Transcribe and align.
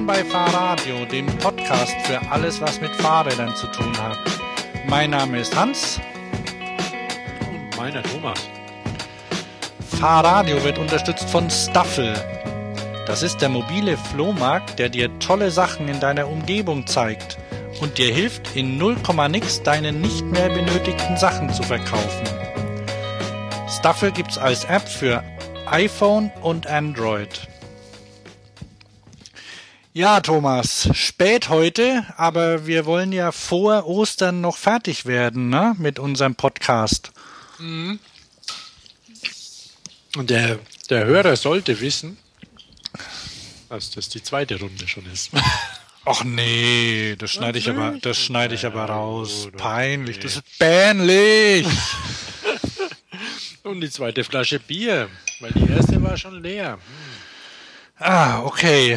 Willkommen 0.00 0.24
bei 0.24 0.30
Fahrradio, 0.30 1.04
dem 1.04 1.26
Podcast 1.26 1.94
für 2.04 2.18
alles, 2.30 2.58
was 2.58 2.80
mit 2.80 2.90
Fahrrädern 2.90 3.54
zu 3.54 3.66
tun 3.66 3.92
hat. 3.98 4.16
Mein 4.88 5.10
Name 5.10 5.40
ist 5.40 5.54
Hans. 5.54 6.00
Und 7.50 7.76
meiner 7.76 8.02
Thomas. 8.02 8.48
Fahrradio 10.00 10.64
wird 10.64 10.78
unterstützt 10.78 11.28
von 11.28 11.50
Staffel. 11.50 12.14
Das 13.06 13.22
ist 13.22 13.42
der 13.42 13.50
mobile 13.50 13.98
Flohmarkt, 13.98 14.78
der 14.78 14.88
dir 14.88 15.10
tolle 15.18 15.50
Sachen 15.50 15.86
in 15.86 16.00
deiner 16.00 16.28
Umgebung 16.28 16.86
zeigt 16.86 17.36
und 17.82 17.98
dir 17.98 18.10
hilft, 18.10 18.56
in 18.56 18.78
0, 18.78 18.96
nix 19.28 19.62
deine 19.62 19.92
nicht 19.92 20.24
mehr 20.24 20.48
benötigten 20.48 21.18
Sachen 21.18 21.52
zu 21.52 21.62
verkaufen. 21.62 22.26
Staffel 23.68 24.12
gibt's 24.12 24.38
als 24.38 24.64
App 24.64 24.88
für 24.88 25.22
iPhone 25.66 26.32
und 26.40 26.66
Android. 26.66 27.48
Ja, 29.92 30.20
Thomas, 30.20 30.88
spät 30.92 31.48
heute, 31.48 32.06
aber 32.16 32.64
wir 32.64 32.86
wollen 32.86 33.10
ja 33.10 33.32
vor 33.32 33.88
Ostern 33.88 34.40
noch 34.40 34.56
fertig 34.56 35.04
werden, 35.04 35.48
ne, 35.48 35.74
mit 35.78 35.98
unserem 35.98 36.36
Podcast. 36.36 37.10
Mhm. 37.58 37.98
Und 40.16 40.30
der, 40.30 40.60
der 40.90 41.06
Hörer 41.06 41.34
sollte 41.34 41.80
wissen, 41.80 42.18
dass 43.68 43.90
das 43.90 44.08
die 44.08 44.22
zweite 44.22 44.60
Runde 44.60 44.86
schon 44.86 45.06
ist. 45.06 45.32
Ach 46.04 46.22
nee, 46.22 47.16
das 47.18 47.32
schneide 47.32 47.58
ich 47.58 47.68
aber, 47.68 47.98
das 48.00 48.16
schneide 48.16 48.54
ich 48.54 48.64
aber 48.64 48.84
raus. 48.84 49.48
Peinlich, 49.56 50.20
das 50.20 50.36
ist 50.36 50.58
bähnlich. 50.58 51.66
Und 53.64 53.80
die 53.80 53.90
zweite 53.90 54.22
Flasche 54.22 54.60
Bier, 54.60 55.08
weil 55.40 55.50
die 55.50 55.68
erste 55.68 56.00
war 56.00 56.16
schon 56.16 56.40
leer. 56.40 56.74
Hm. 56.74 58.06
Ah, 58.06 58.40
okay. 58.44 58.96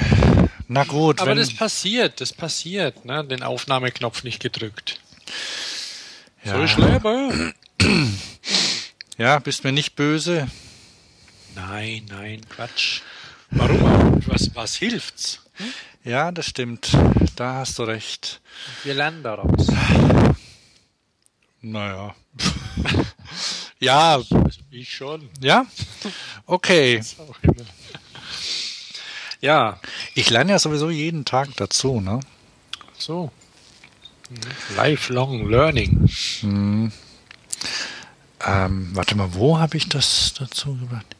Na 0.68 0.84
gut. 0.84 1.20
Aber 1.22 1.36
das 1.36 1.54
passiert, 1.54 2.22
das 2.22 2.34
passiert, 2.34 3.06
ne? 3.06 3.24
Den 3.26 3.44
Aufnahmeknopf 3.44 4.24
nicht 4.24 4.42
gedrückt. 4.42 5.00
Ja. 6.44 6.58
So 6.58 6.68
schlimm. 6.68 7.54
Ja, 9.18 9.40
bist 9.40 9.64
mir 9.64 9.72
nicht 9.72 9.96
böse. 9.96 10.48
Nein, 11.56 12.06
nein, 12.10 12.42
Quatsch. 12.50 13.02
Warum? 13.52 14.22
Was, 14.26 14.56
was 14.56 14.76
hilft's? 14.76 15.40
Hm? 15.54 15.74
Ja, 16.04 16.32
das 16.32 16.48
stimmt. 16.48 16.98
Da 17.36 17.56
hast 17.56 17.78
du 17.78 17.84
recht. 17.84 18.42
Wir 18.84 18.96
lernen 18.96 19.24
daraus. 19.24 19.68
Naja. 21.62 22.16
ja. 23.80 24.22
Ich 24.76 24.92
schon. 24.92 25.30
Ja? 25.40 25.68
Okay. 26.48 27.00
Ja. 29.44 29.78
Ich 30.16 30.30
lerne 30.30 30.54
ja 30.54 30.60
sowieso 30.60 30.90
jeden 30.90 31.26
Tag 31.26 31.50
dazu, 31.58 32.00
ne? 32.00 32.22
So. 32.98 33.30
Lifelong 34.78 35.50
Learning. 35.50 36.08
Hm. 36.40 36.94
Ähm, 38.46 38.90
warte 38.94 39.16
mal, 39.16 39.34
wo 39.34 39.60
habe 39.60 39.76
ich 39.76 39.90
das 39.90 40.34
dazu 40.40 40.78
gebracht? 40.78 41.18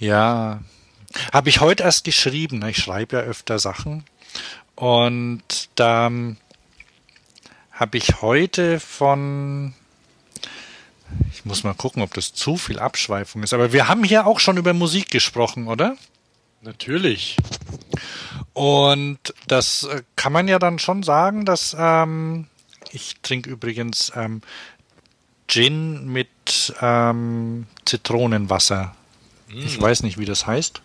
Ja, 0.00 0.62
habe 1.32 1.48
ich 1.48 1.60
heute 1.60 1.84
erst 1.84 2.02
geschrieben. 2.02 2.58
Ne? 2.58 2.70
Ich 2.70 2.78
schreibe 2.78 3.18
ja 3.18 3.22
öfter 3.22 3.60
Sachen. 3.60 4.02
Und 4.74 5.68
da 5.76 6.10
habe 7.70 7.98
ich 7.98 8.20
heute 8.20 8.80
von 8.80 9.74
ich 11.32 11.44
muss 11.44 11.62
mal 11.62 11.74
gucken, 11.74 12.02
ob 12.02 12.14
das 12.14 12.34
zu 12.34 12.56
viel 12.56 12.80
Abschweifung 12.80 13.44
ist. 13.44 13.54
Aber 13.54 13.72
wir 13.72 13.86
haben 13.86 14.02
hier 14.02 14.26
auch 14.26 14.40
schon 14.40 14.56
über 14.56 14.72
Musik 14.72 15.08
gesprochen, 15.10 15.68
oder? 15.68 15.96
Natürlich. 16.62 17.36
Und 18.52 19.18
das 19.48 19.84
äh, 19.84 20.02
kann 20.16 20.32
man 20.32 20.46
ja 20.46 20.58
dann 20.58 20.78
schon 20.78 21.02
sagen, 21.02 21.44
dass 21.44 21.76
ähm, 21.78 22.46
ich 22.92 23.16
trinke 23.22 23.50
übrigens 23.50 24.12
ähm, 24.14 24.42
Gin 25.48 26.06
mit 26.06 26.28
ähm, 26.80 27.66
Zitronenwasser. 27.84 28.94
Mm. 29.48 29.66
Ich 29.66 29.80
weiß 29.80 30.04
nicht, 30.04 30.18
wie 30.18 30.24
das 30.24 30.46
heißt. 30.46 30.80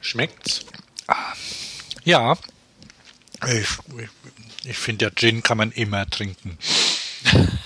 Schmeckt's? 0.00 0.66
Ja. 2.04 2.36
Ich, 3.46 3.68
ich, 3.96 4.08
ich 4.64 4.78
finde 4.78 5.06
ja, 5.06 5.10
Gin 5.14 5.42
kann 5.42 5.56
man 5.56 5.72
immer 5.72 6.08
trinken. 6.08 6.58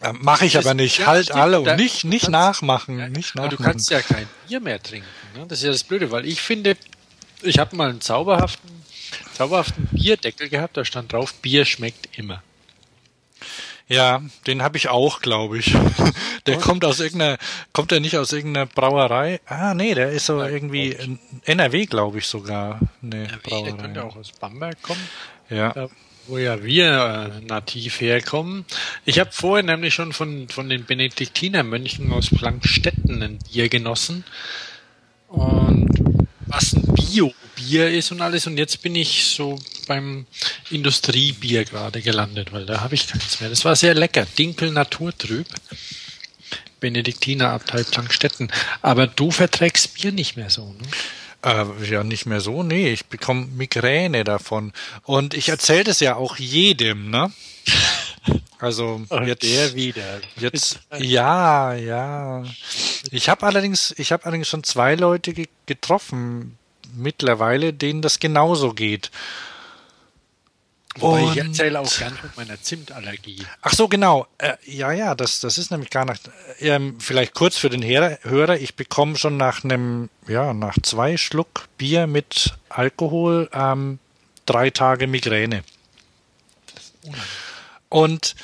Äh, 0.00 0.12
Mache 0.12 0.46
ich 0.46 0.58
aber 0.58 0.74
nicht. 0.74 0.98
Ja, 0.98 1.06
halt 1.06 1.26
stimmt, 1.26 1.40
alle 1.40 1.60
und 1.60 1.76
nicht, 1.76 2.04
nicht 2.04 2.22
kannst, 2.22 2.32
nachmachen. 2.32 2.98
Ja, 2.98 3.08
nicht 3.08 3.34
nachmachen. 3.34 3.56
du 3.56 3.62
kannst 3.62 3.90
ja 3.90 4.00
kein 4.00 4.28
Bier 4.46 4.60
mehr 4.60 4.82
trinken. 4.82 5.08
Ne? 5.36 5.46
Das 5.48 5.58
ist 5.58 5.64
ja 5.64 5.70
das 5.70 5.84
Blöde, 5.84 6.10
weil 6.10 6.26
ich 6.26 6.40
finde, 6.40 6.76
ich 7.42 7.58
habe 7.58 7.76
mal 7.76 7.90
einen 7.90 8.00
zauberhaften, 8.00 8.70
zauberhaften 9.34 9.88
Bierdeckel 9.92 10.48
gehabt, 10.48 10.76
da 10.76 10.84
stand 10.84 11.12
drauf, 11.12 11.34
Bier 11.34 11.64
schmeckt 11.64 12.18
immer. 12.18 12.42
Ja, 13.88 14.20
den 14.48 14.62
habe 14.62 14.76
ich 14.78 14.88
auch, 14.88 15.20
glaube 15.20 15.58
ich. 15.58 15.76
der 16.46 16.58
kommt 16.58 16.84
aus 16.84 16.98
irgendeiner, 16.98 17.38
kommt 17.72 17.92
der 17.92 18.00
nicht 18.00 18.18
aus 18.18 18.32
irgendeiner 18.32 18.66
Brauerei? 18.66 19.40
Ah, 19.46 19.74
nee, 19.74 19.94
der 19.94 20.10
ist 20.10 20.26
so 20.26 20.40
ja, 20.40 20.48
irgendwie 20.48 20.90
in 20.90 21.20
NRW, 21.44 21.86
glaube 21.86 22.18
ich 22.18 22.26
sogar. 22.26 22.80
Eine 23.00 23.26
NRW, 23.26 23.38
Brauerei. 23.44 23.70
Der 23.70 23.76
könnte 23.76 24.04
auch 24.04 24.16
aus 24.16 24.32
Bamberg 24.32 24.82
kommen. 24.82 25.08
Ja. 25.50 25.72
Da 25.72 25.88
wo 26.28 26.38
ja 26.38 26.62
wir 26.62 27.32
äh, 27.40 27.44
nativ 27.46 28.00
herkommen. 28.00 28.64
Ich 29.04 29.18
habe 29.18 29.30
vorher 29.32 29.62
nämlich 29.62 29.94
schon 29.94 30.12
von, 30.12 30.48
von 30.48 30.68
den 30.68 30.84
Benediktinermönchen 30.84 32.12
aus 32.12 32.28
Plankstetten 32.30 33.22
ein 33.22 33.38
Bier 33.50 33.68
genossen. 33.68 34.24
Und 35.28 35.88
was 36.46 36.74
ein 36.74 36.82
Bio-Bier 36.94 37.90
ist 37.90 38.12
und 38.12 38.20
alles. 38.22 38.46
Und 38.46 38.56
jetzt 38.56 38.82
bin 38.82 38.94
ich 38.94 39.24
so 39.24 39.58
beim 39.86 40.26
Industriebier 40.70 41.64
gerade 41.64 42.02
gelandet, 42.02 42.52
weil 42.52 42.66
da 42.66 42.80
habe 42.80 42.94
ich 42.94 43.06
keins 43.08 43.40
mehr. 43.40 43.50
Das 43.50 43.64
war 43.64 43.76
sehr 43.76 43.94
lecker. 43.94 44.26
Dinkel 44.38 44.70
Naturtrüb. 44.70 45.46
Benediktiner 46.78 47.50
Abtei 47.50 47.82
Plankstetten. 47.82 48.50
Aber 48.82 49.06
du 49.06 49.30
verträgst 49.30 49.94
Bier 49.94 50.12
nicht 50.12 50.36
mehr 50.36 50.50
so, 50.50 50.72
ne? 50.72 50.86
Äh, 51.46 51.64
ja, 51.88 52.02
nicht 52.02 52.26
mehr 52.26 52.40
so. 52.40 52.64
Nee, 52.64 52.92
ich 52.92 53.06
bekomme 53.06 53.46
Migräne 53.46 54.24
davon. 54.24 54.72
Und 55.04 55.32
ich 55.32 55.48
erzähle 55.48 55.84
das 55.84 56.00
ja 56.00 56.16
auch 56.16 56.36
jedem, 56.36 57.10
ne? 57.10 57.32
Also 58.58 59.02
jetzt 59.26 59.42
der 59.42 59.74
wieder. 59.74 60.20
Jetzt 60.36 60.80
ja, 60.98 61.74
ja. 61.74 62.42
Ich 63.10 63.28
habe 63.28 63.44
allerdings, 63.44 63.94
ich 63.98 64.12
habe 64.12 64.24
allerdings 64.24 64.48
schon 64.48 64.64
zwei 64.64 64.94
Leute 64.94 65.34
ge 65.34 65.46
getroffen 65.66 66.56
mittlerweile, 66.94 67.74
denen 67.74 68.00
das 68.00 68.18
genauso 68.18 68.72
geht. 68.72 69.10
Wobei 70.98 71.22
und, 71.22 71.32
ich 71.32 71.38
erzähle 71.38 71.80
auch 71.80 71.98
gern 71.98 72.16
von 72.16 72.30
meiner 72.36 72.60
Zimtallergie. 72.60 73.44
Ach 73.62 73.72
so, 73.72 73.88
genau. 73.88 74.26
Äh, 74.38 74.54
ja, 74.64 74.92
ja, 74.92 75.14
das, 75.14 75.40
das 75.40 75.58
ist 75.58 75.70
nämlich 75.70 75.90
gar 75.90 76.04
nach, 76.04 76.18
ähm, 76.60 76.98
vielleicht 77.00 77.34
kurz 77.34 77.56
für 77.56 77.70
den 77.70 77.84
Hörer, 77.84 78.56
ich 78.56 78.74
bekomme 78.76 79.16
schon 79.16 79.36
nach 79.36 79.64
einem, 79.64 80.08
ja, 80.26 80.54
nach 80.54 80.76
zwei 80.82 81.16
Schluck 81.16 81.68
Bier 81.78 82.06
mit 82.06 82.54
Alkohol 82.68 83.48
ähm, 83.52 83.98
drei 84.46 84.70
Tage 84.70 85.06
Migräne. 85.06 85.62
Und 87.88 88.34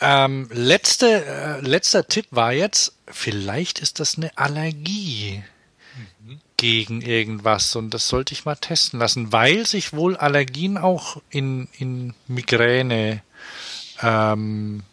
ähm, 0.00 0.48
letzte, 0.52 1.24
äh, 1.24 1.60
letzter 1.60 2.06
Tipp 2.06 2.26
war 2.30 2.52
jetzt, 2.52 2.92
vielleicht 3.06 3.78
ist 3.78 4.00
das 4.00 4.16
eine 4.16 4.36
Allergie 4.36 5.42
gegen 6.62 7.00
irgendwas 7.00 7.74
und 7.74 7.90
das 7.90 8.06
sollte 8.06 8.34
ich 8.34 8.44
mal 8.44 8.54
testen 8.54 9.00
lassen, 9.00 9.32
weil 9.32 9.66
sich 9.66 9.92
wohl 9.92 10.16
Allergien 10.16 10.78
auch 10.78 11.20
in, 11.28 11.66
in 11.76 12.14
Migräne 12.28 13.20
ähm, 14.00 14.84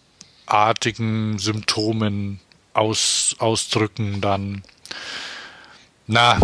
artigen 0.47 1.38
Symptomen 1.38 2.39
aus, 2.73 3.35
ausdrücken 3.38 4.19
dann. 4.19 4.63
Na, 6.07 6.39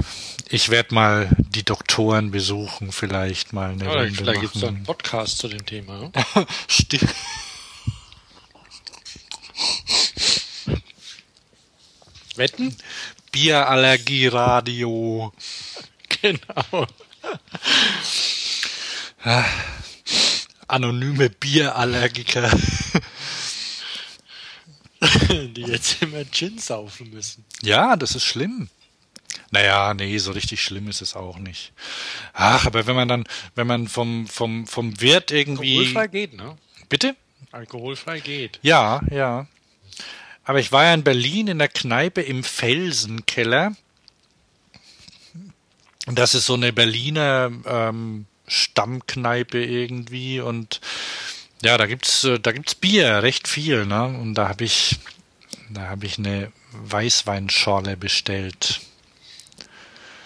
ich 0.47 0.69
werde 0.69 0.93
mal 0.93 1.35
die 1.39 1.63
Doktoren 1.63 2.29
besuchen, 2.29 2.91
vielleicht 2.91 3.51
mal 3.51 3.71
eine 3.71 3.85
ja, 3.85 3.93
Runde 3.93 4.13
Vielleicht 4.13 4.41
gibt 4.41 4.55
es 4.55 4.63
einen 4.63 4.83
Podcast 4.83 5.39
zu 5.39 5.47
dem 5.47 5.65
Thema. 5.65 6.11
Stimmt. 6.67 7.15
Wetten? 12.35 12.75
Bierallergie-Radio. 13.35 15.33
Genau. 16.21 16.87
Anonyme 20.67 21.29
Bierallergiker. 21.29 22.49
Die 25.01 25.63
jetzt 25.63 26.01
immer 26.01 26.23
Gin 26.31 26.57
saufen 26.59 27.09
müssen. 27.09 27.43
Ja, 27.61 27.97
das 27.97 28.15
ist 28.15 28.23
schlimm. 28.23 28.69
Naja, 29.51 29.93
nee, 29.93 30.17
so 30.17 30.31
richtig 30.31 30.61
schlimm 30.61 30.87
ist 30.87 31.01
es 31.01 31.13
auch 31.13 31.37
nicht. 31.37 31.73
Ach, 32.33 32.65
aber 32.65 32.87
wenn 32.87 32.95
man 32.95 33.09
dann, 33.09 33.25
wenn 33.55 33.67
man 33.67 33.89
vom, 33.89 34.27
vom, 34.27 34.65
vom 34.65 35.01
Wirt 35.01 35.31
irgendwie. 35.31 35.79
Alkoholfrei 35.79 36.07
geht, 36.07 36.33
ne? 36.33 36.57
Bitte? 36.87 37.17
Alkoholfrei 37.51 38.21
geht. 38.21 38.59
Ja, 38.61 39.01
ja. 39.11 39.47
Aber 40.45 40.59
ich 40.59 40.71
war 40.71 40.85
ja 40.85 40.93
in 40.93 41.03
Berlin 41.03 41.47
in 41.47 41.59
der 41.59 41.67
Kneipe 41.67 42.21
im 42.21 42.43
Felsenkeller. 42.43 43.75
das 46.05 46.35
ist 46.35 46.45
so 46.45 46.53
eine 46.53 46.71
Berliner 46.71 47.51
ähm, 47.65 48.27
Stammkneipe 48.47 49.63
irgendwie 49.63 50.39
und 50.39 50.81
ja, 51.63 51.77
da 51.77 51.87
gibt's 51.87 52.23
äh, 52.25 52.39
da 52.39 52.51
gibt's 52.51 52.75
Bier, 52.75 53.23
recht 53.23 53.47
viel, 53.47 53.87
ne? 53.87 54.05
Und 54.05 54.35
da 54.35 54.47
habe 54.47 54.63
ich 54.63 54.99
da 55.69 55.87
habe 55.87 56.05
ich 56.05 56.19
eine 56.19 56.51
Weißweinschorle 56.73 57.97
bestellt. 57.97 58.81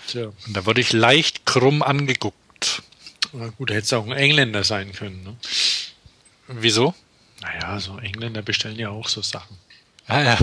Tja. 0.08 0.34
Und 0.48 0.58
da 0.58 0.66
wurde 0.66 0.82
ich 0.82 0.92
leicht 0.92 1.46
krumm 1.46 1.82
angeguckt. 1.82 2.84
Na 3.32 3.48
gut, 3.50 3.70
hätte 3.70 3.84
es 3.84 3.94
auch 3.94 4.06
ein 4.06 4.12
Engländer 4.12 4.66
sein 4.66 4.92
können, 4.92 5.24
ne? 5.24 5.38
Wieso? 6.48 6.94
Naja, 7.42 7.80
so 7.80 7.98
Engländer 8.00 8.42
bestellen 8.42 8.78
ja 8.78 8.90
auch 8.90 9.08
so 9.08 9.22
Sachen. 9.22 9.56
Ah 10.10 10.24
ja. 10.24 10.38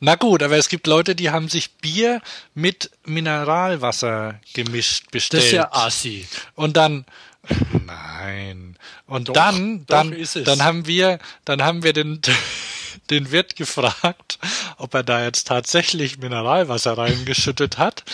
Na 0.00 0.16
gut, 0.16 0.42
aber 0.42 0.56
es 0.56 0.68
gibt 0.68 0.86
Leute, 0.86 1.14
die 1.14 1.30
haben 1.30 1.48
sich 1.48 1.76
Bier 1.76 2.20
mit 2.54 2.90
Mineralwasser 3.04 4.40
gemischt 4.54 5.10
bestellt. 5.10 5.42
Das 5.42 5.46
ist 5.46 5.52
ja 5.52 5.72
assi. 5.72 6.26
Und 6.54 6.76
dann 6.76 7.04
nein. 7.86 8.76
Und 9.06 9.28
doch, 9.28 9.34
dann 9.34 9.86
doch 9.86 10.02
dann 10.02 10.44
dann 10.44 10.64
haben 10.64 10.86
wir 10.86 11.18
dann 11.44 11.62
haben 11.62 11.82
wir 11.82 11.92
den 11.92 12.20
den 13.10 13.30
Wirt 13.30 13.56
gefragt, 13.56 14.38
ob 14.78 14.94
er 14.94 15.02
da 15.02 15.22
jetzt 15.22 15.46
tatsächlich 15.46 16.18
Mineralwasser 16.18 16.98
reingeschüttet 16.98 17.78
hat. 17.78 18.04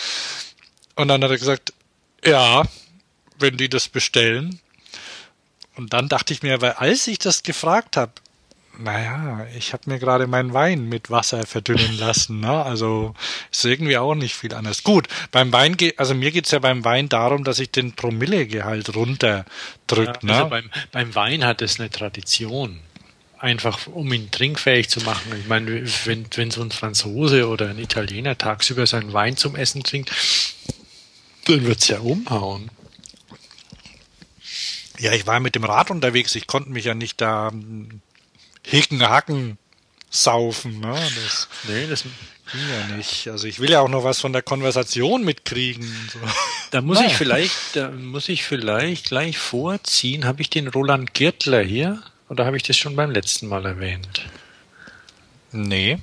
Und 0.95 1.07
dann 1.07 1.23
hat 1.23 1.31
er 1.31 1.37
gesagt, 1.37 1.73
ja, 2.23 2.63
wenn 3.39 3.57
die 3.57 3.69
das 3.69 3.87
bestellen. 3.87 4.59
Und 5.75 5.93
dann 5.93 6.09
dachte 6.09 6.33
ich 6.33 6.41
mir, 6.41 6.61
weil 6.61 6.73
als 6.73 7.07
ich 7.07 7.19
das 7.19 7.43
gefragt 7.43 7.97
habe, 7.97 8.13
naja, 8.79 9.45
ich 9.57 9.73
habe 9.73 9.89
mir 9.89 9.99
gerade 9.99 10.27
meinen 10.27 10.53
Wein 10.53 10.87
mit 10.87 11.09
Wasser 11.09 11.45
verdünnen 11.45 11.97
lassen. 11.97 12.39
Ne? 12.39 12.63
Also 12.63 13.13
ist 13.51 13.65
irgendwie 13.65 13.97
auch 13.97 14.15
nicht 14.15 14.35
viel 14.35 14.53
anders. 14.53 14.83
Gut, 14.83 15.07
beim 15.31 15.51
Wein 15.51 15.77
geht, 15.77 15.99
also 15.99 16.13
mir 16.13 16.31
geht's 16.31 16.51
ja 16.51 16.59
beim 16.59 16.83
Wein 16.85 17.09
darum, 17.09 17.43
dass 17.43 17.59
ich 17.59 17.71
den 17.71 17.93
Promillegehalt 17.93 18.95
runterdrücke. 18.95 20.19
Ja, 20.23 20.33
also 20.33 20.43
ne? 20.43 20.45
beim, 20.49 20.69
beim 20.91 21.15
Wein 21.15 21.45
hat 21.45 21.61
es 21.61 21.79
eine 21.79 21.89
Tradition. 21.89 22.79
Einfach 23.39 23.85
um 23.87 24.11
ihn 24.13 24.31
trinkfähig 24.31 24.89
zu 24.89 25.01
machen. 25.01 25.31
Ich 25.39 25.47
meine, 25.47 25.85
wenn, 26.05 26.25
wenn 26.35 26.49
so 26.49 26.61
ein 26.61 26.71
Franzose 26.71 27.47
oder 27.47 27.69
ein 27.69 27.77
Italiener 27.77 28.37
tagsüber 28.37 28.87
seinen 28.87 29.13
Wein 29.13 29.37
zum 29.37 29.55
Essen 29.55 29.83
trinkt, 29.83 30.11
dann 31.45 31.65
wird's 31.65 31.87
ja 31.87 31.99
umhauen. 31.99 32.71
Ja, 34.99 35.11
ich 35.13 35.27
war 35.27 35.39
mit 35.39 35.53
dem 35.53 35.63
Rad 35.63 35.91
unterwegs. 35.91 36.33
Ich 36.33 36.47
konnte 36.47 36.71
mich 36.71 36.85
ja 36.85 36.95
nicht 36.95 37.21
da 37.21 37.51
Hicken, 38.67 39.07
Hacken 39.07 39.57
saufen. 40.09 40.81
Ne? 40.81 40.93
Das, 41.23 41.47
nee, 41.67 41.87
das 41.87 42.03
ging 42.03 42.61
ja 42.69 42.95
nicht. 42.97 43.29
Also 43.29 43.47
ich 43.47 43.59
will 43.59 43.69
ja 43.69 43.79
auch 43.79 43.87
noch 43.87 44.03
was 44.03 44.19
von 44.19 44.33
der 44.33 44.41
Konversation 44.41 45.23
mitkriegen. 45.23 45.87
So. 46.11 46.19
Da 46.71 46.81
muss 46.81 46.97
naja. 46.97 47.09
ich 47.09 47.15
vielleicht, 47.15 47.75
da 47.75 47.91
muss 47.91 48.27
ich 48.27 48.43
vielleicht 48.43 49.05
gleich 49.05 49.37
vorziehen. 49.37 50.25
Habe 50.25 50.41
ich 50.41 50.49
den 50.49 50.67
Roland 50.67 51.13
Girtler 51.13 51.61
hier? 51.61 52.03
Oder 52.27 52.45
habe 52.45 52.57
ich 52.57 52.63
das 52.63 52.75
schon 52.75 52.97
beim 52.97 53.11
letzten 53.11 53.47
Mal 53.47 53.65
erwähnt? 53.65 54.25
Nee. 55.53 55.99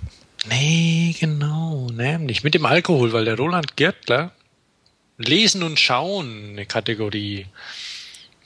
Nee, 0.48 1.14
genau, 1.20 1.88
nämlich 1.90 2.44
mit 2.44 2.54
dem 2.54 2.64
Alkohol, 2.64 3.12
weil 3.12 3.26
der 3.26 3.36
Roland 3.36 3.76
Girtler 3.76 4.32
Lesen 5.18 5.62
und 5.62 5.78
Schauen 5.78 6.50
eine 6.50 6.66
Kategorie 6.66 7.46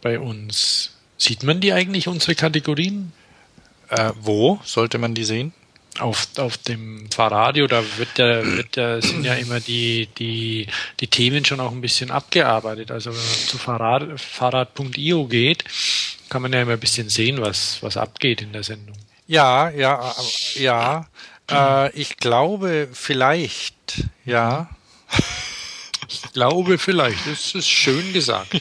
bei 0.02 0.18
uns. 0.18 0.96
Sieht 1.16 1.44
man 1.44 1.60
die 1.60 1.72
eigentlich, 1.72 2.08
unsere 2.08 2.34
Kategorien? 2.34 3.12
Äh, 3.90 4.12
wo 4.20 4.60
sollte 4.64 4.98
man 4.98 5.14
die 5.14 5.24
sehen? 5.24 5.52
Auf, 5.98 6.28
auf 6.36 6.58
dem 6.58 7.10
Fahrradio, 7.10 7.66
da 7.66 7.82
wird 7.96 8.18
der, 8.18 8.46
wird 8.46 8.76
der, 8.76 9.02
sind 9.02 9.24
ja 9.24 9.34
immer 9.34 9.58
die, 9.58 10.08
die, 10.18 10.68
die 11.00 11.06
Themen 11.08 11.44
schon 11.44 11.58
auch 11.58 11.72
ein 11.72 11.80
bisschen 11.80 12.10
abgearbeitet. 12.10 12.90
Also 12.92 13.10
wenn 13.10 13.18
man 13.18 13.48
zu 13.48 13.58
Fahrrad, 13.58 14.20
Fahrrad.io 14.20 15.26
geht, 15.26 15.64
kann 16.28 16.42
man 16.42 16.52
ja 16.52 16.62
immer 16.62 16.72
ein 16.72 16.80
bisschen 16.80 17.08
sehen, 17.08 17.40
was, 17.40 17.82
was 17.82 17.96
abgeht 17.96 18.42
in 18.42 18.52
der 18.52 18.62
Sendung. 18.62 18.96
Ja, 19.26 19.70
ja, 19.70 20.14
ja. 20.54 21.06
Äh, 21.50 21.90
ich 21.98 22.16
glaube 22.16 22.88
vielleicht, 22.92 24.04
ja. 24.24 24.68
Ich 26.08 26.22
glaube 26.32 26.78
vielleicht, 26.78 27.26
das 27.26 27.54
ist 27.54 27.68
schön 27.68 28.12
gesagt. 28.12 28.60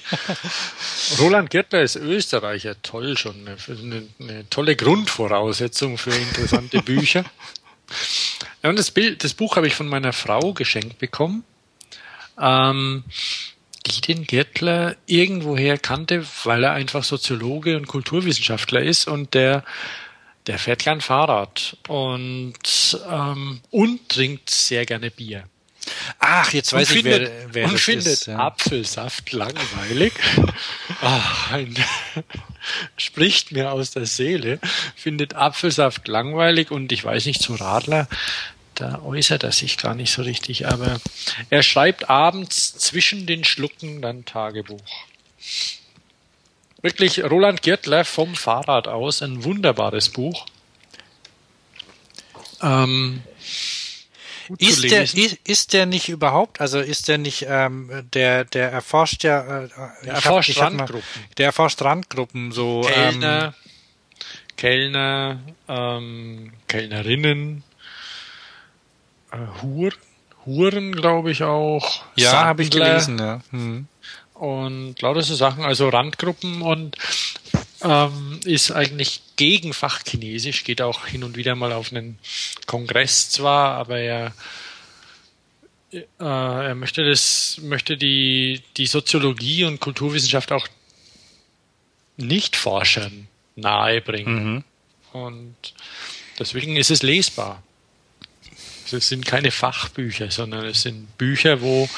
Roland 1.19 1.49
Gertler 1.49 1.81
ist 1.81 1.95
Österreicher, 1.95 2.81
toll 2.81 3.17
schon, 3.17 3.47
eine, 3.47 4.07
eine 4.19 4.49
tolle 4.49 4.75
Grundvoraussetzung 4.75 5.97
für 5.97 6.11
interessante 6.11 6.81
Bücher. 6.81 7.23
Ja, 8.61 8.69
und 8.69 8.77
das, 8.77 8.91
Bild, 8.91 9.23
das 9.23 9.33
Buch 9.33 9.55
habe 9.55 9.67
ich 9.67 9.75
von 9.75 9.87
meiner 9.87 10.11
Frau 10.11 10.53
geschenkt 10.53 10.99
bekommen, 10.99 11.45
ähm, 12.39 13.05
die 13.85 14.01
den 14.01 14.25
Gertler 14.25 14.97
irgendwoher 15.05 15.77
kannte, 15.77 16.25
weil 16.43 16.65
er 16.65 16.73
einfach 16.73 17.05
Soziologe 17.05 17.77
und 17.77 17.87
Kulturwissenschaftler 17.87 18.81
ist 18.81 19.07
und 19.07 19.33
der 19.33 19.63
der 20.47 20.59
fährt 20.59 20.83
gern 20.83 21.01
Fahrrad 21.01 21.77
und, 21.87 22.97
ähm, 23.09 23.59
und 23.69 24.09
trinkt 24.09 24.49
sehr 24.49 24.85
gerne 24.85 25.11
Bier. 25.11 25.43
Ach, 26.19 26.51
jetzt 26.53 26.73
weiß 26.73 26.89
und 26.89 26.97
ich, 26.97 27.03
findet, 27.03 27.31
wer, 27.31 27.53
wer 27.53 27.65
und 27.65 27.73
das 27.73 27.81
findet 27.81 28.07
ist. 28.07 28.25
Ja. 28.27 28.37
Apfelsaft 28.39 29.31
langweilig. 29.31 30.13
Ach, 31.01 31.57
spricht 32.97 33.51
mir 33.51 33.71
aus 33.71 33.91
der 33.91 34.05
Seele. 34.05 34.59
Findet 34.95 35.35
Apfelsaft 35.35 36.07
langweilig 36.07 36.71
und 36.71 36.91
ich 36.91 37.03
weiß 37.03 37.25
nicht, 37.25 37.41
zum 37.41 37.55
Radler, 37.55 38.07
da 38.75 39.01
äußert 39.01 39.43
er 39.43 39.51
sich 39.51 39.77
gar 39.77 39.95
nicht 39.95 40.11
so 40.11 40.21
richtig, 40.21 40.67
aber 40.67 40.99
er 41.49 41.63
schreibt 41.63 42.09
abends 42.09 42.77
zwischen 42.77 43.25
den 43.25 43.43
Schlucken 43.43 44.01
dann 44.01 44.25
Tagebuch. 44.25 44.81
Wirklich 46.83 47.23
Roland 47.23 47.63
Girtler 47.63 48.05
vom 48.05 48.35
Fahrrad 48.35 48.87
aus, 48.87 49.23
ein 49.23 49.43
wunderbares 49.43 50.09
Buch. 50.09 50.45
Ähm, 52.61 53.23
ist 54.57 54.83
der, 54.83 55.03
ist, 55.03 55.15
ist 55.15 55.73
der 55.73 55.85
nicht 55.85 56.09
überhaupt, 56.09 56.61
also 56.61 56.79
ist 56.79 57.07
der 57.07 57.17
nicht, 57.17 57.45
ähm, 57.47 58.07
der, 58.13 58.45
der 58.45 58.71
erforscht 58.71 59.23
ja, 59.23 59.63
äh, 59.63 59.69
der 60.03 60.13
erforscht 60.13 60.57
hab, 60.57 60.63
Randgruppen. 60.63 61.21
Mal, 61.21 61.35
der 61.37 61.45
erforscht 61.47 61.81
Randgruppen, 61.81 62.51
so. 62.51 62.81
Kellner, 62.81 63.45
ähm, 63.45 63.53
Kellner, 64.55 65.39
ähm, 65.67 66.53
Kellnerinnen, 66.67 67.63
äh, 69.31 69.37
Hur, 69.61 69.91
Huren, 70.45 70.93
glaube 70.93 71.31
ich 71.31 71.43
auch. 71.43 72.03
Ja, 72.15 72.45
habe 72.45 72.63
ich 72.63 72.71
gelesen, 72.71 73.19
ja. 73.19 73.41
Hm. 73.51 73.87
Und 74.33 75.01
lauter 75.01 75.23
so 75.23 75.35
Sachen, 75.35 75.63
also 75.63 75.89
Randgruppen 75.89 76.61
und 76.61 76.95
ähm, 77.81 78.39
ist 78.43 78.71
eigentlich 78.71 79.21
gegen 79.35 79.73
Fachchinesisch, 79.73 80.63
geht 80.63 80.81
auch 80.81 81.05
hin 81.05 81.23
und 81.23 81.37
wieder 81.37 81.55
mal 81.55 81.73
auf 81.73 81.91
einen 81.91 82.17
Kongress 82.65 83.29
zwar, 83.29 83.75
aber 83.75 83.99
er, 83.99 84.33
äh, 85.93 86.01
er 86.19 86.75
möchte 86.75 87.07
das, 87.07 87.59
möchte 87.61 87.97
die, 87.97 88.63
die 88.77 88.87
Soziologie 88.87 89.65
und 89.65 89.79
Kulturwissenschaft 89.79 90.51
auch 90.51 90.67
Nicht-Forschern 92.17 93.27
nahebringen. 93.55 94.53
Mhm. 94.53 94.63
Und 95.13 95.55
deswegen 96.39 96.75
ist 96.77 96.91
es 96.91 97.03
lesbar. 97.03 97.61
Es 98.91 99.09
sind 99.09 99.25
keine 99.25 99.51
Fachbücher, 99.51 100.31
sondern 100.31 100.65
es 100.65 100.81
sind 100.83 101.17
Bücher, 101.17 101.61
wo 101.61 101.89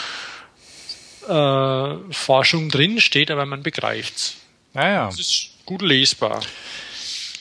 äh, 1.27 2.13
Forschung 2.13 2.69
drin 2.69 2.99
steht, 2.99 3.29
aber 3.29 3.45
man 3.45 3.61
begreift's. 3.61 4.37
Naja. 4.73 5.09
Es 5.09 5.19
ist 5.19 5.48
gut 5.69 5.83
lesbar. 5.83 6.41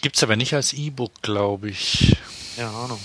Gibt's 0.03 0.23
aber 0.23 0.37
nicht 0.37 0.53
als 0.53 0.75
E-Book, 0.75 1.23
glaube 1.23 1.71
ich. 1.71 2.15
Ja, 2.59 2.69
Ahnung. 2.69 3.01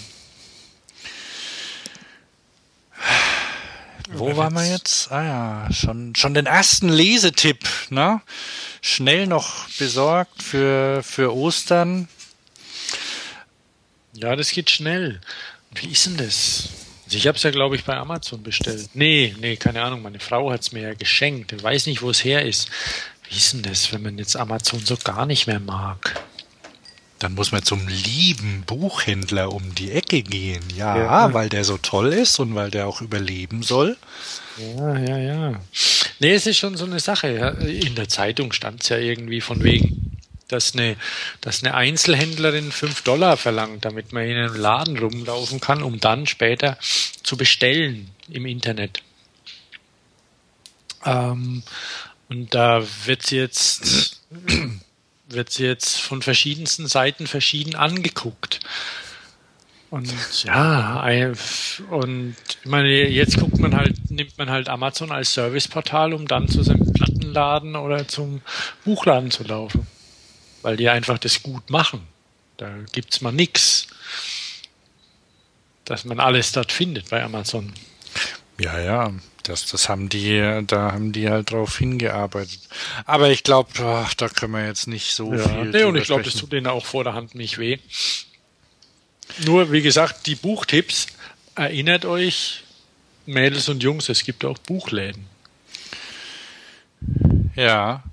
Wo 4.11 4.35
waren 4.35 4.53
wir 4.53 4.69
jetzt? 4.69 5.09
Ah 5.13 5.23
ja, 5.23 5.73
schon, 5.73 6.13
schon 6.13 6.33
den 6.33 6.45
ersten 6.45 6.89
Lesetipp, 6.89 7.65
ne? 7.89 8.21
Schnell 8.81 9.25
noch 9.25 9.69
besorgt 9.79 10.43
für, 10.43 11.01
für 11.03 11.33
Ostern. 11.33 12.09
Ja, 14.11 14.35
das 14.35 14.51
geht 14.51 14.69
schnell. 14.69 15.21
Wie 15.71 15.87
ist 15.87 16.05
denn 16.05 16.17
das? 16.17 16.67
Also 17.05 17.17
ich 17.17 17.27
habe 17.27 17.37
es 17.37 17.43
ja, 17.43 17.51
glaube 17.51 17.77
ich, 17.77 17.85
bei 17.85 17.95
Amazon 17.95 18.43
bestellt. 18.43 18.89
Nee, 18.93 19.33
nee, 19.39 19.55
keine 19.55 19.83
Ahnung. 19.83 20.01
Meine 20.01 20.19
Frau 20.19 20.51
hat 20.51 20.61
es 20.61 20.73
mir 20.73 20.81
ja 20.81 20.93
geschenkt. 20.93 21.53
Ich 21.53 21.63
weiß 21.63 21.85
nicht, 21.85 22.01
wo 22.01 22.09
es 22.09 22.25
her 22.25 22.43
ist. 22.45 22.67
Wie 23.29 23.37
ist 23.37 23.53
denn 23.53 23.63
das, 23.63 23.91
wenn 23.91 24.03
man 24.03 24.17
jetzt 24.17 24.35
Amazon 24.35 24.85
so 24.85 24.97
gar 24.97 25.25
nicht 25.25 25.47
mehr 25.47 25.59
mag? 25.59 26.21
Dann 27.19 27.35
muss 27.35 27.53
man 27.53 27.63
zum 27.63 27.87
lieben 27.87 28.63
Buchhändler 28.67 29.53
um 29.53 29.73
die 29.75 29.91
Ecke 29.91 30.23
gehen. 30.23 30.61
Ja, 30.75 30.97
ja, 30.97 31.33
weil 31.33 31.47
der 31.47 31.63
so 31.63 31.77
toll 31.77 32.11
ist 32.11 32.37
und 32.39 32.53
weil 32.53 32.69
der 32.69 32.85
auch 32.85 33.01
überleben 33.01 33.63
soll. 33.63 33.97
Ja, 34.57 34.97
ja, 34.99 35.17
ja. 35.17 35.61
Nee, 36.19 36.33
es 36.33 36.45
ist 36.47 36.57
schon 36.57 36.75
so 36.75 36.85
eine 36.85 36.99
Sache. 36.99 37.27
In 37.27 37.95
der 37.95 38.09
Zeitung 38.09 38.51
stand 38.51 38.83
es 38.83 38.89
ja 38.89 38.97
irgendwie 38.97 39.39
von 39.39 39.63
wegen, 39.63 40.17
dass 40.49 40.73
eine, 40.73 40.97
dass 41.41 41.63
eine 41.63 41.73
Einzelhändlerin 41.75 42.71
fünf 42.71 43.01
Dollar 43.03 43.37
verlangt, 43.37 43.85
damit 43.85 44.11
man 44.13 44.23
in 44.23 44.37
einem 44.37 44.55
Laden 44.55 44.97
rumlaufen 44.97 45.59
kann, 45.59 45.81
um 45.81 45.99
dann 45.99 46.27
später 46.27 46.77
zu 47.23 47.37
bestellen 47.37 48.09
im 48.29 48.45
Internet. 48.45 49.01
Ähm, 51.05 51.63
und 52.33 52.55
da 52.55 52.83
wird 53.05 53.21
sie 53.21 53.37
jetzt 53.37 54.21
wird 55.27 55.59
jetzt 55.59 56.01
von 56.01 56.21
verschiedensten 56.21 56.87
Seiten 56.87 57.27
verschieden 57.27 57.75
angeguckt. 57.75 58.59
Und 59.91 60.11
ja, 60.43 61.03
und 61.91 62.35
ich 62.63 62.65
meine, 62.65 62.89
jetzt 62.89 63.37
guckt 63.37 63.59
man 63.59 63.75
halt, 63.75 64.09
nimmt 64.09 64.35
man 64.39 64.49
halt 64.49 64.67
Amazon 64.67 65.11
als 65.11 65.33
Serviceportal, 65.33 66.13
um 66.13 66.27
dann 66.27 66.47
zu 66.47 66.63
seinem 66.63 66.91
Plattenladen 66.91 67.75
oder 67.75 68.07
zum 68.07 68.41
Buchladen 68.83 69.29
zu 69.29 69.43
laufen. 69.43 69.85
Weil 70.63 70.77
die 70.77 70.89
einfach 70.89 71.19
das 71.19 71.43
gut 71.43 71.69
machen. 71.69 72.07
Da 72.57 72.71
gibt's 72.91 73.21
mal 73.21 73.31
nix. 73.31 73.85
Dass 75.85 76.05
man 76.05 76.19
alles 76.19 76.51
dort 76.51 76.71
findet 76.71 77.11
bei 77.11 77.21
Amazon. 77.23 77.71
Ja, 78.59 78.79
ja, 78.79 79.11
das, 79.43 79.65
das 79.65 79.89
haben 79.89 80.09
die, 80.09 80.63
da 80.67 80.91
haben 80.93 81.11
die 81.11 81.29
halt 81.29 81.51
drauf 81.51 81.77
hingearbeitet. 81.77 82.59
Aber 83.05 83.29
ich 83.29 83.43
glaube, 83.43 83.69
da 84.17 84.29
können 84.29 84.53
wir 84.53 84.65
jetzt 84.65 84.87
nicht 84.87 85.13
so 85.13 85.33
ja. 85.33 85.47
viel. 85.47 85.65
Nee, 85.71 85.83
und 85.83 85.95
ich 85.95 86.05
glaube, 86.05 86.23
das 86.23 86.35
tut 86.35 86.51
denen 86.51 86.67
auch 86.67 86.85
vor 86.85 87.03
der 87.03 87.13
Hand 87.13 87.35
nicht 87.35 87.57
weh. 87.57 87.77
Nur, 89.45 89.71
wie 89.71 89.81
gesagt, 89.81 90.27
die 90.27 90.35
Buchtipps, 90.35 91.07
erinnert 91.55 92.05
euch, 92.05 92.63
Mädels 93.25 93.69
und 93.69 93.83
Jungs, 93.83 94.09
es 94.09 94.23
gibt 94.23 94.45
auch 94.45 94.57
Buchläden. 94.57 95.25
Ja. 97.55 98.03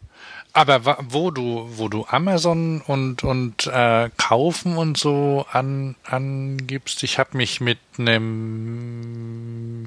Aber 0.52 0.98
wo 1.08 1.30
du, 1.30 1.68
wo 1.76 1.88
du 1.88 2.06
Amazon 2.06 2.80
und, 2.80 3.22
und 3.22 3.68
äh, 3.68 4.10
kaufen 4.16 4.76
und 4.76 4.98
so 4.98 5.46
an, 5.52 5.94
angibst, 6.04 7.04
ich 7.04 7.20
habe 7.20 7.36
mich 7.36 7.60
mit 7.60 7.78
einem 7.98 9.84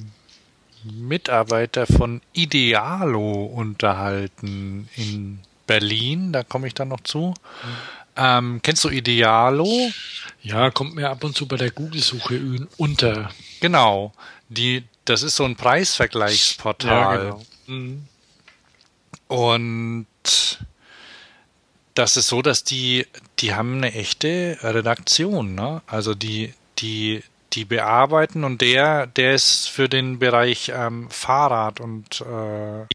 Mitarbeiter 0.83 1.87
von 1.87 2.21
Idealo 2.33 3.45
unterhalten 3.45 4.89
in 4.95 5.39
Berlin, 5.67 6.33
da 6.33 6.43
komme 6.43 6.67
ich 6.67 6.73
dann 6.73 6.89
noch 6.89 7.01
zu. 7.01 7.33
Ähm, 8.15 8.59
kennst 8.61 8.83
du 8.83 8.89
Idealo? 8.89 9.89
Ja, 10.41 10.69
kommt 10.71 10.95
mir 10.95 11.09
ab 11.09 11.23
und 11.23 11.35
zu 11.35 11.47
bei 11.47 11.55
der 11.55 11.71
Google-Suche 11.71 12.67
unter. 12.77 13.31
Genau. 13.59 14.13
Die, 14.49 14.83
das 15.05 15.23
ist 15.23 15.35
so 15.35 15.45
ein 15.45 15.55
Preisvergleichsportal. 15.55 17.17
Ja, 17.17 17.23
genau. 17.23 17.41
Mhm. 17.67 18.07
Und 19.27 20.07
das 21.95 22.17
ist 22.17 22.27
so, 22.27 22.41
dass 22.41 22.63
die, 22.63 23.07
die 23.39 23.53
haben 23.53 23.77
eine 23.77 23.93
echte 23.93 24.57
Redaktion, 24.61 25.55
ne? 25.55 25.81
Also 25.87 26.13
die, 26.13 26.53
die, 26.79 27.23
die 27.53 27.65
bearbeiten 27.65 28.43
und 28.43 28.61
der, 28.61 29.07
der 29.07 29.35
ist 29.35 29.69
für 29.69 29.87
den 29.87 30.19
Bereich 30.19 30.71
ähm, 30.73 31.09
Fahrrad 31.09 31.79
und 31.79 32.21
äh, 32.21 32.85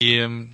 die, 0.00 0.48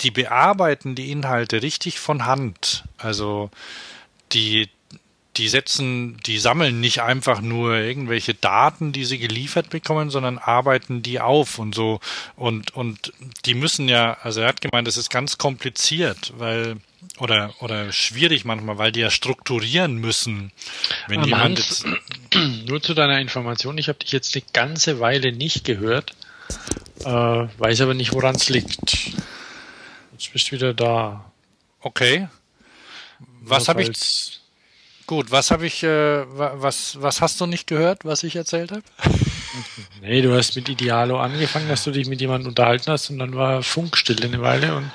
die 0.00 0.10
bearbeiten 0.10 0.94
die 0.94 1.10
Inhalte 1.10 1.62
richtig 1.62 1.98
von 2.00 2.26
Hand. 2.26 2.84
Also 2.98 3.50
die, 4.32 4.68
die 5.36 5.48
setzen, 5.48 6.16
die 6.26 6.38
sammeln 6.38 6.80
nicht 6.80 7.02
einfach 7.02 7.40
nur 7.40 7.74
irgendwelche 7.76 8.34
Daten, 8.34 8.92
die 8.92 9.04
sie 9.04 9.18
geliefert 9.18 9.70
bekommen, 9.70 10.10
sondern 10.10 10.38
arbeiten 10.38 11.02
die 11.02 11.20
auf 11.20 11.58
und 11.58 11.74
so. 11.74 12.00
Und, 12.36 12.74
und 12.74 13.12
die 13.44 13.54
müssen 13.54 13.88
ja, 13.88 14.16
also 14.22 14.40
er 14.40 14.48
hat 14.48 14.60
gemeint, 14.60 14.86
das 14.86 14.96
ist 14.96 15.10
ganz 15.10 15.38
kompliziert, 15.38 16.32
weil, 16.36 16.76
oder, 17.18 17.52
oder 17.60 17.90
schwierig 17.92 18.44
manchmal, 18.44 18.78
weil 18.78 18.92
die 18.92 19.00
ja 19.00 19.10
strukturieren 19.10 19.96
müssen. 19.96 20.52
Wenn 21.08 21.20
Am 21.20 21.28
jemand 21.28 21.58
jetzt, 21.58 21.84
nur 22.66 22.80
zu 22.82 22.94
deiner 22.94 23.20
Information, 23.20 23.78
ich 23.78 23.88
habe 23.88 23.98
dich 23.98 24.12
jetzt 24.12 24.34
eine 24.36 24.44
ganze 24.52 25.00
Weile 25.00 25.32
nicht 25.32 25.64
gehört. 25.64 26.14
Äh, 27.00 27.08
weiß 27.08 27.80
aber 27.80 27.94
nicht, 27.94 28.12
woran 28.12 28.36
es 28.36 28.48
liegt. 28.48 29.12
Jetzt 30.12 30.32
bist 30.32 30.48
du 30.48 30.52
wieder 30.52 30.74
da. 30.74 31.24
Okay. 31.80 32.28
Was 33.40 33.68
habe 33.68 33.82
ich? 33.82 34.33
Gut, 35.06 35.30
was 35.30 35.50
habe 35.50 35.66
ich? 35.66 35.82
Äh, 35.82 36.24
was 36.26 37.00
was 37.00 37.20
hast 37.20 37.40
du 37.40 37.46
nicht 37.46 37.66
gehört, 37.66 38.04
was 38.04 38.22
ich 38.22 38.36
erzählt 38.36 38.70
habe? 38.72 38.82
Nee, 40.00 40.20
du 40.20 40.36
hast 40.36 40.56
mit 40.56 40.68
Idealo 40.68 41.18
angefangen, 41.18 41.68
dass 41.68 41.84
du 41.84 41.92
dich 41.92 42.08
mit 42.08 42.20
jemandem 42.20 42.48
unterhalten 42.48 42.90
hast 42.90 43.10
und 43.10 43.20
dann 43.20 43.36
war 43.36 43.62
Funkstill 43.62 44.22
eine 44.22 44.42
Weile 44.42 44.74
und 44.74 44.90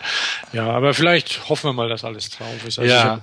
ja, 0.52 0.70
aber 0.70 0.94
vielleicht 0.94 1.48
hoffen 1.48 1.70
wir 1.70 1.74
mal, 1.74 1.88
dass 1.90 2.04
alles 2.04 2.30
drauf 2.30 2.66
ist. 2.68 2.78
Also 2.78 2.92
ja. 2.92 3.22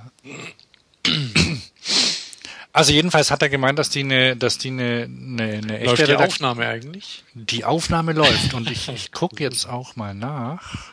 Also 2.72 2.92
jedenfalls 2.92 3.30
hat 3.30 3.40
er 3.42 3.48
gemeint, 3.48 3.78
dass 3.78 3.90
die 3.90 4.00
eine, 4.00 4.36
dass 4.36 4.58
die 4.58 4.68
eine, 4.68 5.08
eine, 5.08 5.42
eine 5.42 5.78
echte 5.78 5.84
läuft 5.84 6.08
die 6.08 6.16
Aufnahme 6.16 6.66
eigentlich? 6.66 7.24
Die 7.34 7.64
Aufnahme 7.64 8.12
läuft 8.12 8.54
und 8.54 8.70
ich, 8.70 8.88
ich 8.88 9.12
gucke 9.12 9.42
jetzt 9.42 9.68
auch 9.68 9.96
mal 9.96 10.14
nach. 10.14 10.92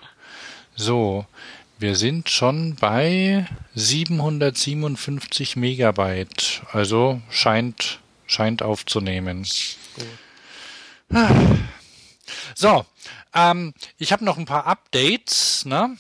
So, 0.76 1.26
wir 1.80 1.96
sind 1.96 2.30
schon 2.30 2.75
bei 2.75 3.48
757 3.75 5.56
Megabyte. 5.56 6.62
Also 6.72 7.22
scheint, 7.30 8.00
scheint 8.25 8.62
aufzunehmen. 8.62 9.46
Gut. 9.96 10.08
So, 12.56 12.86
ähm, 13.34 13.74
ich 13.98 14.12
habe 14.12 14.25
noch 14.25 14.38
ein 14.38 14.46
paar 14.46 14.65
Updates. 14.65 15.65
Ne? 15.65 15.98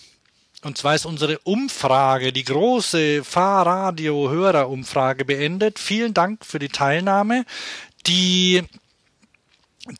Und 0.63 0.77
zwar 0.77 0.95
ist 0.95 1.05
unsere 1.05 1.39
Umfrage, 1.39 2.31
die 2.31 2.45
große 2.45 3.23
Fahrradio-Hörer-Umfrage 3.23 5.25
beendet. 5.25 5.79
Vielen 5.79 6.13
Dank 6.13 6.45
für 6.45 6.59
die 6.59 6.69
Teilnahme. 6.69 7.45
Die, 8.07 8.63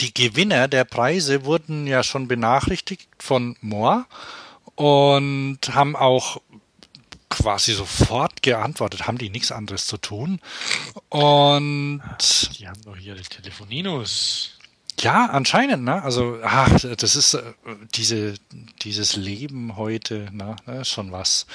die 0.01 0.13
Gewinner 0.13 0.67
der 0.67 0.83
Preise 0.85 1.45
wurden 1.45 1.87
ja 1.87 2.03
schon 2.03 2.27
benachrichtigt 2.27 3.07
von 3.19 3.55
Moore 3.61 4.05
und 4.75 5.59
haben 5.73 5.95
auch 5.95 6.41
quasi 7.29 7.73
sofort 7.73 8.41
geantwortet. 8.43 9.07
Haben 9.07 9.17
die 9.17 9.29
nichts 9.29 9.51
anderes 9.51 9.87
zu 9.87 9.97
tun? 9.97 10.39
Und 11.09 12.01
die 12.57 12.67
haben 12.67 12.81
doch 12.83 12.97
hier 12.97 13.15
die 13.15 13.23
Telefoninos. 13.23 14.51
Ja, 14.99 15.25
anscheinend, 15.25 15.83
ne? 15.83 16.03
Also, 16.03 16.37
ach, 16.43 16.69
das 16.97 17.15
ist 17.15 17.33
äh, 17.33 17.41
diese, 17.95 18.35
dieses 18.83 19.15
Leben 19.15 19.75
heute, 19.75 20.29
ne? 20.31 20.55
Ist 20.79 20.89
schon 20.89 21.11
was. 21.11 21.47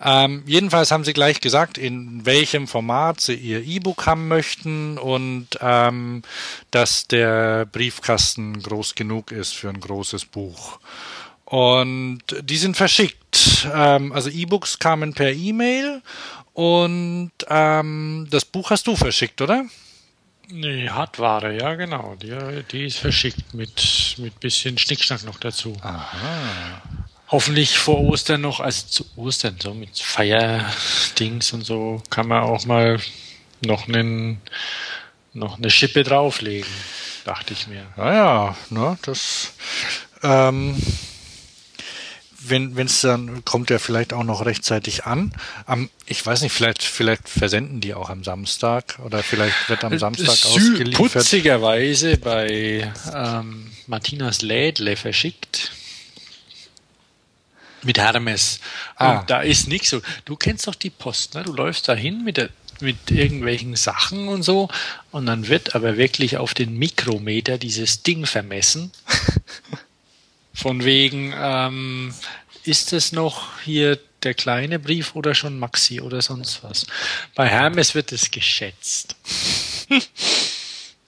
Ähm, 0.00 0.44
jedenfalls 0.46 0.92
haben 0.92 1.04
sie 1.04 1.12
gleich 1.12 1.40
gesagt, 1.40 1.76
in 1.76 2.24
welchem 2.24 2.68
Format 2.68 3.20
sie 3.20 3.34
ihr 3.34 3.64
E-Book 3.64 4.06
haben 4.06 4.28
möchten 4.28 4.96
und 4.96 5.48
ähm, 5.60 6.22
dass 6.70 7.08
der 7.08 7.66
Briefkasten 7.66 8.62
groß 8.62 8.94
genug 8.94 9.32
ist 9.32 9.54
für 9.54 9.68
ein 9.68 9.80
großes 9.80 10.24
Buch. 10.26 10.78
Und 11.44 12.22
die 12.40 12.56
sind 12.56 12.76
verschickt. 12.76 13.68
Ähm, 13.72 14.12
also 14.12 14.30
E-Books 14.30 14.78
kamen 14.78 15.14
per 15.14 15.32
E-Mail 15.32 16.02
und 16.54 17.32
ähm, 17.48 18.26
das 18.30 18.44
Buch 18.44 18.70
hast 18.70 18.86
du 18.86 18.96
verschickt, 18.96 19.40
oder? 19.42 19.64
Nee, 20.48 20.88
Hartware, 20.88 21.56
ja 21.56 21.74
genau. 21.74 22.16
Die, 22.22 22.36
die 22.70 22.86
ist 22.86 22.98
verschickt 22.98 23.54
mit, 23.54 24.16
mit 24.18 24.38
bisschen 24.40 24.78
Schnickschnack 24.78 25.24
noch 25.24 25.38
dazu. 25.38 25.76
Aha. 25.82 26.82
Hoffentlich 27.28 27.78
vor 27.78 28.00
Ostern 28.00 28.42
noch, 28.42 28.60
also 28.60 28.86
zu 28.86 29.04
Ostern, 29.16 29.56
so 29.60 29.74
mit 29.74 29.98
Feierdings 29.98 31.52
und 31.52 31.64
so, 31.64 32.02
kann 32.10 32.28
man 32.28 32.42
auch 32.42 32.66
mal 32.66 33.00
noch 33.64 33.88
einen, 33.88 34.40
noch 35.32 35.56
eine 35.56 35.70
Schippe 35.70 36.04
drauflegen, 36.04 36.70
dachte 37.24 37.54
ich 37.54 37.66
mir. 37.66 37.86
Naja, 37.96 38.56
ne, 38.68 38.98
das, 39.02 39.54
ähm, 40.22 40.76
wenn 42.48 42.76
es 42.78 43.00
dann 43.00 43.44
kommt 43.44 43.70
er 43.70 43.78
vielleicht 43.78 44.12
auch 44.12 44.24
noch 44.24 44.44
rechtzeitig 44.44 45.04
an. 45.04 45.32
Am, 45.66 45.90
ich 46.06 46.24
weiß 46.24 46.42
nicht, 46.42 46.52
vielleicht 46.52 46.82
vielleicht 46.82 47.28
versenden 47.28 47.80
die 47.80 47.94
auch 47.94 48.10
am 48.10 48.24
Samstag 48.24 48.98
oder 49.04 49.22
vielleicht 49.22 49.68
wird 49.68 49.84
am 49.84 49.98
Samstag 49.98 50.34
Sü 50.34 50.48
ausgeliefert. 50.48 51.12
Putzigerweise 51.12 52.16
bei 52.16 52.92
ähm, 53.14 53.70
Martinas 53.86 54.42
Lädle 54.42 54.96
verschickt 54.96 55.72
mit 57.82 57.98
Hermes. 57.98 58.60
Ah. 58.96 59.20
Und 59.20 59.30
da 59.30 59.40
ist 59.40 59.68
nichts 59.68 59.90
so. 59.90 60.00
Du 60.24 60.36
kennst 60.36 60.66
doch 60.66 60.74
die 60.74 60.90
Post, 60.90 61.34
ne? 61.34 61.42
Du 61.42 61.52
läufst 61.52 61.88
dahin 61.88 62.24
mit 62.24 62.36
der 62.36 62.50
mit 62.80 63.10
irgendwelchen 63.10 63.76
Sachen 63.76 64.26
und 64.26 64.42
so 64.42 64.68
und 65.12 65.26
dann 65.26 65.46
wird 65.46 65.76
aber 65.76 65.96
wirklich 65.96 66.38
auf 66.38 66.54
den 66.54 66.76
Mikrometer 66.76 67.56
dieses 67.56 68.02
Ding 68.02 68.26
vermessen. 68.26 68.90
Von 70.54 70.84
wegen, 70.84 71.34
ähm, 71.36 72.14
ist 72.62 72.92
es 72.92 73.12
noch 73.12 73.60
hier 73.62 73.98
der 74.22 74.34
kleine 74.34 74.78
Brief 74.78 75.14
oder 75.14 75.34
schon 75.34 75.58
Maxi 75.58 76.00
oder 76.00 76.22
sonst 76.22 76.62
was? 76.62 76.86
Bei 77.34 77.48
Hermes 77.48 77.94
wird 77.94 78.12
es 78.12 78.30
geschätzt. 78.30 79.16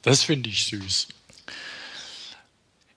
das 0.03 0.25
finde 0.25 0.51
ich 0.51 0.67
süß. 0.67 1.09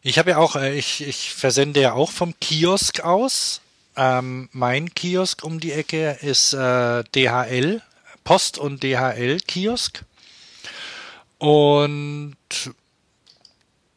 Ich 0.01 0.17
habe 0.17 0.31
ja 0.31 0.37
auch, 0.37 0.55
äh, 0.55 0.77
ich, 0.77 1.01
ich 1.01 1.31
versende 1.33 1.81
ja 1.81 1.93
auch 1.93 2.11
vom 2.11 2.33
Kiosk 2.39 3.01
aus. 3.01 3.61
Ähm, 3.95 4.49
mein 4.51 4.93
Kiosk 4.93 5.43
um 5.43 5.59
die 5.59 5.73
Ecke 5.73 6.17
ist 6.21 6.53
äh, 6.53 7.03
DHL, 7.15 7.81
Post- 8.23 8.57
und 8.57 8.81
DHL-Kiosk. 8.81 10.03
Und 11.37 12.35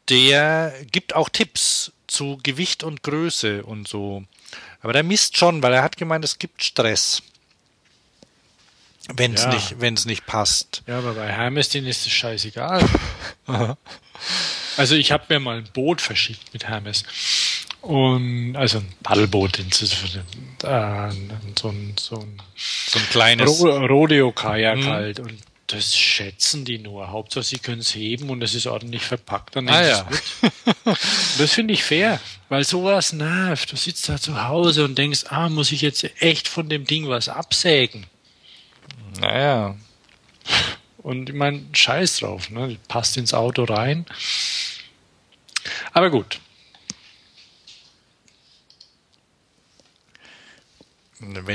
der 0.09 0.73
gibt 0.91 1.15
auch 1.15 1.29
Tipps 1.29 1.92
zu 2.13 2.39
Gewicht 2.43 2.83
und 2.83 3.03
Größe 3.03 3.63
und 3.63 3.87
so. 3.87 4.23
Aber 4.81 4.93
der 4.93 5.03
misst 5.03 5.37
schon, 5.37 5.61
weil 5.63 5.73
er 5.73 5.83
hat 5.83 5.97
gemeint, 5.97 6.23
es 6.23 6.39
gibt 6.39 6.63
Stress. 6.63 7.21
Wenn 9.13 9.33
es 9.33 9.41
Ja. 9.43 9.53
nicht, 9.53 9.81
wenn's 9.81 10.05
nicht 10.05 10.25
passt. 10.25 10.83
Ja, 10.87 10.99
aber 10.99 11.13
bei 11.13 11.29
Hermes, 11.31 11.67
denen 11.69 11.87
ist 11.87 12.05
es 12.05 12.13
scheißegal. 12.13 12.87
also 14.77 14.95
ich 14.95 15.11
habe 15.11 15.25
mir 15.29 15.39
mal 15.39 15.57
ein 15.57 15.69
Boot 15.73 15.99
verschickt 16.01 16.53
mit 16.53 16.65
Hermes. 16.67 17.03
Und 17.81 18.55
also 18.55 18.77
ein 18.77 18.93
Paddelboot, 19.03 19.59
äh, 19.59 19.63
so 19.73 19.85
ein, 21.67 21.93
so 21.99 22.15
ein 22.15 22.41
So 22.87 22.99
ein 22.99 23.09
kleines. 23.09 23.59
Ro 23.59 23.85
Rodeo-Kajak 23.85 24.77
Mhm. 24.77 24.85
halt. 24.87 25.19
Und 25.19 25.37
das 25.73 25.95
schätzen 25.95 26.65
die 26.65 26.77
nur. 26.79 27.09
Hauptsache, 27.11 27.43
sie 27.43 27.59
können 27.59 27.81
es 27.81 27.93
heben 27.95 28.29
und 28.29 28.41
es 28.41 28.53
ist 28.55 28.67
ordentlich 28.67 29.03
verpackt. 29.03 29.55
Dann 29.55 29.67
Ah, 29.69 29.85
ja. 29.85 30.07
das 31.37 31.51
finde 31.53 31.73
ich 31.73 31.83
fair, 31.83 32.19
weil 32.49 32.63
sowas 32.63 33.13
nervt. 33.13 33.71
Du 33.71 33.75
sitzt 33.75 34.07
da 34.09 34.17
zu 34.17 34.43
Hause 34.47 34.85
und 34.85 34.97
denkst, 34.97 35.25
ah, 35.29 35.49
muss 35.49 35.71
ich 35.71 35.81
jetzt 35.81 36.03
echt 36.21 36.47
von 36.47 36.69
dem 36.69 36.85
Ding 36.85 37.07
was 37.09 37.29
absägen? 37.29 38.05
Naja. 39.19 39.75
Und 40.97 41.29
ich 41.29 41.35
meine, 41.35 41.65
scheiß 41.73 42.17
drauf, 42.19 42.49
ne? 42.49 42.77
Passt 42.87 43.17
ins 43.17 43.33
Auto 43.33 43.63
rein. 43.65 44.05
Aber 45.91 46.09
gut. 46.09 46.39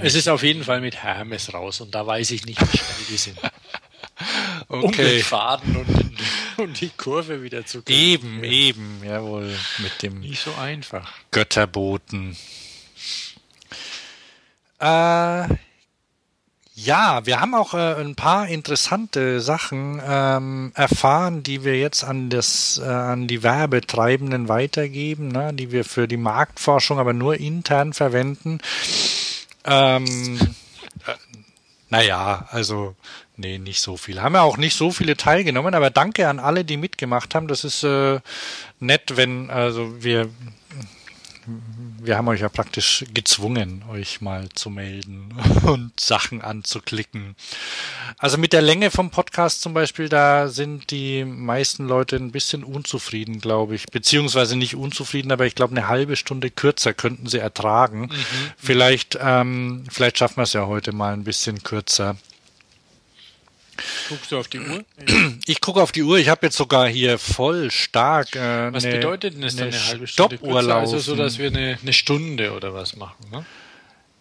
Es 0.00 0.14
ist 0.14 0.28
auf 0.28 0.42
jeden 0.42 0.64
Fall 0.64 0.80
mit 0.80 1.02
Hermes 1.02 1.52
raus 1.52 1.80
und 1.80 1.94
da 1.94 2.06
weiß 2.06 2.30
ich 2.30 2.46
nicht, 2.46 2.60
wie 2.60 2.78
schnell 2.78 3.06
die 3.10 3.16
sind. 3.16 3.38
Um 4.68 4.80
den 4.82 4.88
okay. 4.90 5.22
Faden 5.22 5.76
und, 5.76 5.88
den- 5.88 6.16
und 6.58 6.80
die 6.80 6.90
Kurve 6.90 7.42
wieder 7.42 7.64
zu 7.64 7.82
kriegen. 7.82 8.42
Eben, 8.42 8.44
eben, 8.44 9.00
jawohl, 9.04 9.54
mit 9.78 10.02
dem 10.02 10.20
Nicht 10.20 10.42
so 10.42 10.54
einfach. 10.54 11.10
Götterboten. 11.30 12.36
Äh, 14.80 15.48
ja, 16.74 17.26
wir 17.26 17.40
haben 17.40 17.54
auch 17.54 17.74
äh, 17.74 17.94
ein 18.00 18.14
paar 18.14 18.46
interessante 18.46 19.40
Sachen 19.40 20.00
ähm, 20.06 20.70
erfahren, 20.76 21.42
die 21.42 21.64
wir 21.64 21.76
jetzt 21.76 22.04
an 22.04 22.30
das 22.30 22.80
äh, 22.80 22.86
an 22.86 23.26
die 23.26 23.42
Werbetreibenden 23.42 24.48
weitergeben, 24.48 25.28
ne, 25.28 25.52
die 25.52 25.72
wir 25.72 25.84
für 25.84 26.06
die 26.06 26.16
Marktforschung 26.16 27.00
aber 27.00 27.14
nur 27.14 27.36
intern 27.36 27.94
verwenden. 27.94 28.60
Ähm, 29.64 30.38
äh, 31.06 31.14
naja, 31.90 32.46
also 32.50 32.94
nee, 33.38 33.58
nicht 33.58 33.80
so 33.80 33.96
viele. 33.96 34.22
Haben 34.22 34.34
ja 34.34 34.42
auch 34.42 34.56
nicht 34.56 34.76
so 34.76 34.90
viele 34.90 35.16
teilgenommen, 35.16 35.74
aber 35.74 35.90
danke 35.90 36.28
an 36.28 36.38
alle, 36.38 36.64
die 36.64 36.76
mitgemacht 36.76 37.34
haben. 37.34 37.48
Das 37.48 37.64
ist 37.64 37.82
äh, 37.84 38.20
nett, 38.80 39.16
wenn 39.16 39.50
also 39.50 40.02
wir 40.02 40.28
wir 42.00 42.16
haben 42.16 42.28
euch 42.28 42.40
ja 42.40 42.48
praktisch 42.48 43.04
gezwungen, 43.12 43.84
euch 43.90 44.20
mal 44.20 44.48
zu 44.54 44.70
melden 44.70 45.34
und 45.64 45.98
Sachen 45.98 46.42
anzuklicken. 46.42 47.36
Also 48.18 48.38
mit 48.38 48.52
der 48.52 48.62
Länge 48.62 48.90
vom 48.90 49.10
Podcast 49.10 49.62
zum 49.62 49.74
Beispiel, 49.74 50.08
da 50.08 50.48
sind 50.48 50.90
die 50.90 51.24
meisten 51.24 51.86
Leute 51.86 52.16
ein 52.16 52.32
bisschen 52.32 52.64
unzufrieden, 52.64 53.40
glaube 53.40 53.74
ich. 53.74 53.86
Beziehungsweise 53.86 54.56
nicht 54.56 54.76
unzufrieden, 54.76 55.32
aber 55.32 55.46
ich 55.46 55.54
glaube, 55.54 55.72
eine 55.72 55.88
halbe 55.88 56.16
Stunde 56.16 56.50
kürzer 56.50 56.94
könnten 56.94 57.26
sie 57.26 57.38
ertragen. 57.38 58.10
Vielleicht, 58.56 59.18
ähm, 59.20 59.84
vielleicht 59.90 60.18
schaffen 60.18 60.36
wir 60.36 60.44
es 60.44 60.52
ja 60.52 60.66
heute 60.66 60.92
mal 60.92 61.12
ein 61.12 61.24
bisschen 61.24 61.62
kürzer. 61.62 62.16
Guckst 64.08 64.32
du 64.32 64.38
auf 64.38 64.48
die 64.48 64.60
Uhr? 64.60 64.84
Ich 65.46 65.60
gucke 65.60 65.80
auf 65.82 65.92
die 65.92 66.02
Uhr, 66.02 66.18
ich 66.18 66.28
habe 66.28 66.46
jetzt 66.46 66.56
sogar 66.56 66.88
hier 66.88 67.18
voll 67.18 67.70
stark. 67.70 68.34
Äh, 68.36 68.72
Was 68.72 68.84
eine, 68.84 68.96
bedeutet 68.96 69.34
denn 69.34 69.42
das 69.42 69.56
dann 69.56 69.68
eine 69.68 69.76
eine 69.76 69.86
halbe 69.86 70.06
Stunde? 70.06 70.36
Stoppuhr 70.36 70.60
kürzer? 70.60 70.76
Also 70.76 70.98
so, 70.98 71.12
laufen. 71.12 71.22
dass 71.24 71.38
wir 71.38 71.46
eine, 71.48 71.78
eine 71.80 71.92
Stunde 71.92 72.52
oder 72.52 72.74
was 72.74 72.96
machen, 72.96 73.24
ne? 73.30 73.44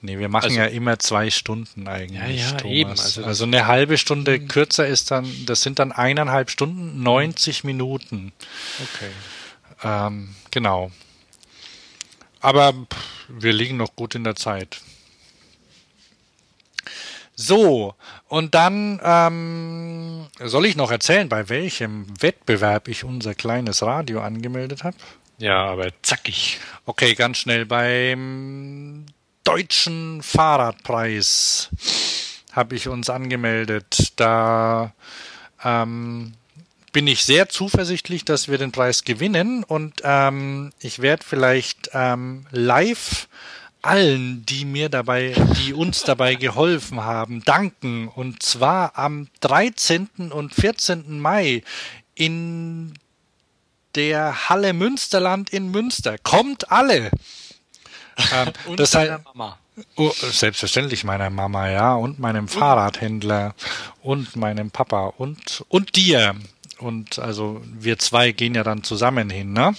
Nee, 0.01 0.19
wir 0.19 0.29
machen 0.29 0.45
Also- 0.45 0.57
ja 0.57 0.65
immer 0.67 0.99
zwei 0.99 1.29
Stunden 1.31 1.87
eigentlich. 1.87 2.19
Ja, 2.21 2.27
ja, 2.51 2.51
Thomas. 2.51 2.71
eben. 2.75 2.89
Also, 2.91 3.23
Also 3.23 3.43
eine 3.45 3.65
halbe 3.67 3.97
Stunde 3.97 4.39
kürzer 4.39 4.87
ist 4.87 5.09
dann, 5.11 5.27
das 5.47 5.61
sind 5.63 5.79
dann 5.79 5.91
eineinhalb 5.91 6.51
Stunden, 6.51 7.01
90 7.01 7.63
Minuten. 7.63 8.31
Okay. 8.79 9.09
Ähm, 9.83 10.35
genau. 10.51 10.91
Aber 12.39 12.73
pff, 12.73 12.97
wir 13.27 13.53
liegen 13.53 13.77
noch 13.77 13.95
gut 13.95 14.13
in 14.15 14.23
der 14.23 14.35
Zeit. 14.35 14.81
So, 17.39 17.93
und 18.27 18.55
dann 18.55 18.99
ähm, 19.03 20.25
soll 20.43 20.65
ich 20.65 20.75
noch 20.75 20.89
erzählen, 20.89 21.29
bei 21.29 21.49
welchem 21.49 22.07
Wettbewerb 22.19 22.87
ich 22.87 23.03
unser 23.03 23.35
kleines 23.35 23.83
Radio 23.83 24.21
angemeldet 24.21 24.83
habe? 24.83 24.97
Ja, 25.37 25.67
aber 25.67 25.89
zackig. 26.01 26.59
Okay, 26.87 27.13
ganz 27.13 27.37
schnell. 27.37 27.67
Beim 27.67 29.05
deutschen 29.43 30.23
Fahrradpreis 30.23 31.69
habe 32.53 32.75
ich 32.75 32.87
uns 32.87 33.07
angemeldet. 33.07 34.13
Da 34.15 34.95
ähm, 35.63 36.33
bin 36.91 37.05
ich 37.05 37.23
sehr 37.23 37.49
zuversichtlich, 37.49 38.25
dass 38.25 38.47
wir 38.47 38.57
den 38.57 38.71
Preis 38.71 39.03
gewinnen 39.03 39.63
und 39.63 40.01
ähm, 40.03 40.73
ich 40.79 41.03
werde 41.03 41.23
vielleicht 41.23 41.91
ähm, 41.93 42.47
live 42.49 43.27
allen, 43.87 44.45
die 44.45 44.65
mir 44.65 44.89
dabei, 44.89 45.33
die 45.57 45.73
uns 45.73 46.03
dabei 46.03 46.35
geholfen 46.35 47.01
haben, 47.01 47.43
danken. 47.43 48.07
Und 48.09 48.43
zwar 48.43 48.97
am 48.97 49.27
13. 49.39 50.31
und 50.31 50.53
14. 50.53 51.19
Mai 51.19 51.63
in 52.15 52.93
der 53.95 54.49
Halle 54.49 54.73
Münsterland 54.73 55.49
in 55.49 55.71
Münster. 55.71 56.17
Kommt 56.17 56.71
alle! 56.71 57.11
Ähm, 58.33 58.51
Und 58.67 58.79
das 58.79 58.93
heißt, 58.93 59.23
Mama. 59.23 59.57
oh, 59.95 60.11
selbstverständlich 60.11 61.03
meiner 61.03 61.29
Mama, 61.29 61.69
ja, 61.69 61.93
und 61.93 62.19
meinem 62.19 62.47
Fahrradhändler 62.47 63.55
und 64.01 64.35
meinem 64.35 64.71
Papa 64.71 65.13
und, 65.17 65.63
und 65.69 65.95
dir. 65.95 66.35
Und 66.79 67.19
also 67.19 67.61
wir 67.63 67.97
zwei 67.97 68.31
gehen 68.31 68.55
ja 68.55 68.63
dann 68.63 68.83
zusammen 68.83 69.29
hin, 69.29 69.53
ne? 69.53 69.75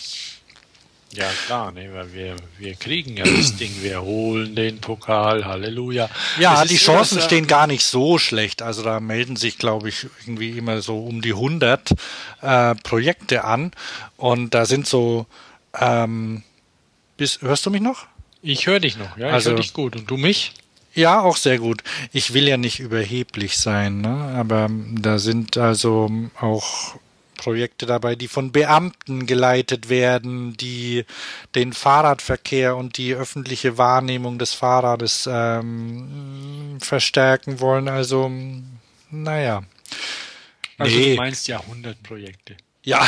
Ja, 1.15 1.31
klar, 1.47 1.73
ne, 1.73 1.89
weil 1.95 2.13
wir, 2.13 2.37
wir 2.59 2.75
kriegen 2.75 3.17
ja 3.17 3.25
das 3.25 3.57
Ding, 3.57 3.71
wir 3.81 4.03
holen 4.03 4.55
den 4.55 4.79
Pokal, 4.79 5.47
Halleluja. 5.47 6.11
Ja, 6.39 6.65
die 6.65 6.75
ist 6.75 6.85
so, 6.85 6.93
Chancen 6.93 7.17
dass, 7.17 7.25
stehen 7.25 7.47
gar 7.47 7.67
nicht 7.67 7.83
so 7.85 8.19
schlecht. 8.19 8.61
Also 8.61 8.83
da 8.83 9.01
melden 9.01 9.37
sich, 9.37 9.57
glaube 9.57 9.89
ich, 9.89 10.07
irgendwie 10.21 10.51
immer 10.59 10.83
so 10.83 10.99
um 10.99 11.23
die 11.23 11.33
100 11.33 11.95
äh, 12.43 12.75
Projekte 12.75 13.45
an. 13.45 13.73
Und 14.19 14.53
da 14.53 14.67
sind 14.67 14.87
so, 14.87 15.27
ähm, 15.79 16.43
bis, 17.17 17.41
hörst 17.41 17.65
du 17.65 17.71
mich 17.71 17.81
noch? 17.81 18.07
Ich 18.43 18.67
höre 18.67 18.81
dich 18.81 18.99
noch, 18.99 19.17
ja, 19.17 19.29
Also- 19.29 19.51
ich 19.51 19.55
höre 19.57 19.63
dich 19.63 19.73
gut. 19.73 19.97
Und 19.97 20.11
du 20.11 20.17
mich? 20.19 20.53
Ja, 20.95 21.21
auch 21.21 21.37
sehr 21.37 21.59
gut. 21.59 21.83
Ich 22.13 22.35
will 22.35 22.49
ja 22.49 22.57
nicht 22.57 22.81
überheblich 22.81 23.57
sein, 23.57 24.01
ne? 24.01 24.35
aber 24.37 24.65
ähm, 24.65 25.01
da 25.01 25.19
sind 25.19 25.57
also 25.57 26.11
auch 26.41 26.97
Projekte 27.39 27.87
dabei, 27.87 28.15
die 28.17 28.29
von 28.29 28.53
Beamten 28.53 29.25
geleitet 29.27 29.89
werden, 29.89 30.55
die 30.59 31.07
den 31.55 31.73
Fahrradverkehr 31.73 32.77
und 32.77 32.99
die 32.99 33.15
öffentliche 33.15 33.79
Wahrnehmung 33.79 34.39
des 34.39 34.53
Fahrrades 34.53 35.27
ähm, 35.33 36.77
verstärken 36.83 37.61
wollen. 37.61 37.89
Also, 37.89 38.31
naja. 39.11 39.63
Also 40.77 40.95
Nee. 40.97 41.11
du 41.13 41.17
meinst 41.17 41.49
Jahrhundertprojekte. 41.49 42.57
Ja. 42.85 43.07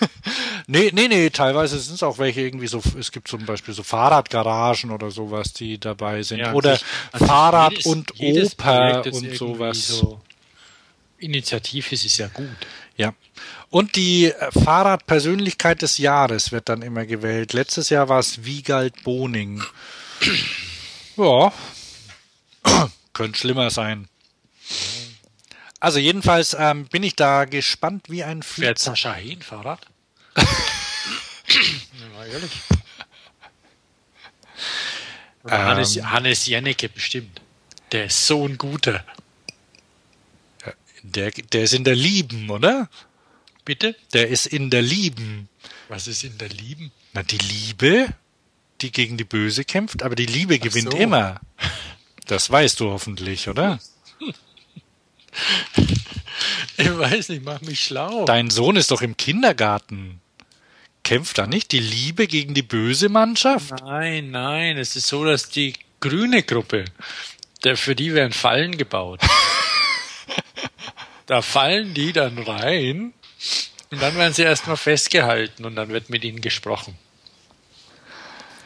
nee, 0.66 0.90
nee, 0.92 1.08
nee, 1.08 1.30
teilweise 1.30 1.78
sind 1.78 1.94
es 1.94 2.02
auch 2.02 2.18
welche 2.18 2.40
irgendwie 2.40 2.66
so, 2.66 2.82
es 2.98 3.12
gibt 3.12 3.28
zum 3.28 3.44
Beispiel 3.46 3.74
so 3.74 3.82
Fahrradgaragen 3.82 4.90
oder 4.90 5.10
sowas, 5.10 5.52
die 5.52 5.78
dabei 5.78 6.22
sind. 6.22 6.38
Ja, 6.38 6.52
oder 6.52 6.76
sich 6.76 6.84
Fahrrad 7.14 7.72
jedes- 7.72 7.86
und 7.86 8.12
jedes 8.14 8.52
Oper 8.54 9.04
und 9.12 9.36
sowas. 9.36 9.86
So 9.86 10.20
Initiativ 11.18 11.92
ist 11.92 12.04
es 12.04 12.18
ja 12.18 12.28
gut. 12.28 12.48
Ja. 12.96 13.14
Und 13.70 13.96
die 13.96 14.26
äh, 14.26 14.52
Fahrradpersönlichkeit 14.52 15.82
des 15.82 15.98
Jahres 15.98 16.52
wird 16.52 16.68
dann 16.68 16.82
immer 16.82 17.06
gewählt. 17.06 17.52
Letztes 17.52 17.90
Jahr 17.90 18.08
war 18.08 18.20
es 18.20 18.44
Wiegald 18.44 19.02
Boning. 19.04 19.62
ja. 21.16 21.52
Könnte 23.12 23.38
schlimmer 23.38 23.70
sein. 23.70 24.08
Also 25.80 25.98
jedenfalls 25.98 26.56
ähm, 26.58 26.86
bin 26.86 27.02
ich 27.02 27.16
da 27.16 27.44
gespannt 27.44 28.06
wie 28.08 28.24
ein 28.24 28.42
Fährt 28.42 28.78
Flitz. 28.78 28.84
Sascha 28.84 29.14
Hehn 29.14 29.42
Fahrrad? 29.42 29.86
mal 32.14 32.26
ehrlich. 32.26 32.50
Ähm. 35.48 35.50
Hannes, 35.50 36.02
Hannes 36.02 36.46
Jennecke 36.46 36.88
bestimmt. 36.88 37.40
Der 37.92 38.06
ist 38.06 38.26
so 38.26 38.46
ein 38.46 38.58
guter. 38.58 39.04
Der, 41.14 41.30
der 41.30 41.62
ist 41.62 41.72
in 41.72 41.84
der 41.84 41.94
Lieben, 41.94 42.50
oder? 42.50 42.88
Bitte? 43.64 43.96
Der 44.12 44.28
ist 44.28 44.46
in 44.46 44.70
der 44.70 44.82
Lieben. 44.82 45.48
Was 45.88 46.06
ist 46.06 46.24
in 46.24 46.36
der 46.38 46.48
Lieben? 46.48 46.92
Na, 47.12 47.22
die 47.22 47.38
Liebe, 47.38 48.08
die 48.80 48.92
gegen 48.92 49.16
die 49.16 49.24
Böse 49.24 49.64
kämpft, 49.64 50.02
aber 50.02 50.14
die 50.14 50.26
Liebe 50.26 50.58
gewinnt 50.58 50.92
so. 50.92 50.98
immer. 50.98 51.40
Das 52.26 52.50
weißt 52.50 52.80
du 52.80 52.90
hoffentlich, 52.90 53.48
oder? 53.48 53.78
Ich 56.78 56.98
weiß 56.98 57.30
nicht, 57.30 57.42
mach 57.42 57.62
mich 57.62 57.82
schlau. 57.82 58.26
Dein 58.26 58.50
Sohn 58.50 58.76
ist 58.76 58.90
doch 58.90 59.00
im 59.00 59.16
Kindergarten. 59.16 60.20
Kämpft 61.02 61.38
da 61.38 61.46
nicht 61.46 61.72
die 61.72 61.80
Liebe 61.80 62.26
gegen 62.26 62.52
die 62.52 62.62
böse 62.62 63.08
Mannschaft? 63.08 63.72
Nein, 63.80 64.30
nein, 64.30 64.76
es 64.76 64.94
ist 64.94 65.06
so, 65.06 65.24
dass 65.24 65.48
die 65.48 65.72
grüne 66.00 66.42
Gruppe, 66.42 66.84
der, 67.64 67.78
für 67.78 67.94
die 67.94 68.12
werden 68.12 68.32
Fallen 68.32 68.76
gebaut. 68.76 69.20
da 71.26 71.42
fallen 71.42 71.94
die 71.94 72.12
dann 72.12 72.38
rein 72.38 73.12
und 73.90 74.02
dann 74.02 74.16
werden 74.16 74.32
sie 74.32 74.42
erstmal 74.42 74.76
festgehalten 74.76 75.64
und 75.64 75.76
dann 75.76 75.88
wird 75.88 76.10
mit 76.10 76.24
ihnen 76.24 76.40
gesprochen. 76.40 76.98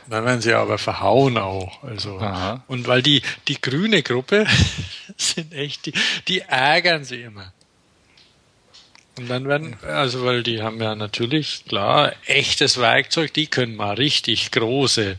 Dann 0.09 0.25
werden 0.25 0.41
sie 0.41 0.55
aber 0.55 0.77
verhauen 0.77 1.39
auch. 1.39 1.85
Also. 1.85 2.19
Aha. 2.19 2.65
Und 2.67 2.89
weil 2.89 3.01
die, 3.01 3.23
die 3.47 3.61
grüne 3.61 4.03
Gruppe 4.03 4.45
sind 5.17 5.55
echt, 5.55 5.87
die, 5.87 5.93
die 6.27 6.41
ärgern 6.41 7.05
sie 7.05 7.23
immer. 7.23 7.53
Und 9.17 9.29
dann 9.29 9.47
werden, 9.47 9.77
also 9.83 10.25
weil 10.25 10.43
die 10.43 10.63
haben 10.63 10.81
ja 10.81 10.95
natürlich, 10.95 11.65
klar, 11.69 12.13
echtes 12.27 12.79
Werkzeug, 12.79 13.35
die 13.35 13.47
können 13.47 13.77
mal 13.77 13.95
richtig 13.95 14.51
große 14.51 15.17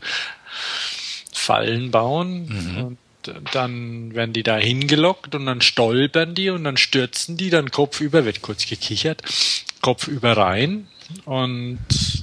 Fallen 1.32 1.90
bauen. 1.90 2.76
Und 2.84 2.98
dann 3.52 4.14
werden 4.14 4.32
die 4.32 4.42
da 4.42 4.56
hingelockt 4.56 5.34
und 5.34 5.46
dann 5.46 5.60
stolpern 5.60 6.34
die 6.34 6.50
und 6.50 6.64
dann 6.64 6.76
stürzen 6.76 7.36
die 7.36 7.50
dann 7.50 7.70
kopfüber, 7.70 8.24
wird 8.24 8.42
kurz 8.42 8.66
gekichert, 8.66 9.22
kopfüber 9.80 10.36
rein. 10.36 10.88
Und 11.24 11.78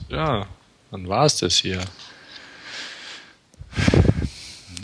ja, 0.09 0.47
dann 0.91 1.07
war's 1.07 1.37
das 1.37 1.57
hier. 1.57 1.81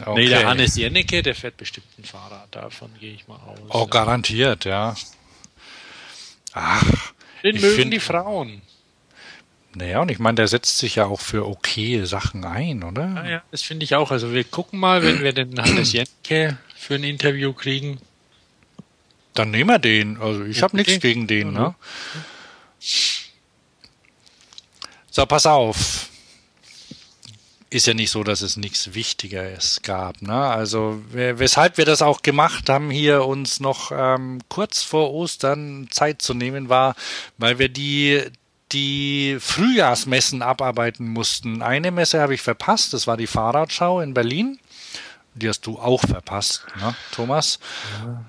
Okay. 0.05 0.13
Nee, 0.23 0.27
der 0.29 0.45
Hannes 0.47 0.75
Jennecke, 0.75 1.23
der 1.23 1.35
fährt 1.35 1.57
bestimmt 1.57 1.87
ein 1.97 2.03
Fahrrad, 2.03 2.53
davon 2.53 2.89
gehe 2.99 3.13
ich 3.13 3.27
mal 3.27 3.39
aus. 3.45 3.59
Oh, 3.69 3.87
garantiert, 3.87 4.65
ja. 4.65 4.95
Ach, 6.53 6.83
Den 7.43 7.55
ich 7.55 7.61
mögen 7.61 7.75
find- 7.75 7.93
die 7.93 7.99
Frauen. 7.99 8.61
Naja, 9.75 10.01
und 10.01 10.09
ich 10.11 10.19
meine, 10.19 10.35
der 10.35 10.47
setzt 10.47 10.77
sich 10.77 10.95
ja 10.95 11.05
auch 11.05 11.21
für 11.21 11.45
okay 11.47 12.03
Sachen 12.05 12.45
ein, 12.45 12.83
oder? 12.83 13.07
Ja, 13.15 13.29
ja, 13.29 13.43
das 13.51 13.61
finde 13.61 13.83
ich 13.83 13.95
auch. 13.95 14.11
Also 14.11 14.33
wir 14.33 14.43
gucken 14.43 14.79
mal, 14.79 15.03
wenn 15.03 15.23
wir 15.23 15.33
den 15.33 15.59
Hannes 15.61 15.91
Jennecke 15.93 16.57
für 16.75 16.95
ein 16.95 17.03
Interview 17.03 17.53
kriegen. 17.53 17.99
Dann 19.33 19.51
nehmen 19.51 19.69
wir 19.69 19.79
den. 19.79 20.17
Also 20.21 20.43
ich 20.45 20.61
habe 20.61 20.77
nichts 20.77 20.99
gegen 20.99 21.27
den, 21.27 21.51
ne? 21.53 21.75
So, 25.11 25.25
pass 25.25 25.45
auf. 25.45 26.09
Ist 27.69 27.87
ja 27.87 27.93
nicht 27.93 28.11
so, 28.11 28.23
dass 28.23 28.41
es 28.41 28.55
nichts 28.57 28.93
Wichtigeres 28.93 29.81
gab. 29.81 30.21
Ne? 30.21 30.33
Also 30.33 31.01
we- 31.11 31.39
weshalb 31.39 31.77
wir 31.77 31.85
das 31.85 32.01
auch 32.01 32.21
gemacht 32.21 32.69
haben, 32.69 32.89
hier 32.89 33.25
uns 33.25 33.59
noch 33.59 33.91
ähm, 33.93 34.39
kurz 34.47 34.83
vor 34.83 35.11
Ostern 35.13 35.87
Zeit 35.89 36.21
zu 36.21 36.33
nehmen, 36.33 36.69
war, 36.69 36.95
weil 37.37 37.59
wir 37.59 37.67
die 37.67 38.21
die 38.75 39.37
Frühjahrsmessen 39.39 40.41
abarbeiten 40.41 41.07
mussten. 41.07 41.61
Eine 41.61 41.91
Messe 41.91 42.19
habe 42.19 42.35
ich 42.35 42.41
verpasst, 42.41 42.93
das 42.93 43.07
war 43.07 43.17
die 43.17 43.27
Fahrradschau 43.27 44.01
in 44.01 44.13
Berlin. 44.13 44.59
Die 45.37 45.49
hast 45.49 45.65
du 45.65 45.77
auch 45.77 45.99
verpasst, 45.99 46.65
ne, 46.79 46.95
Thomas? 47.11 47.59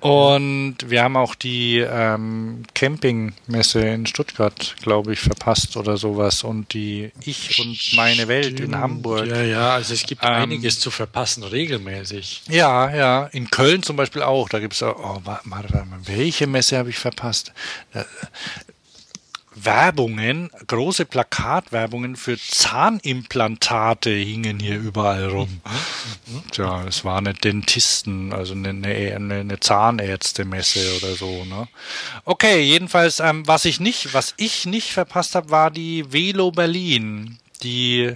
Und 0.00 0.78
wir 0.86 1.04
haben 1.04 1.16
auch 1.16 1.36
die 1.36 1.78
ähm, 1.78 2.64
Campingmesse 2.74 3.78
in 3.78 4.06
Stuttgart, 4.06 4.74
glaube 4.82 5.12
ich, 5.12 5.20
verpasst 5.20 5.76
oder 5.76 5.98
sowas. 5.98 6.42
Und 6.42 6.72
die 6.72 7.12
Ich 7.24 7.60
und 7.60 7.78
meine 7.94 8.26
Welt 8.26 8.58
in 8.58 8.74
Hamburg. 8.76 9.28
Ja, 9.28 9.40
ja, 9.42 9.70
also 9.74 9.94
es 9.94 10.02
gibt 10.02 10.24
Ähm, 10.24 10.30
einiges 10.32 10.80
zu 10.80 10.90
verpassen, 10.90 11.44
regelmäßig. 11.44 12.42
Ja, 12.48 12.92
ja. 12.92 13.26
In 13.26 13.50
Köln 13.50 13.84
zum 13.84 13.94
Beispiel 13.94 14.22
auch. 14.22 14.48
Da 14.48 14.58
gibt's 14.58 14.82
auch, 14.82 14.98
oh, 14.98 15.20
warte 15.44 15.86
welche 16.06 16.48
Messe 16.48 16.76
habe 16.76 16.90
ich 16.90 16.98
verpasst? 16.98 17.52
Werbungen, 19.56 20.50
große 20.66 21.06
Plakatwerbungen 21.06 22.16
für 22.16 22.38
Zahnimplantate 22.38 24.10
hingen 24.10 24.60
hier 24.60 24.78
überall 24.78 25.28
rum. 25.28 25.62
Tja, 26.52 26.84
es 26.86 27.04
war 27.04 27.18
eine 27.18 27.32
Dentisten, 27.32 28.34
also 28.34 28.52
eine, 28.52 28.68
eine, 28.68 29.34
eine 29.34 29.60
Zahnärztemesse 29.60 30.98
oder 30.98 31.14
so. 31.14 31.44
Ne? 31.46 31.68
Okay, 32.26 32.62
jedenfalls, 32.62 33.18
ähm, 33.20 33.46
was 33.46 33.64
ich 33.64 33.80
nicht, 33.80 34.12
was 34.12 34.34
ich 34.36 34.66
nicht 34.66 34.92
verpasst 34.92 35.34
habe, 35.34 35.48
war 35.48 35.70
die 35.70 36.12
Velo 36.12 36.50
Berlin, 36.50 37.38
die 37.62 38.14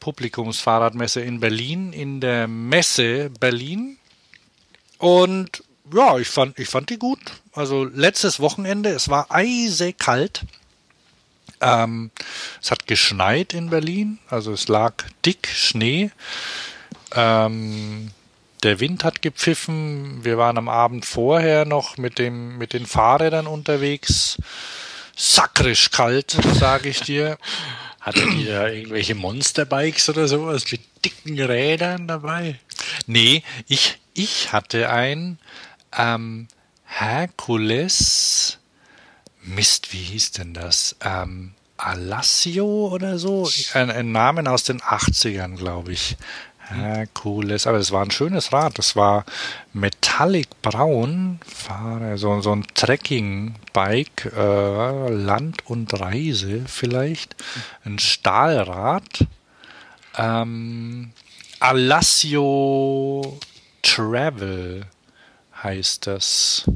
Publikumsfahrradmesse 0.00 1.20
in 1.20 1.38
Berlin, 1.38 1.92
in 1.92 2.20
der 2.20 2.48
Messe 2.48 3.30
Berlin. 3.38 3.98
Und 4.96 5.62
ja, 5.94 6.18
ich 6.18 6.28
fand, 6.28 6.58
ich 6.58 6.68
fand 6.68 6.88
die 6.88 6.98
gut. 6.98 7.20
Also 7.52 7.84
letztes 7.84 8.40
Wochenende, 8.40 8.90
es 8.90 9.08
war 9.10 9.26
eisekalt. 9.30 10.44
Ähm, 11.60 12.10
es 12.62 12.70
hat 12.70 12.86
geschneit 12.86 13.54
in 13.54 13.70
Berlin, 13.70 14.18
also 14.28 14.52
es 14.52 14.68
lag 14.68 15.04
dick 15.24 15.48
Schnee. 15.48 16.10
Ähm, 17.14 18.10
der 18.62 18.80
Wind 18.80 19.04
hat 19.04 19.22
gepfiffen. 19.22 20.24
Wir 20.24 20.36
waren 20.38 20.58
am 20.58 20.68
Abend 20.68 21.06
vorher 21.06 21.64
noch 21.64 21.96
mit 21.96 22.18
dem 22.18 22.58
mit 22.58 22.72
den 22.72 22.86
Fahrrädern 22.86 23.46
unterwegs. 23.46 24.36
Sakrisch 25.16 25.90
kalt, 25.90 26.36
sage 26.54 26.88
ich 26.88 27.00
dir. 27.00 27.38
Hatte 28.00 28.26
die 28.30 28.46
da 28.46 28.68
irgendwelche 28.68 29.14
Monsterbikes 29.14 30.08
oder 30.08 30.28
sowas 30.28 30.64
mit 30.70 30.80
dicken 31.04 31.38
Rädern 31.40 32.06
dabei? 32.08 32.58
Nee, 33.06 33.42
ich, 33.66 33.98
ich 34.14 34.52
hatte 34.52 34.90
ein 34.90 35.38
ähm, 35.96 36.48
Herkules. 36.84 38.57
Mist, 39.48 39.92
wie 39.92 40.02
hieß 40.02 40.32
denn 40.32 40.54
das? 40.54 40.96
Ähm, 41.00 41.52
Alassio 41.76 42.88
oder 42.88 43.18
so? 43.18 43.48
Ein, 43.74 43.90
ein 43.90 44.12
Namen 44.12 44.46
aus 44.46 44.64
den 44.64 44.80
80ern, 44.80 45.56
glaube 45.56 45.92
ich. 45.92 46.16
Herkules, 46.70 47.66
aber 47.66 47.78
es 47.78 47.92
war 47.92 48.04
ein 48.04 48.10
schönes 48.10 48.52
Rad. 48.52 48.78
Das 48.78 48.94
war 48.94 49.24
metallic 49.72 50.60
braun, 50.60 51.40
so, 52.16 52.40
so 52.40 52.52
ein 52.52 52.66
Trekking-Bike, 52.74 54.32
äh, 54.36 55.08
Land 55.10 55.66
und 55.66 55.98
Reise 55.98 56.64
vielleicht. 56.66 57.36
Ein 57.84 57.98
Stahlrad. 57.98 59.26
Ähm, 60.16 61.12
Alassio 61.60 63.38
Travel 63.82 64.84
heißt 65.62 66.06
das. 66.06 66.70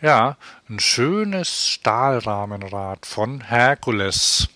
Ja, 0.00 0.36
ein 0.74 0.80
schönes 0.80 1.68
Stahlrahmenrad 1.68 3.06
von 3.06 3.42
Herkules. 3.42 4.48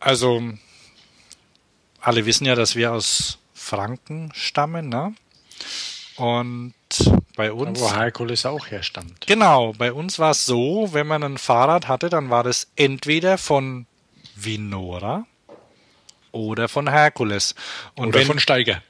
Also, 0.00 0.42
alle 2.00 2.26
wissen 2.26 2.46
ja, 2.46 2.56
dass 2.56 2.74
wir 2.74 2.92
aus 2.92 3.38
Franken 3.54 4.32
stammen, 4.34 4.88
ne? 4.88 5.14
Und 6.16 6.74
bei 7.36 7.52
uns. 7.52 7.78
Wo 7.78 7.94
Herkules 7.94 8.44
auch 8.44 8.66
herstammt. 8.66 9.26
Genau, 9.26 9.72
bei 9.74 9.92
uns 9.92 10.18
war 10.18 10.32
es 10.32 10.46
so, 10.46 10.88
wenn 10.92 11.06
man 11.06 11.22
ein 11.22 11.38
Fahrrad 11.38 11.86
hatte, 11.86 12.08
dann 12.08 12.30
war 12.30 12.42
das 12.42 12.68
entweder 12.74 13.38
von 13.38 13.86
Vinora 14.34 15.26
oder 16.32 16.68
von 16.68 16.88
Herkules. 16.88 17.54
Und 17.94 18.08
Oder 18.08 18.18
wenn, 18.18 18.26
von 18.26 18.40
Steiger. 18.40 18.82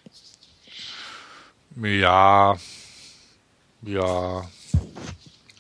ja, 1.76 2.56
ja, 3.82 4.48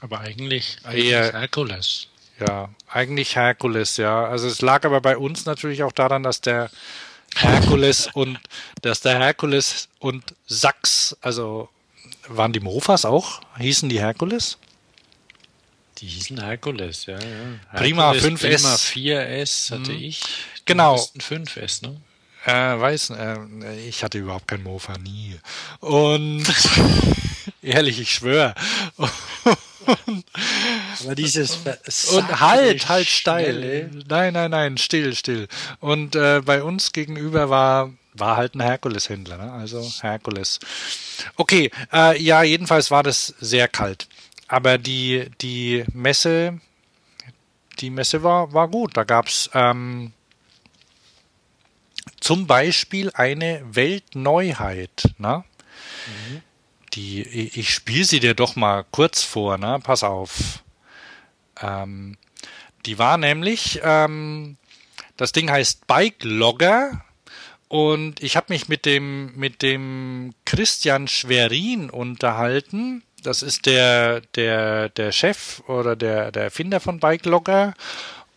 Aber 0.00 0.20
eigentlich, 0.20 0.76
eigentlich 0.84 1.06
Eher- 1.06 1.32
Herkules. 1.32 2.08
ja, 2.38 2.68
eigentlich 2.88 3.34
Herkules, 3.36 3.96
ja. 3.96 4.26
Also 4.26 4.46
es 4.46 4.60
lag 4.60 4.84
aber 4.84 5.00
bei 5.00 5.16
uns 5.16 5.46
natürlich 5.46 5.82
auch 5.82 5.92
daran, 5.92 6.22
dass 6.22 6.40
der 6.40 6.70
Herkules 7.34 8.08
und 8.14 8.38
dass 8.82 9.00
der 9.00 9.18
Herkules 9.18 9.88
und 9.98 10.22
Sachs, 10.46 11.16
also 11.20 11.68
waren 12.28 12.52
die 12.52 12.60
Mofas 12.60 13.04
auch? 13.04 13.40
Hießen 13.58 13.88
die 13.88 14.00
Herkules? 14.00 14.58
Die 15.98 16.06
hießen 16.06 16.42
Herkules, 16.42 17.06
ja, 17.06 17.18
ja. 17.18 17.78
Prima 17.78 18.12
Herkules, 18.12 18.42
5S. 18.42 18.92
Prima 18.92 19.20
4S 19.22 19.70
hatte 19.70 19.92
ich. 19.92 20.22
Genau. 20.66 20.96
Du 20.96 21.00
hattest 21.02 21.30
ein 21.32 21.46
5S, 21.46 21.82
ne? 21.86 21.96
Äh, 22.44 22.78
weiß, 22.80 23.10
äh, 23.10 23.38
ich 23.88 24.04
hatte 24.04 24.18
überhaupt 24.18 24.46
kein 24.46 24.62
Mofa, 24.62 24.98
nie. 24.98 25.36
Und 25.80 26.44
ehrlich, 27.62 27.98
ich 27.98 28.12
schwöre. 28.12 28.54
Aber 31.04 31.14
dieses 31.14 31.56
Und 32.12 32.40
halt, 32.40 32.88
halt 32.88 33.06
steil. 33.06 33.90
Nein, 34.08 34.32
nein, 34.34 34.50
nein, 34.50 34.78
still, 34.78 35.14
still. 35.14 35.48
Und 35.80 36.16
äh, 36.16 36.42
bei 36.44 36.62
uns 36.62 36.92
gegenüber 36.92 37.50
war 37.50 37.92
war 38.18 38.38
halt 38.38 38.54
ein 38.54 38.60
Herkules-Händler, 38.60 39.36
ne? 39.36 39.52
also 39.52 39.86
Herkules. 40.00 40.58
Okay, 41.36 41.70
äh, 41.92 42.20
ja, 42.20 42.42
jedenfalls 42.42 42.90
war 42.90 43.02
das 43.02 43.34
sehr 43.40 43.68
kalt. 43.68 44.08
Aber 44.48 44.78
die 44.78 45.30
die 45.40 45.84
Messe, 45.92 46.60
die 47.80 47.90
Messe 47.90 48.22
war 48.22 48.52
war 48.52 48.68
gut. 48.68 48.96
Da 48.96 49.04
gab's 49.04 49.50
ähm, 49.52 50.12
zum 52.20 52.46
Beispiel 52.46 53.10
eine 53.14 53.62
Weltneuheit, 53.68 55.10
ne? 55.18 55.44
Die, 56.96 57.22
ich 57.22 57.72
spiele 57.72 58.04
sie 58.04 58.20
dir 58.20 58.34
doch 58.34 58.56
mal 58.56 58.84
kurz 58.90 59.22
vor, 59.22 59.58
ne? 59.58 59.78
Pass 59.82 60.02
auf. 60.02 60.64
Ähm, 61.60 62.16
die 62.86 62.98
war 62.98 63.18
nämlich, 63.18 63.80
ähm, 63.82 64.56
das 65.16 65.32
Ding 65.32 65.50
heißt 65.50 65.86
Bike 65.86 66.24
Logger 66.24 67.04
und 67.68 68.22
ich 68.22 68.36
habe 68.36 68.52
mich 68.52 68.68
mit 68.68 68.86
dem 68.86 69.32
mit 69.36 69.62
dem 69.62 70.34
Christian 70.44 71.08
Schwerin 71.08 71.90
unterhalten. 71.90 73.02
Das 73.22 73.42
ist 73.42 73.66
der 73.66 74.20
der 74.34 74.88
der 74.90 75.12
Chef 75.12 75.60
oder 75.68 75.96
der 75.96 76.30
der 76.30 76.44
Erfinder 76.44 76.80
von 76.80 77.00
Bike 77.00 77.26
Logger 77.26 77.74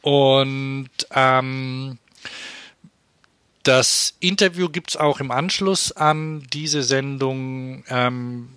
und 0.01 0.89
ähm, 1.13 1.99
das 3.69 4.15
Interview 4.19 4.67
gibt's 4.67 4.97
auch 4.97 5.19
im 5.19 5.29
Anschluss 5.29 5.91
an 5.91 6.41
diese 6.51 6.81
Sendung 6.81 7.83
ähm, 7.87 8.49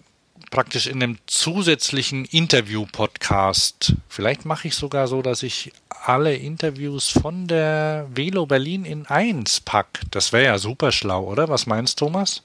praktisch 0.51 0.87
in 0.87 1.03
einem 1.03 1.18
zusätzlichen 1.27 2.25
Interview-Podcast. 2.25 3.92
Vielleicht 4.09 4.46
mache 4.46 4.68
ich 4.68 4.75
sogar 4.75 5.09
so, 5.09 5.20
dass 5.20 5.42
ich 5.42 5.70
alle 5.90 6.35
Interviews 6.35 7.11
von 7.11 7.46
der 7.46 8.07
Velo 8.14 8.46
Berlin 8.46 8.87
in 8.87 9.05
eins 9.05 9.61
pack. 9.61 10.01
Das 10.11 10.33
wäre 10.33 10.44
ja 10.44 10.59
super 10.59 10.92
schlau, 10.92 11.25
oder? 11.25 11.51
Was 11.51 11.66
meinst 11.66 11.98
Thomas? 11.98 12.40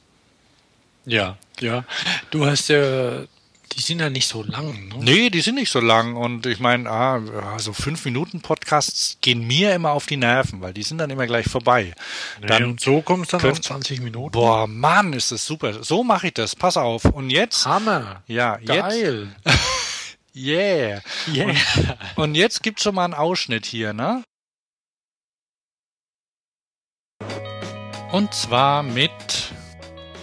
Ja, 1.06 1.38
ja. 1.62 1.86
Du 2.32 2.46
hast 2.46 2.68
ja 2.68 3.24
die 3.78 3.84
sind 3.84 4.00
ja 4.00 4.10
nicht 4.10 4.28
so 4.28 4.42
lang. 4.42 4.88
Ne? 4.88 4.96
Nee, 5.00 5.30
die 5.30 5.42
sind 5.42 5.56
nicht 5.56 5.70
so 5.70 5.80
lang. 5.80 6.16
Und 6.16 6.48
ich 6.48 6.60
meine, 6.60 6.90
ah, 6.90 7.22
so 7.60 7.74
fünf 7.74 8.04
Minuten 8.06 8.42
Podcasts 8.42 9.18
gehen 9.22 9.46
mir 9.46 9.76
immer 9.76 9.92
auf 9.92 10.08
die 10.08 10.18
Nerven, 10.18 10.62
weil 10.62 10.74
die 10.74 10.82
sind 10.82 10.98
dann 10.98 11.12
immer 11.12 11.28
gleich 11.28 11.48
vorbei. 11.48 11.94
Nee, 12.42 12.48
dann 12.48 12.64
und 12.64 12.80
so 12.80 13.02
kommst 13.02 13.34
du 13.34 13.38
dann 13.38 13.52
auf 13.52 13.62
20 13.62 14.02
Minuten. 14.02 14.32
Boah, 14.32 14.66
Mann, 14.66 15.14
ist 15.14 15.32
das 15.32 15.46
super. 15.46 15.84
So 15.84 16.04
mache 16.04 16.28
ich 16.28 16.34
das. 16.34 16.56
Pass 16.56 16.76
auf. 16.76 17.06
Und 17.06 17.30
jetzt. 17.30 17.68
Hammer. 17.68 18.24
Ja, 18.26 18.58
Geil. 18.58 19.30
jetzt. 19.46 19.60
yeah. 20.36 21.02
yeah. 21.32 21.46
Und, 22.16 22.24
und 22.24 22.36
jetzt 22.36 22.64
gibt's 22.64 22.82
schon 22.82 22.96
mal 22.96 23.06
einen 23.06 23.14
Ausschnitt 23.14 23.68
hier, 23.68 23.94
ne? 23.94 24.24
Und 28.12 28.34
zwar 28.34 28.82
mit 28.82 29.12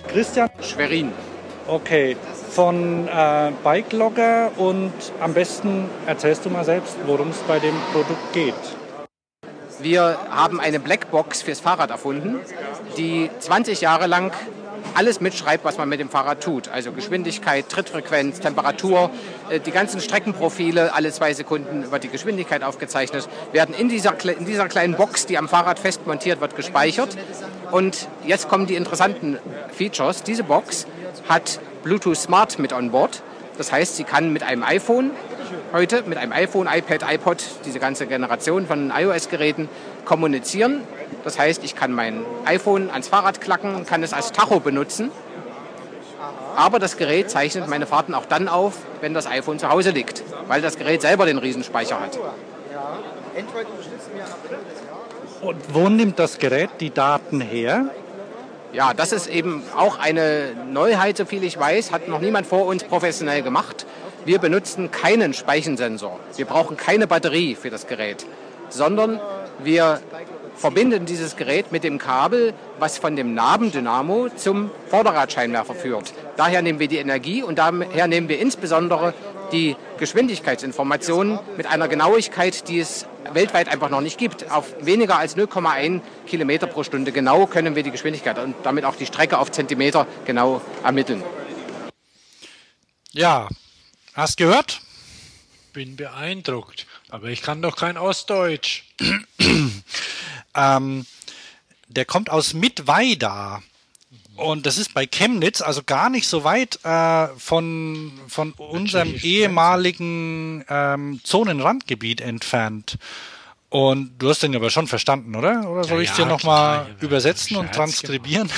Christian 0.08 0.50
Schwerin. 0.60 1.12
Okay, 1.66 2.16
von 2.54 3.08
äh, 3.08 3.50
Bike-Logger 3.64 4.52
und 4.56 4.92
am 5.20 5.34
besten 5.34 5.90
erzählst 6.06 6.44
du 6.44 6.50
mal 6.50 6.64
selbst, 6.64 6.96
worum 7.04 7.30
es 7.30 7.38
bei 7.48 7.58
dem 7.58 7.74
Produkt 7.92 8.32
geht. 8.32 8.54
Wir 9.80 10.16
haben 10.30 10.60
eine 10.60 10.78
Blackbox 10.78 11.42
fürs 11.42 11.58
Fahrrad 11.58 11.90
erfunden, 11.90 12.38
die 12.96 13.28
20 13.40 13.80
Jahre 13.80 14.06
lang 14.06 14.32
alles 14.94 15.20
mitschreibt, 15.20 15.64
was 15.64 15.78
man 15.78 15.88
mit 15.88 15.98
dem 15.98 16.08
Fahrrad 16.08 16.44
tut. 16.44 16.68
Also 16.68 16.92
Geschwindigkeit, 16.92 17.68
Trittfrequenz, 17.68 18.38
Temperatur, 18.38 19.10
äh, 19.50 19.58
die 19.58 19.72
ganzen 19.72 20.00
Streckenprofile, 20.00 20.94
alle 20.94 21.10
zwei 21.10 21.34
Sekunden 21.34 21.82
über 21.82 21.98
die 21.98 22.08
Geschwindigkeit 22.08 22.62
aufgezeichnet, 22.62 23.28
werden 23.50 23.74
in 23.74 23.88
dieser, 23.88 24.14
in 24.24 24.44
dieser 24.44 24.68
kleinen 24.68 24.94
Box, 24.94 25.26
die 25.26 25.38
am 25.38 25.48
Fahrrad 25.48 25.80
fest 25.80 26.06
montiert 26.06 26.40
wird, 26.40 26.54
gespeichert. 26.54 27.16
Und 27.72 28.06
jetzt 28.24 28.48
kommen 28.48 28.66
die 28.66 28.76
interessanten 28.76 29.38
Features. 29.72 30.22
Diese 30.22 30.44
Box 30.44 30.86
hat 31.28 31.58
Bluetooth 31.84 32.16
Smart 32.16 32.58
mit 32.58 32.72
on 32.72 32.90
board. 32.90 33.22
Das 33.56 33.70
heißt, 33.70 33.96
sie 33.96 34.04
kann 34.04 34.32
mit 34.32 34.42
einem 34.42 34.64
iPhone 34.64 35.12
heute, 35.72 36.02
mit 36.02 36.18
einem 36.18 36.32
iPhone, 36.32 36.66
iPad, 36.66 37.04
iPod, 37.12 37.44
diese 37.64 37.78
ganze 37.78 38.06
Generation 38.06 38.66
von 38.66 38.92
iOS-Geräten 38.96 39.68
kommunizieren. 40.04 40.82
Das 41.22 41.38
heißt, 41.38 41.62
ich 41.64 41.76
kann 41.76 41.92
mein 41.92 42.24
iPhone 42.44 42.90
ans 42.90 43.08
Fahrrad 43.08 43.40
klacken 43.40 43.74
und 43.74 43.86
kann 43.86 44.02
es 44.02 44.12
als 44.12 44.32
Tacho 44.32 44.60
benutzen. 44.60 45.10
Aber 46.56 46.78
das 46.78 46.96
Gerät 46.96 47.30
zeichnet 47.30 47.68
meine 47.68 47.86
Fahrten 47.86 48.14
auch 48.14 48.26
dann 48.26 48.48
auf, 48.48 48.74
wenn 49.00 49.14
das 49.14 49.26
iPhone 49.26 49.58
zu 49.58 49.68
Hause 49.68 49.90
liegt, 49.90 50.22
weil 50.48 50.62
das 50.62 50.76
Gerät 50.76 51.02
selber 51.02 51.26
den 51.26 51.38
Riesenspeicher 51.38 52.00
hat. 52.00 52.18
Und 55.40 55.74
wo 55.74 55.88
nimmt 55.88 56.18
das 56.18 56.38
Gerät 56.38 56.70
die 56.80 56.90
Daten 56.90 57.40
her? 57.40 57.90
Ja, 58.74 58.92
das 58.92 59.12
ist 59.12 59.28
eben 59.28 59.62
auch 59.76 60.00
eine 60.00 60.50
Neuheit, 60.68 61.16
so 61.16 61.24
viel 61.24 61.44
ich 61.44 61.56
weiß, 61.56 61.92
hat 61.92 62.08
noch 62.08 62.18
niemand 62.18 62.44
vor 62.44 62.66
uns 62.66 62.82
professionell 62.82 63.40
gemacht. 63.42 63.86
Wir 64.24 64.40
benutzen 64.40 64.90
keinen 64.90 65.32
Speichensensor. 65.32 66.18
Wir 66.34 66.44
brauchen 66.44 66.76
keine 66.76 67.06
Batterie 67.06 67.54
für 67.54 67.70
das 67.70 67.86
Gerät, 67.86 68.26
sondern 68.70 69.20
wir 69.62 70.00
verbinden 70.56 71.06
dieses 71.06 71.36
Gerät 71.36 71.70
mit 71.70 71.84
dem 71.84 71.98
Kabel, 71.98 72.52
was 72.80 72.98
von 72.98 73.14
dem 73.14 73.32
Nabendynamo 73.32 74.30
zum 74.34 74.72
Vorderradscheinwerfer 74.88 75.76
führt. 75.76 76.12
Daher 76.36 76.60
nehmen 76.60 76.80
wir 76.80 76.88
die 76.88 76.98
Energie 76.98 77.44
und 77.44 77.60
daher 77.60 78.08
nehmen 78.08 78.28
wir 78.28 78.40
insbesondere 78.40 79.14
die 79.52 79.76
Geschwindigkeitsinformationen 79.98 81.38
mit 81.56 81.66
einer 81.66 81.86
Genauigkeit, 81.86 82.66
die 82.68 82.80
es 82.80 83.06
weltweit 83.32 83.68
einfach 83.68 83.90
noch 83.90 84.00
nicht 84.00 84.18
gibt. 84.18 84.50
Auf 84.50 84.74
weniger 84.80 85.18
als 85.18 85.36
0,1 85.36 86.00
Kilometer 86.26 86.66
pro 86.66 86.84
Stunde 86.84 87.12
genau 87.12 87.46
können 87.46 87.74
wir 87.74 87.82
die 87.82 87.90
Geschwindigkeit 87.90 88.38
und 88.38 88.54
damit 88.62 88.84
auch 88.84 88.96
die 88.96 89.06
Strecke 89.06 89.38
auf 89.38 89.50
Zentimeter 89.50 90.06
genau 90.24 90.60
ermitteln. 90.82 91.22
Ja, 93.12 93.48
hast 94.14 94.36
gehört? 94.36 94.80
Bin 95.72 95.96
beeindruckt, 95.96 96.86
aber 97.08 97.28
ich 97.28 97.42
kann 97.42 97.62
doch 97.62 97.76
kein 97.76 97.96
Ostdeutsch. 97.96 98.84
ähm, 100.54 101.06
der 101.88 102.04
kommt 102.04 102.30
aus 102.30 102.54
Mittweida. 102.54 103.62
Und 104.36 104.66
das 104.66 104.78
ist 104.78 104.94
bei 104.94 105.06
Chemnitz, 105.06 105.60
also 105.60 105.82
gar 105.84 106.10
nicht 106.10 106.26
so 106.26 106.44
weit 106.44 106.80
äh, 106.84 107.28
von, 107.38 108.12
von 108.26 108.52
unserem 108.52 109.14
ehemaligen 109.14 110.64
ähm, 110.68 111.20
Zonenrandgebiet 111.22 112.20
entfernt. 112.20 112.98
Und 113.68 114.12
du 114.18 114.28
hast 114.28 114.42
den 114.42 114.54
aber 114.54 114.70
schon 114.70 114.86
verstanden, 114.86 115.34
oder? 115.34 115.68
Oder 115.68 115.84
soll 115.84 115.98
ja, 115.98 116.02
ich 116.02 116.10
ja, 116.10 116.24
dir 116.24 116.26
nochmal 116.26 116.94
übersetzen 117.00 117.56
und 117.56 117.72
transkribieren? 117.72 118.48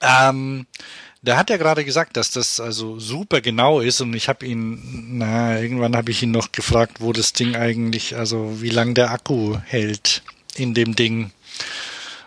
ähm, 0.00 0.66
der 1.22 1.36
hat 1.36 1.50
ja 1.50 1.56
gerade 1.56 1.84
gesagt, 1.84 2.16
dass 2.16 2.32
das 2.32 2.58
also 2.58 2.98
super 2.98 3.40
genau 3.40 3.80
ist 3.80 4.00
und 4.00 4.14
ich 4.14 4.28
habe 4.28 4.44
ihn, 4.44 5.18
na, 5.18 5.60
irgendwann 5.60 5.96
habe 5.96 6.10
ich 6.10 6.22
ihn 6.22 6.32
noch 6.32 6.50
gefragt, 6.50 7.00
wo 7.00 7.12
das 7.12 7.32
Ding 7.32 7.54
eigentlich, 7.54 8.16
also 8.16 8.60
wie 8.60 8.70
lang 8.70 8.94
der 8.94 9.12
Akku 9.12 9.56
hält 9.64 10.22
in 10.56 10.74
dem 10.74 10.96
Ding. 10.96 11.30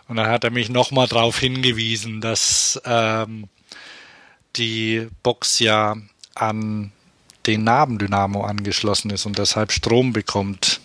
Und 0.08 0.16
dann 0.16 0.28
hat 0.28 0.44
er 0.44 0.50
mich 0.50 0.68
nochmal 0.68 1.08
darauf 1.08 1.38
hingewiesen, 1.38 2.20
dass 2.20 2.80
ähm, 2.84 3.48
die 4.56 5.08
Box 5.22 5.58
ja 5.58 5.96
an 6.34 6.92
den 7.46 7.64
Nabendynamo 7.64 8.42
angeschlossen 8.44 9.10
ist 9.10 9.26
und 9.26 9.38
deshalb 9.38 9.72
Strom 9.72 10.12
bekommt. 10.12 10.80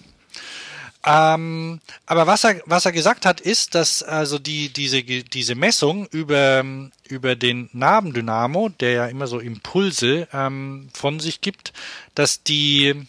Ähm, 1.04 1.80
aber 2.06 2.28
was 2.28 2.44
er, 2.44 2.62
was 2.66 2.86
er 2.86 2.92
gesagt 2.92 3.26
hat, 3.26 3.42
ist, 3.42 3.74
dass 3.74 4.04
also 4.04 4.38
die, 4.38 4.70
diese, 4.70 5.02
diese 5.02 5.56
Messung 5.56 6.06
über, 6.12 6.64
über 7.08 7.36
den 7.36 7.70
Nabendynamo, 7.74 8.70
der 8.70 8.92
ja 8.92 9.06
immer 9.08 9.26
so 9.26 9.40
Impulse 9.40 10.28
ähm, 10.32 10.90
von 10.94 11.20
sich 11.20 11.42
gibt, 11.42 11.74
dass 12.14 12.44
die 12.44 13.08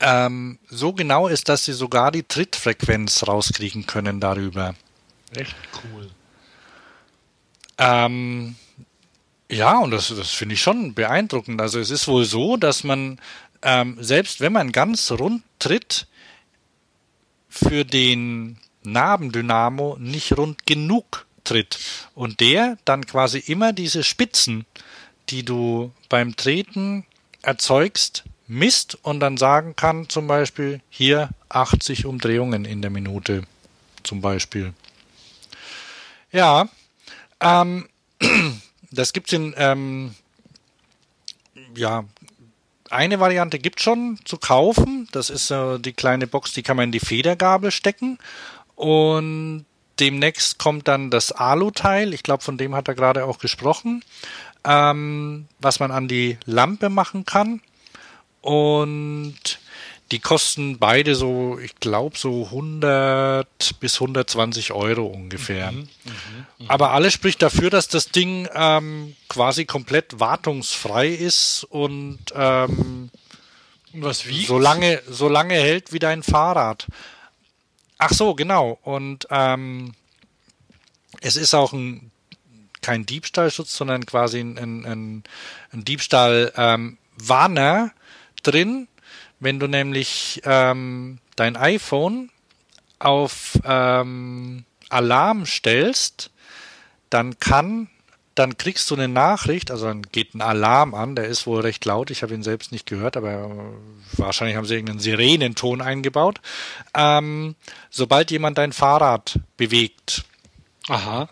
ähm, 0.00 0.58
so 0.68 0.92
genau 0.92 1.28
ist, 1.28 1.48
dass 1.48 1.64
sie 1.64 1.72
sogar 1.72 2.10
die 2.10 2.22
Trittfrequenz 2.22 3.26
rauskriegen 3.26 3.86
können 3.86 4.20
darüber. 4.20 4.74
Echt 5.34 5.56
cool. 5.82 6.10
Ähm, 7.78 8.56
ja, 9.50 9.78
und 9.78 9.90
das, 9.90 10.08
das 10.08 10.30
finde 10.30 10.54
ich 10.54 10.62
schon 10.62 10.94
beeindruckend. 10.94 11.60
Also 11.60 11.78
es 11.80 11.90
ist 11.90 12.06
wohl 12.08 12.24
so, 12.24 12.56
dass 12.56 12.84
man, 12.84 13.20
ähm, 13.62 13.96
selbst 14.00 14.40
wenn 14.40 14.52
man 14.52 14.72
ganz 14.72 15.10
rund 15.10 15.42
tritt, 15.58 16.06
für 17.48 17.84
den 17.84 18.58
Nabendynamo 18.82 19.96
nicht 19.98 20.36
rund 20.36 20.66
genug 20.66 21.26
tritt. 21.44 21.78
Und 22.14 22.40
der 22.40 22.78
dann 22.84 23.06
quasi 23.06 23.38
immer 23.38 23.72
diese 23.72 24.04
Spitzen, 24.04 24.66
die 25.30 25.44
du 25.44 25.92
beim 26.08 26.36
Treten 26.36 27.04
erzeugst, 27.42 28.24
misst 28.48 28.98
und 29.02 29.20
dann 29.20 29.36
sagen 29.36 29.76
kann, 29.76 30.08
zum 30.08 30.26
Beispiel 30.26 30.80
hier 30.88 31.28
80 31.50 32.06
Umdrehungen 32.06 32.64
in 32.64 32.82
der 32.82 32.90
Minute, 32.90 33.42
zum 34.02 34.20
Beispiel. 34.20 34.72
Ja, 36.32 36.68
ähm, 37.40 37.88
das 38.90 39.12
gibt's 39.12 39.32
in, 39.32 39.54
ähm, 39.56 40.14
ja, 41.76 42.04
eine 42.90 43.20
Variante 43.20 43.58
gibt 43.58 43.80
schon 43.80 44.18
zu 44.24 44.38
kaufen. 44.38 45.08
Das 45.12 45.30
ist 45.30 45.50
äh, 45.50 45.78
die 45.78 45.92
kleine 45.92 46.26
Box, 46.26 46.52
die 46.52 46.62
kann 46.62 46.76
man 46.76 46.84
in 46.84 46.92
die 46.92 47.00
Federgabel 47.00 47.70
stecken. 47.70 48.18
Und 48.74 49.66
demnächst 50.00 50.58
kommt 50.58 50.88
dann 50.88 51.10
das 51.10 51.32
Alu-Teil. 51.32 52.14
Ich 52.14 52.22
glaube, 52.22 52.42
von 52.42 52.56
dem 52.56 52.74
hat 52.74 52.88
er 52.88 52.94
gerade 52.94 53.24
auch 53.24 53.38
gesprochen. 53.38 54.04
Ähm, 54.64 55.46
was 55.60 55.80
man 55.80 55.90
an 55.90 56.08
die 56.08 56.38
Lampe 56.46 56.88
machen 56.88 57.24
kann. 57.26 57.60
Und 58.40 59.58
die 60.10 60.20
kosten 60.20 60.78
beide 60.78 61.14
so, 61.14 61.58
ich 61.58 61.76
glaube, 61.76 62.16
so 62.16 62.44
100 62.46 63.46
bis 63.78 63.96
120 63.96 64.72
Euro 64.72 65.06
ungefähr. 65.06 65.72
Mhm, 65.72 65.78
mh, 65.78 66.12
mh. 66.58 66.64
Aber 66.68 66.92
alles 66.92 67.12
spricht 67.12 67.42
dafür, 67.42 67.68
dass 67.68 67.88
das 67.88 68.08
Ding 68.08 68.48
ähm, 68.54 69.16
quasi 69.28 69.66
komplett 69.66 70.18
wartungsfrei 70.18 71.08
ist 71.08 71.64
und 71.68 72.18
ähm, 72.34 73.10
was 73.92 74.26
wiegt? 74.26 74.48
So 74.48 74.58
lange, 74.58 75.02
so 75.08 75.28
lange 75.28 75.54
hält 75.54 75.92
wie 75.92 75.98
dein 75.98 76.22
Fahrrad. 76.22 76.86
Ach 77.98 78.12
so, 78.12 78.34
genau. 78.34 78.78
Und 78.82 79.26
ähm, 79.30 79.92
es 81.20 81.36
ist 81.36 81.52
auch 81.54 81.72
ein 81.72 82.10
kein 82.80 83.04
Diebstahlschutz, 83.04 83.76
sondern 83.76 84.06
quasi 84.06 84.40
ein, 84.40 84.56
ein, 84.56 85.24
ein 85.72 85.84
Diebstahl-Warner 85.84 87.82
ähm, 87.82 87.90
drin. 88.42 88.88
Wenn 89.40 89.60
du 89.60 89.66
nämlich 89.66 90.42
ähm, 90.44 91.18
dein 91.36 91.56
iPhone 91.56 92.30
auf 92.98 93.58
ähm, 93.64 94.64
Alarm 94.88 95.46
stellst, 95.46 96.30
dann 97.10 97.38
kann, 97.38 97.88
dann 98.34 98.58
kriegst 98.58 98.90
du 98.90 98.96
eine 98.96 99.08
Nachricht, 99.08 99.70
also 99.70 99.86
dann 99.86 100.02
geht 100.02 100.34
ein 100.34 100.40
Alarm 100.40 100.94
an, 100.94 101.14
der 101.14 101.26
ist 101.26 101.46
wohl 101.46 101.60
recht 101.60 101.84
laut, 101.84 102.10
ich 102.10 102.22
habe 102.22 102.34
ihn 102.34 102.42
selbst 102.42 102.72
nicht 102.72 102.86
gehört, 102.86 103.16
aber 103.16 103.50
wahrscheinlich 104.16 104.56
haben 104.56 104.66
sie 104.66 104.74
irgendeinen 104.74 104.98
Sirenenton 104.98 105.80
eingebaut. 105.80 106.40
Ähm, 106.94 107.54
sobald 107.90 108.30
jemand 108.30 108.58
dein 108.58 108.72
Fahrrad 108.72 109.38
bewegt, 109.56 110.24
Aha. 110.88 111.28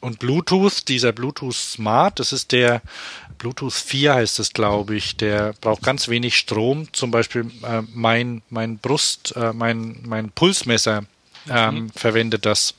Und 0.00 0.20
Bluetooth, 0.20 0.86
dieser 0.86 1.12
Bluetooth 1.12 1.54
Smart, 1.54 2.20
das 2.20 2.32
ist 2.32 2.52
der 2.52 2.82
Bluetooth 3.38 3.72
4 3.72 4.14
heißt 4.14 4.38
es, 4.40 4.52
glaube 4.52 4.96
ich, 4.96 5.16
der 5.16 5.54
braucht 5.60 5.82
ganz 5.82 6.08
wenig 6.08 6.36
Strom. 6.36 6.92
Zum 6.92 7.10
Beispiel 7.10 7.50
äh, 7.62 7.82
mein, 7.94 8.42
mein 8.50 8.78
Brust, 8.78 9.34
äh, 9.36 9.52
mein, 9.52 10.00
mein 10.04 10.30
Pulsmesser 10.30 11.04
ähm, 11.48 11.74
mhm. 11.74 11.90
verwendet 11.90 12.44
das. 12.44 12.74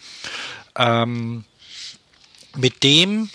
Ähm, 0.75 1.45
mit 2.55 2.83
dem, 2.83 3.29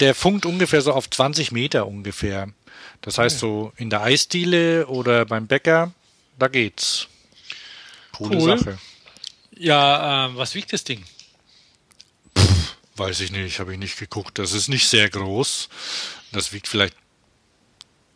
der 0.00 0.14
funkt 0.14 0.46
ungefähr 0.46 0.80
so 0.80 0.92
auf 0.92 1.08
20 1.08 1.52
Meter 1.52 1.86
ungefähr. 1.86 2.48
Das 3.00 3.18
heißt, 3.18 3.38
so 3.38 3.72
in 3.76 3.90
der 3.90 4.02
Eisdiele 4.02 4.86
oder 4.86 5.26
beim 5.26 5.46
Bäcker, 5.46 5.92
da 6.38 6.48
geht's. 6.48 7.06
Coole 8.12 8.38
cool. 8.38 8.58
Sache. 8.58 8.78
Ja, 9.56 10.28
äh, 10.28 10.36
was 10.36 10.54
wiegt 10.54 10.72
das 10.72 10.84
Ding? 10.84 11.04
Weiß 12.96 13.20
ich 13.20 13.32
nicht, 13.32 13.58
habe 13.58 13.72
ich 13.72 13.78
nicht 13.78 13.98
geguckt. 13.98 14.38
Das 14.38 14.52
ist 14.52 14.68
nicht 14.68 14.88
sehr 14.88 15.10
groß. 15.10 15.68
Das 16.34 16.52
wiegt 16.52 16.68
vielleicht 16.68 16.94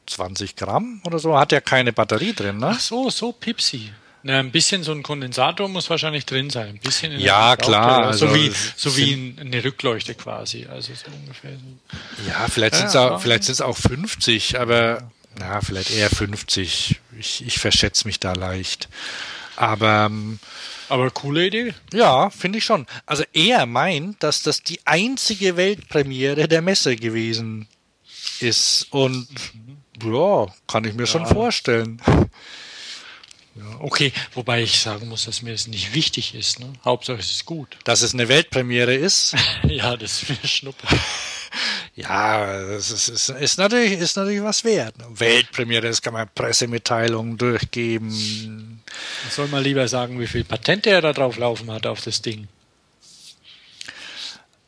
20 0.06 0.56
Gramm 0.56 1.00
oder 1.04 1.18
so. 1.18 1.38
Hat 1.38 1.52
ja 1.52 1.60
keine 1.60 1.92
Batterie 1.92 2.32
drin, 2.32 2.58
ne? 2.58 2.72
Ach 2.74 2.80
so, 2.80 3.10
so 3.10 3.32
Pipsi. 3.32 3.92
Na, 4.24 4.40
ein 4.40 4.50
bisschen 4.50 4.82
so 4.82 4.92
ein 4.92 5.02
Kondensator 5.02 5.68
muss 5.68 5.88
wahrscheinlich 5.90 6.26
drin 6.26 6.50
sein. 6.50 6.70
Ein 6.70 6.78
bisschen 6.78 7.18
ja, 7.20 7.56
klar. 7.56 8.06
Also 8.06 8.26
so 8.26 8.34
wie, 8.34 8.52
so 8.76 8.96
wie 8.96 9.34
eine 9.38 9.62
Rückleuchte 9.62 10.14
quasi. 10.14 10.66
Also 10.66 10.92
so 10.94 11.10
ungefähr 11.10 11.52
so. 11.52 12.28
Ja, 12.28 12.48
vielleicht 12.48 12.74
sind 12.74 12.88
es 12.88 12.96
auch, 12.96 13.20
vielleicht 13.20 13.62
auch 13.62 13.76
50, 13.76 14.58
aber 14.58 15.10
na, 15.38 15.60
vielleicht 15.60 15.92
eher 15.92 16.10
50. 16.10 17.00
Ich, 17.18 17.46
ich 17.46 17.58
verschätze 17.58 18.08
mich 18.08 18.18
da 18.18 18.32
leicht. 18.32 18.88
Aber 19.54 20.06
ähm, 20.06 20.40
aber 20.88 21.10
coole 21.10 21.46
Idee. 21.46 21.74
Ja, 21.92 22.30
finde 22.30 22.58
ich 22.58 22.64
schon. 22.64 22.86
Also 23.06 23.22
er 23.32 23.66
meint, 23.66 24.22
dass 24.22 24.42
das 24.42 24.62
die 24.62 24.80
einzige 24.86 25.56
Weltpremiere 25.56 26.48
der 26.48 26.62
Messe 26.62 26.96
gewesen 26.96 27.68
ist. 28.40 28.86
Und 28.90 29.28
ja, 30.02 30.46
kann 30.66 30.84
ich 30.84 30.94
mir 30.94 31.02
ja. 31.02 31.06
schon 31.06 31.26
vorstellen. 31.26 32.00
Ja, 33.58 33.80
okay, 33.80 34.12
wobei 34.34 34.62
ich 34.62 34.78
sagen 34.78 35.08
muss, 35.08 35.24
dass 35.24 35.42
mir 35.42 35.52
das 35.52 35.66
nicht 35.66 35.94
wichtig 35.94 36.34
ist. 36.34 36.60
Ne? 36.60 36.72
Hauptsache 36.84 37.18
es 37.18 37.30
ist 37.30 37.44
gut. 37.44 37.76
Dass 37.84 38.02
es 38.02 38.14
eine 38.14 38.28
Weltpremiere 38.28 38.94
ist? 38.94 39.34
ja, 39.64 39.96
das 39.96 40.22
ist 40.22 40.28
mir 40.28 40.48
Schnuppe. 40.48 40.86
Ja, 41.94 42.62
das 42.68 42.92
ist, 42.92 43.08
ist, 43.08 43.28
ist, 43.30 43.58
natürlich, 43.58 43.92
ist 43.92 44.16
natürlich 44.16 44.42
was 44.42 44.62
wert. 44.62 44.94
Weltpremiere, 45.08 45.88
das 45.88 46.00
kann 46.00 46.12
man 46.12 46.28
Pressemitteilungen 46.32 47.36
durchgeben. 47.36 48.82
Ich 49.26 49.32
soll 49.32 49.48
mal 49.48 49.62
lieber 49.62 49.88
sagen, 49.88 50.20
wie 50.20 50.28
viel 50.28 50.44
Patente 50.44 50.90
er 50.90 51.00
da 51.00 51.12
drauf 51.12 51.38
laufen 51.38 51.72
hat 51.72 51.86
auf 51.86 52.02
das 52.02 52.22
Ding. 52.22 52.46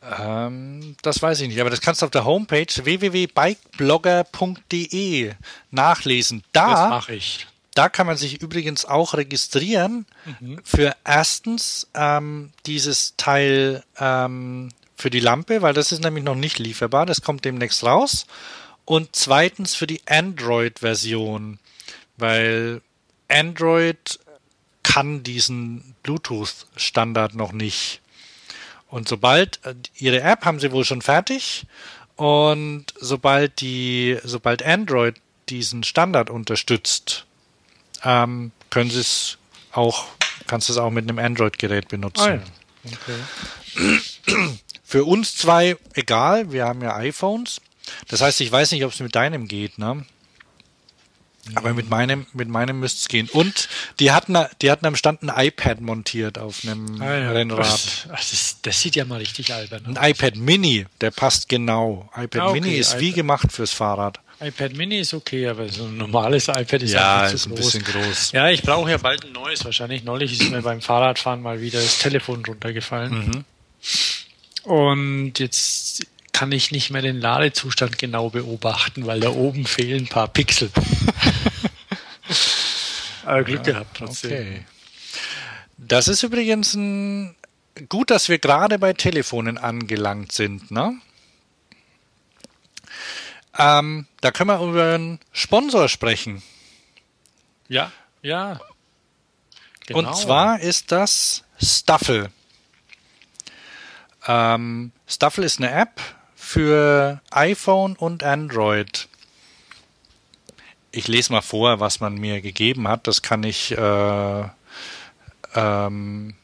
Ähm, 0.03 0.95
das 1.01 1.21
weiß 1.21 1.41
ich 1.41 1.49
nicht, 1.49 1.61
aber 1.61 1.69
das 1.69 1.81
kannst 1.81 2.01
du 2.01 2.05
auf 2.05 2.11
der 2.11 2.25
Homepage 2.25 2.65
www.bikeblogger.de 2.65 5.33
nachlesen. 5.69 6.43
Da, 6.53 6.71
das 6.71 6.89
mache 6.89 7.13
ich. 7.13 7.45
Da 7.73 7.87
kann 7.87 8.07
man 8.07 8.17
sich 8.17 8.41
übrigens 8.41 8.85
auch 8.85 9.13
registrieren 9.13 10.05
mhm. 10.39 10.59
für 10.63 10.95
erstens 11.05 11.87
ähm, 11.93 12.51
dieses 12.65 13.15
Teil 13.15 13.83
ähm, 13.97 14.69
für 14.97 15.09
die 15.09 15.19
Lampe, 15.19 15.61
weil 15.61 15.73
das 15.73 15.91
ist 15.91 16.03
nämlich 16.03 16.23
noch 16.23 16.35
nicht 16.35 16.59
lieferbar, 16.59 17.05
das 17.05 17.21
kommt 17.21 17.45
demnächst 17.45 17.83
raus. 17.83 18.25
Und 18.85 19.15
zweitens 19.15 19.75
für 19.75 19.87
die 19.87 20.01
Android-Version, 20.07 21.59
weil 22.17 22.81
Android 23.29 24.19
kann 24.83 25.23
diesen 25.23 25.95
Bluetooth-Standard 26.03 27.35
noch 27.35 27.53
nicht. 27.53 28.01
Und 28.91 29.07
sobald 29.07 29.65
äh, 29.65 29.73
ihre 29.95 30.21
App 30.21 30.45
haben 30.45 30.59
sie 30.59 30.71
wohl 30.71 30.83
schon 30.85 31.01
fertig 31.01 31.65
und 32.17 32.85
sobald 32.99 33.61
die, 33.61 34.19
sobald 34.23 34.61
Android 34.63 35.15
diesen 35.49 35.83
Standard 35.83 36.29
unterstützt, 36.29 37.25
ähm, 38.03 38.51
können 38.69 38.91
sie 38.91 38.99
es 38.99 39.37
auch, 39.71 40.05
kannst 40.45 40.67
du 40.67 40.73
es 40.73 40.77
auch 40.77 40.91
mit 40.91 41.09
einem 41.09 41.19
Android-Gerät 41.19 41.87
benutzen. 41.87 42.21
Ah, 42.21 42.33
ja. 42.83 42.91
okay. 43.77 44.59
Für 44.83 45.05
uns 45.05 45.37
zwei 45.37 45.77
egal, 45.93 46.51
wir 46.51 46.65
haben 46.65 46.81
ja 46.81 46.95
iPhones. 46.97 47.61
Das 48.09 48.19
heißt, 48.19 48.41
ich 48.41 48.51
weiß 48.51 48.73
nicht, 48.73 48.83
ob 48.83 48.91
es 48.91 48.99
mit 48.99 49.15
deinem 49.15 49.47
geht, 49.47 49.79
ne? 49.79 50.05
Aber 51.55 51.73
mit 51.73 51.89
meinem, 51.89 52.25
mit 52.33 52.47
meinem 52.47 52.79
müsste 52.79 52.99
es 52.99 53.07
gehen. 53.07 53.29
Und 53.29 53.69
die 53.99 54.11
hatten, 54.11 54.37
die 54.61 54.71
hatten 54.71 54.85
am 54.85 54.95
Stand 54.95 55.23
ein 55.23 55.47
iPad 55.47 55.81
montiert 55.81 56.37
auf 56.37 56.63
einem 56.63 57.01
ah, 57.01 57.17
ja. 57.17 57.31
Rennrad. 57.31 57.59
Das, 57.59 58.07
das, 58.09 58.57
das, 58.61 58.81
sieht 58.81 58.95
ja 58.95 59.05
mal 59.05 59.19
richtig 59.19 59.53
albern 59.53 59.85
aus. 59.85 59.97
Ein 59.97 60.11
iPad 60.11 60.35
Mini, 60.35 60.85
der 61.01 61.11
passt 61.11 61.49
genau. 61.49 62.09
iPad 62.15 62.41
ah, 62.41 62.49
okay, 62.49 62.61
Mini 62.61 62.75
ist 62.75 62.91
iPad. 62.91 63.01
wie 63.01 63.11
gemacht 63.11 63.51
fürs 63.51 63.71
Fahrrad. 63.71 64.19
iPad 64.39 64.73
Mini 64.73 64.99
ist 64.99 65.13
okay, 65.13 65.47
aber 65.47 65.69
so 65.69 65.85
ein 65.85 65.97
normales 65.97 66.47
iPad 66.47 66.81
ist 66.83 66.93
ja 66.93 67.27
ist 67.27 67.47
ein 67.47 67.55
bisschen 67.55 67.83
groß. 67.83 68.31
Ja, 68.31 68.49
ich 68.49 68.61
brauche 68.61 68.89
ja 68.89 68.97
bald 68.97 69.25
ein 69.25 69.31
neues 69.31 69.63
wahrscheinlich. 69.65 70.03
Neulich 70.03 70.33
ist 70.33 70.49
mir 70.49 70.61
beim 70.61 70.81
Fahrradfahren 70.81 71.41
mal 71.41 71.61
wieder 71.61 71.81
das 71.81 71.99
Telefon 71.99 72.43
runtergefallen. 72.45 73.13
Mhm. 73.27 73.43
Und 74.63 75.39
jetzt 75.39 76.05
kann 76.41 76.51
ich 76.51 76.71
nicht 76.71 76.89
mehr 76.89 77.01
den 77.01 77.19
Ladezustand 77.19 77.97
genau 77.97 78.29
beobachten, 78.29 79.05
weil 79.05 79.19
da 79.19 79.29
oben 79.29 79.65
fehlen 79.65 80.05
ein 80.05 80.07
paar 80.07 80.27
Pixel. 80.27 80.71
Aber 83.25 83.43
Glück 83.43 83.65
ja, 83.67 83.73
gehabt 83.73 83.97
trotzdem. 83.97 84.31
Okay. 84.31 84.65
Das 85.77 86.07
ist 86.07 86.23
übrigens 86.23 86.73
ein 86.73 87.35
gut, 87.89 88.11
dass 88.11 88.29
wir 88.29 88.39
gerade 88.39 88.79
bei 88.79 88.93
Telefonen 88.93 89.57
angelangt 89.57 90.31
sind, 90.31 90.71
ne? 90.71 90.99
Ähm, 93.57 94.07
da 94.21 94.31
können 94.31 94.49
wir 94.49 94.61
über 94.61 94.93
einen 94.93 95.19
Sponsor 95.33 95.89
sprechen. 95.89 96.41
Ja, 97.67 97.91
ja. 98.21 98.59
Genau. 99.87 99.99
Und 99.99 100.15
zwar 100.15 100.59
ist 100.59 100.91
das 100.91 101.43
Staffel. 101.61 102.29
Ähm, 104.27 104.91
Stuffle 105.07 105.45
ist 105.45 105.59
eine 105.59 105.71
App 105.71 105.99
für 106.35 107.21
iPhone 107.31 107.95
und 107.95 108.23
Android. 108.23 109.07
Ich 110.91 111.07
lese 111.07 111.31
mal 111.31 111.41
vor, 111.41 111.79
was 111.79 111.99
man 111.99 112.15
mir 112.15 112.41
gegeben 112.41 112.87
hat. 112.87 113.07
Das 113.07 113.21
kann 113.21 113.43
ich, 113.43 113.71
äh, 113.71 114.43
ähm, 115.55 116.35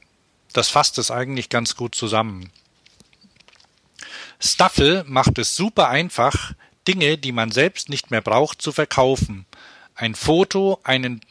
das 0.53 0.69
fasst 0.69 0.97
es 0.97 1.11
eigentlich 1.11 1.49
ganz 1.49 1.75
gut 1.75 1.95
zusammen. 1.95 2.49
Stuffle 4.39 5.03
macht 5.07 5.37
es 5.39 5.55
super 5.55 5.89
einfach, 5.89 6.53
Dinge, 6.87 7.17
die 7.17 7.31
man 7.31 7.51
selbst 7.51 7.89
nicht 7.89 8.11
mehr 8.11 8.21
braucht, 8.21 8.61
zu 8.61 8.71
verkaufen. 8.71 9.45
Ein 9.95 10.15
Foto, 10.15 10.79
einen, 10.83 11.21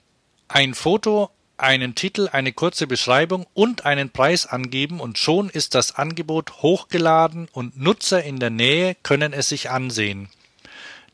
ein 0.48 0.74
Foto, 0.74 1.30
einen 1.56 1.94
Titel, 1.94 2.28
eine 2.30 2.52
kurze 2.52 2.86
Beschreibung 2.86 3.46
und 3.54 3.86
einen 3.86 4.10
Preis 4.10 4.44
angeben 4.46 5.00
und 5.00 5.18
schon 5.18 5.48
ist 5.48 5.74
das 5.74 5.94
Angebot 5.94 6.62
hochgeladen 6.62 7.48
und 7.52 7.80
Nutzer 7.80 8.22
in 8.22 8.38
der 8.38 8.50
Nähe 8.50 8.96
können 9.02 9.32
es 9.32 9.48
sich 9.48 9.70
ansehen. 9.70 10.28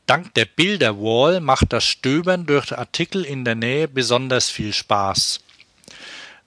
Dank 0.07 0.35
der 0.35 0.47
Bilderwall 0.47 1.41
macht 1.41 1.73
das 1.73 1.85
Stöbern 1.85 2.47
durch 2.47 2.77
Artikel 2.77 3.25
in 3.25 3.45
der 3.45 3.55
Nähe 3.55 3.89
besonders 3.89 4.51
viel 4.51 4.73
Spaß. 4.73 5.41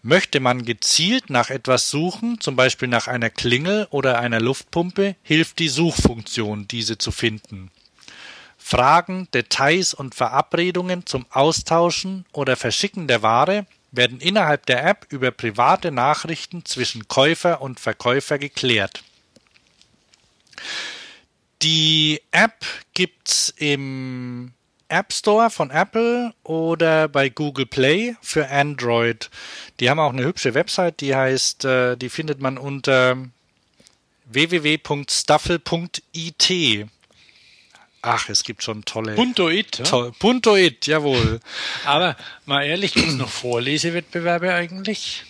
Möchte 0.04 0.40
man 0.40 0.66
gezielt 0.66 1.30
nach 1.30 1.50
etwas 1.50 1.90
suchen, 1.90 2.40
zum 2.40 2.56
Beispiel 2.56 2.88
nach 2.88 3.08
einer 3.08 3.30
Klingel 3.30 3.88
oder 3.90 4.20
einer 4.20 4.40
Luftpumpe, 4.40 5.16
hilft 5.24 5.58
die 5.58 5.70
Suchfunktion, 5.70 6.68
diese 6.68 6.98
zu 6.98 7.12
finden. 7.12 7.72
Fragen, 8.58 9.28
Details 9.34 9.94
und 9.94 10.16
Verabredungen 10.16 11.06
zum 11.06 11.26
Austauschen 11.30 12.26
oder 12.34 12.56
Verschicken 12.56 13.08
der 13.08 13.22
Ware 13.22 13.66
werden 13.92 14.20
innerhalb 14.20 14.66
der 14.66 14.86
App 14.86 15.08
über 15.10 15.32
private 15.32 15.92
Nachrichten 15.92 16.66
zwischen 16.66 17.08
Käufer 17.08 17.62
und 17.62 17.80
Verkäufer 17.80 18.38
geklärt. 18.38 19.04
Die 21.66 22.22
App 22.30 22.64
gibt's 22.94 23.52
im 23.58 24.54
App 24.88 25.12
Store 25.12 25.50
von 25.50 25.72
Apple 25.72 26.32
oder 26.44 27.08
bei 27.08 27.30
Google 27.30 27.66
Play 27.66 28.16
für 28.22 28.52
Android. 28.52 29.32
Die 29.80 29.90
haben 29.90 30.00
auch 30.00 30.14
eine 30.14 30.24
hübsche 30.24 30.54
Website, 30.54 31.02
die 31.02 31.16
heißt, 31.16 31.66
äh, 31.66 31.96
die 31.96 32.10
findet 32.10 32.40
man 32.40 32.60
unter 32.60 33.18
www.staffel.it. 34.26 36.88
Ach, 38.04 38.30
es 38.30 38.44
gibt 38.44 38.62
schon 38.62 38.86
tolle. 38.86 39.16
Puntoit. 39.16 39.72
Toll, 39.72 40.12
Puntoit, 40.20 40.86
jawohl. 40.86 41.40
Aber 41.86 42.16
mal 42.46 42.64
ehrlich, 42.64 42.94
gibt 42.94 43.08
es 43.08 43.16
noch 43.16 43.30
Vorlesewettbewerbe 43.30 44.54
eigentlich? 44.54 45.24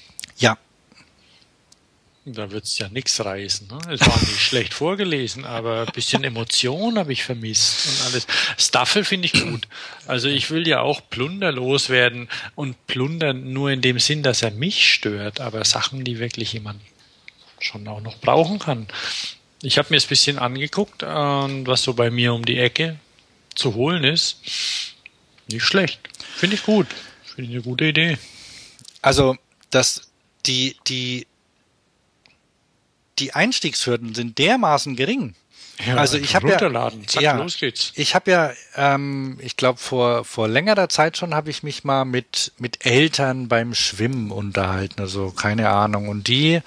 Da 2.27 2.49
wird 2.49 2.63
es 2.63 2.79
ja 2.79 2.89
nichts 2.89 3.23
reißen. 3.23 3.67
Ne? 3.67 3.77
Es 3.93 4.01
war 4.01 4.19
nicht 4.19 4.41
schlecht 4.41 4.73
vorgelesen, 4.73 5.45
aber 5.45 5.81
ein 5.81 5.93
bisschen 5.93 6.23
Emotion 6.23 6.97
habe 6.97 7.13
ich 7.13 7.23
vermisst 7.23 7.85
und 7.85 8.07
alles. 8.07 8.25
Staffel 8.57 9.03
finde 9.05 9.27
ich 9.27 9.33
gut. 9.33 9.67
Also 10.07 10.27
ich 10.27 10.49
will 10.49 10.67
ja 10.67 10.81
auch 10.81 11.01
Plunder 11.11 11.51
loswerden 11.51 12.27
und 12.55 12.87
plundern 12.87 13.53
nur 13.53 13.69
in 13.69 13.81
dem 13.81 13.99
Sinn, 13.99 14.23
dass 14.23 14.41
er 14.41 14.49
mich 14.49 14.91
stört, 14.91 15.39
aber 15.39 15.63
Sachen, 15.65 16.03
die 16.03 16.17
wirklich 16.17 16.53
jemand 16.53 16.81
schon 17.59 17.87
auch 17.87 18.01
noch 18.01 18.17
brauchen 18.17 18.57
kann. 18.57 18.87
Ich 19.61 19.77
habe 19.77 19.89
mir 19.91 19.97
es 19.97 20.05
ein 20.05 20.09
bisschen 20.09 20.39
angeguckt, 20.39 21.03
was 21.03 21.83
so 21.83 21.93
bei 21.93 22.09
mir 22.09 22.33
um 22.33 22.43
die 22.43 22.57
Ecke 22.57 22.97
zu 23.53 23.75
holen 23.75 24.03
ist. 24.03 24.39
Nicht 25.47 25.63
schlecht. 25.63 25.99
Finde 26.35 26.55
ich 26.55 26.63
gut. 26.63 26.87
Finde 27.23 27.51
ich 27.51 27.55
eine 27.57 27.63
gute 27.63 27.85
Idee. 27.85 28.17
Also, 29.03 29.37
dass 29.69 30.09
die, 30.47 30.75
die 30.87 31.27
die 33.19 33.33
Einstiegshürden 33.33 34.15
sind 34.15 34.37
dermaßen 34.37 34.95
gering. 34.95 35.35
Ja, 35.85 35.95
also 35.97 36.17
ich 36.17 36.35
habe 36.35 36.49
ja, 36.49 36.57
Zack, 37.05 37.21
ja, 37.21 37.35
los 37.35 37.57
geht's. 37.57 37.91
ich 37.95 38.15
habe 38.15 38.31
ja, 38.31 38.53
ähm, 38.77 39.37
ich 39.41 39.57
glaube 39.57 39.77
vor 39.77 40.23
vor 40.23 40.47
längerer 40.47 40.87
Zeit 40.87 41.17
schon 41.17 41.35
habe 41.35 41.49
ich 41.49 41.63
mich 41.63 41.83
mal 41.83 42.05
mit 42.05 42.53
mit 42.57 42.85
Eltern 42.85 43.49
beim 43.49 43.73
Schwimmen 43.73 44.31
unterhalten, 44.31 45.01
also 45.01 45.31
keine 45.31 45.69
Ahnung. 45.69 46.07
Und 46.07 46.29
die, 46.29 46.61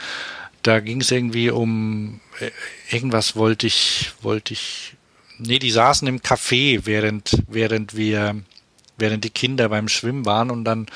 da 0.62 0.80
ging 0.80 1.00
es 1.00 1.10
irgendwie 1.10 1.48
um 1.48 2.20
äh, 2.40 2.50
irgendwas 2.94 3.34
wollte 3.34 3.66
ich 3.66 4.12
wollte 4.20 4.52
ich, 4.52 4.94
nee, 5.38 5.58
die 5.58 5.70
saßen 5.70 6.06
im 6.06 6.20
Café 6.20 6.82
während 6.84 7.30
während 7.48 7.96
wir 7.96 8.36
während 8.98 9.24
die 9.24 9.30
Kinder 9.30 9.70
beim 9.70 9.88
Schwimmen 9.88 10.26
waren 10.26 10.50
und 10.50 10.64
dann 10.64 10.86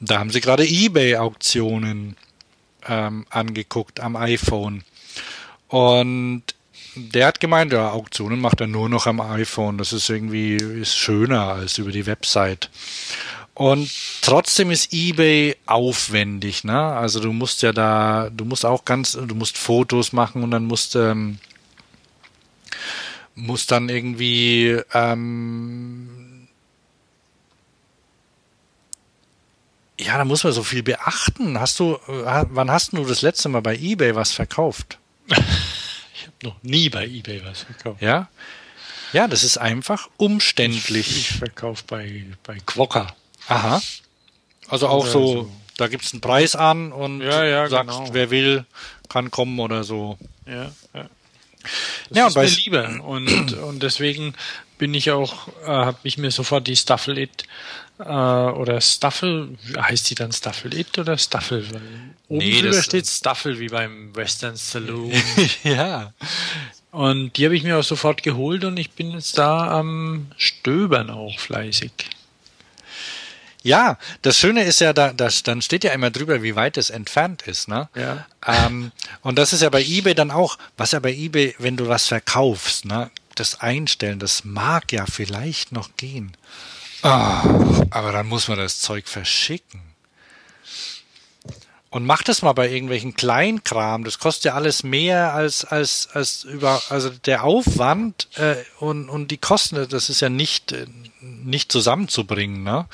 da 0.00 0.18
haben 0.18 0.30
sie 0.30 0.40
gerade 0.40 0.66
eBay 0.66 1.16
Auktionen 1.16 2.16
ähm, 2.88 3.26
angeguckt 3.30 4.00
am 4.00 4.16
iPhone. 4.16 4.84
Und 5.68 6.42
der 6.94 7.26
hat 7.26 7.40
gemeint, 7.40 7.72
ja, 7.72 7.90
Auktionen 7.90 8.40
macht 8.40 8.60
er 8.60 8.66
nur 8.66 8.88
noch 8.88 9.06
am 9.06 9.20
iPhone. 9.20 9.78
Das 9.78 9.92
ist 9.92 10.08
irgendwie 10.08 10.56
ist 10.56 10.96
schöner 10.96 11.48
als 11.48 11.78
über 11.78 11.92
die 11.92 12.06
Website. 12.06 12.70
Und 13.54 13.90
trotzdem 14.20 14.70
ist 14.70 14.92
eBay 14.92 15.56
aufwendig, 15.64 16.64
ne? 16.64 16.78
Also 16.78 17.20
du 17.20 17.32
musst 17.32 17.62
ja 17.62 17.72
da, 17.72 18.28
du 18.30 18.44
musst 18.44 18.66
auch 18.66 18.84
ganz, 18.84 19.12
du 19.12 19.34
musst 19.34 19.56
Fotos 19.56 20.12
machen 20.12 20.42
und 20.42 20.50
dann 20.50 20.66
musst 20.66 20.94
ähm, 20.94 21.38
musst 23.34 23.70
dann 23.70 23.88
irgendwie 23.88 24.80
ähm, 24.94 26.08
Ja, 29.98 30.18
da 30.18 30.24
muss 30.24 30.44
man 30.44 30.52
so 30.52 30.62
viel 30.62 30.82
beachten. 30.82 31.58
Hast 31.58 31.78
du, 31.80 31.94
äh, 32.08 32.44
wann 32.50 32.70
hast 32.70 32.92
du 32.92 33.04
das 33.04 33.22
letzte 33.22 33.48
Mal 33.48 33.62
bei 33.62 33.76
eBay 33.76 34.14
was 34.14 34.32
verkauft? 34.32 34.98
ich 35.26 35.36
habe 35.36 36.36
noch 36.42 36.62
nie 36.62 36.88
bei 36.88 37.06
eBay 37.06 37.42
was 37.44 37.62
verkauft. 37.62 38.02
Ja? 38.02 38.28
Ja, 39.12 39.28
das 39.28 39.44
ist 39.44 39.56
einfach 39.56 40.08
umständlich. 40.16 41.10
Ich, 41.10 41.30
ich 41.30 41.38
verkaufe 41.38 41.84
bei, 41.86 42.26
bei 42.42 42.58
Quokka. 42.66 43.14
Aha. 43.48 43.80
Also 44.68 44.88
auch 44.88 45.06
so, 45.06 45.26
so, 45.26 45.52
da 45.76 45.86
gibt's 45.86 46.12
einen 46.12 46.20
Preis 46.20 46.56
an 46.56 46.92
und 46.92 47.22
ja, 47.22 47.44
ja, 47.44 47.68
sagst, 47.68 47.98
genau. 47.98 48.08
wer 48.12 48.30
will, 48.30 48.66
kann 49.08 49.30
kommen 49.30 49.58
oder 49.60 49.84
so. 49.84 50.18
Ja, 50.46 50.72
ja. 50.92 51.08
Das 52.10 52.18
ja, 52.18 52.26
ist 52.26 52.36
mir 52.36 52.64
lieber. 52.64 53.04
Und, 53.04 53.54
und 53.54 53.82
deswegen 53.82 54.34
bin 54.78 54.94
ich 54.94 55.10
auch, 55.10 55.48
äh, 55.64 55.66
habe 55.66 55.98
ich 56.02 56.18
mir 56.18 56.30
sofort 56.30 56.66
die 56.66 56.76
Staffel 56.76 57.18
It 57.18 57.44
äh, 57.98 58.04
oder 58.04 58.80
Staffel, 58.80 59.56
heißt 59.76 60.10
die 60.10 60.14
dann 60.14 60.32
Staffel 60.32 60.74
It 60.74 60.98
oder 60.98 61.16
Staffel? 61.18 61.66
Oben 62.28 62.38
nee, 62.38 62.60
drüber 62.60 62.82
steht 62.82 63.06
Staffel 63.06 63.58
wie 63.58 63.68
beim 63.68 64.14
Western 64.14 64.56
Saloon. 64.56 65.12
ja. 65.62 66.12
Und 66.90 67.36
die 67.36 67.44
habe 67.44 67.56
ich 67.56 67.62
mir 67.62 67.78
auch 67.78 67.84
sofort 67.84 68.22
geholt 68.22 68.64
und 68.64 68.78
ich 68.78 68.92
bin 68.92 69.12
jetzt 69.12 69.38
da 69.38 69.78
am 69.78 70.28
Stöbern 70.36 71.10
auch 71.10 71.38
fleißig. 71.38 71.92
Ja, 73.66 73.98
das 74.22 74.38
Schöne 74.38 74.62
ist 74.62 74.80
ja, 74.80 74.92
da, 74.92 75.12
das, 75.12 75.42
dann 75.42 75.60
steht 75.60 75.82
ja 75.82 75.90
immer 75.90 76.10
drüber, 76.10 76.42
wie 76.44 76.54
weit 76.54 76.76
es 76.76 76.88
entfernt 76.88 77.42
ist, 77.42 77.66
ne? 77.66 77.88
Ja. 77.96 78.24
Ähm, 78.46 78.92
und 79.22 79.36
das 79.38 79.52
ist 79.52 79.60
ja 79.60 79.70
bei 79.70 79.82
eBay 79.82 80.14
dann 80.14 80.30
auch, 80.30 80.56
was 80.76 80.92
ja 80.92 81.00
bei 81.00 81.12
eBay, 81.12 81.56
wenn 81.58 81.76
du 81.76 81.88
was 81.88 82.06
verkaufst, 82.06 82.84
ne? 82.84 83.10
Das 83.34 83.60
Einstellen, 83.60 84.20
das 84.20 84.44
mag 84.44 84.92
ja 84.92 85.04
vielleicht 85.04 85.72
noch 85.72 85.90
gehen. 85.96 86.36
Oh, 87.06 87.84
aber 87.90 88.10
dann 88.10 88.26
muss 88.26 88.48
man 88.48 88.58
das 88.58 88.80
Zeug 88.80 89.06
verschicken. 89.06 89.80
Und 91.88 92.04
mach 92.04 92.24
das 92.24 92.42
mal 92.42 92.52
bei 92.52 92.68
irgendwelchen 92.68 93.14
Kleinkram. 93.14 94.02
Das 94.02 94.18
kostet 94.18 94.46
ja 94.46 94.54
alles 94.54 94.82
mehr 94.82 95.32
als, 95.32 95.64
als, 95.64 96.08
als 96.12 96.42
über, 96.42 96.82
also 96.88 97.10
der 97.10 97.44
Aufwand 97.44 98.26
äh, 98.34 98.56
und, 98.80 99.08
und 99.08 99.30
die 99.30 99.36
Kosten, 99.38 99.86
das 99.88 100.10
ist 100.10 100.20
ja 100.20 100.28
nicht, 100.28 100.72
äh, 100.72 100.86
nicht 101.20 101.70
zusammenzubringen, 101.70 102.64
ne? 102.64 102.86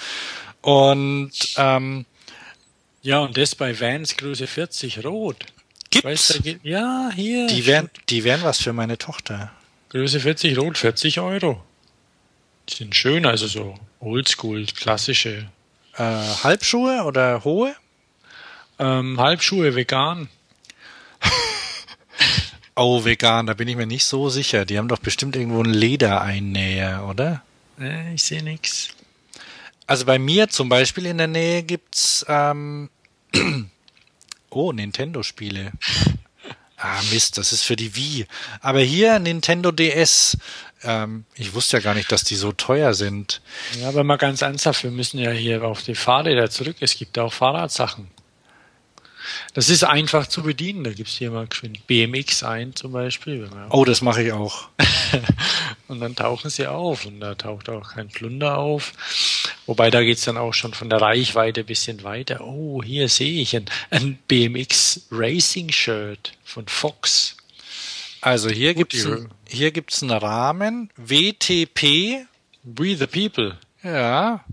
Und 0.60 1.32
ähm, 1.56 2.04
ja, 3.00 3.20
und 3.20 3.36
das 3.38 3.54
bei 3.54 3.80
Vans 3.80 4.18
Größe 4.18 4.46
40 4.46 5.04
rot. 5.06 5.46
Gibt's? 5.90 6.04
Weißt, 6.04 6.42
ja, 6.62 7.10
hier. 7.14 7.46
Die 7.46 7.64
wären, 7.64 7.90
die 8.10 8.24
wären 8.24 8.42
was 8.42 8.60
für 8.60 8.74
meine 8.74 8.98
Tochter. 8.98 9.50
Größe 9.88 10.20
40 10.20 10.58
rot, 10.58 10.76
40 10.76 11.18
Euro. 11.18 11.62
Die 12.68 12.74
sind 12.74 12.94
schön, 12.94 13.26
also 13.26 13.46
so 13.46 13.78
oldschool, 14.00 14.66
klassische. 14.66 15.48
Äh, 15.96 16.02
Halbschuhe 16.02 17.04
oder 17.04 17.44
hohe? 17.44 17.74
Ähm, 18.78 19.18
Halbschuhe 19.20 19.74
vegan. 19.74 20.28
oh, 22.76 23.04
vegan, 23.04 23.46
da 23.46 23.54
bin 23.54 23.68
ich 23.68 23.76
mir 23.76 23.86
nicht 23.86 24.04
so 24.04 24.28
sicher. 24.28 24.64
Die 24.64 24.78
haben 24.78 24.88
doch 24.88 24.98
bestimmt 24.98 25.36
irgendwo 25.36 25.62
einen 25.62 25.74
Ledereinnäher, 25.74 27.06
oder? 27.08 27.42
Äh, 27.80 28.14
ich 28.14 28.22
sehe 28.22 28.42
nichts. 28.42 28.90
Also 29.86 30.06
bei 30.06 30.18
mir 30.18 30.48
zum 30.48 30.68
Beispiel 30.68 31.06
in 31.06 31.18
der 31.18 31.26
Nähe 31.26 31.62
gibt's 31.62 32.24
ähm, 32.28 32.88
oh 34.50 34.72
Nintendo-Spiele. 34.72 35.72
Ah 36.76 37.00
Mist, 37.12 37.38
das 37.38 37.52
ist 37.52 37.62
für 37.62 37.76
die 37.76 37.94
Wii. 37.94 38.26
Aber 38.60 38.80
hier 38.80 39.18
Nintendo 39.18 39.70
DS. 39.70 40.36
Ähm, 40.84 41.24
ich 41.34 41.54
wusste 41.54 41.76
ja 41.78 41.82
gar 41.82 41.94
nicht, 41.94 42.10
dass 42.10 42.24
die 42.24 42.36
so 42.36 42.52
teuer 42.52 42.94
sind. 42.94 43.40
Ja, 43.80 43.88
aber 43.88 44.04
mal 44.04 44.16
ganz 44.16 44.42
ernsthaft, 44.42 44.82
wir 44.84 44.90
müssen 44.90 45.18
ja 45.18 45.30
hier 45.30 45.64
auf 45.64 45.82
die 45.82 45.94
Fahrräder 45.94 46.50
zurück. 46.50 46.76
Es 46.80 46.96
gibt 46.96 47.18
auch 47.18 47.32
Fahrradsachen. 47.32 48.08
Das 49.54 49.68
ist 49.68 49.84
einfach 49.84 50.26
zu 50.26 50.42
bedienen. 50.42 50.84
Da 50.84 50.92
gibst 50.92 51.14
du 51.14 51.18
hier 51.18 51.30
mal 51.30 51.46
BMX 51.86 52.42
ein 52.42 52.74
zum 52.74 52.92
Beispiel. 52.92 53.48
Oh, 53.70 53.84
das 53.84 54.02
mache 54.02 54.22
ich 54.22 54.32
auch. 54.32 54.68
und 55.88 56.00
dann 56.00 56.16
tauchen 56.16 56.50
sie 56.50 56.66
auf 56.66 57.06
und 57.06 57.20
da 57.20 57.34
taucht 57.34 57.68
auch 57.68 57.94
kein 57.94 58.08
Plunder 58.08 58.58
auf. 58.58 58.92
Wobei 59.66 59.90
da 59.90 60.02
geht's 60.02 60.24
dann 60.24 60.36
auch 60.36 60.54
schon 60.54 60.74
von 60.74 60.90
der 60.90 61.00
Reichweite 61.00 61.60
ein 61.60 61.66
bisschen 61.66 62.02
weiter. 62.02 62.40
Oh, 62.42 62.82
hier 62.82 63.08
sehe 63.08 63.40
ich 63.40 63.54
ein, 63.54 63.66
ein 63.90 64.18
BMX 64.26 65.06
Racing 65.10 65.70
Shirt 65.70 66.32
von 66.44 66.66
Fox. 66.66 67.36
Also 68.22 68.48
hier 68.50 68.74
gibt 68.74 68.94
es 68.94 69.06
hier 69.48 69.72
gibt's 69.72 70.02
einen 70.02 70.12
Rahmen 70.12 70.90
WTP 70.96 72.24
We 72.62 72.96
the 72.96 73.08
People. 73.08 73.58
Ja. 73.82 74.44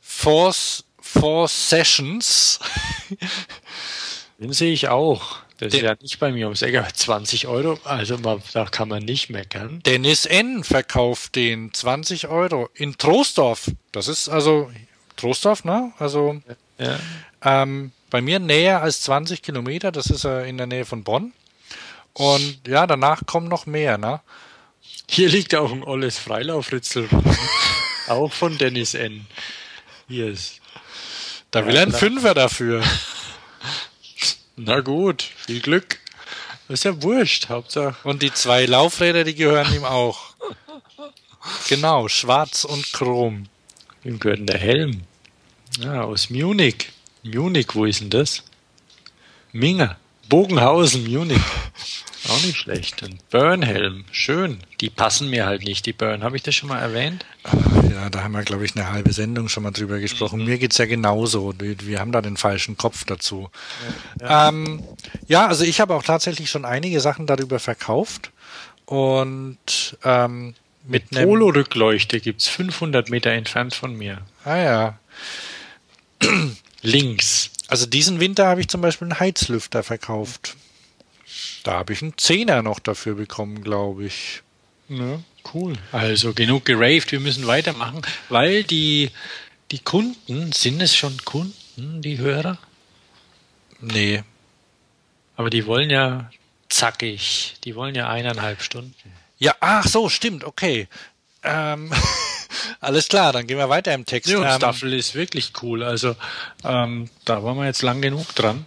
Force 0.00 0.84
Four 1.00 1.48
Sessions. 1.48 2.60
Den 4.38 4.52
sehe 4.52 4.72
ich 4.72 4.88
auch. 4.88 5.38
Das 5.58 5.72
Den, 5.72 5.80
ist 5.80 5.84
ja 5.84 5.96
nicht 6.00 6.20
bei 6.20 6.30
mir 6.30 6.46
ums 6.46 6.62
Eck, 6.62 6.80
20 6.94 7.48
Euro, 7.48 7.78
also 7.82 8.16
da 8.52 8.64
kann 8.66 8.88
man 8.88 9.04
nicht 9.04 9.28
meckern. 9.30 9.82
Dennis 9.84 10.24
N. 10.24 10.62
verkauft 10.62 11.34
den 11.34 11.72
20 11.72 12.28
Euro 12.28 12.68
in 12.74 12.96
Troisdorf. 12.96 13.70
Das 13.90 14.06
ist 14.06 14.28
also 14.28 14.70
Troisdorf, 15.16 15.64
ne? 15.64 15.92
Also 15.98 16.40
ja. 16.78 17.00
ähm, 17.42 17.90
bei 18.10 18.20
mir 18.20 18.38
näher 18.38 18.82
als 18.82 19.00
20 19.00 19.42
Kilometer, 19.42 19.90
das 19.90 20.06
ist 20.06 20.24
äh, 20.24 20.48
in 20.48 20.58
der 20.58 20.66
Nähe 20.66 20.84
von 20.84 21.02
Bonn. 21.02 21.32
Und 22.12 22.60
ja, 22.66 22.86
danach 22.86 23.26
kommen 23.26 23.48
noch 23.48 23.66
mehr, 23.66 23.98
ne? 23.98 24.20
Hier 25.08 25.28
liegt 25.28 25.54
auch 25.54 25.72
ein 25.72 25.82
olles 25.82 26.18
Freilaufritzel. 26.18 27.08
auch 28.08 28.32
von 28.32 28.58
Dennis 28.58 28.94
N. 28.94 29.26
Hier 30.08 30.28
ist. 30.28 30.60
Da 31.50 31.66
will 31.66 31.76
er 31.76 31.82
einen 31.82 31.92
Fünfer 31.92 32.34
dafür. 32.34 32.82
Na 34.56 34.80
gut, 34.80 35.22
viel 35.22 35.60
Glück. 35.60 36.00
Das 36.66 36.80
ist 36.80 36.84
ja 36.84 37.02
wurscht, 37.02 37.48
Hauptsache. 37.48 37.96
Und 38.06 38.22
die 38.22 38.32
zwei 38.32 38.66
Laufräder, 38.66 39.24
die 39.24 39.34
gehören 39.34 39.72
ihm 39.74 39.84
auch. 39.84 40.34
Genau, 41.68 42.08
schwarz 42.08 42.64
und 42.64 42.92
chrom. 42.92 43.46
Wem 44.02 44.18
gehört 44.18 44.48
der 44.48 44.58
Helm? 44.58 45.02
Ja, 45.78 46.02
aus 46.02 46.28
Munich. 46.28 46.90
Munich, 47.22 47.68
wo 47.74 47.84
ist 47.84 48.00
denn 48.00 48.10
das? 48.10 48.42
Minge. 49.52 49.96
Bogenhausen, 50.28 51.10
Munich. 51.10 51.40
Auch 52.28 52.42
nicht 52.44 52.58
schlecht. 52.58 53.02
Ein 53.02 53.18
Burn-Helm. 53.30 54.04
Schön. 54.10 54.58
Die 54.80 54.90
passen 54.90 55.30
mir 55.30 55.46
halt 55.46 55.64
nicht, 55.64 55.86
die 55.86 55.92
Burn. 55.92 56.22
Habe 56.22 56.36
ich 56.36 56.42
das 56.42 56.54
schon 56.54 56.68
mal 56.68 56.80
erwähnt? 56.80 57.24
Ja, 57.90 58.10
da 58.10 58.22
haben 58.22 58.32
wir, 58.32 58.42
glaube 58.42 58.64
ich, 58.64 58.76
eine 58.76 58.90
halbe 58.90 59.12
Sendung 59.12 59.48
schon 59.48 59.62
mal 59.62 59.70
drüber 59.70 59.98
gesprochen. 59.98 60.40
Mhm. 60.40 60.46
Mir 60.46 60.58
geht's 60.58 60.76
ja 60.78 60.86
genauso. 60.86 61.54
Wir 61.58 62.00
haben 62.00 62.12
da 62.12 62.20
den 62.20 62.36
falschen 62.36 62.76
Kopf 62.76 63.04
dazu. 63.04 63.48
Ja, 64.20 64.28
ja. 64.28 64.48
Ähm, 64.48 64.82
ja 65.26 65.46
also 65.46 65.64
ich 65.64 65.80
habe 65.80 65.94
auch 65.94 66.02
tatsächlich 66.02 66.50
schon 66.50 66.64
einige 66.64 67.00
Sachen 67.00 67.26
darüber 67.26 67.58
verkauft. 67.58 68.30
Und 68.84 69.96
ähm, 70.04 70.54
mit, 70.84 71.12
mit 71.12 71.22
Polo-Rückleuchte 71.22 72.20
gibt's 72.20 72.48
500 72.48 73.08
Meter 73.08 73.30
entfernt 73.30 73.74
von 73.74 73.94
mir. 73.94 74.22
Ah 74.44 74.56
ja. 74.56 74.98
Links. 76.82 77.50
Also 77.68 77.86
diesen 77.86 78.18
Winter 78.18 78.46
habe 78.46 78.60
ich 78.60 78.68
zum 78.68 78.80
Beispiel 78.80 79.06
einen 79.06 79.20
Heizlüfter 79.20 79.82
verkauft. 79.82 80.56
Da 81.62 81.74
habe 81.74 81.92
ich 81.92 82.02
einen 82.02 82.16
Zehner 82.16 82.62
noch 82.62 82.78
dafür 82.78 83.14
bekommen, 83.14 83.62
glaube 83.62 84.06
ich. 84.06 84.42
Ja, 84.88 85.20
cool. 85.52 85.74
Also 85.92 86.32
genug 86.32 86.64
geraved, 86.64 87.12
wir 87.12 87.20
müssen 87.20 87.46
weitermachen, 87.46 88.00
weil 88.30 88.64
die, 88.64 89.10
die 89.70 89.80
Kunden, 89.80 90.52
sind 90.52 90.80
es 90.80 90.96
schon 90.96 91.22
Kunden, 91.24 92.00
die 92.00 92.16
Hörer? 92.16 92.58
Nee. 93.80 94.24
Aber 95.36 95.50
die 95.50 95.66
wollen 95.66 95.90
ja 95.90 96.30
zackig, 96.70 97.56
die 97.64 97.76
wollen 97.76 97.94
ja 97.94 98.08
eineinhalb 98.08 98.62
Stunden. 98.62 98.94
Ja, 99.38 99.54
ach 99.60 99.86
so, 99.86 100.08
stimmt, 100.08 100.42
okay. 100.42 100.88
Ähm, 101.42 101.92
alles 102.80 103.08
klar, 103.08 103.32
dann 103.32 103.46
gehen 103.46 103.58
wir 103.58 103.68
weiter 103.68 103.92
im 103.92 104.06
Text. 104.06 104.30
Ja, 104.30 104.38
und 104.38 104.44
ähm, 104.44 104.52
Staffel 104.52 104.94
ist 104.94 105.14
wirklich 105.14 105.52
cool. 105.62 105.82
Also 105.82 106.14
ähm, 106.64 107.10
da 107.24 107.42
waren 107.42 107.56
wir 107.56 107.66
jetzt 107.66 107.82
lang 107.82 108.00
genug 108.00 108.34
dran. 108.34 108.66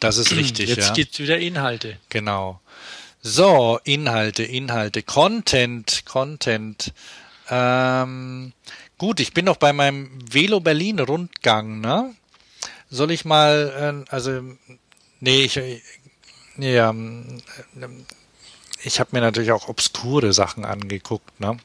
Das 0.00 0.16
ist 0.16 0.32
richtig. 0.32 0.68
Jetzt 0.68 0.88
ja. 0.88 0.94
gibt's 0.94 1.18
wieder 1.18 1.38
Inhalte. 1.38 1.98
Genau. 2.08 2.60
So, 3.20 3.80
Inhalte, 3.84 4.44
Inhalte, 4.44 5.02
Content, 5.02 6.04
Content. 6.06 6.92
Ähm, 7.50 8.52
gut, 8.96 9.20
ich 9.20 9.34
bin 9.34 9.44
noch 9.44 9.56
bei 9.56 9.72
meinem 9.72 10.10
Velo 10.30 10.60
Berlin 10.60 11.00
Rundgang, 11.00 11.80
ne? 11.80 12.14
Soll 12.90 13.10
ich 13.10 13.24
mal, 13.24 14.04
äh, 14.08 14.10
also, 14.10 14.42
nee, 15.20 15.44
ich, 15.44 15.60
ja, 16.56 16.90
ähm, 16.90 17.42
ich 18.82 19.00
habe 19.00 19.10
mir 19.12 19.20
natürlich 19.20 19.52
auch 19.52 19.68
obskure 19.68 20.32
Sachen 20.32 20.64
angeguckt, 20.64 21.40
ne? 21.40 21.58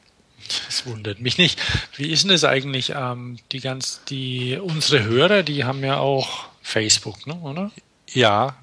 Das 0.66 0.86
wundert 0.86 1.20
mich 1.20 1.38
nicht. 1.38 1.60
Wie 1.96 2.10
ist 2.10 2.24
denn 2.24 2.30
das 2.30 2.44
eigentlich? 2.44 2.90
Ähm, 2.90 3.38
die 3.52 3.60
ganz, 3.60 4.02
die 4.08 4.58
unsere 4.60 5.04
Hörer, 5.04 5.42
die 5.42 5.64
haben 5.64 5.84
ja 5.84 5.98
auch 5.98 6.46
Facebook, 6.62 7.26
ne, 7.26 7.34
oder? 7.34 7.70
Ja. 8.12 8.56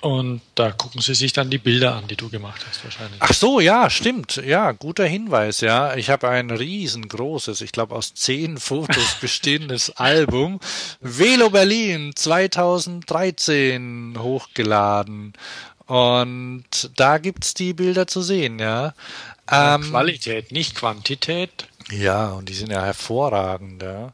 Und 0.00 0.40
da 0.54 0.72
gucken 0.72 1.00
sie 1.00 1.14
sich 1.14 1.32
dann 1.32 1.50
die 1.50 1.58
Bilder 1.58 1.96
an, 1.96 2.06
die 2.08 2.16
du 2.16 2.30
gemacht 2.30 2.64
hast 2.68 2.84
wahrscheinlich. 2.84 3.20
Ach 3.20 3.34
so, 3.34 3.60
ja, 3.60 3.90
stimmt. 3.90 4.36
Ja, 4.36 4.72
guter 4.72 5.06
Hinweis, 5.06 5.60
ja. 5.60 5.94
Ich 5.94 6.10
habe 6.10 6.28
ein 6.28 6.50
riesengroßes, 6.50 7.60
ich 7.60 7.72
glaube 7.72 7.94
aus 7.94 8.14
zehn 8.14 8.58
Fotos 8.58 9.14
bestehendes 9.20 9.90
Album 9.96 10.60
Velo 11.00 11.50
Berlin 11.50 12.12
2013 12.14 14.14
hochgeladen. 14.18 15.34
Und 15.86 16.90
da 16.96 17.18
gibt's 17.18 17.52
die 17.52 17.74
Bilder 17.74 18.06
zu 18.06 18.22
sehen, 18.22 18.58
ja. 18.58 18.94
Ähm, 19.50 19.82
Qualität, 19.82 20.52
nicht 20.52 20.74
Quantität. 20.74 21.66
Ja, 21.90 22.30
und 22.30 22.48
die 22.48 22.54
sind 22.54 22.70
ja 22.70 22.84
hervorragend. 22.84 23.82
Ja. 23.82 24.12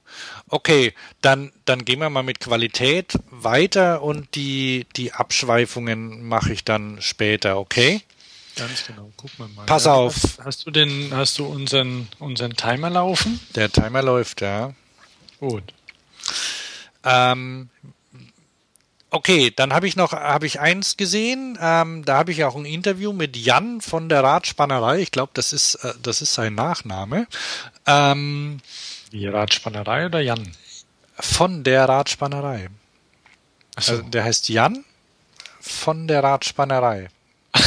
Okay, 0.49 0.95
dann, 1.21 1.53
dann 1.67 1.85
gehen 1.85 2.01
wir 2.01 2.09
mal 2.09 2.23
mit 2.23 2.41
Qualität 2.41 3.19
weiter 3.31 4.03
und 4.03 4.35
die, 4.35 4.87
die 4.97 5.13
Abschweifungen 5.13 6.27
mache 6.27 6.53
ich 6.53 6.65
dann 6.65 7.03
später, 7.03 7.59
okay? 7.59 8.03
Ganz 8.57 8.87
genau, 8.87 9.13
guck 9.19 9.39
mal 9.39 9.49
mal. 9.49 9.67
Pass 9.67 9.85
ja, 9.85 9.93
auf. 9.93 10.15
Hast, 10.15 10.45
hast, 10.45 10.67
du 10.67 10.71
den, 10.71 11.11
hast 11.13 11.39
du 11.39 11.45
unseren, 11.45 12.09
unseren 12.19 12.57
Timer 12.57 12.89
laufen? 12.89 13.39
Der 13.55 13.71
Timer 13.71 14.03
läuft, 14.03 14.41
ja. 14.41 14.73
Gut. 15.39 15.75
Ähm, 17.05 17.69
Okay, 19.17 19.51
dann 19.51 19.73
habe 19.73 19.89
ich 19.89 19.97
noch 19.97 20.13
habe 20.13 20.45
ich 20.45 20.61
eins 20.61 20.99
gesehen. 20.99 21.59
Ähm, 21.59 22.05
da 22.05 22.19
habe 22.19 22.33
ich 22.33 22.45
auch 22.45 22.55
ein 22.55 22.67
Interview 22.67 23.15
mit 23.15 23.35
Jan 23.35 23.81
von 23.81 24.11
der 24.11 24.23
Radspannerei. 24.23 25.01
Ich 25.01 25.11
glaube, 25.11 25.31
das 25.33 25.55
ist 25.55 25.77
äh, 25.77 25.95
das 26.03 26.21
ist 26.21 26.35
sein 26.35 26.55
Nachname. 26.55 27.27
Ähm, 27.87 28.61
Wie 29.11 29.27
Radspannerei 29.27 30.05
oder 30.05 30.21
Jan? 30.21 30.53
Von 31.19 31.65
der 31.65 31.89
Radspannerei. 31.89 32.69
So. 33.79 33.93
Also, 33.93 34.03
der 34.03 34.25
heißt 34.25 34.51
Jan 34.51 34.85
von 35.63 36.09
der 36.09 36.23
Radspannerei. 36.23 37.09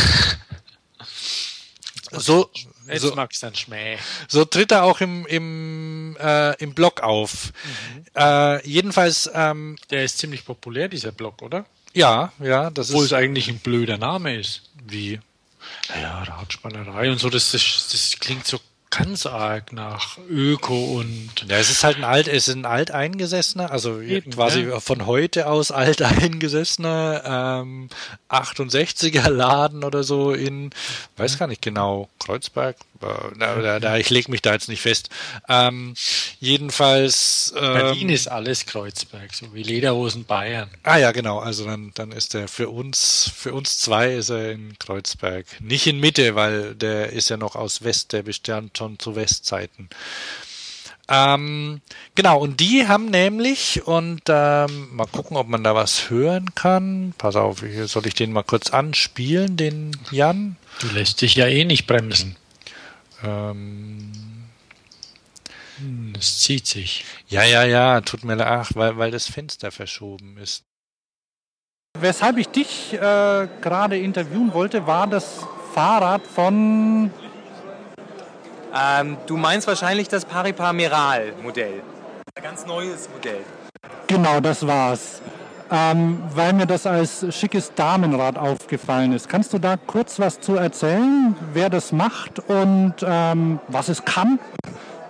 so, 2.11 2.51
Jetzt 2.91 3.01
so, 3.03 3.15
magst 3.15 3.41
du 3.41 3.47
dann 3.47 3.55
Schmäh. 3.55 3.97
So 4.27 4.45
tritt 4.45 4.71
er 4.71 4.83
auch 4.83 5.01
im, 5.01 5.25
im, 5.27 6.17
äh, 6.19 6.55
im 6.61 6.73
Blog 6.73 7.01
auf. 7.01 7.51
Mhm. 7.63 8.05
Äh, 8.15 8.67
jedenfalls. 8.67 9.29
Ähm, 9.33 9.77
Der 9.89 10.03
ist 10.03 10.17
ziemlich 10.17 10.45
populär, 10.45 10.87
dieser 10.87 11.11
Blog, 11.11 11.41
oder? 11.41 11.65
Ja, 11.93 12.31
ja. 12.39 12.69
Das 12.69 12.89
Obwohl 12.89 13.05
ist, 13.05 13.11
es 13.11 13.17
eigentlich 13.17 13.47
ein 13.47 13.59
blöder 13.59 13.97
Name 13.97 14.37
ist. 14.37 14.69
Wie? 14.85 15.19
Ja, 16.01 16.23
Radspannerei 16.23 17.11
und 17.11 17.19
so, 17.19 17.29
das, 17.29 17.51
das, 17.51 17.89
das 17.91 18.17
klingt 18.19 18.47
so 18.47 18.59
ganz 18.89 19.25
arg 19.25 19.71
nach 19.71 20.17
Öko 20.29 20.95
und. 20.95 21.45
Ja, 21.47 21.57
es 21.57 21.69
ist 21.69 21.83
halt 21.83 21.97
ein 21.97 22.03
alt, 22.03 22.27
es 22.27 22.47
ist 22.47 22.55
ein 22.55 22.65
alteingesessener, 22.65 23.71
also 23.71 24.01
Eben, 24.01 24.31
quasi 24.31 24.61
ja. 24.61 24.79
von 24.79 25.05
heute 25.05 25.47
aus 25.47 25.71
alteingesessener 25.71 27.61
ähm, 27.63 27.89
68er 28.29 29.29
Laden 29.29 29.83
oder 29.83 30.03
so 30.03 30.33
in, 30.33 30.71
weiß 31.17 31.37
gar 31.37 31.47
nicht 31.47 31.61
genau, 31.61 32.09
Kreuzberg, 32.19 32.77
da, 32.99 33.79
da, 33.79 33.97
ich 33.97 34.09
lege 34.09 34.31
mich 34.31 34.41
da 34.41 34.53
jetzt 34.53 34.69
nicht 34.69 34.81
fest. 34.81 35.09
Ähm, 35.47 35.93
jedenfalls. 36.39 37.53
Ähm, 37.55 37.73
Berlin 37.73 38.09
ist 38.09 38.27
alles 38.27 38.65
Kreuzberg, 38.65 39.33
so 39.33 39.53
wie 39.53 39.63
Lederhosen 39.63 40.25
Bayern. 40.25 40.69
Ah 40.83 40.97
ja, 40.97 41.11
genau. 41.11 41.39
Also 41.39 41.65
dann, 41.65 41.91
dann 41.95 42.11
ist 42.11 42.35
er 42.35 42.47
für 42.47 42.69
uns, 42.69 43.31
für 43.35 43.53
uns 43.53 43.79
zwei 43.79 44.13
ist 44.13 44.29
er 44.29 44.51
in 44.51 44.77
Kreuzberg. 44.79 45.45
Nicht 45.59 45.87
in 45.87 45.99
Mitte, 45.99 46.35
weil 46.35 46.75
der 46.75 47.11
ist 47.11 47.29
ja 47.29 47.37
noch 47.37 47.55
aus 47.55 47.83
West, 47.83 48.13
der 48.13 48.23
bestand 48.23 48.77
schon 48.77 48.99
zu 48.99 49.15
Westzeiten. 49.15 49.89
Ähm, 51.11 51.81
genau, 52.13 52.39
und 52.39 52.59
die 52.59 52.87
haben 52.87 53.07
nämlich, 53.07 53.87
und 53.87 54.21
ähm, 54.27 54.89
mal 54.91 55.07
gucken, 55.07 55.37
ob 55.37 55.47
man 55.47 55.63
da 55.63 55.73
was 55.73 56.11
hören 56.11 56.53
kann. 56.53 57.15
Pass 57.17 57.35
auf, 57.35 57.63
soll 57.85 58.05
ich 58.05 58.13
den 58.13 58.31
mal 58.31 58.43
kurz 58.43 58.69
anspielen, 58.69 59.57
den 59.57 59.97
Jan? 60.11 60.55
Du 60.81 60.87
lässt 60.89 61.21
dich 61.21 61.33
ja 61.33 61.47
eh 61.47 61.65
nicht 61.65 61.87
bremsen. 61.87 62.35
Ähm, 63.23 64.11
hm, 65.77 66.13
es 66.17 66.39
zieht 66.39 66.67
sich. 66.67 67.05
Ja, 67.27 67.43
ja, 67.43 67.63
ja, 67.63 68.01
tut 68.01 68.23
mir 68.23 68.35
leid, 68.35 68.67
weil, 68.75 68.97
weil 68.97 69.11
das 69.11 69.27
Fenster 69.27 69.71
verschoben 69.71 70.37
ist. 70.37 70.63
Weshalb 71.97 72.37
ich 72.37 72.49
dich 72.49 72.93
äh, 72.93 73.47
gerade 73.61 73.97
interviewen 73.97 74.53
wollte, 74.53 74.85
war 74.85 75.07
das 75.07 75.45
Fahrrad 75.73 76.25
von. 76.25 77.11
Ähm, 78.73 79.17
du 79.25 79.37
meinst 79.37 79.67
wahrscheinlich 79.67 80.07
das 80.07 80.25
Paripar 80.25 80.73
Meral 80.73 81.33
Modell. 81.41 81.81
Ein 82.35 82.43
ganz 82.43 82.65
neues 82.65 83.09
Modell. 83.09 83.43
Genau, 84.07 84.39
das 84.39 84.65
war's 84.65 85.21
ähm, 85.71 86.21
weil 86.33 86.53
mir 86.53 86.65
das 86.65 86.85
als 86.85 87.25
schickes 87.35 87.73
Damenrad 87.75 88.37
aufgefallen 88.37 89.13
ist. 89.13 89.29
Kannst 89.29 89.53
du 89.53 89.59
da 89.59 89.75
kurz 89.77 90.19
was 90.19 90.39
zu 90.39 90.55
erzählen, 90.55 91.35
wer 91.53 91.69
das 91.69 91.91
macht 91.91 92.39
und 92.39 92.95
ähm, 93.03 93.59
was 93.67 93.89
es 93.89 94.05
kann? 94.05 94.39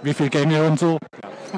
Wie 0.02 0.14
viele 0.14 0.30
Gänge 0.30 0.64
und 0.64 0.80
so? 0.80 0.98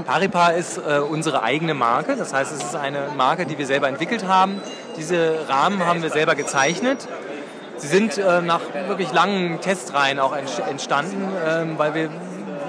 Paripar 0.06 0.54
ist 0.54 0.78
äh, 0.78 1.00
unsere 1.00 1.44
eigene 1.44 1.74
Marke. 1.74 2.16
Das 2.16 2.34
heißt, 2.34 2.52
es 2.52 2.64
ist 2.64 2.76
eine 2.76 3.10
Marke, 3.16 3.46
die 3.46 3.58
wir 3.58 3.68
selber 3.68 3.88
entwickelt 3.88 4.28
haben. 4.28 4.62
Diese 4.98 5.48
Rahmen 5.48 5.86
haben 5.86 6.02
wir 6.02 6.10
selber 6.10 6.36
gezeichnet. 6.36 7.08
Sie 7.78 7.88
sind 7.88 8.18
äh, 8.18 8.42
nach 8.42 8.62
wirklich 8.88 9.12
langen 9.12 9.60
Testreihen 9.60 10.20
auch 10.20 10.36
entstanden, 10.36 11.24
äh, 11.24 11.78
weil 11.78 11.94
wir 11.94 12.10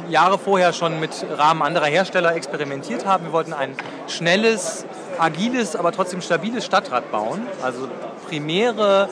Jahre 0.09 0.39
vorher 0.39 0.73
schon 0.73 1.01
mit 1.01 1.11
Rahmen 1.37 1.63
anderer 1.63 1.87
Hersteller 1.87 2.35
experimentiert 2.35 3.07
haben. 3.07 3.25
Wir 3.27 3.33
wollten 3.33 3.53
ein 3.53 3.75
schnelles, 4.09 4.85
agiles, 5.23 5.77
aber 5.77 5.93
trotzdem 5.93 6.21
stabiles 6.21 6.65
Stadtrad 6.65 7.11
bauen. 7.11 7.41
Also 7.63 7.89
primäre 8.29 9.09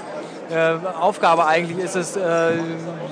Äh, 0.51 0.79
Aufgabe 0.99 1.47
eigentlich 1.47 1.79
ist 1.79 1.95
es, 1.95 2.17
äh, 2.17 2.55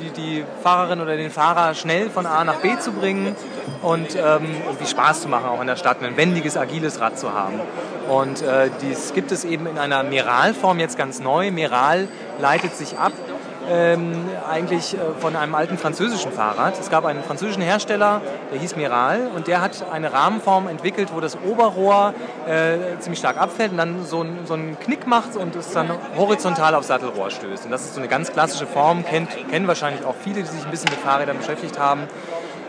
die, 0.02 0.10
die, 0.10 0.44
Fahrerin 0.64 1.00
oder 1.00 1.16
den 1.16 1.30
Fahrer 1.30 1.74
schnell 1.74 2.10
von 2.10 2.26
A 2.26 2.42
nach 2.42 2.56
B 2.56 2.76
zu 2.78 2.90
bringen 2.90 3.36
und 3.80 4.16
ähm, 4.16 4.56
irgendwie 4.66 4.86
Spaß 4.86 5.22
zu 5.22 5.28
machen, 5.28 5.48
auch 5.48 5.60
in 5.60 5.68
der 5.68 5.76
Stadt, 5.76 6.02
ein 6.02 6.16
wendiges, 6.16 6.56
agiles 6.56 7.00
Rad 7.00 7.16
zu 7.16 7.32
haben. 7.32 7.60
Und 8.08 8.42
äh, 8.42 8.70
dies 8.82 9.12
gibt 9.14 9.30
es 9.30 9.44
eben 9.44 9.66
in 9.66 9.78
einer 9.78 10.02
Meral-Form 10.02 10.80
jetzt 10.80 10.98
ganz 10.98 11.20
neu. 11.20 11.52
Meral 11.52 12.08
leitet 12.40 12.74
sich 12.74 12.98
ab 12.98 13.12
ähm, 13.68 14.12
eigentlich 14.48 14.94
äh, 14.94 14.98
von 15.18 15.36
einem 15.36 15.54
alten 15.54 15.78
französischen 15.78 16.32
Fahrrad. 16.32 16.78
Es 16.78 16.90
gab 16.90 17.04
einen 17.04 17.22
französischen 17.22 17.62
Hersteller, 17.62 18.20
der 18.52 18.58
hieß 18.58 18.76
Miral 18.76 19.28
und 19.34 19.46
der 19.46 19.60
hat 19.60 19.84
eine 19.90 20.12
Rahmenform 20.12 20.68
entwickelt, 20.68 21.10
wo 21.14 21.20
das 21.20 21.36
Oberrohr 21.36 22.14
äh, 22.46 22.98
ziemlich 22.98 23.18
stark 23.18 23.36
abfällt 23.36 23.72
und 23.72 23.78
dann 23.78 24.04
so, 24.04 24.22
ein, 24.22 24.46
so 24.46 24.54
einen 24.54 24.78
Knick 24.78 25.06
macht 25.06 25.36
und 25.36 25.54
es 25.56 25.70
dann 25.72 25.90
horizontal 26.16 26.74
aufs 26.74 26.88
Sattelrohr 26.88 27.30
stößt. 27.30 27.66
Und 27.66 27.70
das 27.70 27.82
ist 27.84 27.94
so 27.94 28.00
eine 28.00 28.08
ganz 28.08 28.32
klassische 28.32 28.66
Form, 28.66 29.04
kennt, 29.04 29.30
kennen 29.50 29.66
wahrscheinlich 29.66 30.04
auch 30.04 30.14
viele, 30.14 30.42
die 30.42 30.48
sich 30.48 30.64
ein 30.64 30.70
bisschen 30.70 30.90
mit 30.90 31.00
Fahrrädern 31.00 31.38
beschäftigt 31.38 31.78
haben. 31.78 32.02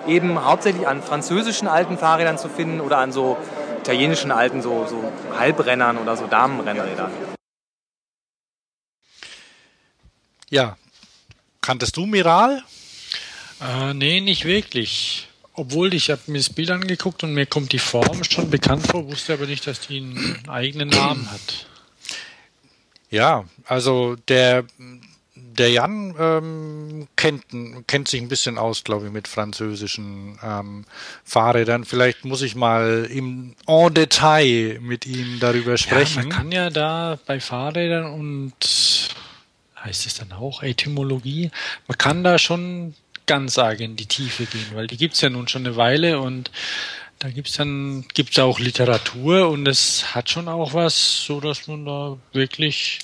Eben 0.08 0.44
hauptsächlich 0.46 0.88
an 0.88 1.02
französischen 1.02 1.68
alten 1.68 1.98
Fahrrädern 1.98 2.38
zu 2.38 2.50
finden 2.50 2.82
oder 2.82 2.98
an 2.98 3.12
so 3.12 3.38
italienischen 3.80 4.32
alten 4.32 4.62
so, 4.62 4.86
so 4.88 5.04
Halbrennern 5.38 5.98
oder 5.98 6.16
so 6.16 6.28
Damenrennrädern. 6.28 7.12
Ja, 10.50 10.78
Kanntest 11.62 11.98
du 11.98 12.06
Miral? 12.06 12.64
Äh, 13.62 13.94
nee, 13.94 14.22
nicht 14.22 14.46
wirklich. 14.46 15.28
Obwohl 15.54 15.94
ich 15.94 16.10
habe 16.10 16.22
mir 16.28 16.38
das 16.38 16.50
Bild 16.50 16.72
angeguckt 16.72 17.24
und 17.24 17.34
mir 17.34 17.46
kommt 17.46 17.74
die 17.74 17.80
Form 17.80 18.24
schon 18.24 18.50
bekannt 18.50 18.88
vor, 18.88 19.08
wusste 19.08 19.34
aber 19.34 19.46
nicht, 19.46 19.68
dass 19.68 19.82
die 19.82 19.98
einen 19.98 20.48
eigenen 20.48 20.90
Namen 20.90 21.30
hat. 21.30 21.68
Ja, 23.10 23.46
also 23.66 24.16
der 24.28 24.66
der 25.60 25.70
Jan 25.72 26.16
ähm, 26.18 27.08
kennt, 27.18 27.44
kennt 27.86 28.08
sich 28.08 28.22
ein 28.22 28.30
bisschen 28.30 28.58
aus, 28.58 28.84
glaube 28.84 29.08
ich, 29.08 29.12
mit 29.12 29.28
französischen 29.28 30.40
ähm, 30.42 30.86
Fahrrädern. 31.26 31.84
Vielleicht 31.84 32.24
muss 32.24 32.42
ich 32.42 32.56
mal 32.56 33.08
im 33.12 33.56
en 33.68 33.94
Detail 33.94 34.80
mit 34.82 35.06
ihm 35.06 35.40
darüber 35.40 35.78
sprechen. 35.78 36.24
Ja, 36.24 36.28
man 36.28 36.30
kann 36.30 36.52
ja 36.52 36.70
da 36.70 37.20
bei 37.26 37.40
Fahrrädern 37.40 38.06
und 38.06 39.09
heißt 39.84 40.06
es 40.06 40.16
dann 40.16 40.32
auch 40.32 40.64
Etymologie. 40.64 41.52
Man 41.88 41.98
kann 41.98 42.24
da 42.24 42.38
schon 42.38 42.94
ganz 43.26 43.58
arg 43.58 43.80
in 43.80 43.96
die 43.96 44.08
Tiefe 44.08 44.46
gehen, 44.46 44.66
weil 44.74 44.88
die 44.88 44.98
gibt's 44.98 45.22
ja 45.22 45.30
nun 45.30 45.48
schon 45.48 45.66
eine 45.66 45.76
Weile 45.76 46.20
und 46.20 46.52
da 47.20 47.30
gibt's 47.30 47.54
dann 47.54 48.06
gibt's 48.14 48.40
auch 48.40 48.60
Literatur 48.60 49.50
und 49.50 49.68
es 49.68 50.16
hat 50.16 50.30
schon 50.30 50.48
auch 50.48 50.74
was, 50.74 51.26
so 51.26 51.40
dass 51.40 51.68
man 51.68 51.86
da 51.86 52.18
wirklich 52.32 53.00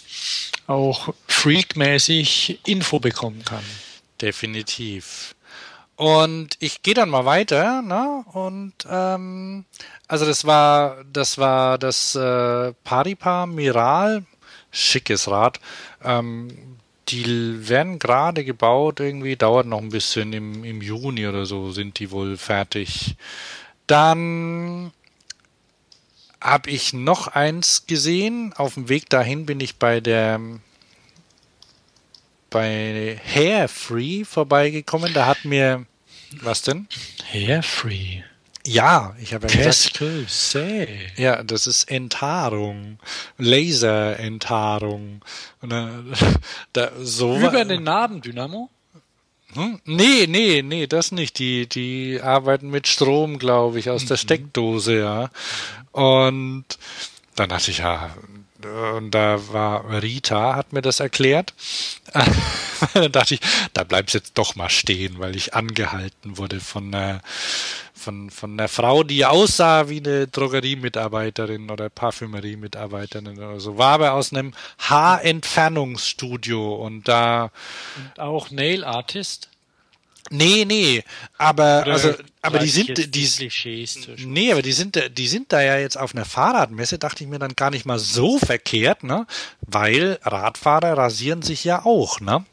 auch 0.67 1.13
freakmäßig 1.27 2.59
Info 2.65 2.99
bekommen 2.99 3.43
kann. 3.45 3.63
Definitiv. 4.21 5.35
Und 5.97 6.57
ich 6.59 6.81
gehe 6.81 6.93
dann 6.93 7.09
mal 7.09 7.25
weiter, 7.25 7.81
ne? 7.81 8.25
Und 8.33 8.73
ähm, 8.89 9.65
also 10.07 10.25
das 10.25 10.45
war 10.45 11.03
das 11.11 11.37
war 11.37 11.77
das 11.77 12.15
äh, 12.15 12.73
Paripa 12.83 13.45
Miral, 13.45 14.25
schickes 14.75 15.27
Rad. 15.27 15.59
Ähm, 16.03 16.77
die 17.09 17.67
werden 17.69 17.99
gerade 17.99 18.43
gebaut, 18.43 18.99
irgendwie 18.99 19.35
dauert 19.35 19.67
noch 19.67 19.79
ein 19.79 19.89
bisschen. 19.89 20.33
Im, 20.33 20.63
Im 20.63 20.81
Juni 20.81 21.27
oder 21.27 21.45
so 21.45 21.71
sind 21.71 21.99
die 21.99 22.11
wohl 22.11 22.37
fertig. 22.37 23.15
Dann 23.87 24.91
habe 26.41 26.69
ich 26.69 26.93
noch 26.93 27.27
eins 27.27 27.85
gesehen. 27.87 28.53
Auf 28.55 28.73
dem 28.73 28.89
Weg 28.89 29.09
dahin 29.09 29.45
bin 29.45 29.59
ich 29.59 29.77
bei 29.77 29.99
der 29.99 30.39
bei 32.49 33.19
Hair 33.23 33.67
Free 33.67 34.23
vorbeigekommen. 34.23 35.13
Da 35.13 35.25
hat 35.25 35.45
mir 35.45 35.85
was 36.41 36.61
denn? 36.61 36.87
Hair 37.31 37.63
Free. 37.63 38.21
Ja, 38.65 39.15
ich 39.21 39.33
habe 39.33 39.47
ja 39.47 39.55
gesagt. 39.55 40.01
Ja, 41.17 41.43
das 41.43 41.67
ist 41.67 41.89
Enthaarung, 41.89 42.97
Laserenthaarung. 43.37 45.21
Und 45.61 45.69
da, 46.73 46.91
so 46.99 47.37
Über 47.37 47.63
den 47.63 47.83
Narben, 47.83 48.21
Dynamo? 48.21 48.69
Hm? 49.53 49.79
Nee, 49.85 50.25
nee, 50.27 50.61
nee, 50.63 50.87
das 50.87 51.11
nicht. 51.11 51.39
Die, 51.39 51.67
die 51.67 52.19
arbeiten 52.21 52.69
mit 52.69 52.87
Strom, 52.87 53.39
glaube 53.39 53.79
ich, 53.79 53.89
aus 53.89 54.03
mhm. 54.03 54.07
der 54.07 54.17
Steckdose, 54.17 54.99
ja. 54.99 55.29
Und 55.91 56.65
dann 57.35 57.49
dachte 57.49 57.71
ich, 57.71 57.79
ja, 57.79 58.15
und 58.95 59.11
da 59.11 59.47
war 59.49 60.01
Rita, 60.01 60.55
hat 60.55 60.73
mir 60.73 60.81
das 60.81 60.99
erklärt. 60.99 61.53
dann 62.93 63.11
dachte 63.11 63.35
ich, 63.35 63.41
da 63.73 63.83
bleibst 63.83 64.13
jetzt 64.13 64.37
doch 64.37 64.55
mal 64.55 64.69
stehen, 64.69 65.19
weil 65.19 65.35
ich 65.35 65.53
angehalten 65.53 66.37
wurde 66.37 66.59
von 66.59 66.93
einer 66.93 67.21
von, 68.05 68.29
von 68.29 68.51
einer 68.51 68.67
Frau, 68.67 69.03
die 69.03 69.25
aussah 69.25 69.89
wie 69.89 69.97
eine 69.97 70.27
Drogeriemitarbeiterin 70.27 71.71
oder 71.71 71.89
Parfümeriemitarbeiterin 71.89 73.39
oder 73.39 73.59
so, 73.59 73.79
war 73.79 73.93
aber 73.93 74.13
aus 74.13 74.31
einem 74.31 74.53
Haarentfernungsstudio 74.77 76.75
und 76.75 77.07
da. 77.07 77.51
Und 77.95 78.19
auch 78.19 78.51
Nail 78.51 78.83
Artist? 78.83 79.49
Nee, 80.31 80.65
nee, 80.65 81.03
aber 81.37 81.81
Oder 81.83 81.93
also 81.93 82.13
aber 82.41 82.59
die 82.59 82.69
sind 82.69 83.15
die 83.15 83.29
Nee, 84.25 84.51
aber 84.51 84.63
die 84.63 84.71
sind 84.71 84.99
die 85.17 85.27
sind 85.27 85.53
da 85.53 85.61
ja 85.61 85.77
jetzt 85.77 85.97
auf 85.97 86.15
einer 86.15 86.25
Fahrradmesse, 86.25 86.97
dachte 86.97 87.23
ich 87.23 87.29
mir 87.29 87.37
dann 87.37 87.53
gar 87.55 87.69
nicht 87.69 87.85
mal 87.85 87.99
so 87.99 88.39
verkehrt, 88.39 89.03
ne? 89.03 89.27
Weil 89.61 90.17
Radfahrer 90.23 90.97
rasieren 90.97 91.43
sich 91.43 91.63
ja 91.63 91.85
auch, 91.85 92.19
ne? 92.21 92.43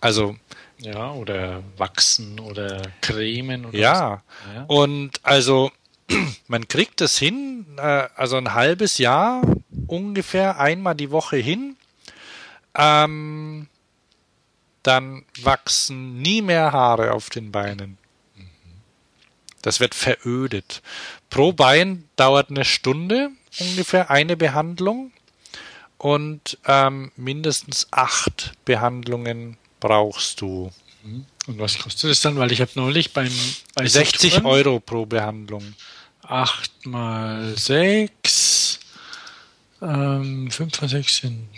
Also 0.00 0.36
ja, 0.78 1.12
oder 1.12 1.62
wachsen 1.76 2.40
oder 2.40 2.82
cremen 3.00 3.66
oder 3.66 3.78
ja. 3.78 4.22
ja. 4.54 4.64
Und 4.66 5.20
also 5.22 5.70
man 6.48 6.66
kriegt 6.68 7.00
es 7.00 7.18
hin, 7.18 7.66
äh, 7.78 8.08
also 8.16 8.36
ein 8.36 8.54
halbes 8.54 8.98
Jahr 8.98 9.42
ungefähr 9.86 10.58
einmal 10.58 10.94
die 10.94 11.10
Woche 11.10 11.36
hin. 11.36 11.76
Ähm, 12.76 13.68
dann 14.86 15.24
wachsen 15.42 16.20
nie 16.22 16.42
mehr 16.42 16.72
Haare 16.72 17.12
auf 17.12 17.30
den 17.30 17.52
Beinen. 17.52 17.98
Das 19.62 19.80
wird 19.80 19.94
verödet. 19.94 20.82
Pro 21.28 21.52
Bein 21.52 22.08
dauert 22.14 22.50
eine 22.50 22.64
Stunde 22.64 23.30
ungefähr 23.58 24.10
eine 24.10 24.36
Behandlung 24.36 25.12
und 25.98 26.58
ähm, 26.66 27.10
mindestens 27.16 27.88
acht 27.90 28.52
Behandlungen 28.64 29.56
brauchst 29.80 30.40
du. 30.40 30.70
Und 31.46 31.58
was 31.58 31.78
kostet 31.78 32.10
es 32.10 32.20
dann? 32.20 32.36
Weil 32.36 32.52
ich 32.52 32.60
habe 32.60 32.70
neulich 32.74 33.12
beim 33.12 33.30
bei 33.74 33.86
60 33.86 34.34
Saturn 34.34 34.46
Euro 34.46 34.80
pro 34.80 35.06
Behandlung. 35.06 35.74
8 36.22 36.86
mal 36.86 37.56
6, 37.56 38.80
ähm, 39.80 40.50
5 40.50 40.80
mal 40.80 40.88
6 40.88 41.16
sind 41.16 41.48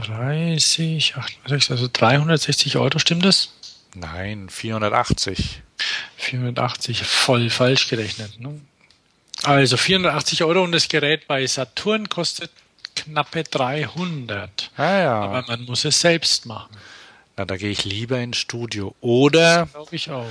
30, 0.00 1.16
8 1.16 1.42
mal 1.42 1.48
6, 1.48 1.70
also 1.70 1.88
360 1.92 2.76
Euro, 2.76 2.98
stimmt 2.98 3.24
das? 3.24 3.52
Nein, 3.94 4.48
480. 4.48 5.62
480, 6.16 7.02
voll 7.02 7.50
falsch 7.50 7.88
gerechnet. 7.88 8.40
Ne? 8.40 8.60
Also 9.42 9.76
480 9.76 10.44
Euro 10.44 10.62
und 10.62 10.72
das 10.72 10.88
Gerät 10.88 11.26
bei 11.26 11.46
Saturn 11.46 12.08
kostet 12.08 12.50
knappe 12.94 13.42
300. 13.44 14.70
Ah, 14.76 14.98
ja. 14.98 15.20
Aber 15.20 15.44
man 15.48 15.64
muss 15.64 15.84
es 15.84 16.00
selbst 16.00 16.46
machen. 16.46 16.76
Na, 17.36 17.44
da 17.44 17.56
gehe 17.56 17.70
ich 17.70 17.84
lieber 17.84 18.18
ins 18.20 18.38
Studio. 18.38 18.94
Oder. 19.00 19.66
Glaube 19.72 19.96
ich 19.96 20.10
auch. 20.10 20.26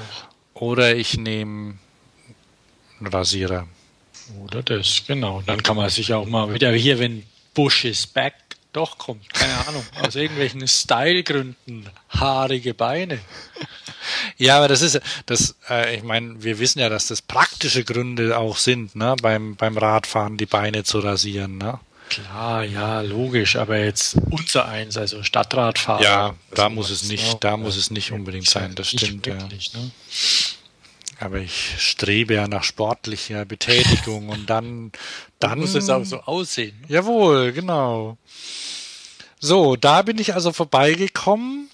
Oder 0.54 0.96
ich 0.96 1.18
nehme 1.18 1.78
einen 3.00 3.08
Rasierer. 3.08 3.68
Oder 4.44 4.64
das, 4.64 5.04
genau. 5.06 5.42
Dann 5.46 5.64
kann 5.64 5.76
man 5.76 5.90
sich 5.90 6.14
auch 6.14 6.26
mal 6.26 6.54
wieder 6.54 6.72
hier, 6.72 7.00
wenn 7.00 7.24
Bush 7.54 7.86
is 7.86 8.08
back, 8.08 8.36
doch 8.74 8.98
kommt, 8.98 9.34
keine 9.34 9.68
Ahnung, 9.68 9.86
aus 10.02 10.16
irgendwelchen 10.16 10.68
Stylegründen 10.68 11.90
haarige 12.10 12.74
Beine. 12.74 13.20
Ja, 14.38 14.58
aber 14.58 14.68
das 14.68 14.82
ist, 14.82 15.00
das, 15.26 15.56
äh, 15.70 15.98
ich 15.98 16.04
meine, 16.04 16.42
wir 16.44 16.60
wissen 16.60 16.80
ja, 16.80 16.90
dass 16.90 17.08
das 17.08 17.22
praktische 17.22 17.84
Gründe 17.84 18.38
auch 18.38 18.58
sind, 18.58 18.96
ne, 18.96 19.16
beim, 19.22 19.56
beim 19.56 19.78
Radfahren 19.78 20.38
die 20.38 20.46
Beine 20.46 20.84
zu 20.84 21.00
rasieren, 21.00 21.58
ne? 21.58 21.80
Klar, 22.10 22.64
ja, 22.64 23.00
logisch, 23.02 23.56
aber 23.56 23.78
jetzt 23.78 24.18
unser 24.32 24.68
eins, 24.68 24.98
also 24.98 25.24
Stadtradfahrer. 25.24 26.04
Ja, 26.04 26.36
da 26.54 26.68
muss 26.68 26.90
es 26.90 27.04
nicht, 27.04 27.42
da 27.42 27.56
muss 27.56 27.78
es 27.78 27.90
nicht 27.90 28.12
unbedingt 28.12 28.50
sein, 28.50 28.76
das 28.76 28.90
stimmt, 28.90 29.26
wirklich, 29.26 29.72
ja. 29.74 29.80
Ne? 29.80 29.92
Aber 31.22 31.38
ich 31.38 31.76
strebe 31.78 32.34
ja 32.34 32.48
nach 32.48 32.64
sportlicher 32.64 33.46
Betätigung 33.46 34.30
und 34.30 34.50
dann, 34.50 34.92
dann 35.40 35.60
muss 35.60 35.76
es 35.76 35.88
auch 35.90 36.04
so 36.04 36.20
aussehen. 36.22 36.76
Ne? 36.82 36.96
Jawohl, 36.96 37.52
genau. 37.52 38.18
So, 39.40 39.76
da 39.76 40.02
bin 40.02 40.18
ich 40.18 40.34
also 40.34 40.52
vorbeigekommen 40.52 41.70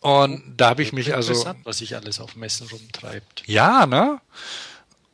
und 0.00 0.42
oh, 0.46 0.52
da 0.56 0.70
habe 0.70 0.82
ich 0.82 0.92
mich 0.92 1.14
also. 1.14 1.44
was 1.64 1.78
sich 1.78 1.96
alles 1.96 2.20
auf 2.20 2.36
Messen 2.36 2.68
rumtreibt. 2.68 3.42
Ja, 3.46 3.86
ne? 3.86 4.20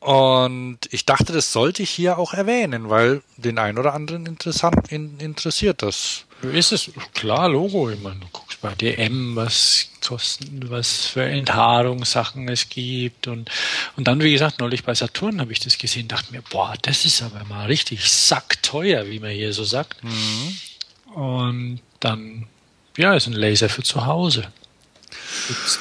Und 0.01 0.79
ich 0.91 1.05
dachte, 1.05 1.33
das 1.33 1.53
sollte 1.53 1.83
ich 1.83 1.91
hier 1.91 2.19
auch 2.19 2.33
erwähnen, 2.33 2.89
weil 2.89 3.23
den 3.37 3.59
einen 3.59 3.79
oder 3.79 3.95
anderen 3.95 4.27
interessant 4.27 4.93
in, 4.93 5.19
interessiert 5.21 5.83
das. 5.83 6.25
Ist 6.43 6.73
es 6.73 6.91
klar, 7.15 7.49
Logo. 7.49 7.91
Ich 7.91 8.01
meine, 8.01 8.21
du 8.21 8.27
guckst 8.33 8.61
bei 8.61 8.75
DM, 8.75 9.35
was 9.35 9.89
kosten, 10.07 10.71
was 10.71 11.07
für 11.07 11.25
Enthaarungssachen 11.25 12.49
es 12.49 12.69
gibt. 12.69 13.27
Und, 13.27 13.51
und 13.97 14.09
dann, 14.09 14.21
wie 14.23 14.33
gesagt, 14.33 14.61
neulich 14.61 14.85
bei 14.85 14.95
Saturn 14.95 15.41
habe 15.41 15.53
ich 15.53 15.61
das 15.61 15.79
gesehen, 15.79 16.09
dachte 16.09 16.33
mir, 16.33 16.43
boah, 16.43 16.75
das 16.83 17.05
ist 17.05 17.23
aber 17.23 17.45
mal 17.45 17.67
richtig 17.67 18.09
sackteuer, 18.09 19.07
wie 19.09 19.19
man 19.19 19.31
hier 19.31 19.53
so 19.53 19.65
sagt. 19.65 20.03
Mhm. 20.05 20.57
Und 21.15 21.81
dann, 22.01 22.47
ja, 22.97 23.15
ist 23.15 23.27
ein 23.27 23.33
Laser 23.33 23.69
für 23.69 23.83
zu 23.83 24.07
Hause. 24.07 24.53
Gibt's 25.49 25.81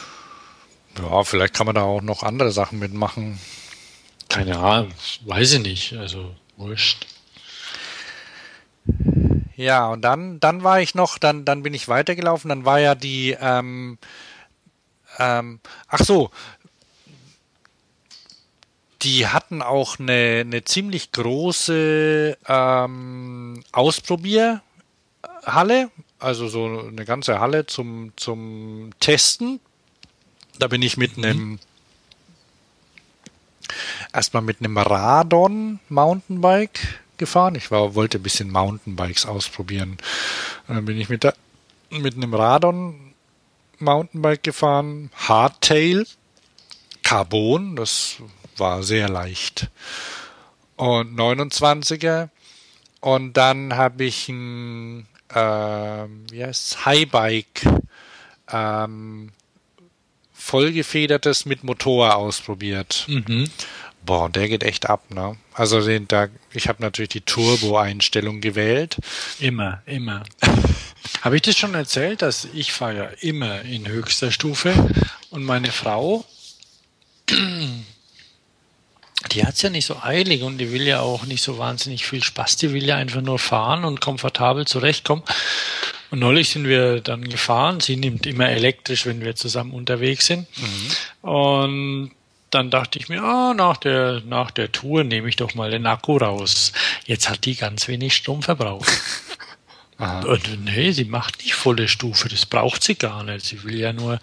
ja, 0.99 1.23
vielleicht 1.23 1.53
kann 1.53 1.65
man 1.65 1.75
da 1.75 1.83
auch 1.83 2.01
noch 2.01 2.23
andere 2.23 2.51
Sachen 2.51 2.79
mitmachen. 2.79 3.39
Keine 4.29 4.57
Ahnung, 4.57 4.91
weiß 5.25 5.53
ich 5.53 5.59
nicht. 5.59 5.93
Also 5.93 6.35
wurscht. 6.57 7.05
Ja, 9.57 9.87
und 9.87 10.03
dann, 10.03 10.39
dann 10.39 10.63
war 10.63 10.79
ich 10.81 10.93
noch, 10.93 11.17
dann, 11.17 11.43
dann 11.43 11.63
bin 11.63 11.73
ich 11.73 11.87
weitergelaufen, 11.89 12.49
dann 12.49 12.63
war 12.63 12.79
ja 12.79 12.93
die, 12.93 13.35
ähm, 13.41 13.97
ähm, 15.17 15.59
ach 15.87 15.99
so, 15.99 16.29
die 19.01 19.25
hatten 19.25 19.63
auch 19.63 19.97
eine, 19.97 20.43
eine 20.45 20.63
ziemlich 20.63 21.11
große 21.11 22.37
ähm, 22.47 23.63
Ausprobierhalle, 23.71 24.61
also 26.19 26.47
so 26.47 26.87
eine 26.87 27.05
ganze 27.05 27.39
Halle 27.39 27.65
zum, 27.65 28.13
zum 28.15 28.91
Testen. 28.99 29.59
Da 30.59 30.67
bin 30.67 30.83
ich 30.83 30.97
mit 30.97 31.17
mhm. 31.17 31.23
einem 31.23 31.59
erstmal 34.13 34.43
mit 34.43 34.59
einem 34.59 34.77
Radon 34.77 35.79
Mountainbike 35.89 37.01
gefahren. 37.17 37.55
Ich 37.55 37.71
war, 37.71 37.95
wollte 37.95 38.19
ein 38.19 38.23
bisschen 38.23 38.51
Mountainbikes 38.51 39.25
ausprobieren. 39.25 39.97
Und 40.67 40.75
dann 40.75 40.85
bin 40.85 40.99
ich 40.99 41.09
mit, 41.09 41.23
der, 41.23 41.33
mit 41.89 42.15
einem 42.15 42.33
Radon 42.33 43.13
Mountainbike 43.79 44.43
gefahren, 44.43 45.11
Hardtail, 45.15 46.05
Carbon, 47.03 47.75
das 47.75 48.17
war 48.57 48.83
sehr 48.83 49.07
leicht. 49.07 49.69
Und 50.75 51.17
29er. 51.17 52.29
Und 52.99 53.37
dann 53.37 53.75
habe 53.75 54.03
ich 54.03 54.27
ein 54.29 55.07
äh, 55.33 55.37
wie 56.31 56.43
heißt 56.43 56.85
Highbike 56.85 57.63
ähm, 58.51 59.31
vollgefedertes 60.33 61.45
mit 61.45 61.63
Motor 61.63 62.15
ausprobiert. 62.15 63.05
Mhm. 63.07 63.49
Boah, 64.07 64.29
der 64.29 64.47
geht 64.47 64.63
echt 64.63 64.89
ab, 64.89 65.13
ne? 65.13 65.35
Also 65.53 65.81
den, 65.81 66.07
da, 66.07 66.29
ich 66.53 66.69
habe 66.69 66.81
natürlich 66.81 67.09
die 67.09 67.21
Turbo-Einstellung 67.21 68.39
gewählt. 68.39 68.95
Immer, 69.37 69.81
immer. 69.85 70.23
habe 71.21 71.35
ich 71.35 71.41
das 71.41 71.57
schon 71.57 71.73
erzählt, 71.73 72.21
dass 72.21 72.47
ich 72.53 72.71
fahre 72.71 72.95
ja 72.95 73.09
immer 73.19 73.63
in 73.63 73.85
höchster 73.85 74.31
Stufe 74.31 74.73
und 75.29 75.43
meine 75.43 75.73
Frau, 75.73 76.23
die 77.29 77.85
hat's 79.45 79.61
ja 79.61 79.69
nicht 79.69 79.85
so 79.85 79.97
eilig 80.01 80.41
und 80.41 80.57
die 80.57 80.71
will 80.71 80.87
ja 80.87 81.01
auch 81.01 81.25
nicht 81.25 81.43
so 81.43 81.57
wahnsinnig 81.57 82.05
viel 82.05 82.23
Spaß, 82.23 82.55
die 82.55 82.71
will 82.71 82.85
ja 82.85 82.95
einfach 82.95 83.21
nur 83.21 83.39
fahren 83.39 83.83
und 83.83 83.99
komfortabel 83.99 84.65
zurechtkommen. 84.65 85.23
Und 86.11 86.19
neulich 86.19 86.47
sind 86.47 86.65
wir 86.65 87.01
dann 87.01 87.27
gefahren. 87.27 87.81
Sie 87.81 87.97
nimmt 87.97 88.25
immer 88.25 88.47
elektrisch, 88.47 89.05
wenn 89.05 89.19
wir 89.19 89.35
zusammen 89.35 89.73
unterwegs 89.73 90.27
sind. 90.27 90.47
Mhm. 90.57 91.29
Und 91.29 92.11
dann 92.49 92.69
dachte 92.69 92.99
ich 92.99 93.09
mir, 93.09 93.21
ah, 93.21 93.53
nach 93.53 93.77
der, 93.77 94.21
nach 94.25 94.51
der 94.51 94.71
Tour 94.71 95.03
nehme 95.03 95.29
ich 95.29 95.35
doch 95.35 95.55
mal 95.55 95.71
den 95.71 95.85
Akku 95.85 96.17
raus. 96.17 96.71
Jetzt 97.05 97.29
hat 97.29 97.45
die 97.45 97.55
ganz 97.55 97.87
wenig 97.87 98.15
Strom 98.15 98.41
verbraucht. 98.43 98.87
Und 99.99 100.63
nee, 100.63 100.91
sie 100.91 101.05
macht 101.05 101.39
nicht 101.39 101.55
volle 101.55 101.87
Stufe, 101.87 102.29
das 102.29 102.45
braucht 102.45 102.83
sie 102.83 102.93
gar 102.93 103.23
nicht. 103.23 103.43
Sie 103.47 103.63
will 103.63 103.79
ja 103.79 103.93
nur 103.93 104.19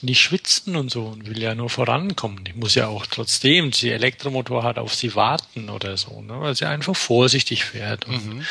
nicht 0.00 0.20
schwitzen 0.20 0.74
und 0.74 0.90
so 0.90 1.04
und 1.04 1.28
will 1.28 1.40
ja 1.40 1.54
nur 1.54 1.70
vorankommen. 1.70 2.42
Die 2.42 2.54
muss 2.54 2.74
ja 2.74 2.88
auch 2.88 3.06
trotzdem, 3.06 3.70
die 3.70 3.90
Elektromotor 3.90 4.64
hat 4.64 4.78
auf 4.78 4.96
sie 4.96 5.14
warten 5.14 5.70
oder 5.70 5.96
so, 5.96 6.20
ne, 6.22 6.40
weil 6.40 6.56
sie 6.56 6.66
einfach 6.66 6.96
vorsichtig 6.96 7.64
fährt 7.64 8.06
und, 8.06 8.26
mhm. 8.26 8.46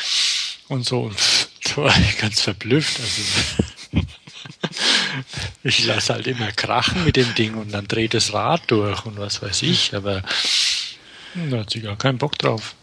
und 0.68 0.86
so. 0.86 1.02
Und 1.02 1.18
da 1.64 1.76
war 1.76 1.94
ich 1.98 2.16
ganz 2.16 2.40
verblüfft. 2.40 2.98
Also, 3.00 4.02
ich 5.62 5.84
lasse 5.84 6.14
halt 6.14 6.26
immer 6.26 6.50
krachen 6.52 7.04
mit 7.04 7.16
dem 7.16 7.34
Ding 7.34 7.54
und 7.54 7.72
dann 7.72 7.86
dreht 7.88 8.14
das 8.14 8.32
Rad 8.32 8.62
durch 8.68 9.04
und 9.04 9.18
was 9.18 9.42
weiß 9.42 9.62
ich, 9.62 9.94
aber 9.94 10.22
da 11.34 11.58
hat 11.58 11.70
sie 11.70 11.80
gar 11.80 11.96
keinen 11.96 12.18
Bock 12.18 12.38
drauf. 12.38 12.74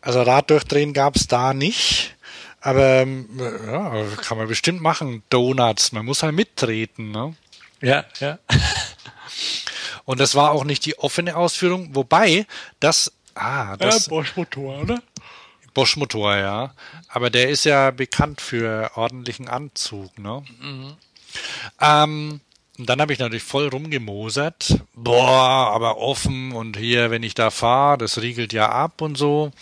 Also 0.00 0.22
Rad 0.22 0.50
durchdrehen 0.50 0.92
gab 0.92 1.16
es 1.16 1.26
da 1.26 1.52
nicht. 1.52 2.14
Aber 2.60 3.02
ähm, 3.02 3.28
ja, 3.38 4.04
kann 4.22 4.36
man 4.36 4.48
bestimmt 4.48 4.80
machen. 4.80 5.22
Donuts, 5.30 5.92
man 5.92 6.04
muss 6.04 6.22
halt 6.22 6.34
mittreten, 6.34 7.10
ne? 7.10 7.34
Ja, 7.80 8.04
ja. 8.20 8.38
Und 10.04 10.20
das 10.20 10.34
war 10.34 10.50
auch 10.50 10.64
nicht 10.64 10.84
die 10.86 10.98
offene 10.98 11.36
Ausführung, 11.36 11.94
wobei 11.94 12.46
das. 12.80 13.12
Ah, 13.34 13.76
das. 13.76 14.06
Ja, 14.06 14.10
Bosch-Motor, 14.10 14.80
oder? 14.80 15.02
Bosch-Motor, 15.78 16.36
ja. 16.36 16.74
Aber 17.06 17.30
der 17.30 17.50
ist 17.50 17.64
ja 17.64 17.92
bekannt 17.92 18.40
für 18.40 18.90
ordentlichen 18.96 19.46
Anzug, 19.46 20.18
ne? 20.18 20.42
Mhm. 20.60 20.96
Ähm, 21.80 22.40
und 22.76 22.88
dann 22.88 23.00
habe 23.00 23.12
ich 23.12 23.20
natürlich 23.20 23.44
voll 23.44 23.68
rumgemosert. 23.68 24.82
Boah, 24.94 25.70
aber 25.72 25.98
offen 25.98 26.50
und 26.50 26.76
hier, 26.76 27.12
wenn 27.12 27.22
ich 27.22 27.34
da 27.34 27.50
fahre, 27.50 27.96
das 27.96 28.20
riegelt 28.20 28.52
ja 28.52 28.68
ab 28.70 29.00
und 29.00 29.16
so. 29.16 29.52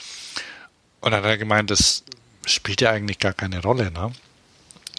Und 1.02 1.10
dann 1.10 1.22
hat 1.22 1.28
er 1.28 1.36
gemeint, 1.36 1.70
das 1.70 2.02
spielt 2.46 2.80
ja 2.80 2.92
eigentlich 2.92 3.18
gar 3.18 3.34
keine 3.34 3.60
Rolle, 3.60 3.90
ne? 3.90 4.10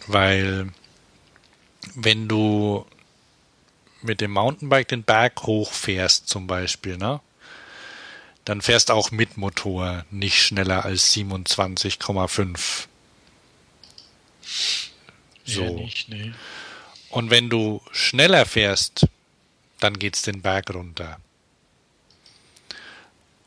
Weil 0.06 0.68
wenn 1.96 2.28
du 2.28 2.86
mit 4.04 4.22
dem 4.22 4.34
Mountainbike 4.34 4.90
den 4.90 5.02
Berg 5.02 5.42
hochfährst 5.42 6.28
zum 6.28 6.46
Beispiel, 6.46 6.98
ne? 6.98 7.22
Dann 8.48 8.62
fährst 8.62 8.92
auch 8.92 9.12
mit 9.12 9.36
Motor 9.36 10.06
nicht 10.10 10.42
schneller 10.42 10.86
als 10.86 11.14
27,5. 11.14 12.88
So. 15.44 15.64
Ja, 15.64 15.70
nicht, 15.72 16.08
nee. 16.08 16.32
Und 17.10 17.30
wenn 17.30 17.50
du 17.50 17.82
schneller 17.92 18.46
fährst, 18.46 19.06
dann 19.82 20.00
geht's 20.00 20.22
den 20.22 20.42
Berg 20.42 20.74
runter. 20.74 21.18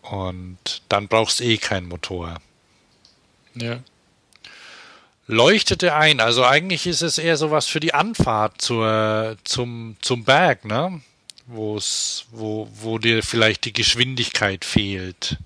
Und 0.03 0.83
dann 0.91 1.09
brauchst 1.09 1.41
du 1.41 1.45
eh 1.45 1.57
keinen 1.57 1.89
Motor. 1.89 2.37
Ja. 3.55 3.81
Leuchtete 5.27 5.95
ein. 5.95 6.21
Also 6.21 6.45
eigentlich 6.45 6.87
ist 6.87 7.01
es 7.01 7.17
eher 7.17 7.39
sowas 7.39 7.67
für 7.67 7.81
die 7.81 7.95
Anfahrt 7.95 8.61
zur, 8.61 9.39
zum, 9.45 9.97
zum 10.03 10.25
Berg, 10.25 10.67
ne? 10.67 11.01
Wo's, 11.53 12.27
wo, 12.31 12.69
wo 12.73 12.99
dir 12.99 13.23
vielleicht 13.23 13.65
die 13.65 13.73
Geschwindigkeit 13.73 14.65
fehlt. 14.65 15.39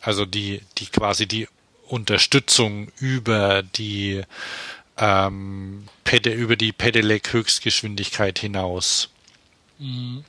Also 0.00 0.24
die, 0.24 0.62
die 0.78 0.86
quasi 0.86 1.26
die 1.26 1.48
Unterstützung 1.86 2.88
über 2.98 3.62
die 3.62 4.22
ähm, 4.96 5.88
Pede, 6.04 6.32
über 6.32 6.56
die 6.56 6.72
Pedelec 6.72 7.32
Höchstgeschwindigkeit 7.32 8.38
hinaus. 8.38 9.10
Mhm. 9.78 10.24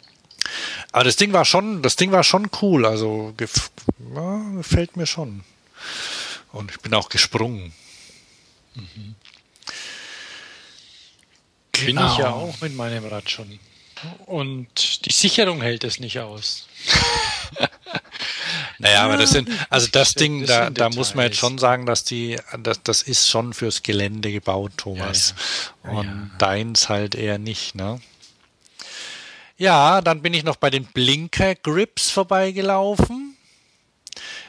Aber 0.92 1.04
das 1.06 1.16
Ding 1.16 1.32
war 1.32 1.46
schon, 1.46 1.82
das 1.82 1.96
Ding 1.96 2.12
war 2.12 2.24
schon 2.24 2.50
cool. 2.62 2.86
Also 2.86 3.34
gef 3.38 3.72
ja, 4.14 4.44
gefällt 4.56 4.98
mir 4.98 5.06
schon. 5.06 5.44
Und 6.52 6.72
ich 6.72 6.80
bin 6.82 6.94
auch 6.94 7.10
gesprungen. 7.10 7.74
Mhm. 8.76 9.16
Genau. 11.72 12.02
Bin 12.02 12.12
ich 12.12 12.18
ja 12.18 12.32
auch 12.32 12.62
mit 12.62 12.76
meinem 12.76 13.06
Rad 13.06 13.30
schon. 13.30 13.60
Und 14.26 15.06
die 15.06 15.12
Sicherung 15.14 15.62
hält 15.62 15.84
es 15.84 16.00
nicht 16.00 16.20
aus. 16.20 16.68
naja, 18.80 18.96
ja, 18.96 19.04
aber 19.04 19.18
das 19.18 19.32
sind, 19.32 19.50
also 19.70 19.88
das 19.92 20.14
Ding, 20.16 20.42
das 20.42 20.50
da, 20.50 20.70
da 20.70 20.90
muss 20.90 21.16
man 21.16 21.26
jetzt 21.26 21.38
schon 21.38 21.58
sagen, 21.58 21.86
dass 21.86 22.04
die, 22.04 22.38
das, 22.60 22.82
das 22.84 23.02
ist 23.02 23.30
schon 23.30 23.54
fürs 23.54 23.84
Gelände 23.84 24.32
gebaut, 24.32 24.74
Thomas. 24.78 25.36
Ja, 25.84 25.92
ja. 25.92 26.00
Und 26.00 26.32
deins 26.38 26.90
halt 26.90 27.16
eher 27.16 27.38
nicht, 27.38 27.76
ne? 27.76 28.02
Ja, 29.58 30.02
dann 30.02 30.22
bin 30.22 30.34
ich 30.34 30.44
noch 30.44 30.56
bei 30.56 30.70
den 30.70 30.86
Blinker 30.86 31.56
Grips 31.56 32.10
vorbeigelaufen. 32.10 33.38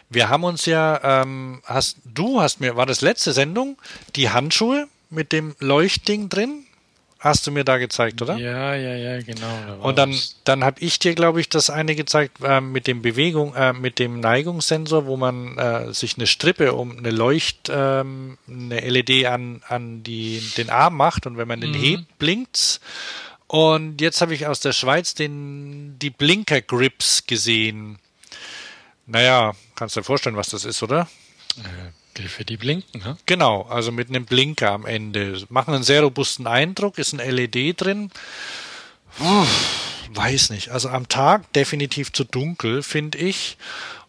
Wir 0.09 0.29
haben 0.29 0.45
uns 0.45 0.67
ja, 0.67 1.23
ähm, 1.23 1.63
hast 1.65 1.99
du 2.05 2.41
hast 2.41 2.61
mir, 2.61 2.77
war 2.77 2.87
das 2.87 3.01
letzte 3.01 3.33
Sendung, 3.33 3.77
die 4.17 4.31
Handschuhe 4.31 4.89
mit 5.11 5.33
dem 5.33 5.57
Leuchtding 5.59 6.29
drin? 6.29 6.64
Hast 7.25 7.47
du 7.47 7.51
mir 7.51 7.65
da 7.65 7.79
gezeigt, 7.79 8.21
oder? 8.21 8.37
Ja, 8.37 8.75
ja, 8.75 8.95
ja, 8.97 9.23
genau. 9.23 9.59
Da 9.67 9.75
Und 9.77 9.97
dann, 9.97 10.15
dann 10.45 10.63
habe 10.63 10.79
ich 10.81 10.99
dir, 10.99 11.15
glaube 11.15 11.41
ich, 11.41 11.49
das 11.49 11.71
eine 11.71 11.95
gezeigt 11.95 12.37
äh, 12.43 12.61
mit 12.61 12.87
dem 12.87 13.01
Bewegung, 13.01 13.55
äh, 13.55 13.73
mit 13.73 13.99
dem 13.99 14.21
Neigungssensor, 14.21 15.07
wo 15.07 15.17
man 15.17 15.57
äh, 15.57 15.95
sich 15.95 16.19
eine 16.19 16.27
Strippe 16.27 16.75
um 16.75 16.99
eine 16.99 17.11
Leucht, 17.11 17.71
ähm, 17.71 18.37
eine 18.47 18.79
LED 18.79 19.25
an, 19.25 19.63
an 19.67 20.03
die, 20.03 20.43
den 20.59 20.69
Arm 20.69 20.99
macht 20.99 21.27
und 21.27 21.39
wenn 21.39 21.49
man 21.49 21.63
den 21.63 21.71
mhm. 21.71 21.77
hebt, 21.77 22.19
blinkt's. 22.19 22.83
Und 23.47 24.03
jetzt 24.03 24.21
habe 24.21 24.35
ich 24.35 24.47
aus 24.47 24.61
der 24.61 24.75
Schweiz 24.75 25.15
den, 25.15 25.99
die 25.99 26.11
Blinker 26.11 26.61
Grips 26.61 27.27
gesehen. 27.27 28.01
Naja, 29.07 29.55
kannst 29.77 29.97
du 29.97 30.01
dir 30.01 30.05
vorstellen, 30.05 30.37
was 30.37 30.51
das 30.51 30.67
ist, 30.67 30.83
oder? 30.83 31.09
Äh, 31.57 32.04
Griffe, 32.15 32.45
die 32.45 32.57
blinken, 32.57 33.01
ne? 33.01 33.17
Genau, 33.27 33.63
also 33.63 33.93
mit 33.93 34.09
einem 34.09 34.25
Blinker 34.25 34.71
am 34.73 34.87
Ende. 34.87 35.45
Machen 35.49 35.75
einen 35.75 35.85
sehr 35.85 36.03
robusten 36.03 36.47
Eindruck, 36.47 36.99
ist 36.99 37.13
ein 37.13 37.19
LED 37.19 37.81
drin. 37.81 38.11
Puh, 39.19 39.47
weiß 40.11 40.51
nicht. 40.51 40.71
Also 40.71 40.89
am 40.89 41.09
Tag 41.09 41.53
definitiv 41.53 42.13
zu 42.13 42.25
dunkel, 42.25 42.83
finde 42.83 43.19
ich. 43.19 43.57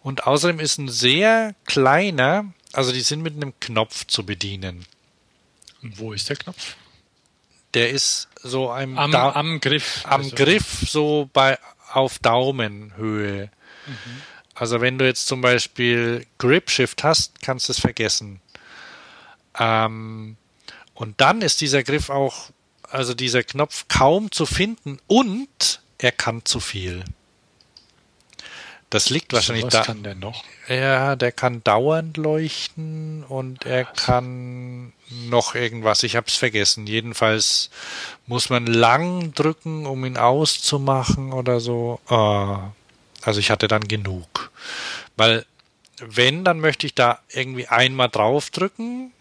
Und 0.02 0.28
außerdem 0.28 0.60
ist 0.60 0.78
ein 0.78 0.90
sehr 0.90 1.56
kleiner, 1.66 2.46
also 2.74 2.92
die 2.92 3.02
sind 3.02 3.22
mit 3.22 3.36
einem 3.36 3.54
Knopf 3.60 4.06
zu 4.06 4.26
bedienen. 4.26 4.86
Und 5.82 5.98
wo 6.00 6.14
ist 6.14 6.30
der 6.30 6.36
Knopf? 6.36 6.76
Der 7.74 7.90
ist 7.90 8.28
so 8.42 8.72
am, 8.72 8.98
Am, 8.98 9.60
Griff. 9.60 10.02
am 10.06 10.22
also- 10.22 10.36
Griff 10.36 10.84
so 10.88 11.30
bei 11.34 11.58
auf 11.92 12.20
Daumenhöhe. 12.20 13.50
Also 14.56 14.80
wenn 14.82 14.98
du 14.98 15.06
jetzt 15.06 15.28
zum 15.28 15.42
Beispiel 15.42 16.26
Grip 16.38 16.70
Shift 16.70 17.04
hast, 17.04 17.42
kannst 17.42 17.68
du 17.68 17.74
es 17.74 17.80
vergessen. 17.80 18.40
Ähm, 19.60 20.38
und 20.94 21.20
dann 21.20 21.42
ist 21.42 21.60
dieser 21.62 21.84
Griff 21.84 22.10
auch, 22.10 22.50
also 22.90 23.14
dieser 23.14 23.44
Knopf 23.44 23.86
kaum 23.90 24.32
zu 24.32 24.46
finden 24.46 24.98
und 25.08 25.82
er 25.98 26.14
kann 26.14 26.46
zu 26.46 26.62
viel. 26.62 27.04
Das 28.90 29.10
liegt 29.10 29.34
wahrscheinlich 29.34 29.66
Was 29.66 29.74
da. 29.74 29.82
kann 29.82 30.04
der 30.04 30.16
noch? 30.16 30.44
Ja, 30.70 31.18
der 31.18 31.34
kann 31.34 31.62
dauernd 31.64 32.16
leuchten 32.16 33.24
und 33.24 33.66
er 33.66 33.84
kann 33.84 34.94
noch 35.28 35.54
irgendwas. 35.54 36.04
Ich 36.04 36.16
hab's 36.16 36.36
vergessen. 36.36 36.88
Jedenfalls 36.88 37.72
muss 38.26 38.50
man 38.50 38.68
lang 38.68 39.34
drücken, 39.34 39.86
um 39.86 40.06
ihn 40.06 40.18
auszumachen 40.18 41.34
oder 41.34 41.60
so. 41.60 42.00
Ah, 42.08 42.70
also 43.26 43.40
ich 43.40 43.52
hatte 43.52 43.68
dann 43.68 43.88
genug. 43.88 44.52
Weil 45.18 45.46
wenn, 46.00 46.44
dann 46.44 46.60
möchte 46.60 46.86
ich 46.86 46.94
da 46.94 47.20
irgendwie 47.30 47.68
einmal 47.68 48.10
draufdrücken, 48.10 49.12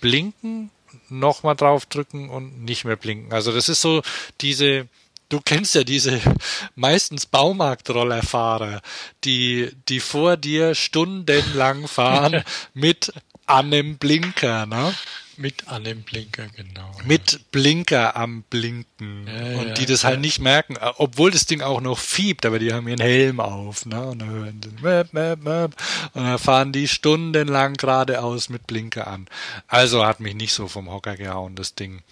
blinken, 0.00 0.70
nochmal 1.08 1.56
draufdrücken 1.56 2.30
und 2.30 2.64
nicht 2.64 2.84
mehr 2.84 2.96
blinken. 2.96 3.32
Also 3.32 3.52
das 3.52 3.68
ist 3.68 3.80
so 3.80 4.02
diese, 4.40 4.88
du 5.28 5.40
kennst 5.40 5.74
ja 5.74 5.84
diese 5.84 6.20
meistens 6.74 7.26
Baumarktrollerfahrer, 7.26 8.80
die, 9.24 9.70
die 9.88 10.00
vor 10.00 10.36
dir 10.36 10.74
stundenlang 10.74 11.88
fahren 11.88 12.44
mit 12.74 13.12
einem 13.46 13.98
Blinker, 13.98 14.66
ne? 14.66 14.94
Mit 15.38 15.68
einem 15.68 16.02
Blinker, 16.02 16.48
genau. 16.48 16.90
Mit 17.04 17.50
Blinker 17.52 18.16
am 18.16 18.42
Blinken. 18.42 19.26
Ja, 19.26 19.58
und 19.58 19.68
ja, 19.68 19.74
die 19.74 19.86
das 19.86 20.04
halt 20.04 20.16
ja. 20.16 20.20
nicht 20.20 20.38
merken, 20.40 20.76
äh, 20.76 20.92
obwohl 20.96 21.30
das 21.30 21.44
Ding 21.46 21.60
auch 21.60 21.80
noch 21.80 21.98
fiebt, 21.98 22.46
aber 22.46 22.58
die 22.58 22.72
haben 22.72 22.88
ihren 22.88 23.00
Helm 23.00 23.40
auf, 23.40 23.84
ne? 23.84 24.06
Und 24.06 24.20
dann 24.20 24.30
hören 24.30 24.60
sie, 24.62 24.82
möp, 24.82 25.12
möp, 25.12 25.42
möp. 25.42 25.76
und 26.14 26.24
dann 26.24 26.38
fahren 26.38 26.72
die 26.72 26.88
stundenlang 26.88 27.74
geradeaus 27.74 28.48
mit 28.48 28.66
Blinker 28.66 29.06
an. 29.06 29.26
Also 29.68 30.06
hat 30.06 30.20
mich 30.20 30.34
nicht 30.34 30.54
so 30.54 30.68
vom 30.68 30.90
Hocker 30.90 31.16
gehauen, 31.16 31.54
das 31.54 31.74
Ding. 31.74 32.02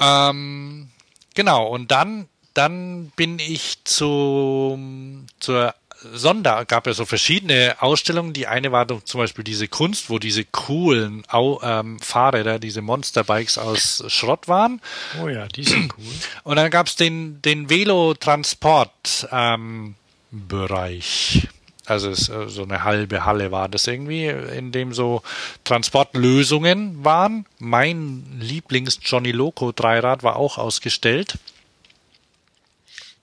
Ähm, 0.00 0.88
genau, 1.34 1.66
und 1.66 1.90
dann, 1.90 2.28
dann 2.54 3.12
bin 3.16 3.38
ich 3.38 3.84
zum, 3.84 5.26
zur 5.38 5.74
Sonder, 6.14 6.64
gab 6.64 6.86
ja 6.86 6.92
so 6.92 7.04
verschiedene 7.04 7.76
Ausstellungen. 7.80 8.32
Die 8.32 8.46
eine 8.46 8.72
war 8.72 8.86
zum 9.04 9.18
Beispiel 9.20 9.44
diese 9.44 9.68
Kunst, 9.68 10.10
wo 10.10 10.18
diese 10.18 10.44
coolen 10.44 11.24
Au, 11.28 11.60
ähm, 11.62 11.98
Fahrräder, 12.00 12.58
diese 12.58 12.82
Monsterbikes 12.82 13.58
aus 13.58 14.04
Schrott 14.08 14.48
waren. 14.48 14.80
Oh 15.22 15.28
ja, 15.28 15.46
die 15.48 15.64
sind 15.64 15.92
cool. 15.98 16.14
Und 16.44 16.56
dann 16.56 16.70
gab's 16.70 16.96
den, 16.96 17.40
den 17.42 17.68
Velotransport 17.70 19.28
ähm, 19.30 19.94
Bereich. 20.30 21.48
Also 21.86 22.10
es, 22.10 22.28
äh, 22.28 22.48
so 22.48 22.64
eine 22.64 22.84
halbe 22.84 23.24
Halle 23.24 23.52
war 23.52 23.68
das 23.68 23.86
irgendwie, 23.86 24.26
in 24.26 24.72
dem 24.72 24.92
so 24.92 25.22
Transportlösungen 25.64 27.04
waren. 27.04 27.46
Mein 27.58 28.24
Lieblings 28.40 28.98
Johnny 29.02 29.30
Loco 29.30 29.72
Dreirad 29.72 30.22
war 30.22 30.36
auch 30.36 30.58
ausgestellt. 30.58 31.38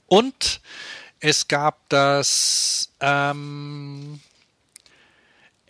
Und 0.07 0.61
es 1.23 1.47
gab 1.47 1.87
das 1.87 2.89
ähm, 2.99 4.19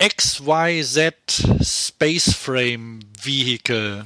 XYZ 0.00 1.14
Space 1.62 2.34
Frame 2.34 3.00
Vehicle. 3.22 4.04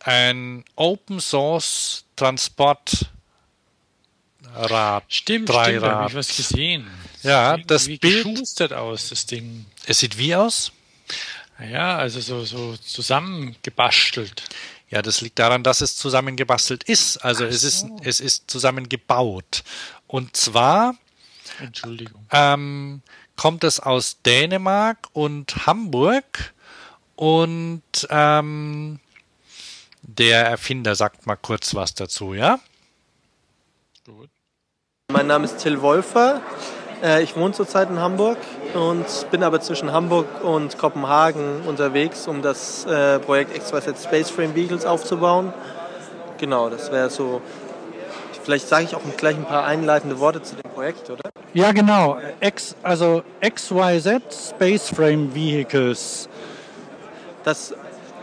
Ein 0.00 0.64
Open 0.76 1.20
Source 1.20 2.04
Transportrad. 2.16 3.06
Stimmt, 5.08 5.50
Dreirad. 5.50 5.66
stimmt, 5.68 5.84
habe 5.84 6.08
ich 6.08 6.14
was 6.14 6.34
gesehen. 6.36 6.90
Ja, 7.22 7.58
das 7.58 7.86
irgendwie 7.86 7.98
Bild- 7.98 8.24
geschustert 8.24 8.72
aus, 8.72 9.10
das 9.10 9.26
Ding. 9.26 9.66
Es 9.84 9.98
sieht 9.98 10.16
wie 10.16 10.34
aus? 10.34 10.72
Ja, 11.70 11.98
also 11.98 12.20
so, 12.20 12.44
so 12.46 12.76
zusammengebastelt. 12.78 14.44
Ja, 14.90 15.02
das 15.02 15.20
liegt 15.20 15.38
daran, 15.38 15.62
dass 15.62 15.80
es 15.82 15.96
zusammengebastelt 15.96 16.84
ist. 16.84 17.18
Also 17.18 17.44
es 17.44 17.62
ist, 17.62 17.86
es 18.02 18.20
ist 18.20 18.50
zusammengebaut. 18.50 19.62
Und 20.06 20.36
zwar 20.36 20.94
Entschuldigung. 21.60 22.26
ähm, 22.32 23.02
kommt 23.36 23.64
es 23.64 23.80
aus 23.80 24.22
Dänemark 24.22 25.08
und 25.12 25.66
Hamburg 25.66 26.54
und 27.16 27.82
ähm, 28.08 28.98
der 30.02 30.46
Erfinder 30.46 30.94
sagt 30.94 31.26
mal 31.26 31.36
kurz 31.36 31.74
was 31.74 31.94
dazu, 31.94 32.32
ja? 32.32 32.58
Gut. 34.06 34.30
Mein 35.12 35.26
Name 35.26 35.44
ist 35.44 35.58
Till 35.58 35.82
Wolfer. 35.82 36.40
Äh, 37.02 37.22
Ich 37.22 37.36
wohne 37.36 37.52
zurzeit 37.52 37.90
in 37.90 37.98
Hamburg 37.98 38.38
und 38.78 39.30
bin 39.30 39.42
aber 39.42 39.60
zwischen 39.60 39.92
Hamburg 39.92 40.26
und 40.42 40.78
Kopenhagen 40.78 41.62
unterwegs, 41.66 42.28
um 42.28 42.42
das 42.42 42.86
äh, 42.86 43.18
Projekt 43.18 43.58
XYZ 43.58 44.04
Space 44.04 44.30
Frame 44.30 44.54
Vehicles 44.54 44.86
aufzubauen. 44.86 45.52
Genau, 46.38 46.70
das 46.70 46.92
wäre 46.92 47.10
so. 47.10 47.40
Vielleicht 48.44 48.68
sage 48.68 48.84
ich 48.84 48.94
auch 48.94 49.00
gleich 49.16 49.36
ein 49.36 49.44
paar 49.44 49.64
einleitende 49.64 50.18
Worte 50.20 50.40
zu 50.42 50.54
dem 50.54 50.70
Projekt, 50.70 51.10
oder? 51.10 51.28
Ja, 51.52 51.72
genau. 51.72 52.18
X, 52.40 52.76
also 52.82 53.22
XYZ 53.40 54.50
Space 54.50 54.90
Frame 54.90 55.34
Vehicles. 55.34 56.28
Das 57.44 57.74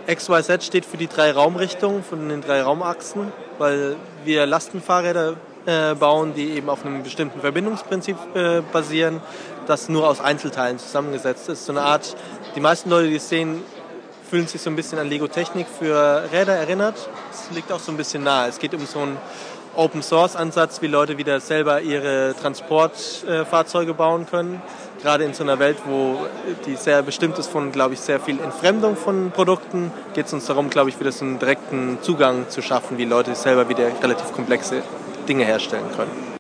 XYZ 0.08 0.64
steht 0.64 0.86
für 0.86 0.98
die 0.98 1.08
drei 1.08 1.32
Raumrichtungen 1.32 2.04
von 2.04 2.30
den 2.30 2.42
drei 2.42 2.62
Raumachsen, 2.62 3.32
weil 3.58 3.96
wir 4.24 4.46
Lastenfahrräder 4.46 5.36
äh, 5.66 5.96
bauen, 5.96 6.34
die 6.36 6.52
eben 6.52 6.70
auf 6.70 6.86
einem 6.86 7.04
bestimmten 7.04 7.42
Verbindungsprinzip 7.42 8.18
äh, 8.36 8.62
basieren, 8.72 9.22
das 9.68 9.90
nur 9.90 10.08
aus 10.08 10.22
Einzelteilen 10.22 10.80
zusammengesetzt 10.80 11.50
ist. 11.50 11.66
So 11.66 11.72
eine 11.72 11.82
Art, 11.82 12.16
die 12.56 12.60
meisten 12.60 12.90
Leute, 12.90 13.10
die 13.10 13.16
es 13.16 13.30
sehen, 13.30 13.64
fühlen 14.30 14.48
sich 14.48 14.62
so 14.62 14.70
ein 14.70 14.76
bisschen 14.76 15.00
an 15.00 15.08
Lego 15.08 15.28
Technik 15.28 15.68
für 15.68 16.24
Räder 16.32 16.54
erinnert. 16.54 16.96
Es 17.32 17.56
liegt 17.56 17.72
auch 17.72 17.80
so 17.80 17.92
ein 17.92 17.98
bisschen 17.98 18.24
nahe. 18.24 18.50
Es 18.50 18.60
geht 18.60 18.74
um 18.74 18.86
so 18.86 19.00
einen 19.00 19.18
Open 19.76 20.02
Source 20.02 20.36
Ansatz, 20.36 20.82
wie 20.82 20.88
Leute 20.88 21.18
wieder 21.18 21.40
selber 21.40 21.82
ihre 21.82 22.34
Transportfahrzeuge 22.42 23.94
bauen 23.94 24.26
können. 24.26 24.62
Gerade 25.02 25.26
in 25.26 25.34
so 25.34 25.44
einer 25.44 25.60
Welt, 25.60 25.78
wo 25.86 26.18
die 26.66 26.76
sehr 26.76 27.04
bestimmt 27.04 27.38
ist 27.38 27.48
von, 27.48 27.72
glaube 27.72 27.94
ich, 27.94 28.00
sehr 28.00 28.20
viel 28.20 28.40
Entfremdung 28.40 28.96
von 28.96 29.32
Produkten, 29.32 29.92
geht 30.14 30.28
es 30.28 30.34
uns 30.34 30.46
darum, 30.46 30.70
glaube 30.70 30.90
ich, 30.90 31.00
wieder 31.00 31.12
so 31.12 31.26
einen 31.26 31.40
direkten 31.40 32.00
Zugang 32.02 32.50
zu 32.50 32.62
schaffen, 32.62 32.98
wie 32.98 33.06
Leute 33.06 33.36
selber 33.36 33.68
wieder 33.70 33.88
relativ 34.02 34.32
komplexe 34.32 34.82
Dinge 35.28 35.44
herstellen 35.44 35.86
können. 35.96 36.35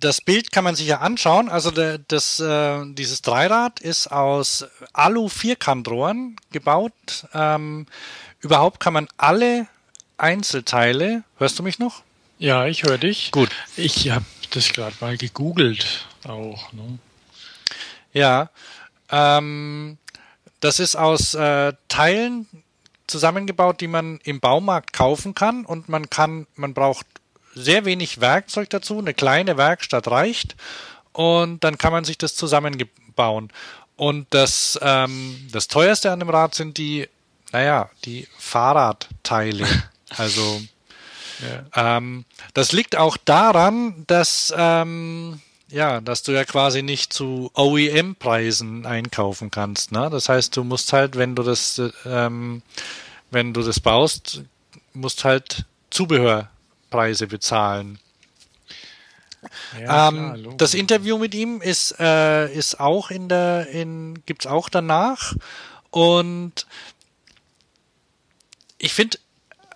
Das 0.00 0.22
Bild 0.22 0.50
kann 0.50 0.64
man 0.64 0.74
sich 0.74 0.86
ja 0.86 0.98
anschauen. 1.00 1.48
Also 1.48 1.70
der, 1.70 1.98
das, 1.98 2.40
äh, 2.40 2.84
dieses 2.94 3.22
Dreirad 3.22 3.80
ist 3.80 4.10
aus 4.10 4.66
Alu-Vierkantrohren 4.94 6.36
gebaut. 6.52 6.92
Ähm, 7.34 7.86
überhaupt 8.40 8.80
kann 8.80 8.94
man 8.94 9.08
alle 9.18 9.66
Einzelteile, 10.16 11.22
hörst 11.38 11.58
du 11.58 11.62
mich 11.62 11.78
noch? 11.78 12.02
Ja, 12.38 12.66
ich 12.66 12.82
höre 12.82 12.98
dich. 12.98 13.30
Gut. 13.30 13.50
Ich 13.76 14.10
habe 14.10 14.24
das 14.50 14.72
gerade 14.72 14.96
mal 15.00 15.16
gegoogelt 15.18 16.06
auch. 16.26 16.72
Ne? 16.72 16.98
Ja. 18.12 18.50
Ähm, 19.10 19.98
das 20.60 20.80
ist 20.80 20.96
aus 20.96 21.34
äh, 21.34 21.72
Teilen 21.88 22.46
zusammengebaut, 23.06 23.80
die 23.80 23.88
man 23.88 24.20
im 24.24 24.40
Baumarkt 24.40 24.92
kaufen 24.92 25.34
kann 25.34 25.64
und 25.66 25.88
man 25.88 26.08
kann, 26.08 26.46
man 26.56 26.74
braucht 26.74 27.06
sehr 27.54 27.84
wenig 27.84 28.20
Werkzeug 28.20 28.70
dazu, 28.70 28.98
eine 28.98 29.14
kleine 29.14 29.56
Werkstatt 29.56 30.08
reicht 30.08 30.56
und 31.12 31.64
dann 31.64 31.78
kann 31.78 31.92
man 31.92 32.04
sich 32.04 32.18
das 32.18 32.34
zusammenbauen. 32.34 33.52
Und 33.96 34.26
das, 34.30 34.78
ähm, 34.82 35.48
das 35.52 35.68
teuerste 35.68 36.10
an 36.10 36.20
dem 36.20 36.30
Rad 36.30 36.54
sind 36.54 36.78
die, 36.78 37.08
naja, 37.52 37.90
die 38.04 38.28
Fahrradteile. 38.38 39.66
Also 40.16 40.60
ähm, 41.76 42.24
das 42.52 42.72
liegt 42.72 42.96
auch 42.96 43.16
daran, 43.16 44.02
dass 44.08 44.52
ähm, 44.56 45.40
ja, 45.70 46.00
dass 46.00 46.22
du 46.22 46.32
ja 46.32 46.44
quasi 46.44 46.82
nicht 46.82 47.12
zu 47.12 47.50
OEM-Preisen 47.54 48.86
einkaufen 48.86 49.50
kannst. 49.50 49.92
Ne? 49.92 50.08
Das 50.10 50.28
heißt, 50.28 50.56
du 50.56 50.64
musst 50.64 50.92
halt, 50.92 51.16
wenn 51.16 51.34
du 51.34 51.42
das, 51.42 51.78
äh, 51.78 51.90
ähm, 52.04 52.62
wenn 53.30 53.54
du 53.54 53.62
das 53.62 53.80
baust, 53.80 54.42
musst 54.92 55.24
halt 55.24 55.64
Zubehörpreise 56.90 57.26
bezahlen. 57.26 57.98
Ja, 59.80 60.08
ähm, 60.08 60.34
klar, 60.34 60.54
das 60.58 60.74
Interview 60.74 61.16
mit 61.16 61.34
ihm 61.34 61.62
ist, 61.62 61.98
äh, 61.98 62.52
ist 62.52 62.78
auch 62.78 63.10
in 63.10 63.28
der, 63.28 63.68
in, 63.68 64.22
gibt's 64.26 64.46
auch 64.46 64.68
danach. 64.68 65.34
Und 65.90 66.66
ich 68.76 68.92
finde, 68.92 69.18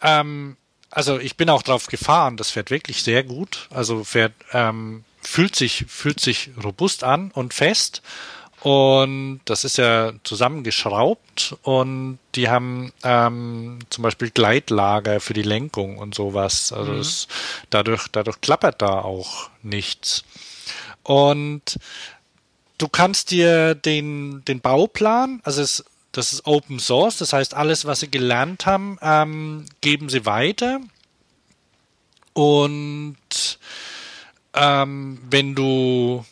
ähm, 0.02 0.56
also 0.90 1.18
ich 1.18 1.36
bin 1.36 1.48
auch 1.48 1.62
drauf 1.62 1.86
gefahren, 1.86 2.36
das 2.36 2.50
fährt 2.50 2.70
wirklich 2.70 3.02
sehr 3.02 3.24
gut. 3.24 3.68
Also 3.70 4.04
fährt, 4.04 4.34
ähm, 4.52 5.04
fühlt 5.22 5.56
sich, 5.56 5.86
fühlt 5.88 6.20
sich 6.20 6.50
robust 6.62 7.02
an 7.02 7.30
und 7.30 7.54
fest. 7.54 8.02
Und 8.64 9.42
das 9.44 9.64
ist 9.64 9.76
ja 9.76 10.12
zusammengeschraubt 10.22 11.54
und 11.64 12.18
die 12.34 12.48
haben 12.48 12.94
ähm, 13.02 13.80
zum 13.90 14.00
Beispiel 14.00 14.30
Gleitlager 14.30 15.20
für 15.20 15.34
die 15.34 15.42
Lenkung 15.42 15.98
und 15.98 16.14
sowas. 16.14 16.72
Also 16.72 16.94
es, 16.94 17.28
dadurch, 17.68 18.08
dadurch 18.08 18.40
klappert 18.40 18.80
da 18.80 19.02
auch 19.02 19.50
nichts. 19.62 20.24
Und 21.02 21.78
du 22.78 22.88
kannst 22.88 23.32
dir 23.32 23.74
den, 23.74 24.42
den 24.46 24.62
Bauplan, 24.62 25.42
also 25.44 25.60
es, 25.60 25.84
das 26.12 26.32
ist 26.32 26.46
Open 26.46 26.78
Source, 26.78 27.18
das 27.18 27.34
heißt, 27.34 27.52
alles, 27.52 27.84
was 27.84 28.00
sie 28.00 28.10
gelernt 28.10 28.64
haben, 28.64 28.96
ähm, 29.02 29.66
geben 29.82 30.08
sie 30.08 30.24
weiter. 30.24 30.80
Und 32.32 33.58
ähm, 34.54 35.20
wenn 35.28 35.54
du 35.54 36.24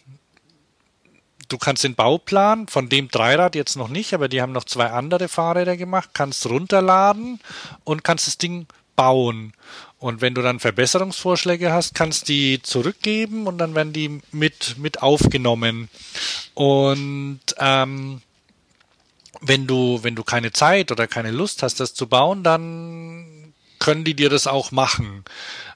du 1.53 1.59
kannst 1.59 1.84
den 1.84 1.94
Bauplan 1.94 2.66
von 2.68 2.88
dem 2.88 3.09
Dreirad 3.09 3.55
jetzt 3.55 3.76
noch 3.76 3.88
nicht, 3.88 4.14
aber 4.14 4.28
die 4.28 4.40
haben 4.40 4.53
noch 4.53 4.64
zwei 4.64 4.90
andere 4.90 5.28
Fahrräder 5.28 5.76
gemacht, 5.76 6.11
kannst 6.14 6.46
runterladen 6.46 7.40
und 7.84 8.05
kannst 8.05 8.26
das 8.26 8.38
Ding 8.38 8.66
bauen. 8.96 9.53
Und 9.98 10.20
wenn 10.20 10.34
du 10.34 10.42
dann 10.42 10.59
Verbesserungsvorschläge 10.59 11.72
hast, 11.72 11.94
kannst 11.94 12.28
die 12.28 12.61
zurückgeben 12.62 13.46
und 13.46 13.59
dann 13.59 13.74
werden 13.74 13.92
die 13.92 14.20
mit, 14.32 14.76
mit 14.78 15.03
aufgenommen. 15.03 15.88
Und 16.55 17.40
ähm, 17.59 18.20
wenn 19.40 19.66
du, 19.66 20.00
wenn 20.03 20.14
du 20.14 20.24
keine 20.24 20.53
Zeit 20.53 20.90
oder 20.90 21.07
keine 21.07 21.30
Lust 21.30 21.62
hast, 21.62 21.80
das 21.80 21.94
zu 21.94 22.09
bauen, 22.09 22.42
dann 22.42 23.53
können 23.78 24.05
die 24.05 24.14
dir 24.14 24.30
das 24.30 24.46
auch 24.46 24.70
machen. 24.70 25.24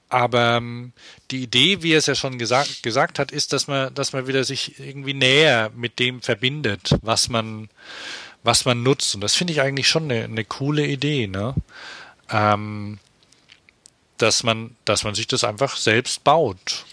Aber 0.09 0.57
ähm, 0.57 0.93
die 1.31 1.43
Idee, 1.43 1.83
wie 1.83 1.93
er 1.93 1.99
es 1.99 2.07
ja 2.07 2.15
schon 2.15 2.39
gesagt, 2.39 2.83
gesagt 2.83 3.19
hat, 3.19 3.33
ist, 3.33 3.53
dass 3.53 3.67
man, 3.67 3.93
dass 3.95 4.13
man 4.13 4.27
wieder 4.27 4.45
sich 4.45 4.79
irgendwie 4.79 5.15
näher 5.15 5.71
mit 5.75 5.99
dem 5.99 6.23
verbindet, 6.23 6.91
was 7.03 7.29
man, 7.29 7.69
was 8.45 8.65
man 8.65 8.83
nutzt. 8.83 9.15
Und 9.17 9.21
das 9.21 9.35
finde 9.35 9.53
ich 9.53 9.61
eigentlich 9.61 9.89
schon 9.89 10.05
eine, 10.05 10.25
eine 10.25 10.45
coole 10.45 10.87
Idee, 10.87 11.27
ne? 11.27 11.55
Ähm, 12.31 12.99
dass 14.19 14.43
man, 14.43 14.77
dass 14.85 15.05
man 15.05 15.15
sich 15.15 15.27
das 15.27 15.45
einfach 15.45 15.77
selbst 15.77 16.25
baut. 16.25 16.85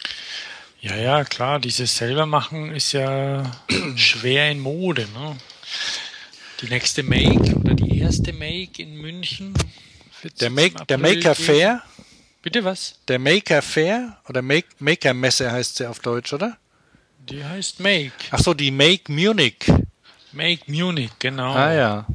Ja, 0.82 0.98
ja, 0.98 1.24
klar, 1.24 1.60
dieses 1.60 1.96
selber 1.96 2.26
machen 2.26 2.76
ist 2.76 2.92
ja 2.92 3.50
schwer 3.96 4.52
in 4.52 4.60
Mode. 4.60 5.08
Ne? 5.14 5.38
Die 6.62 6.68
nächste 6.68 7.04
Make 7.04 7.56
oder 7.56 7.74
die 7.74 8.00
erste 8.00 8.34
Make 8.34 8.82
in 8.82 8.96
München. 8.96 9.54
Der, 10.42 10.50
Make, 10.50 10.86
der 10.86 10.98
Maker. 10.98 11.36
Fair, 11.36 11.82
Bitte 12.44 12.66
was? 12.66 13.00
der 13.08 13.20
Maker 13.20 13.62
Fair 13.62 14.18
oder 14.28 14.42
Make, 14.42 14.68
Maker 14.80 15.14
Messe 15.14 15.50
heißt 15.50 15.78
sie 15.78 15.88
auf 15.88 16.00
Deutsch, 16.00 16.34
oder? 16.34 16.58
Die 17.30 17.44
heißt 17.44 17.80
Make. 17.80 18.12
Ach 18.32 18.40
so, 18.40 18.54
die 18.54 18.70
Make 18.70 19.10
Munich. 19.10 19.64
Make 20.34 20.70
Munich, 20.70 21.12
genau. 21.20 21.54
Ah 21.54 21.74
ja. 21.74 22.06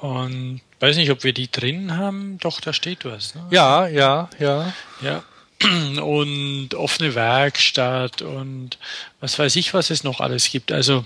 Und 0.00 0.60
weiß 0.80 0.96
nicht, 0.96 1.12
ob 1.12 1.22
wir 1.22 1.32
die 1.32 1.48
drin 1.48 1.96
haben. 1.96 2.38
Doch, 2.38 2.60
da 2.60 2.72
steht 2.72 3.04
was. 3.04 3.36
Ne? 3.36 3.46
Ja, 3.52 3.86
ja, 3.86 4.28
ja. 4.40 4.74
Ja. 5.00 5.22
Und 6.02 6.74
offene 6.74 7.14
Werkstatt 7.14 8.20
und 8.20 8.78
was 9.20 9.38
weiß 9.38 9.54
ich, 9.54 9.72
was 9.74 9.90
es 9.90 10.02
noch 10.02 10.18
alles 10.18 10.50
gibt. 10.50 10.72
Also, 10.72 11.04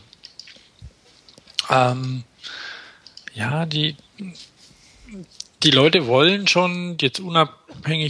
ähm, 1.69 2.25
ja, 3.35 3.67
die, 3.67 3.97
die 5.63 5.71
Leute 5.71 6.07
wollen 6.07 6.47
schon, 6.47 6.97
jetzt 6.99 7.21
unabhängig 7.21 7.66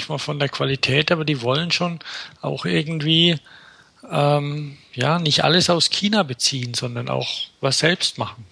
mal 0.08 0.18
von 0.18 0.38
der 0.38 0.48
Qualität, 0.48 1.10
aber 1.12 1.24
die 1.24 1.42
wollen 1.42 1.70
schon 1.70 2.00
auch 2.40 2.64
irgendwie, 2.64 3.38
ähm, 4.10 4.78
ja, 4.94 5.18
nicht 5.18 5.44
alles 5.44 5.70
aus 5.70 5.90
China 5.90 6.22
beziehen, 6.22 6.74
sondern 6.74 7.08
auch 7.08 7.28
was 7.60 7.78
selbst 7.78 8.18
machen. 8.18 8.44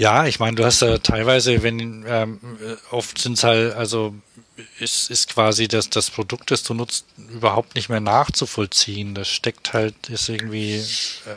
Ja, 0.00 0.24
ich 0.26 0.40
meine, 0.40 0.56
du 0.56 0.64
hast 0.64 0.80
ja 0.80 0.96
teilweise, 0.98 1.62
wenn 1.62 2.04
ähm, 2.08 2.40
äh, 2.64 2.76
oft 2.90 3.18
sind 3.18 3.34
es 3.34 3.44
halt, 3.44 3.74
also 3.74 4.14
ist, 4.78 5.10
ist 5.10 5.28
quasi 5.28 5.68
das, 5.68 5.90
das 5.90 6.10
Produkt, 6.10 6.50
das 6.50 6.62
du 6.62 6.74
nutzt, 6.74 7.04
überhaupt 7.18 7.74
nicht 7.74 7.88
mehr 7.88 8.00
nachzuvollziehen. 8.00 9.14
Das 9.14 9.28
steckt 9.28 9.72
halt, 9.72 10.08
ist 10.08 10.28
irgendwie, 10.28 10.76
äh, 10.76 10.84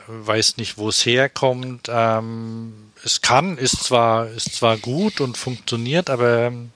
weiß 0.07 0.57
nicht, 0.57 0.77
wo 0.77 0.89
es 0.89 1.05
herkommt. 1.05 1.87
Ähm, 1.89 2.91
es 3.03 3.21
kann, 3.21 3.57
ist 3.57 3.83
zwar, 3.83 4.29
ist 4.29 4.55
zwar 4.55 4.77
gut 4.77 5.19
und 5.19 5.37
funktioniert, 5.37 6.09
aber 6.09 6.43
ähm, 6.43 6.71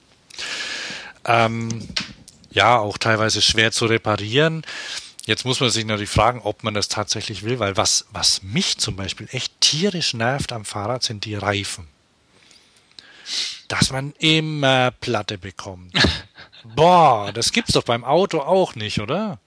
ja, 1.24 2.78
auch 2.78 2.98
teilweise 2.98 3.42
schwer 3.42 3.72
zu 3.72 3.86
reparieren. 3.86 4.62
Jetzt 5.26 5.44
muss 5.44 5.60
man 5.60 5.68
sich 5.68 5.84
natürlich 5.84 6.08
fragen, 6.08 6.40
ob 6.42 6.64
man 6.64 6.72
das 6.72 6.88
tatsächlich 6.88 7.42
will, 7.42 7.58
weil 7.58 7.76
was, 7.76 8.06
was 8.12 8.42
mich 8.42 8.78
zum 8.78 8.96
Beispiel 8.96 9.28
echt 9.30 9.60
tierisch 9.60 10.14
nervt 10.14 10.52
am 10.52 10.64
Fahrrad, 10.64 11.02
sind 11.02 11.26
die 11.26 11.34
Reifen. 11.34 11.86
Dass 13.68 13.90
man 13.90 14.14
immer 14.18 14.90
Platte 14.90 15.36
bekommt. 15.36 15.92
Boah, 16.64 17.30
das 17.32 17.52
gibt's 17.52 17.74
doch 17.74 17.82
beim 17.82 18.04
Auto 18.04 18.40
auch 18.40 18.74
nicht, 18.74 19.00
oder? 19.00 19.38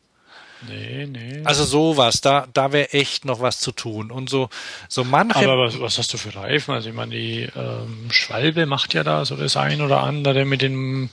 Nee, 0.67 1.07
nee. 1.07 1.41
Also 1.43 1.63
sowas, 1.63 2.21
da, 2.21 2.47
da 2.53 2.71
wäre 2.71 2.93
echt 2.93 3.25
noch 3.25 3.41
was 3.41 3.59
zu 3.59 3.71
tun. 3.71 4.11
Und 4.11 4.29
so, 4.29 4.49
so 4.87 5.03
manche. 5.03 5.39
Aber 5.39 5.57
was, 5.57 5.79
was 5.79 5.97
hast 5.97 6.13
du 6.13 6.17
für 6.17 6.35
Reifen? 6.35 6.73
Also 6.73 6.89
ich 6.89 6.95
meine, 6.95 7.11
die 7.11 7.49
ähm, 7.55 8.09
Schwalbe 8.11 8.65
macht 8.65 8.93
ja 8.93 9.03
da 9.03 9.25
so 9.25 9.35
das 9.35 9.57
ein 9.57 9.81
oder 9.81 10.03
andere 10.03 10.45
mit 10.45 10.61
dem 10.61 11.09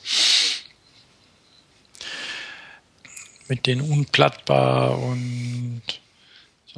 mit 3.49 3.67
den 3.67 3.81
unplattbar 3.81 4.99
und 4.99 5.83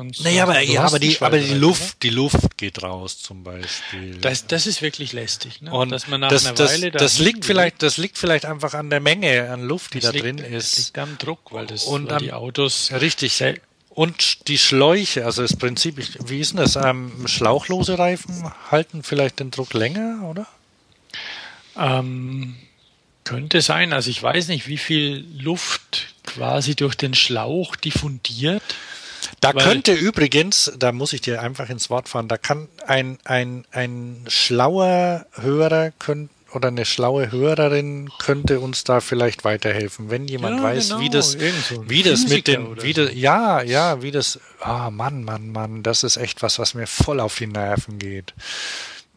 sonst. 0.01 0.25
naja, 0.25 0.45
aber, 0.45 0.61
ja, 0.61 0.83
aber 0.85 0.99
die, 0.99 1.21
aber 1.21 1.39
die 1.39 1.55
Luft, 1.55 2.03
die 2.03 2.11
Luft 2.11 2.57
geht 2.57 2.83
raus 2.83 3.19
zum 3.19 3.45
Beispiel. 3.45 4.17
Das, 4.21 4.47
das 4.47 4.67
ist 4.67 4.81
wirklich 4.83 5.13
lästig, 5.13 5.61
ne? 5.61 5.71
Und 5.73 5.91
dass 5.91 6.09
man 6.09 6.21
nach 6.21 6.31
das, 6.31 6.47
einer 6.47 6.55
das, 6.55 6.73
Weile 6.73 6.91
da 6.91 6.99
das 6.99 7.19
liegt 7.19 7.45
vielleicht, 7.45 7.83
das 7.83 7.97
liegt 7.99 8.17
vielleicht 8.19 8.47
einfach 8.47 8.75
an 8.75 8.89
der 8.91 9.01
Menge 9.01 9.51
an 9.51 9.63
Luft, 9.63 9.95
die 9.95 10.01
Das 10.01 10.13
da 10.13 10.19
drin 10.19 10.39
liegt, 10.39 10.53
Das 10.55 10.73
ist. 10.73 10.79
liegt 10.79 10.99
am 10.99 11.19
Druck, 11.19 11.53
weil 11.53 11.67
das 11.67 11.85
Und 11.85 12.07
weil 12.07 12.17
am- 12.17 12.23
die 12.23 12.33
Autos 12.33 12.91
Richtig. 12.93 13.43
Und 13.91 14.49
die 14.49 14.57
Schläuche, 14.57 15.25
also 15.27 15.43
das 15.43 15.57
Prinzip, 15.57 15.97
wie 16.27 16.41
ist 16.41 16.53
denn 16.53 16.59
das? 16.59 16.77
Ähm, 16.77 17.27
schlauchlose 17.27 17.99
Reifen 17.99 18.51
halten 18.71 19.03
vielleicht 19.03 19.41
den 19.41 19.51
Druck 19.51 19.75
länger, 19.75 20.23
oder? 20.31 20.47
Ähm, 21.77 22.57
könnte 23.25 23.61
sein. 23.61 23.93
Also 23.93 24.11
ich 24.11 24.23
weiß 24.23 24.49
nicht, 24.49 24.67
wie 24.69 24.79
viel 24.79 25.27
Luft 25.39 26.15
quasi 26.25 26.75
durch 26.75 26.95
den 26.95 27.15
Schlauch 27.15 27.77
diffundiert. 27.77 28.63
Da 29.41 29.55
Weil- 29.55 29.65
könnte 29.65 29.93
übrigens, 29.93 30.73
da 30.79 30.93
muss 30.93 31.13
ich 31.13 31.21
dir 31.21 31.43
einfach 31.43 31.71
ins 31.71 31.91
Wort 31.91 32.09
fahren, 32.09 32.29
da 32.29 32.39
kann 32.39 32.69
ein, 32.87 33.19
ein, 33.25 33.65
ein 33.71 34.25
schlauer 34.29 35.27
Hörer 35.33 35.93
könnt, 35.99 36.31
oder 36.53 36.69
eine 36.69 36.85
schlaue 36.85 37.31
Hörerin 37.31 38.11
könnte 38.19 38.61
uns 38.61 38.85
da 38.85 39.01
vielleicht 39.01 39.45
weiterhelfen, 39.45 40.11
wenn 40.11 40.27
jemand 40.27 40.59
Ja, 40.59 40.63
weiß, 40.65 40.89
genau, 40.89 41.01
wie 41.01 41.11
das, 41.11 41.33
so 41.33 41.89
wie 41.89 42.03
das 42.03 42.27
mit 42.27 42.49
den, 42.49 42.83
wie 42.83 42.93
das, 42.93 43.11
ja, 43.15 43.63
ja, 43.63 44.03
wie 44.03 44.11
das, 44.11 44.41
ah, 44.61 44.91
Mann, 44.91 45.23
Mann, 45.25 45.53
Mann, 45.53 45.83
das 45.83 46.03
ist 46.03 46.17
echt 46.17 46.43
was, 46.43 46.59
was 46.59 46.75
mir 46.75 46.87
voll 46.87 47.21
auf 47.21 47.37
die 47.37 47.47
Nerven 47.47 47.99
geht. 47.99 48.35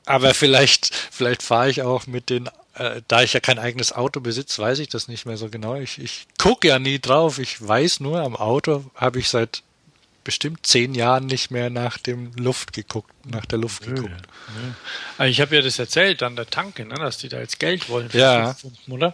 Aber 0.06 0.34
vielleicht, 0.34 0.94
vielleicht 1.12 1.44
fahre 1.44 1.70
ich 1.70 1.82
auch 1.82 2.08
mit 2.08 2.30
den, 2.30 2.50
äh, 2.76 3.02
da 3.08 3.24
ich 3.24 3.34
ja 3.34 3.40
kein 3.40 3.60
eigenes 3.60 3.94
Auto 3.94 4.20
besitze, 4.20 4.62
weiß 4.62 4.80
ich 4.80 4.90
das 4.90 5.08
nicht 5.08 5.26
mehr 5.26 5.38
so 5.38 5.50
genau. 5.50 5.76
Ich, 5.76 6.00
ich 6.00 6.28
gucke 6.38 6.68
ja 6.68 6.78
nie 6.80 7.00
drauf. 7.00 7.40
Ich 7.40 7.66
weiß 7.66 8.00
nur, 8.02 8.22
am 8.22 8.36
Auto 8.36 8.84
habe 8.96 9.20
ich 9.20 9.30
seit 9.30 9.64
bestimmt 10.24 10.66
zehn 10.66 10.94
Jahren 10.96 11.26
nicht 11.26 11.52
mehr 11.52 11.70
nach 11.70 11.98
dem 11.98 12.32
Luft 12.36 12.74
geguckt, 12.74 13.12
nach 13.26 13.46
der 13.46 13.60
Luft 13.60 13.84
geguckt. 13.84 14.12
Also 15.18 15.30
ich 15.30 15.42
habe 15.42 15.56
ja 15.56 15.62
das 15.62 15.80
erzählt 15.80 16.24
an 16.24 16.36
der 16.36 16.48
Tanke, 16.50 16.86
ne, 16.86 16.96
dass 16.96 17.18
die 17.18 17.30
da 17.30 17.40
jetzt 17.40 17.60
Geld 17.60 17.90
wollen 17.90 18.10
für 18.10 18.18
Ja. 18.20 18.46
fünf 18.54 18.60
Pfund 18.60 18.88
Mutter. 18.88 19.14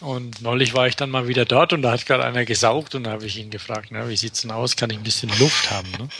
Und 0.00 0.42
neulich 0.42 0.74
war 0.74 0.86
ich 0.88 0.96
dann 0.96 1.10
mal 1.10 1.28
wieder 1.28 1.44
dort 1.44 1.72
und 1.72 1.82
da 1.82 1.92
hat 1.92 2.06
gerade 2.06 2.24
einer 2.24 2.44
gesaugt 2.44 2.94
und 2.94 3.04
da 3.04 3.12
habe 3.12 3.24
ich 3.26 3.36
ihn 3.36 3.50
gefragt, 3.50 3.88
na, 3.90 4.08
wie 4.08 4.16
sieht's 4.16 4.42
denn 4.42 4.50
aus? 4.50 4.76
Kann 4.76 4.90
ich 4.90 4.96
ein 4.98 5.04
bisschen 5.04 5.30
Luft 5.38 5.70
haben? 5.70 5.90
Ne? 5.92 6.08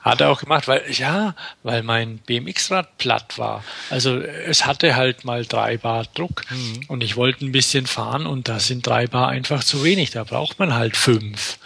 Hat 0.00 0.22
er 0.22 0.30
auch 0.30 0.40
gemacht, 0.40 0.66
weil 0.66 0.82
ja, 0.90 1.34
weil 1.62 1.82
mein 1.82 2.16
BMX-Rad 2.20 2.96
platt 2.96 3.36
war. 3.36 3.62
Also 3.90 4.16
es 4.18 4.64
hatte 4.64 4.96
halt 4.96 5.26
mal 5.26 5.44
drei 5.44 5.76
Bar 5.76 6.06
Druck 6.14 6.44
und 6.88 7.02
ich 7.02 7.16
wollte 7.16 7.44
ein 7.44 7.52
bisschen 7.52 7.86
fahren 7.86 8.24
und 8.26 8.48
da 8.48 8.60
sind 8.60 8.86
drei 8.86 9.06
Bar 9.06 9.28
einfach 9.28 9.62
zu 9.62 9.84
wenig. 9.84 10.10
Da 10.10 10.24
braucht 10.24 10.58
man 10.58 10.72
halt 10.72 10.96
fünf. 10.96 11.58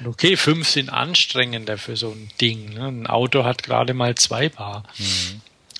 Und 0.00 0.06
okay, 0.06 0.36
fünf 0.36 0.68
sind 0.68 0.88
anstrengender 0.88 1.78
für 1.78 1.96
so 1.96 2.10
ein 2.10 2.30
Ding. 2.40 2.74
Ne? 2.74 2.86
Ein 2.86 3.06
Auto 3.06 3.44
hat 3.44 3.62
gerade 3.62 3.94
mal 3.94 4.14
zwei 4.14 4.48
Bar, 4.48 4.84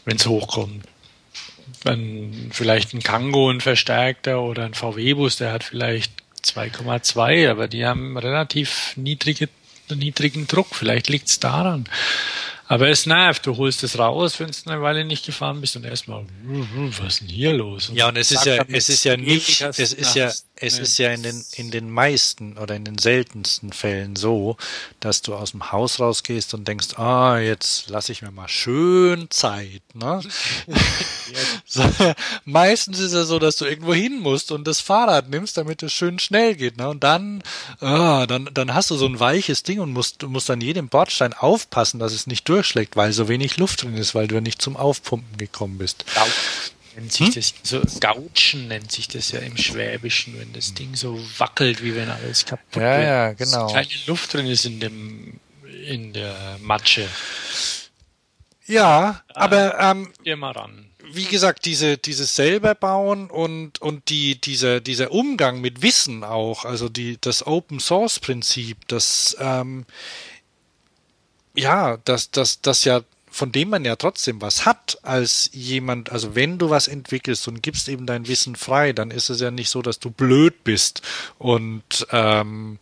wenn 0.04 0.16
es 0.16 0.26
hochkommt. 0.26 0.84
Wenn 1.82 2.50
vielleicht 2.52 2.92
ein 2.92 3.02
Kango, 3.02 3.50
ein 3.50 3.62
Verstärkter 3.62 4.42
oder 4.42 4.64
ein 4.64 4.74
VW-Bus, 4.74 5.36
der 5.36 5.52
hat 5.52 5.64
vielleicht 5.64 6.12
2,2, 6.44 7.50
aber 7.50 7.68
die 7.68 7.86
haben 7.86 8.18
relativ 8.18 8.92
niedrige, 8.96 9.48
niedrigen 9.88 10.46
Druck. 10.46 10.74
Vielleicht 10.74 11.08
liegt 11.08 11.28
es 11.28 11.40
daran. 11.40 11.86
Aber 12.70 12.88
es 12.88 13.04
nervt, 13.04 13.44
du 13.46 13.56
holst 13.56 13.82
es 13.82 13.98
raus, 13.98 14.38
wenn 14.38 14.46
du 14.46 14.70
eine 14.70 14.80
Weile 14.80 15.04
nicht 15.04 15.26
gefahren 15.26 15.60
bist 15.60 15.74
und 15.74 15.84
erstmal, 15.84 16.24
was 16.44 17.14
ist 17.14 17.20
denn 17.22 17.28
hier 17.28 17.52
los? 17.52 17.88
Und 17.88 17.96
ja, 17.96 18.06
und 18.06 18.16
es 18.16 18.30
ist 18.30 18.46
ja, 18.46 18.64
es 18.68 18.88
ist 18.88 19.02
ja 19.02 19.16
nicht, 19.16 19.60
es 19.60 19.92
ist 19.92 20.14
ja, 20.14 20.30
es 20.54 20.78
ist 20.78 20.96
ja 20.98 21.10
in 21.10 21.24
den, 21.24 21.44
in 21.56 21.72
den 21.72 21.90
meisten 21.90 22.56
oder 22.58 22.76
in 22.76 22.84
den 22.84 22.98
seltensten 22.98 23.72
Fällen 23.72 24.14
so, 24.14 24.56
dass 25.00 25.20
du 25.22 25.34
aus 25.34 25.50
dem 25.50 25.72
Haus 25.72 25.98
rausgehst 25.98 26.54
und 26.54 26.68
denkst, 26.68 26.96
ah, 26.96 27.38
jetzt 27.38 27.88
lasse 27.90 28.12
ich 28.12 28.22
mir 28.22 28.30
mal 28.30 28.46
schön 28.46 29.28
Zeit, 29.30 29.82
ne? 29.94 30.20
so, 31.64 31.82
meistens 32.44 32.98
ist 32.98 33.12
es 33.12 33.28
so, 33.28 33.38
dass 33.38 33.56
du 33.56 33.64
irgendwo 33.64 33.94
hin 33.94 34.20
musst 34.20 34.52
und 34.52 34.66
das 34.66 34.80
Fahrrad 34.80 35.28
nimmst, 35.28 35.56
damit 35.56 35.82
es 35.82 35.92
schön 35.92 36.18
schnell 36.18 36.54
geht, 36.54 36.76
ne? 36.76 36.88
Und 36.88 37.02
dann, 37.02 37.42
ah, 37.80 38.26
dann, 38.26 38.48
dann 38.52 38.74
hast 38.74 38.90
du 38.90 38.96
so 38.96 39.06
ein 39.06 39.18
weiches 39.18 39.62
Ding 39.62 39.80
und 39.80 39.92
musst, 39.92 40.22
musst 40.22 40.50
an 40.50 40.60
jedem 40.60 40.88
Bordstein 40.88 41.32
aufpassen, 41.32 41.98
dass 41.98 42.12
es 42.12 42.26
nicht 42.26 42.48
durch 42.48 42.59
durchschlägt, 42.60 42.96
weil 42.96 43.12
so 43.12 43.28
wenig 43.28 43.56
Luft 43.56 43.82
drin 43.82 43.96
ist, 43.96 44.14
weil 44.14 44.28
du 44.28 44.40
nicht 44.40 44.60
zum 44.60 44.76
Aufpumpen 44.76 45.38
gekommen 45.38 45.78
bist. 45.78 46.04
Nennt 46.94 47.12
sich 47.12 47.28
hm? 47.28 47.34
das, 47.34 47.54
so 47.62 47.80
Gautschen 48.00 48.68
nennt 48.68 48.92
sich 48.92 49.08
das 49.08 49.32
ja 49.32 49.38
im 49.40 49.56
Schwäbischen, 49.56 50.38
wenn 50.38 50.52
das 50.52 50.74
Ding 50.74 50.94
so 50.94 51.18
wackelt, 51.38 51.82
wie 51.82 51.94
wenn 51.94 52.10
alles 52.10 52.44
kaputt 52.44 52.82
ja, 52.82 52.98
wird. 52.98 53.06
Ja, 53.06 53.32
genau. 53.32 53.72
Keine 53.72 53.88
Luft 54.06 54.34
drin 54.34 54.46
ist 54.46 54.66
in 54.66 54.80
dem, 54.80 55.40
in 55.86 56.12
der 56.12 56.58
Matsche. 56.60 57.08
Ja, 58.66 59.22
aber 59.28 59.78
ähm, 59.80 60.12
Geh 60.22 60.36
mal 60.36 60.52
ran. 60.52 60.86
Wie 61.12 61.24
gesagt, 61.24 61.64
diese 61.64 61.96
dieses 61.96 62.36
selber 62.36 62.74
bauen 62.74 63.30
und 63.30 63.80
und 63.80 64.10
die 64.10 64.40
dieser 64.40 64.80
dieser 64.80 65.10
Umgang 65.10 65.60
mit 65.60 65.82
Wissen 65.82 66.22
auch, 66.22 66.64
also 66.64 66.88
die 66.88 67.18
das 67.20 67.44
Open 67.46 67.80
Source 67.80 68.20
Prinzip, 68.20 68.86
das 68.86 69.36
ähm, 69.40 69.86
ja, 71.54 71.98
dass 72.04 72.30
das, 72.30 72.60
das 72.60 72.84
ja, 72.84 73.02
von 73.30 73.52
dem 73.52 73.70
man 73.70 73.84
ja 73.84 73.96
trotzdem 73.96 74.40
was 74.40 74.66
hat 74.66 74.98
als 75.02 75.50
jemand, 75.52 76.10
also 76.10 76.34
wenn 76.34 76.58
du 76.58 76.70
was 76.70 76.88
entwickelst 76.88 77.46
und 77.46 77.62
gibst 77.62 77.88
eben 77.88 78.06
dein 78.06 78.26
Wissen 78.26 78.56
frei, 78.56 78.92
dann 78.92 79.10
ist 79.10 79.30
es 79.30 79.40
ja 79.40 79.50
nicht 79.50 79.70
so, 79.70 79.82
dass 79.82 80.00
du 80.00 80.10
blöd 80.10 80.64
bist 80.64 81.02
und 81.38 82.06
ähm, 82.10 82.78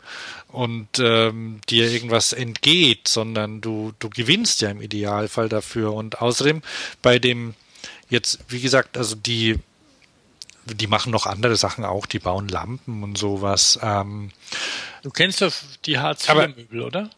und 0.50 0.88
ähm, 0.98 1.60
dir 1.68 1.90
irgendwas 1.90 2.32
entgeht, 2.32 3.08
sondern 3.08 3.60
du 3.60 3.92
du 3.98 4.08
gewinnst 4.08 4.62
ja 4.62 4.70
im 4.70 4.80
Idealfall 4.80 5.50
dafür 5.50 5.92
und 5.92 6.22
außerdem 6.22 6.62
bei 7.02 7.18
dem 7.18 7.54
jetzt 8.08 8.38
wie 8.48 8.60
gesagt, 8.60 8.96
also 8.96 9.14
die 9.14 9.58
die 10.64 10.86
machen 10.86 11.12
noch 11.12 11.26
andere 11.26 11.56
Sachen 11.56 11.84
auch, 11.84 12.06
die 12.06 12.18
bauen 12.18 12.48
Lampen 12.48 13.02
und 13.02 13.16
sowas. 13.16 13.78
Ähm, 13.82 14.30
du 15.02 15.10
kennst 15.10 15.42
doch 15.42 15.52
die 15.84 15.98
Hartz-IV-Möbel, 15.98 16.82
oder? 16.82 17.10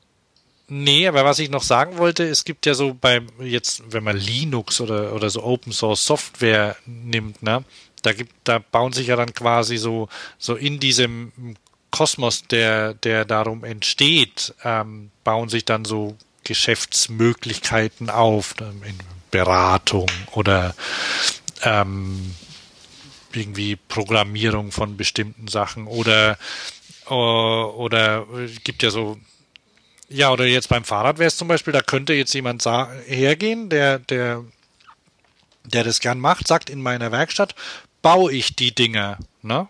Nee, 0.73 1.09
aber 1.09 1.25
was 1.25 1.41
ich 1.41 1.51
noch 1.51 1.65
sagen 1.65 1.99
wollte, 1.99 2.23
es 2.29 2.45
gibt 2.45 2.65
ja 2.65 2.75
so 2.75 2.95
beim, 2.95 3.27
jetzt, 3.41 3.83
wenn 3.93 4.05
man 4.05 4.17
Linux 4.17 4.81
oder, 4.81 5.13
oder 5.13 5.29
so 5.29 5.43
Open 5.43 5.73
Source 5.73 6.07
Software 6.07 6.77
nimmt, 6.87 7.43
ne, 7.43 7.65
da 8.03 8.13
gibt, 8.13 8.33
da 8.45 8.61
bauen 8.61 8.93
sich 8.93 9.09
ja 9.09 9.17
dann 9.17 9.35
quasi 9.35 9.79
so, 9.79 10.09
so 10.39 10.55
in 10.55 10.79
diesem 10.79 11.33
Kosmos, 11.91 12.45
der, 12.47 12.95
der 12.95 13.25
darum 13.25 13.65
entsteht, 13.65 14.55
ähm, 14.63 15.11
bauen 15.25 15.49
sich 15.49 15.65
dann 15.65 15.85
so 15.85 16.17
Geschäftsmöglichkeiten 16.45 18.09
auf, 18.09 18.55
ne, 18.61 18.73
in 18.87 18.99
Beratung 19.33 20.09
oder 20.31 20.77
ähm, 21.65 22.37
irgendwie 23.33 23.75
Programmierung 23.75 24.71
von 24.71 24.97
bestimmten 24.97 25.49
Sachen 25.49 25.89
oder 25.89 26.39
oder 27.09 28.25
gibt 28.63 28.85
ja 28.85 28.91
so 28.91 29.19
ja, 30.11 30.33
oder 30.33 30.45
jetzt 30.45 30.69
beim 30.69 30.85
Fahrrad 30.85 31.19
wäre 31.19 31.29
es 31.29 31.37
zum 31.37 31.49
Beispiel, 31.49 31.73
da 31.73 31.83
könnte 31.83 32.13
jetzt 32.13 32.35
jemand 32.35 32.65
hergehen, 32.65 33.69
der, 33.71 34.01
der, 34.01 34.45
der 35.65 35.85
das 35.85 36.01
gern 36.01 36.19
macht, 36.19 36.49
sagt 36.49 36.69
in 36.69 36.83
meiner 36.83 37.13
Werkstatt, 37.13 37.55
baue 38.03 38.33
ich 38.33 38.57
die 38.57 38.75
Dinger, 38.75 39.19
ne? 39.43 39.69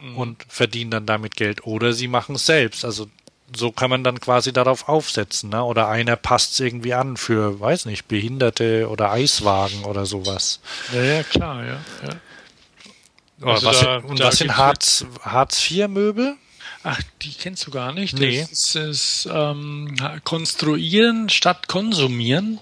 Mhm. 0.00 0.16
Und 0.16 0.46
verdienen 0.48 0.92
dann 0.92 1.06
damit 1.06 1.36
Geld. 1.36 1.66
Oder 1.66 1.92
sie 1.92 2.08
machen 2.08 2.36
es 2.36 2.46
selbst. 2.46 2.84
Also 2.84 3.08
so 3.54 3.72
kann 3.72 3.90
man 3.90 4.04
dann 4.04 4.20
quasi 4.20 4.52
darauf 4.52 4.88
aufsetzen, 4.88 5.50
ne? 5.50 5.64
Oder 5.64 5.88
einer 5.88 6.14
passt 6.14 6.52
es 6.52 6.60
irgendwie 6.60 6.94
an 6.94 7.16
für, 7.16 7.58
weiß 7.58 7.86
nicht, 7.86 8.06
Behinderte 8.06 8.88
oder 8.88 9.10
Eiswagen 9.10 9.84
oder 9.84 10.06
sowas. 10.06 10.60
Ja, 10.92 11.02
ja, 11.02 11.22
klar, 11.24 11.64
ja. 11.64 11.80
ja. 12.06 13.52
Also 13.52 13.66
was, 13.66 13.80
da, 13.80 13.96
und 13.96 14.20
was 14.20 14.36
sind 14.38 14.56
Hartz, 14.56 15.04
Hartz 15.22 15.70
IV 15.70 15.88
Möbel? 15.88 16.36
Ach, 16.82 17.00
die 17.22 17.32
kennst 17.32 17.66
du 17.66 17.70
gar 17.70 17.92
nicht. 17.92 18.18
Nee. 18.18 18.46
Das 18.48 18.74
ist 18.74 19.28
ähm, 19.30 19.94
Konstruieren 20.24 21.28
statt 21.28 21.68
Konsumieren. 21.68 22.58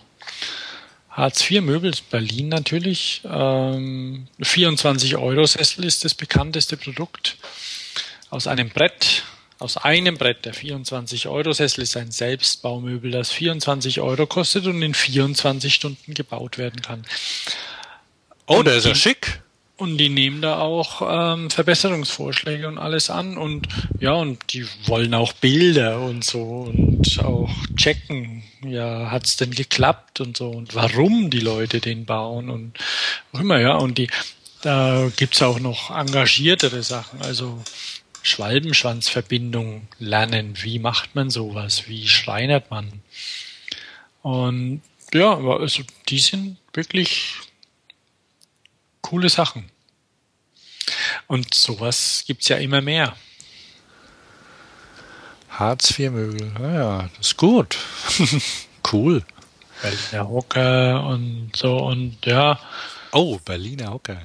Hartz-IV-Möbel 1.11 1.91
ist 1.91 2.11
Berlin 2.11 2.49
natürlich. 2.49 3.23
Ähm, 3.25 4.27
24 4.41 5.17
Euro 5.17 5.47
Sessel 5.47 5.85
ist 5.85 6.05
das 6.05 6.15
bekannteste 6.15 6.77
Produkt. 6.77 7.37
Aus 8.31 8.47
einem 8.47 8.71
Brett, 8.71 9.25
aus 9.59 9.77
einem 9.77 10.17
Brett. 10.17 10.45
Der 10.45 10.55
24 10.55 11.29
Euro 11.29 11.53
Sessel 11.53 11.83
ist 11.83 11.97
ein 11.97 12.11
Selbstbaumöbel, 12.11 13.11
das 13.11 13.31
24 13.31 14.01
Euro 14.01 14.27
kostet 14.27 14.67
und 14.67 14.83
in 14.83 14.95
24 14.95 15.75
Stunden 15.75 16.15
gebaut 16.15 16.59
werden 16.59 16.83
kann. 16.83 17.05
Oh, 18.47 18.63
der 18.63 18.77
ist 18.77 18.87
ja 18.87 18.95
schick. 18.95 19.41
Und 19.79 19.97
die 19.99 20.09
nehmen 20.09 20.43
da 20.43 20.59
auch 20.59 21.03
ähm, 21.09 21.51
Verbesserungsvorschläge 21.51 22.67
und 22.67 22.79
alles 22.79 23.11
an 23.11 23.39
und 23.39 23.69
ja, 24.01 24.13
und 24.13 24.53
die 24.53 24.67
wollen 24.87 25.15
auch 25.15 25.33
Bilder 25.35 26.01
und 26.01 26.25
so 26.25 26.43
und 26.43 27.21
auch 27.23 27.49
checken, 27.77 28.43
ja, 28.63 29.13
hat's 29.13 29.37
denn 29.37 29.53
geklappt 29.53 30.21
und 30.21 30.37
so 30.37 30.51
und 30.51 30.75
warum 30.75 31.31
die 31.31 31.39
Leute 31.39 31.79
den 31.79 32.07
bauen 32.07 32.51
und 32.51 32.77
auch 33.33 33.39
immer, 33.39 33.61
ja, 33.61 33.77
und 33.77 33.99
die, 33.99 34.09
da 34.63 35.09
gibt's 35.17 35.43
auch 35.43 35.61
noch 35.61 35.97
engagiertere 35.97 36.83
Sachen, 36.83 37.23
also 37.23 37.63
Schwalbenschwanzverbindung 38.23 39.87
lernen, 40.01 40.55
wie 40.61 40.81
macht 40.81 41.15
man 41.15 41.31
sowas, 41.31 41.85
wie 41.87 42.09
schreinert 42.09 42.69
man. 42.73 43.01
Und 44.23 44.83
ja, 45.15 45.39
also 45.39 45.85
die 46.09 46.19
sind 46.19 46.57
wirklich 46.73 47.37
coole 49.01 49.29
Sachen. 49.29 49.71
Und 51.27 51.55
sowas 51.55 52.25
gibt's 52.27 52.49
ja 52.49 52.57
immer 52.57 52.81
mehr. 52.81 53.15
Hartz-IV-Möbel, 55.51 56.53
ja, 56.61 57.09
das 57.17 57.29
ist 57.29 57.37
gut. 57.37 57.77
cool. 58.93 59.25
Berliner 59.83 60.29
Hocker 60.29 61.05
und 61.07 61.51
so 61.55 61.79
und 61.79 62.25
ja. 62.25 62.59
Oh, 63.13 63.39
Berliner 63.45 63.93
Hocker. 63.93 64.21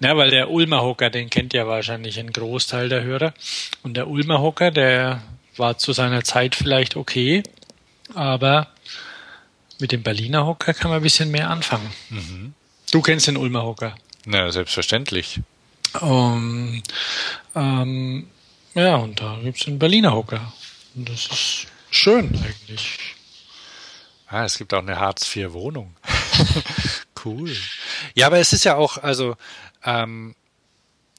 Ja, 0.00 0.16
weil 0.16 0.30
der 0.30 0.50
Ulmer 0.50 0.82
Hocker, 0.82 1.10
den 1.10 1.30
kennt 1.30 1.52
ja 1.52 1.66
wahrscheinlich 1.66 2.18
ein 2.18 2.32
Großteil 2.32 2.88
der 2.88 3.02
Hörer. 3.02 3.34
Und 3.82 3.96
der 3.96 4.08
Ulmer 4.08 4.40
Hocker, 4.40 4.70
der 4.70 5.22
war 5.56 5.78
zu 5.78 5.92
seiner 5.92 6.24
Zeit 6.24 6.54
vielleicht 6.54 6.96
okay, 6.96 7.42
aber 8.14 8.68
mit 9.80 9.92
dem 9.92 10.02
Berliner 10.02 10.46
Hocker 10.46 10.74
kann 10.74 10.90
man 10.90 11.00
ein 11.00 11.02
bisschen 11.02 11.30
mehr 11.30 11.50
anfangen. 11.50 11.90
Mhm. 12.10 12.54
Du 12.90 13.02
kennst 13.02 13.26
den 13.26 13.36
Ulmer 13.36 13.62
Hocker. 13.64 13.94
Na, 14.24 14.50
selbstverständlich. 14.50 15.40
Um, 16.00 16.82
ähm, 17.54 18.28
ja, 18.74 18.96
und 18.96 19.20
da 19.20 19.38
gibt 19.42 19.58
es 19.58 19.64
den 19.64 19.78
Berliner 19.78 20.12
Hocker. 20.12 20.52
Und 20.94 21.08
das 21.08 21.26
ist 21.26 21.66
schön 21.90 22.28
eigentlich. 22.44 22.98
Ah, 24.26 24.44
es 24.44 24.58
gibt 24.58 24.74
auch 24.74 24.82
eine 24.82 24.98
Hartz-IV-Wohnung. 24.98 25.96
cool. 27.24 27.56
Ja, 28.14 28.26
aber 28.26 28.38
es 28.38 28.52
ist 28.52 28.64
ja 28.64 28.76
auch, 28.76 28.98
also 28.98 29.36
ähm, 29.84 30.34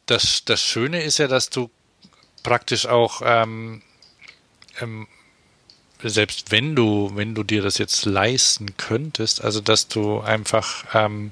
das, 0.06 0.46
das 0.46 0.62
Schöne 0.62 1.02
ist 1.02 1.18
ja, 1.18 1.28
dass 1.28 1.50
du 1.50 1.70
praktisch 2.44 2.86
auch 2.86 3.22
ähm, 3.24 3.82
ähm, 4.80 5.08
selbst 6.04 6.52
wenn 6.52 6.76
du, 6.76 7.12
wenn 7.16 7.36
du 7.36 7.44
dir 7.44 7.62
das 7.62 7.78
jetzt 7.78 8.06
leisten 8.06 8.78
könntest, 8.78 9.44
also 9.44 9.60
dass 9.60 9.88
du 9.88 10.22
einfach 10.22 10.86
ähm, 10.94 11.32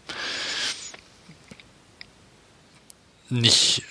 nicht 3.29 3.83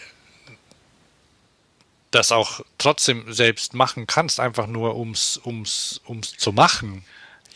das 2.11 2.33
auch 2.33 2.61
trotzdem 2.79 3.33
selbst 3.33 3.75
machen 3.75 4.07
kannst, 4.07 4.41
einfach 4.41 4.67
nur 4.67 4.97
ums, 4.97 5.41
ums, 5.45 6.01
ums 6.09 6.37
zu 6.37 6.53
machen. 6.53 7.05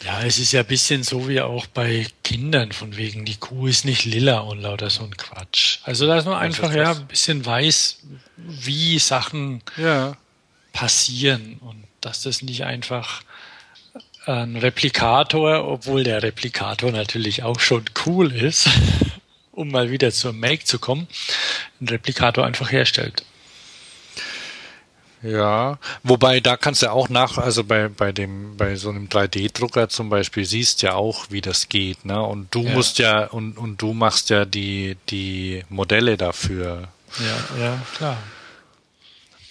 Ja, 0.04 0.22
es 0.22 0.38
ist 0.38 0.52
ja 0.52 0.60
ein 0.60 0.66
bisschen 0.66 1.02
so 1.02 1.28
wie 1.28 1.40
auch 1.40 1.66
bei 1.66 2.06
Kindern, 2.24 2.72
von 2.72 2.96
wegen, 2.96 3.24
die 3.24 3.36
Kuh 3.36 3.66
ist 3.66 3.84
nicht 3.84 4.04
lila 4.04 4.38
und 4.40 4.60
lauter 4.60 4.88
so 4.88 5.02
ein 5.02 5.16
Quatsch. 5.16 5.78
Also, 5.84 6.06
dass 6.06 6.24
man 6.24 6.38
einfach 6.38 6.72
ja 6.72 6.92
ein 6.92 7.06
bisschen 7.06 7.44
weiß, 7.44 7.98
wie 8.36 8.98
Sachen 8.98 9.62
ja. 9.76 10.16
Passieren 10.72 11.58
und 11.60 11.84
dass 12.00 12.22
das 12.22 12.42
nicht 12.42 12.64
einfach 12.64 13.22
ein 14.26 14.56
Replikator, 14.56 15.66
obwohl 15.66 16.04
der 16.04 16.22
Replikator 16.22 16.92
natürlich 16.92 17.42
auch 17.42 17.58
schon 17.60 17.84
cool 18.06 18.32
ist, 18.32 18.68
um 19.52 19.68
mal 19.70 19.90
wieder 19.90 20.12
zur 20.12 20.32
Make 20.32 20.64
zu 20.64 20.78
kommen, 20.78 21.08
ein 21.80 21.88
Replikator 21.88 22.44
einfach 22.46 22.70
herstellt. 22.70 23.24
Ja, 25.22 25.78
wobei 26.02 26.40
da 26.40 26.56
kannst 26.56 26.82
du 26.82 26.90
auch 26.90 27.10
nach, 27.10 27.36
also 27.36 27.62
bei, 27.62 27.88
bei 27.88 28.10
dem, 28.10 28.56
bei 28.56 28.76
so 28.76 28.88
einem 28.88 29.08
3D-Drucker 29.08 29.90
zum 29.90 30.08
Beispiel 30.08 30.46
siehst 30.46 30.80
ja 30.80 30.94
auch, 30.94 31.26
wie 31.28 31.42
das 31.42 31.68
geht, 31.68 32.06
ne? 32.06 32.22
Und 32.22 32.54
du 32.54 32.62
Ja. 32.62 32.70
musst 32.72 32.98
ja, 32.98 33.26
und, 33.26 33.58
und 33.58 33.82
du 33.82 33.92
machst 33.92 34.30
ja 34.30 34.46
die, 34.46 34.96
die 35.10 35.62
Modelle 35.68 36.16
dafür. 36.16 36.88
Ja, 37.18 37.62
ja, 37.62 37.78
klar. 37.96 38.16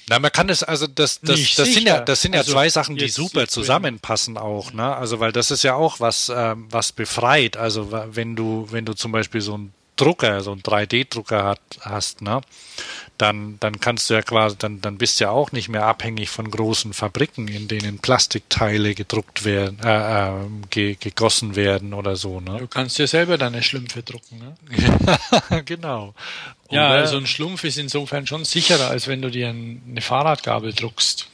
Na, 0.09 0.19
man 0.19 0.31
kann 0.31 0.49
es, 0.49 0.63
also 0.63 0.87
das, 0.87 1.19
das, 1.21 1.37
Nicht 1.37 1.59
das 1.59 1.71
sind 1.73 1.87
ja, 1.87 1.99
das 2.01 2.21
sind 2.21 2.33
ja 2.33 2.39
Also 2.41 2.53
zwei 2.53 2.67
Sachen, 2.69 2.95
die 2.95 3.05
jetzt- 3.05 3.13
super 3.15 3.41
jetzt, 3.41 3.53
zusammenpassen 3.53 4.37
auch, 4.37 4.73
ne? 4.73 4.95
Also 4.95 5.19
weil 5.19 5.31
das 5.31 5.51
ist 5.51 5.63
ja 5.63 5.75
auch 5.75 5.99
was, 5.99 6.31
ähm, 6.35 6.67
was 6.71 6.91
befreit. 6.91 7.55
Also 7.57 7.91
wenn 8.11 8.35
du, 8.35 8.67
wenn 8.71 8.85
du 8.85 8.93
zum 8.93 9.11
Beispiel 9.11 9.41
so 9.41 9.53
einen 9.53 9.73
Drucker, 9.95 10.41
so 10.41 10.51
einen 10.51 10.61
3D-Drucker 10.63 11.43
hat, 11.43 11.59
hast, 11.81 12.21
ne? 12.21 12.41
Dann, 13.19 13.57
dann 13.59 13.81
kannst 13.81 14.09
du 14.09 14.13
ja 14.13 14.21
quasi, 14.21 14.55
dann, 14.57 14.79
dann 14.79 14.97
bist 14.97 15.19
du 15.19 15.25
ja 15.25 15.29
auch 15.31 15.51
nicht 15.51 15.67
mehr 15.67 15.85
abhängig 15.85 16.29
von 16.29 16.49
großen 16.49 16.93
Fabriken, 16.93 17.49
in 17.49 17.67
denen 17.67 17.99
Plastikteile 17.99 18.95
gedruckt 18.95 19.43
werden, 19.43 19.77
äh, 19.83 20.29
äh, 20.29 20.31
ge, 20.69 20.95
gegossen 20.97 21.57
werden 21.57 21.93
oder 21.93 22.15
so, 22.15 22.39
ne? 22.39 22.57
Du 22.59 22.67
kannst 22.67 22.97
dir 22.97 23.07
selber 23.07 23.37
deine 23.37 23.61
Schlümpfe 23.61 24.03
drucken. 24.03 24.39
Ne? 24.39 25.61
genau. 25.65 26.15
Ja, 26.71 26.87
Oder- 26.91 26.99
also 27.01 27.17
ein 27.17 27.27
Schlumpf 27.27 27.65
ist 27.65 27.77
insofern 27.77 28.25
schon 28.25 28.45
sicherer, 28.45 28.89
als 28.89 29.07
wenn 29.07 29.21
du 29.21 29.29
dir 29.29 29.49
ein, 29.49 29.83
eine 29.89 30.01
Fahrradgabel 30.01 30.71
druckst. 30.73 31.27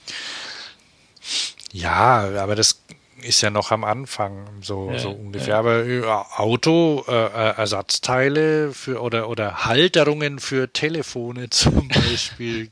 Ja, 1.72 2.28
aber 2.42 2.56
das 2.56 2.82
ist 3.26 3.42
ja 3.42 3.50
noch 3.50 3.72
am 3.72 3.84
Anfang 3.84 4.48
so, 4.62 4.90
Ja, 4.92 5.00
so 5.00 5.12
ungefähr. 5.12 5.58
Aber 5.58 5.86
äh, 5.86 6.04
Auto, 6.04 7.04
äh, 7.08 7.12
äh, 7.12 7.58
Ersatzteile 7.58 8.72
für 8.74 9.02
oder 9.02 9.30
oder 9.30 9.66
Halterungen 9.66 10.40
für 10.40 10.72
Telefone 10.72 11.50
zum 11.50 11.88
Beispiel 11.88 12.70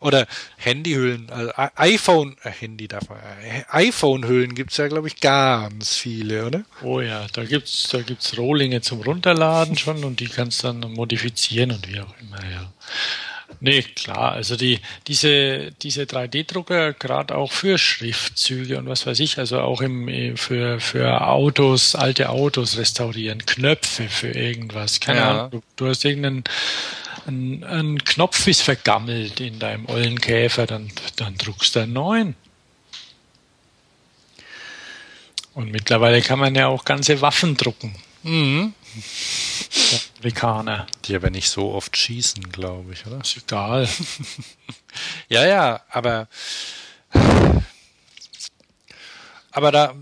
oder 0.00 0.26
Handyhüllen, 0.56 1.30
also 1.30 1.52
iPhone, 1.76 2.36
Handy 2.42 2.88
darf 2.88 3.08
man, 3.08 3.18
iPhone-Hüllen 3.70 4.54
gibt's 4.54 4.76
ja 4.76 4.88
glaube 4.88 5.08
ich 5.08 5.20
ganz 5.20 5.96
viele, 5.96 6.46
oder? 6.46 6.62
Oh 6.82 7.00
ja, 7.00 7.26
da 7.32 7.44
gibt's 7.44 7.88
da 7.90 8.02
gibt's 8.02 8.36
Rohlinge 8.36 8.80
zum 8.80 9.00
Runterladen 9.00 9.76
schon 9.78 10.04
und 10.04 10.20
die 10.20 10.28
kannst 10.28 10.64
dann 10.64 10.80
modifizieren 10.80 11.70
und 11.70 11.88
wie 11.88 12.00
auch 12.00 12.14
immer, 12.20 12.42
ja. 12.50 12.72
Nee, 13.60 13.82
klar, 13.82 14.32
also 14.32 14.56
die, 14.56 14.80
diese, 15.06 15.72
diese 15.82 16.02
3D-Drucker, 16.02 16.92
gerade 16.94 17.34
auch 17.34 17.52
für 17.52 17.78
Schriftzüge 17.78 18.78
und 18.78 18.88
was 18.88 19.06
weiß 19.06 19.20
ich, 19.20 19.38
also 19.38 19.60
auch 19.60 19.80
im, 19.80 20.08
äh, 20.08 20.36
für, 20.36 20.80
für 20.80 21.26
Autos, 21.26 21.94
alte 21.94 22.30
Autos 22.30 22.76
restaurieren, 22.76 23.44
Knöpfe 23.46 24.08
für 24.08 24.30
irgendwas, 24.30 25.00
keine 25.00 25.18
Ja. 25.18 25.30
Ahnung, 25.30 25.50
du, 25.50 25.62
du 25.76 25.88
hast 25.88 26.04
irgendeinen 26.04 26.44
ein, 27.26 27.64
ein 27.64 28.04
Knopf 28.04 28.46
ist 28.48 28.62
vergammelt 28.62 29.40
in 29.40 29.58
deinem 29.58 29.86
ollen 29.86 30.20
Käfer, 30.20 30.66
dann, 30.66 30.90
dann 31.16 31.36
druckst 31.36 31.76
du 31.76 31.80
einen 31.80 31.92
neuen. 31.92 32.34
Und 35.54 35.70
mittlerweile 35.70 36.22
kann 36.22 36.38
man 36.38 36.54
ja 36.54 36.68
auch 36.68 36.84
ganze 36.84 37.20
Waffen 37.20 37.56
drucken. 37.56 37.94
Mhm. 38.22 38.74
Amerikaner. 40.18 40.86
Die 41.04 41.14
aber 41.16 41.30
nicht 41.30 41.48
so 41.50 41.72
oft 41.72 41.96
schießen, 41.96 42.50
glaube 42.52 42.92
ich, 42.92 43.06
oder? 43.06 43.20
Ist 43.20 43.36
egal. 43.36 43.88
Ja, 45.28 45.46
ja, 45.46 45.80
aber 45.88 46.28
aber 49.50 49.72
da 49.72 49.94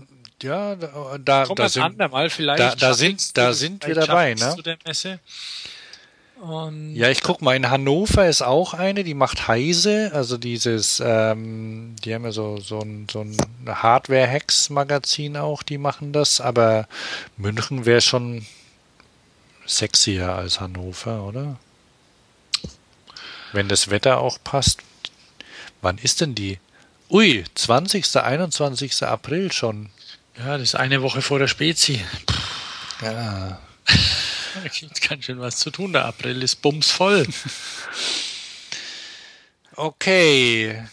ja, 0.43 0.75
da, 0.75 1.17
da, 1.23 1.45
Kommt 1.45 1.59
da 1.59 1.69
sind, 1.69 1.83
andermal 1.83 2.29
vielleicht. 2.31 2.59
da- 2.59 2.75
da 2.75 2.93
sind- 2.95 3.37
da 3.37 3.53
sind 3.53 3.85
wir 3.85 3.93
dabei, 3.93 4.33
ne? 4.33 4.53
Zu 4.55 4.61
der 4.63 4.77
Messe. 4.85 5.19
Und 6.41 6.95
Ja, 6.95 7.09
ich 7.09 7.21
guck 7.21 7.43
mal, 7.43 7.55
in 7.55 7.69
Hannover 7.69 8.27
ist 8.27 8.41
auch 8.41 8.73
eine, 8.73 9.03
die 9.03 9.13
macht 9.13 9.47
Heise, 9.47 10.09
also 10.15 10.37
dieses, 10.39 10.99
ähm, 11.05 11.95
die 12.03 12.15
haben 12.15 12.23
ja 12.25 12.31
so, 12.31 12.57
so 12.57 12.79
ein, 12.79 13.05
so 13.11 13.21
ein 13.21 13.37
Hardware-Hacks-Magazin 13.67 15.37
auch, 15.37 15.61
die 15.61 15.77
machen 15.77 16.11
das, 16.11 16.41
aber 16.41 16.87
München 17.37 17.85
wäre 17.85 18.01
schon 18.01 18.47
sexier 19.65 20.33
als 20.35 20.59
Hannover, 20.59 21.23
oder? 21.23 21.57
Wenn 23.53 23.69
das 23.69 23.89
Wetter 23.89 24.19
auch 24.19 24.37
passt. 24.43 24.79
Wann 25.81 25.97
ist 25.97 26.21
denn 26.21 26.35
die? 26.35 26.59
Ui, 27.09 27.43
20., 27.55 28.15
21. 28.15 29.03
April 29.03 29.51
schon. 29.51 29.89
ja, 30.37 30.53
das 30.57 30.69
ist 30.69 30.75
eine 30.75 31.01
Woche 31.01 31.21
vor 31.21 31.39
der 31.39 31.47
Spezi. 31.47 32.03
Ja. 33.01 33.59
Da 34.53 34.67
gibt 34.67 35.07
ganz 35.07 35.23
schön 35.23 35.39
was 35.39 35.55
zu 35.55 35.71
tun. 35.71 35.93
Der 35.93 36.03
April 36.03 36.43
ist 36.43 36.61
bumsvoll. 36.61 37.25
Okay. 39.77 40.83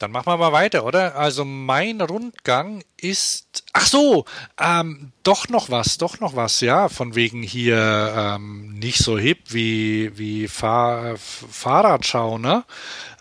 Dann 0.00 0.12
machen 0.12 0.28
wir 0.28 0.38
mal 0.38 0.52
weiter, 0.52 0.86
oder? 0.86 1.14
Also 1.16 1.44
mein 1.44 2.00
Rundgang 2.00 2.82
ist. 2.96 3.64
Ach 3.74 3.86
so, 3.86 4.24
ähm, 4.58 5.12
doch 5.24 5.48
noch 5.48 5.68
was, 5.68 5.98
doch 5.98 6.20
noch 6.20 6.34
was, 6.34 6.62
ja, 6.62 6.88
von 6.88 7.14
wegen 7.14 7.42
hier 7.42 8.14
ähm, 8.16 8.78
nicht 8.78 8.96
so 8.96 9.18
hip 9.18 9.40
wie 9.48 10.16
wie 10.16 10.48
Fahr 10.48 11.16
Fahrradschau, 11.18 12.38
ne? 12.38 12.64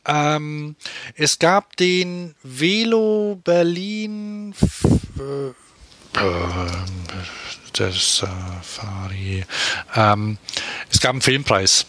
Ähm, 0.05 0.77
es 1.15 1.37
gab 1.37 1.75
den 1.75 2.35
Velo 2.43 3.41
Berlin. 3.43 4.55
Äh, 5.17 5.51
das 7.73 8.17
Safari. 8.17 9.45
Ähm, 9.95 10.37
es 10.89 11.01
gab 11.01 11.11
einen 11.11 11.21
Filmpreis. 11.21 11.85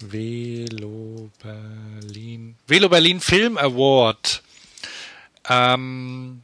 Velo 0.00 1.30
Berlin. 1.42 2.56
Velo 2.66 2.88
Berlin 2.88 3.20
Film 3.20 3.58
Award. 3.58 4.42
Ähm, 5.48 6.42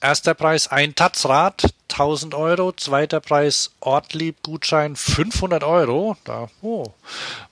erster 0.00 0.34
Preis 0.34 0.68
ein 0.68 0.94
Tatzrad, 0.94 1.72
1000 1.90 2.34
Euro. 2.34 2.72
Zweiter 2.72 3.20
Preis 3.20 3.72
Ortlieb-Gutschein, 3.80 4.96
500 4.96 5.62
Euro. 5.64 6.16
Da, 6.24 6.48
oh. 6.62 6.92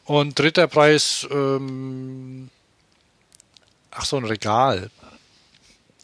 Und 0.05 0.39
dritter 0.39 0.66
Preis, 0.66 1.26
ähm, 1.31 2.51
ach 3.90 4.05
so, 4.05 4.16
ein 4.16 4.24
Regal. 4.24 4.90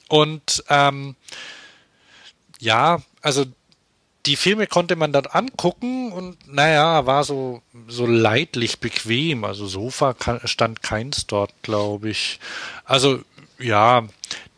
Und 0.09 0.65
ähm, 0.69 1.17
ja, 2.59 3.03
also 3.23 3.47
die 4.27 4.37
Filme 4.37 4.67
konnte 4.67 4.97
man 4.97 5.13
dann 5.13 5.27
angucken 5.27 6.13
und 6.13 6.37
naja, 6.47 7.07
war 7.07 7.25
so, 7.25 7.63
so 7.89 8.07
leidlich 8.07 8.79
bequem. 8.79 9.45
Also 9.45 9.67
Sofa 9.67 10.13
kann, 10.13 10.41
stand 10.45 10.83
keins 10.83 11.27
dort, 11.27 11.53
glaube 11.63 12.11
ich. 12.11 12.39
Also 12.85 13.21
ja, 13.59 14.07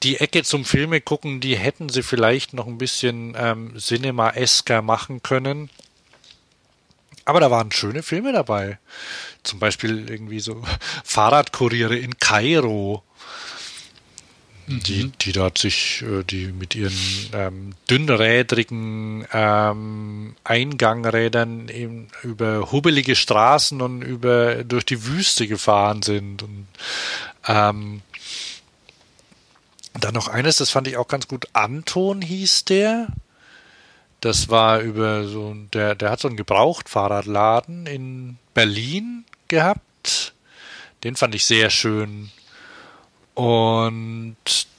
die 0.02 0.18
Ecke 0.18 0.42
zum 0.42 0.64
Filme 0.64 1.00
gucken, 1.00 1.40
die 1.40 1.56
hätten 1.56 1.88
sie 1.88 2.02
vielleicht 2.02 2.54
noch 2.54 2.66
ein 2.66 2.78
bisschen 2.78 3.34
ähm, 3.36 3.76
Cinema-esker 3.78 4.82
machen 4.82 5.22
können. 5.22 5.70
Aber 7.24 7.38
da 7.38 7.50
waren 7.50 7.70
schöne 7.70 8.02
Filme 8.02 8.32
dabei. 8.32 8.78
Zum 9.44 9.60
Beispiel 9.60 10.08
irgendwie 10.08 10.40
so 10.40 10.62
Fahrradkuriere 11.04 11.96
in 11.96 12.18
Kairo 12.18 13.04
die, 14.80 15.12
die 15.20 15.32
dort 15.32 15.58
sich, 15.58 16.02
äh, 16.02 16.22
die 16.24 16.46
mit 16.48 16.74
ihren 16.74 16.96
ähm, 17.32 17.74
dünnrädrigen 17.90 19.26
ähm, 19.32 20.36
Eingangrädern 20.44 21.68
eben 21.68 22.08
über 22.22 22.72
hubbelige 22.72 23.16
Straßen 23.16 23.80
und 23.80 24.02
über 24.02 24.64
durch 24.64 24.84
die 24.84 25.06
Wüste 25.06 25.46
gefahren 25.46 26.02
sind. 26.02 26.42
Und 26.42 26.66
ähm, 27.46 28.02
dann 29.94 30.14
noch 30.14 30.28
eines, 30.28 30.56
das 30.56 30.70
fand 30.70 30.88
ich 30.88 30.96
auch 30.96 31.08
ganz 31.08 31.28
gut. 31.28 31.46
Anton 31.52 32.22
hieß 32.22 32.64
der. 32.64 33.08
Das 34.20 34.48
war 34.48 34.80
über 34.80 35.24
so 35.26 35.54
der, 35.72 35.94
der 35.94 36.10
hat 36.10 36.20
so 36.20 36.28
einen 36.28 36.36
Gebrauchtfahrradladen 36.36 37.86
in 37.86 38.38
Berlin 38.54 39.24
gehabt. 39.48 40.34
Den 41.04 41.16
fand 41.16 41.34
ich 41.34 41.44
sehr 41.44 41.70
schön. 41.70 42.30
Und 43.34 44.36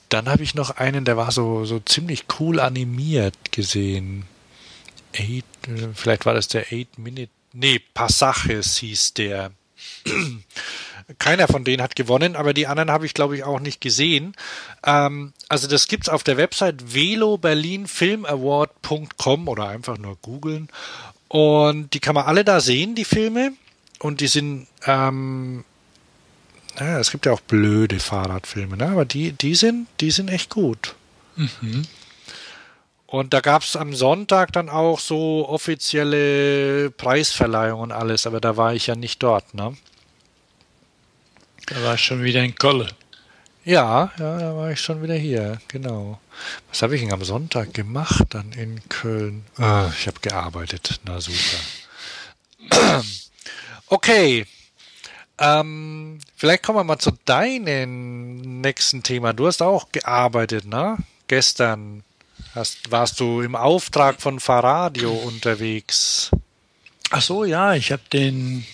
dann 0.09 0.29
habe 0.29 0.43
ich 0.43 0.53
noch 0.53 0.71
einen, 0.71 1.05
der 1.05 1.15
war 1.17 1.31
so, 1.31 1.65
so 1.65 1.79
ziemlich 1.79 2.25
cool 2.39 2.59
animiert 2.59 3.51
gesehen. 3.51 4.25
Eight, 5.15 5.45
vielleicht 5.95 6.25
war 6.25 6.33
das 6.33 6.47
der 6.47 6.65
8 6.71 6.99
Minute. 6.99 7.29
Nee, 7.53 7.79
Passages 7.93 8.77
hieß 8.77 9.13
der. 9.15 9.51
Keiner 11.19 11.47
von 11.47 11.63
denen 11.63 11.83
hat 11.83 11.95
gewonnen, 11.95 12.35
aber 12.35 12.53
die 12.53 12.67
anderen 12.67 12.91
habe 12.91 13.05
ich, 13.05 13.13
glaube 13.13 13.35
ich, 13.35 13.43
auch 13.43 13.59
nicht 13.59 13.81
gesehen. 13.81 14.35
Ähm, 14.85 15.33
also 15.49 15.67
das 15.67 15.87
gibt's 15.87 16.09
auf 16.09 16.23
der 16.23 16.37
Website 16.37 16.93
veloberlinfilmaward.com 16.93 19.47
oder 19.47 19.67
einfach 19.67 19.97
nur 19.97 20.17
googeln. 20.21 20.69
Und 21.27 21.93
die 21.93 21.99
kann 21.99 22.15
man 22.15 22.25
alle 22.25 22.45
da 22.45 22.61
sehen, 22.61 22.95
die 22.95 23.05
Filme. 23.05 23.53
Und 23.99 24.21
die 24.21 24.27
sind 24.27 24.67
ähm, 24.85 25.65
naja, 26.79 26.99
es 26.99 27.11
gibt 27.11 27.25
ja 27.25 27.31
auch 27.31 27.41
blöde 27.41 27.99
Fahrradfilme, 27.99 28.77
ne? 28.77 28.87
aber 28.87 29.05
die, 29.05 29.31
die, 29.33 29.55
sind, 29.55 29.87
die 29.99 30.11
sind 30.11 30.29
echt 30.29 30.49
gut. 30.49 30.95
Und 33.05 33.33
da 33.33 33.41
gab 33.41 33.63
es 33.63 33.75
am 33.75 33.93
Sonntag 33.93 34.51
dann 34.53 34.69
auch 34.69 34.99
so 34.99 35.47
offizielle 35.47 36.89
Preisverleihungen 36.91 37.83
und 37.83 37.91
alles, 37.91 38.25
aber 38.25 38.41
da 38.41 38.57
war 38.57 38.73
ich 38.73 38.87
ja 38.87 38.95
nicht 38.95 39.21
dort. 39.21 39.53
Ne? 39.53 39.75
Da 41.67 41.83
war 41.83 41.95
ich 41.95 42.01
schon 42.01 42.23
wieder 42.23 42.43
in 42.43 42.55
Kolle. 42.55 42.87
Ja, 43.65 44.11
ja, 44.19 44.39
da 44.39 44.55
war 44.55 44.71
ich 44.71 44.81
schon 44.81 45.01
wieder 45.01 45.15
hier, 45.15 45.59
genau. 45.69 46.19
Was 46.69 46.81
habe 46.81 46.95
ich 46.95 47.01
denn 47.01 47.13
am 47.13 47.23
Sonntag 47.23 47.73
gemacht 47.73 48.25
dann 48.31 48.51
in 48.51 48.81
Köln? 48.89 49.45
Ah, 49.57 49.89
ich 49.97 50.07
habe 50.07 50.19
gearbeitet, 50.19 50.99
na 51.05 51.21
super. 51.21 51.59
Okay, 53.87 54.47
ähm, 55.43 56.19
vielleicht 56.37 56.63
kommen 56.63 56.79
wir 56.79 56.83
mal 56.83 56.99
zu 56.99 57.11
deinem 57.25 58.61
nächsten 58.61 59.03
Thema. 59.03 59.33
Du 59.33 59.47
hast 59.47 59.61
auch 59.61 59.91
gearbeitet, 59.91 60.65
ne? 60.65 60.97
Gestern 61.27 62.03
hast, 62.55 62.91
warst 62.91 63.19
du 63.19 63.41
im 63.41 63.55
Auftrag 63.55 64.21
von 64.21 64.39
Fahrradio 64.39 65.11
unterwegs. 65.11 66.31
Ach 67.09 67.21
so, 67.21 67.43
ja, 67.43 67.73
ich 67.73 67.91
habe 67.91 68.03
den, 68.11 68.65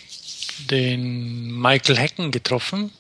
den 0.70 1.60
Michael 1.60 1.98
Hecken 1.98 2.32
getroffen. 2.32 2.92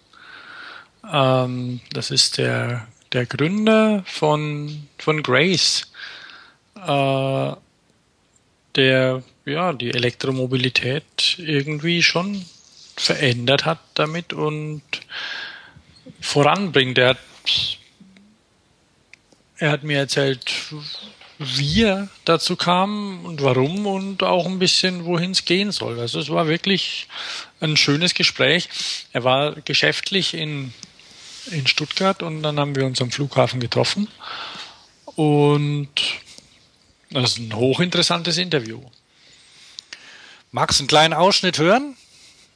Ähm, 1.11 1.81
das 1.91 2.11
ist 2.11 2.37
der, 2.39 2.87
der 3.13 3.25
Gründer 3.25 4.03
von, 4.05 4.87
von 4.97 5.21
Grace, 5.21 5.91
äh, 6.75 7.51
der 8.75 9.23
ja 9.45 9.73
die 9.73 9.91
Elektromobilität 9.91 11.37
irgendwie 11.37 12.03
schon 12.03 12.45
verändert 12.99 13.65
hat 13.65 13.79
damit 13.93 14.33
und 14.33 14.83
voranbringt. 16.19 16.97
Er 16.97 17.09
hat, 17.09 17.17
er 19.57 19.71
hat 19.71 19.83
mir 19.83 19.99
erzählt, 19.99 20.53
wie 21.37 21.83
er 21.83 22.09
dazu 22.25 22.57
kam 22.57 23.23
und 23.25 23.41
warum 23.41 23.87
und 23.87 24.21
auch 24.23 24.45
ein 24.45 24.59
bisschen, 24.59 25.05
wohin 25.05 25.31
es 25.31 25.45
gehen 25.45 25.71
soll. 25.71 25.97
Also 25.99 26.19
es 26.19 26.29
war 26.29 26.47
wirklich 26.47 27.07
ein 27.61 27.77
schönes 27.77 28.13
Gespräch. 28.13 28.67
Er 29.13 29.23
war 29.23 29.53
geschäftlich 29.61 30.33
in, 30.33 30.73
in 31.51 31.67
Stuttgart 31.67 32.21
und 32.21 32.43
dann 32.43 32.59
haben 32.59 32.75
wir 32.75 32.85
uns 32.85 33.01
am 33.01 33.11
Flughafen 33.11 33.61
getroffen. 33.61 34.09
Und 35.15 35.89
das 37.11 37.31
ist 37.31 37.37
ein 37.37 37.55
hochinteressantes 37.55 38.37
Interview. 38.37 38.81
Magst 40.51 40.79
du 40.79 40.83
einen 40.83 40.87
kleinen 40.89 41.13
Ausschnitt 41.13 41.57
hören? 41.57 41.95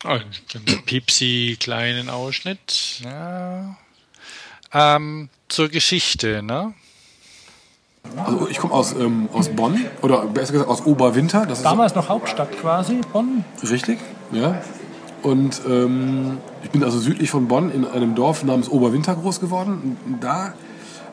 Einen 0.03 0.23
Pipsi 0.85 1.57
kleinen 1.59 2.09
Ausschnitt. 2.09 3.01
Ja. 3.03 3.77
Ähm, 4.73 5.29
zur 5.49 5.69
Geschichte, 5.69 6.43
ne? 6.43 6.73
Also 8.17 8.47
ich 8.49 8.57
komme 8.57 8.73
aus, 8.73 8.91
ähm, 8.93 9.29
aus 9.31 9.49
Bonn 9.49 9.85
oder 10.01 10.25
besser 10.25 10.51
gesagt 10.51 10.69
aus 10.69 10.85
Oberwinter. 10.85 11.45
Das 11.45 11.59
ist 11.59 11.63
Damals 11.63 11.95
noch 11.95 12.09
Hauptstadt 12.09 12.51
quasi, 12.59 12.99
Bonn. 13.13 13.45
Richtig, 13.67 13.99
ja. 14.31 14.61
Und 15.21 15.61
ähm, 15.65 16.39
ich 16.63 16.69
bin 16.69 16.83
also 16.83 16.99
südlich 16.99 17.29
von 17.29 17.47
Bonn 17.47 17.71
in 17.71 17.85
einem 17.85 18.13
Dorf 18.13 18.43
namens 18.43 18.67
Oberwinter 18.67 19.15
groß 19.15 19.39
geworden. 19.39 19.97
Und 20.05 20.21
da, 20.21 20.53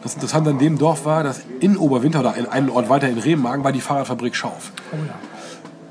das 0.02 0.14
Interessante 0.14 0.50
an 0.50 0.58
dem 0.58 0.78
Dorf 0.78 1.04
war, 1.04 1.22
dass 1.22 1.42
in 1.60 1.76
Oberwinter 1.76 2.20
oder 2.20 2.34
in 2.34 2.46
einem 2.46 2.70
Ort 2.70 2.88
weiter 2.88 3.08
in 3.08 3.18
Remagen 3.18 3.62
war 3.62 3.70
die 3.70 3.80
Fahrradfabrik 3.80 4.34
Schauf. 4.34 4.72
Oh 4.92 4.96
ja. 4.96 5.14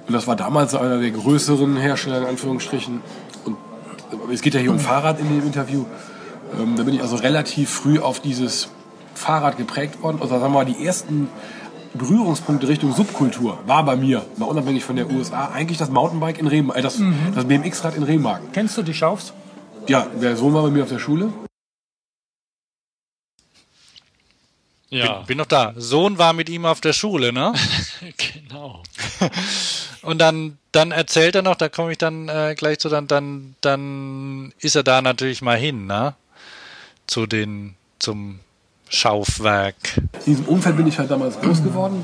Und 0.10 0.14
das 0.14 0.26
war 0.26 0.36
damals 0.36 0.74
einer 0.74 0.98
der 0.98 1.12
größeren 1.12 1.78
Hersteller 1.78 2.18
in 2.18 2.26
Anführungsstrichen. 2.26 3.02
Und 3.46 3.58
es 4.34 4.42
geht 4.42 4.56
ja 4.56 4.60
hier 4.60 4.72
um 4.72 4.80
Fahrrad 4.80 5.20
in 5.20 5.30
dem 5.30 5.46
Interview. 5.46 5.86
Ähm, 6.60 6.76
da 6.76 6.82
bin 6.82 6.96
ich 6.96 7.02
also 7.04 7.16
relativ 7.16 7.70
früh 7.70 8.00
auf 8.00 8.20
dieses 8.20 8.70
Fahrrad 9.14 9.58
geprägt 9.58 10.02
worden. 10.02 10.18
Also 10.20 10.40
sagen 10.40 10.42
wir 10.42 10.50
mal, 10.50 10.66
die 10.66 10.84
ersten 10.84 11.30
Berührungspunkte 11.94 12.68
Richtung 12.68 12.92
Subkultur 12.96 13.60
war 13.68 13.86
bei 13.86 13.96
mir, 13.98 14.26
mal 14.38 14.48
unabhängig 14.48 14.84
von 14.84 14.96
der 14.96 15.12
USA, 15.12 15.50
eigentlich 15.54 15.78
das 15.78 15.92
Mountainbike 15.92 16.40
in 16.40 16.48
Remagen, 16.48 16.80
äh, 16.80 16.82
das, 16.82 17.00
das 17.36 17.46
BMX-Rad 17.46 17.96
in 17.96 18.02
Remagen. 18.02 18.48
Kennst 18.52 18.80
du 18.80 18.82
die 18.82 18.96
Schaufs? 18.96 19.34
Ja, 19.88 20.08
der 20.20 20.36
Sohn 20.36 20.56
war 20.56 20.64
bei 20.64 20.72
mir 20.72 20.82
auf 20.82 20.90
der 20.90 20.98
Schule. 20.98 21.32
Ja, 24.90 25.18
Bin, 25.18 25.28
bin 25.28 25.38
noch 25.38 25.46
da. 25.46 25.74
Sohn 25.78 26.18
war 26.18 26.34
mit 26.34 26.50
ihm 26.50 26.66
auf 26.66 26.82
der 26.82 26.94
Schule, 26.94 27.32
ne? 27.32 27.54
genau. 28.18 28.82
Und 30.02 30.20
dann, 30.20 30.58
dann 30.72 30.92
erzählt 30.92 31.36
er 31.36 31.42
noch, 31.42 31.56
da 31.56 31.70
komme 31.70 31.92
ich 31.92 31.98
dann 31.98 32.28
äh, 32.30 32.56
gleich 32.58 32.80
zu, 32.80 32.90
dann, 32.90 33.08
dann, 33.08 33.56
dann 33.62 34.54
ist 34.60 34.76
er 34.76 34.84
da 34.84 35.02
natürlich 35.02 35.42
mal 35.42 35.58
hin, 35.58 35.86
ne? 35.86 36.16
Zu 37.06 37.28
den, 37.28 37.76
zum 38.00 38.40
Schaufwerk. 38.88 39.76
In 40.26 40.34
diesem 40.34 40.46
Umfeld 40.46 40.78
bin 40.78 40.88
ich 40.88 40.98
halt 40.98 41.12
damals 41.12 41.40
groß 41.40 41.64
geworden. 41.64 42.04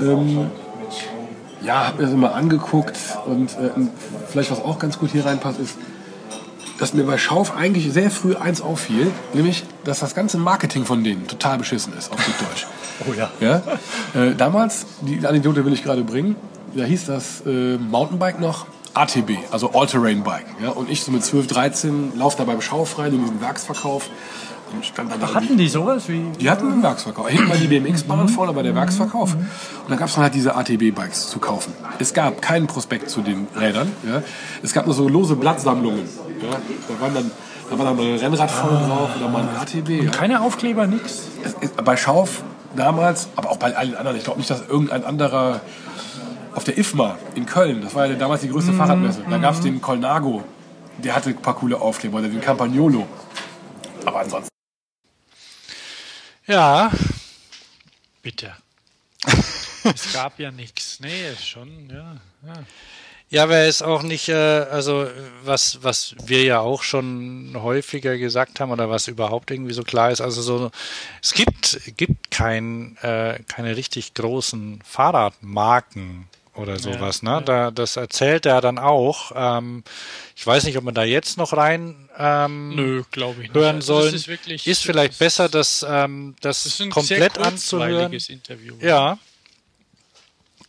Ähm, 0.00 0.50
ja, 1.64 1.86
habe 1.86 1.98
mir 1.98 2.04
das 2.04 2.12
immer 2.12 2.34
angeguckt 2.34 2.96
und 3.26 3.50
äh, 3.52 3.70
vielleicht 4.28 4.50
was 4.50 4.60
auch 4.60 4.78
ganz 4.78 4.98
gut 4.98 5.10
hier 5.10 5.24
reinpasst 5.24 5.60
ist, 5.60 5.76
dass 6.78 6.94
mir 6.94 7.04
bei 7.04 7.18
Schauf 7.18 7.56
eigentlich 7.56 7.92
sehr 7.92 8.10
früh 8.10 8.34
eins 8.34 8.60
auffiel, 8.60 9.10
nämlich, 9.34 9.64
dass 9.84 10.00
das 10.00 10.14
ganze 10.14 10.38
Marketing 10.38 10.84
von 10.84 11.04
denen 11.04 11.26
total 11.26 11.58
beschissen 11.58 11.92
ist, 11.98 12.12
auf 12.12 12.24
gut 12.24 12.34
Deutsch. 12.40 12.66
Oh 13.08 13.14
ja. 13.14 13.30
Ja? 13.40 13.62
Äh, 14.14 14.36
damals, 14.36 14.86
die 15.00 15.26
Anekdote 15.26 15.64
will 15.64 15.72
ich 15.72 15.82
gerade 15.82 16.04
bringen, 16.04 16.36
da 16.76 16.84
hieß 16.84 17.06
das 17.06 17.42
äh, 17.44 17.76
Mountainbike 17.76 18.38
noch 18.38 18.66
ATB, 18.94 19.38
also 19.50 19.72
All-Terrain 19.72 20.22
Bike. 20.22 20.46
Ja? 20.62 20.68
Und 20.70 20.88
ich 20.88 21.02
so 21.02 21.10
mit 21.10 21.24
12, 21.24 21.48
13 21.48 22.12
laufe 22.16 22.36
da 22.36 22.44
beim 22.44 22.60
Schauf 22.60 22.98
rein 22.98 23.12
in 23.12 23.22
diesen 23.22 23.40
Werksverkauf 23.40 24.08
und 24.72 24.84
stand 24.84 25.10
da 25.20 25.34
Hatten 25.34 25.56
die 25.56 25.68
sowas 25.68 26.08
wie. 26.08 26.22
die 26.38 26.48
hatten 26.50 26.70
einen 26.70 26.82
Werksverkauf. 26.82 27.28
Hinten 27.28 27.48
war 27.48 27.56
die 27.56 27.66
BMX-Bahn, 27.66 28.28
vorne 28.28 28.54
war 28.54 28.62
der 28.62 28.74
Werksverkauf. 28.74 29.34
Und 29.34 29.46
dann 29.88 29.98
gab 29.98 30.08
es 30.08 30.14
dann 30.14 30.24
halt 30.24 30.34
diese 30.34 30.54
ATB-Bikes 30.54 31.28
zu 31.28 31.38
kaufen. 31.38 31.72
Es 31.98 32.14
gab 32.14 32.40
keinen 32.40 32.66
Prospekt 32.66 33.10
zu 33.10 33.20
den 33.20 33.48
Rädern. 33.58 33.90
Ja. 34.06 34.22
Es 34.62 34.72
gab 34.72 34.86
nur 34.86 34.94
so 34.94 35.08
lose 35.08 35.36
Blattsammlungen. 35.36 36.08
Ja. 36.42 36.60
Da, 36.88 37.00
waren 37.00 37.14
dann, 37.14 37.30
da 37.70 37.78
war 37.78 37.84
dann 37.86 37.98
ein 37.98 38.16
Rennrad 38.18 38.50
vorne 38.50 38.86
drauf 38.86 39.10
oder 39.16 39.28
mal 39.28 39.42
ein 39.42 39.56
ATB. 39.56 39.88
Ja. 40.04 40.10
Keine 40.10 40.40
Aufkleber, 40.40 40.86
nix. 40.86 41.28
Ist- 41.60 41.84
Bei 41.84 41.96
Schauf 41.96 42.42
damals, 42.76 43.28
aber 43.36 43.50
auch 43.50 43.56
bei 43.58 43.74
allen 43.76 43.94
anderen. 43.94 44.16
Ich 44.16 44.24
glaube 44.24 44.38
nicht, 44.38 44.50
dass 44.50 44.60
irgendein 44.68 45.04
anderer 45.04 45.60
auf 46.54 46.64
der 46.64 46.76
IFMA 46.78 47.16
in 47.34 47.46
Köln, 47.46 47.80
das 47.82 47.94
war 47.94 48.06
ja 48.06 48.14
damals 48.14 48.42
die 48.42 48.48
größte 48.48 48.72
Fahrradmesse, 48.74 49.24
da 49.28 49.38
gab 49.38 49.54
es 49.54 49.60
den 49.60 49.80
Colnago, 49.80 50.42
der 50.98 51.14
hatte 51.16 51.30
ein 51.30 51.36
paar 51.40 51.54
coole 51.54 51.80
Aufkleber, 51.80 52.18
oder 52.18 52.28
den 52.28 52.40
Campagnolo. 52.42 53.06
Aber 54.04 54.20
ansonsten. 54.20 54.48
Ja, 56.46 56.90
Bitte. 58.22 58.52
es 59.84 60.12
gab 60.12 60.38
ja 60.38 60.50
nichts. 60.50 60.98
Nee, 61.00 61.34
schon, 61.42 61.88
ja. 61.90 62.16
ja. 62.46 62.52
Ja, 63.32 63.44
aber 63.44 63.56
es 63.60 63.76
ist 63.76 63.82
auch 63.82 64.02
nicht, 64.02 64.28
äh, 64.28 64.34
also 64.34 65.08
was, 65.42 65.78
was 65.80 66.14
wir 66.22 66.42
ja 66.44 66.60
auch 66.60 66.82
schon 66.82 67.56
häufiger 67.56 68.18
gesagt 68.18 68.60
haben 68.60 68.70
oder 68.70 68.90
was 68.90 69.08
überhaupt 69.08 69.50
irgendwie 69.50 69.72
so 69.72 69.84
klar 69.84 70.10
ist, 70.10 70.20
also 70.20 70.42
so, 70.42 70.70
es 71.22 71.32
gibt, 71.32 71.80
gibt 71.96 72.30
kein, 72.30 72.98
äh, 73.00 73.38
keine 73.48 73.74
richtig 73.74 74.12
großen 74.12 74.82
Fahrradmarken 74.84 76.28
oder 76.54 76.78
sowas, 76.78 77.22
ne? 77.22 77.40
Da, 77.42 77.70
das 77.70 77.96
erzählt 77.96 78.44
er 78.44 78.60
dann 78.60 78.76
auch. 78.78 79.32
Ähm, 79.34 79.82
ich 80.36 80.46
weiß 80.46 80.64
nicht, 80.64 80.76
ob 80.76 80.84
man 80.84 80.92
da 80.92 81.02
jetzt 81.02 81.38
noch 81.38 81.54
rein 81.54 82.10
ähm, 82.18 82.74
Nö, 82.76 83.02
glaube 83.12 83.44
ich 83.44 83.48
nicht. 83.48 83.54
hören 83.54 83.76
Also 83.76 84.02
sollen. 84.02 84.14
Ist, 84.14 84.28
wirklich, 84.28 84.66
ist 84.66 84.82
vielleicht 84.82 85.12
das 85.12 85.18
besser, 85.18 85.48
das, 85.48 85.86
ähm, 85.88 86.34
das, 86.42 86.64
Das 86.64 86.74
ist 86.74 86.82
ein 86.82 86.90
komplett 86.90 87.38
anzuhören. 87.38 88.12
Interview. 88.12 88.74
Ja. 88.82 89.16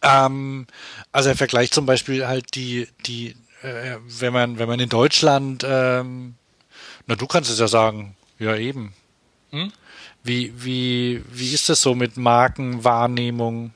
Ähm, 0.03 0.67
also 1.11 1.29
er 1.29 1.35
vergleicht 1.35 1.73
zum 1.73 1.85
Beispiel 1.85 2.27
halt 2.27 2.55
die, 2.55 2.87
die, 3.05 3.35
äh, 3.63 3.97
wenn 4.19 4.33
man, 4.33 4.59
wenn 4.59 4.67
man 4.67 4.79
in 4.79 4.89
Deutschland, 4.89 5.65
ähm, 5.65 6.35
na 7.07 7.15
du 7.15 7.25
kannst 7.25 7.49
es 7.49 7.59
ja 7.59 7.67
sagen, 7.67 8.15
ja 8.37 8.55
eben. 8.55 8.93
Hm? 9.51 9.71
Wie, 10.23 10.53
wie, 10.55 11.23
wie 11.31 11.53
ist 11.53 11.69
das 11.69 11.81
so 11.81 11.95
mit 11.95 12.17
Markenwahrnehmung? 12.17 13.73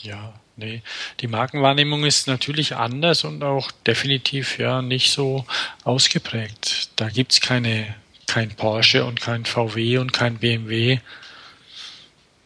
Ja, 0.00 0.34
nee. 0.56 0.82
Die 1.20 1.28
Markenwahrnehmung 1.28 2.04
ist 2.04 2.26
natürlich 2.26 2.76
anders 2.76 3.24
und 3.24 3.42
auch 3.42 3.70
definitiv 3.86 4.58
ja 4.58 4.82
nicht 4.82 5.12
so 5.12 5.46
ausgeprägt. 5.84 6.90
Da 6.96 7.08
gibt's 7.08 7.40
keine, 7.40 7.94
kein 8.26 8.54
Porsche 8.54 9.04
und 9.04 9.20
kein 9.20 9.44
VW 9.44 9.98
und 9.98 10.12
kein 10.12 10.38
BMW. 10.38 10.98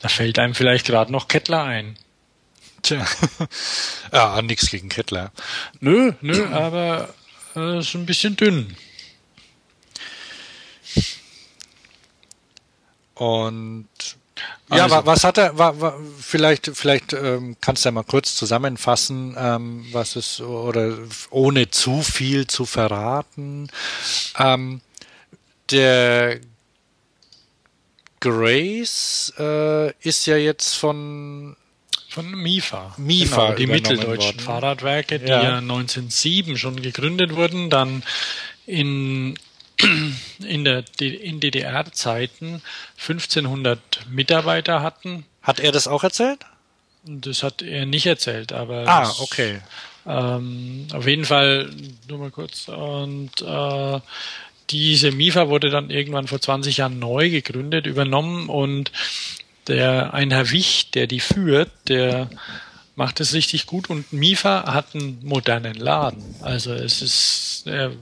Da 0.01 0.09
fällt 0.09 0.39
einem 0.39 0.55
vielleicht 0.55 0.87
gerade 0.87 1.11
noch 1.13 1.29
Kettler 1.29 1.65
ein. 1.65 1.97
Tja. 2.83 3.07
ja, 4.13 4.41
nix 4.43 4.71
gegen 4.71 4.89
Kettler. 4.89 5.33
Nö, 5.81 6.13
nö, 6.21 6.47
aber 6.53 7.13
äh, 7.57 7.79
ist 7.81 7.95
ein 7.95 8.07
bisschen 8.07 8.37
dünn. 8.37 8.77
Und 13.15 13.89
ja, 14.71 14.85
Also- 14.85 14.95
wa- 14.97 15.07
was 15.07 15.25
hat 15.25 15.39
er, 15.39 15.59
wa, 15.59 15.73
wa, 15.81 15.99
vielleicht, 16.21 16.71
vielleicht 16.75 17.13
ähm, 17.13 17.57
kannst 17.61 17.85
du 17.85 17.89
ja 17.89 17.93
mal 17.93 18.05
kurz 18.05 18.37
zusammenfassen, 18.37 19.35
ähm, 19.37 19.87
was 19.93 20.15
es, 20.15 20.41
oder 20.41 20.97
ohne 21.31 21.71
zu 21.71 22.03
viel 22.03 22.47
zu 22.47 22.65
verraten. 22.65 23.69
Ähm, 24.39 24.81
der 25.71 26.39
Grace 28.21 29.33
äh, 29.39 29.93
ist 30.01 30.27
ja 30.27 30.37
jetzt 30.37 30.75
von 30.75 31.57
Von 32.09 32.31
MIFA. 32.31 32.95
MIFA 32.97 33.45
genau, 33.47 33.57
die 33.57 33.67
mitteldeutschen 33.67 34.37
worden. 34.37 34.41
Fahrradwerke, 34.41 35.19
die 35.19 35.27
Ja. 35.29 35.43
ja. 35.43 35.59
1907 35.59 36.57
schon 36.57 36.81
gegründet 36.81 37.37
wurden, 37.37 37.71
dann 37.71 38.03
in 38.67 39.39
in, 40.45 40.65
der, 40.65 40.85
in 41.01 41.41
DDR-Zeiten 41.41 42.63
1500 42.99 44.07
Mitarbeiter 44.11 44.83
hatten. 44.83 45.25
Hat 45.43 45.61
er 45.61 45.71
das 45.73 45.87
auch 45.87 46.03
erzählt? 46.03 46.41
Das 47.05 47.43
hat 47.43 47.63
er 47.63 47.87
nicht 47.87 48.07
erzählt, 48.07 48.53
aber. 48.53 48.89
Ah, 48.89 49.15
okay. 49.21 49.61
Ähm, 50.07 50.89
auf 50.93 51.07
jeden 51.07 51.25
Fall, 51.25 51.71
nur 52.09 52.19
mal 52.19 52.31
kurz. 52.31 52.69
Und 52.69 53.41
äh, 53.43 54.01
diese 54.71 55.13
MIFA 55.13 55.49
wurde 55.49 55.71
dann 55.71 55.91
irgendwann 55.91 56.27
vor 56.27 56.41
20 56.41 56.79
Jahren 56.79 56.99
neu 56.99 57.31
gegründet, 57.31 57.87
übernommen 57.87 58.49
und 58.49 58.91
der 59.69 60.15
ein 60.15 60.31
Herr 60.31 60.51
Wich, 60.51 60.91
der 60.93 61.07
die 61.07 61.21
führt, 61.21 61.71
der 61.89 62.29
macht 62.99 63.21
es 63.21 63.33
richtig 63.33 63.67
gut 63.67 63.89
und 63.91 64.13
Mifa 64.13 64.73
hat 64.73 64.95
einen 64.95 65.25
modernen 65.25 65.77
Laden. 65.77 66.35
Also 66.41 66.73
es 66.73 67.01
ist, 67.01 67.63
er, 67.67 67.93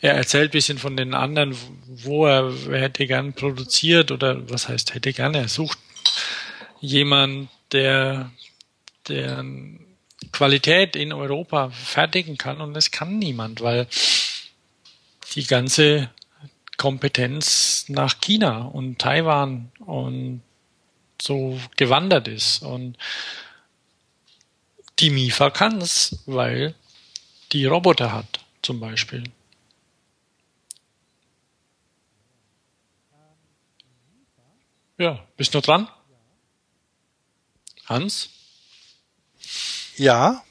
er 0.00 0.14
erzählt 0.14 0.52
bisschen 0.52 0.78
von 0.78 0.96
den 0.96 1.14
anderen, 1.14 1.56
wo 1.88 2.26
er, 2.26 2.52
er 2.70 2.80
hätte 2.82 3.08
gern 3.08 3.32
produziert 3.32 4.12
oder 4.12 4.48
was 4.48 4.68
heißt 4.68 4.94
hätte 4.94 5.12
gern, 5.12 5.34
er 5.34 5.48
sucht 5.48 5.78
jemand, 6.80 7.48
der, 7.72 8.30
der 9.08 9.44
Qualität 10.30 10.94
in 10.94 11.12
Europa 11.12 11.70
fertigen 11.70 12.38
kann 12.38 12.60
und 12.60 12.74
das 12.74 12.92
kann 12.92 13.18
niemand, 13.18 13.60
weil 13.62 13.88
die 15.34 15.46
ganze 15.46 16.10
Kompetenz 16.76 17.86
nach 17.88 18.20
China 18.20 18.62
und 18.62 18.98
Taiwan 19.00 19.72
und 19.84 20.42
so 21.20 21.60
gewandert 21.76 22.28
ist 22.28 22.62
und 22.62 22.96
die 24.98 25.10
MIFA 25.10 25.50
kann 25.50 25.80
es, 25.80 26.22
weil 26.26 26.74
die 27.52 27.66
Roboter 27.66 28.12
hat, 28.12 28.40
zum 28.62 28.80
Beispiel. 28.80 29.24
Ja, 34.98 35.22
bist 35.36 35.52
du 35.52 35.58
noch 35.58 35.64
dran? 35.64 35.88
Hans? 37.86 38.30
Ja. 39.96 40.42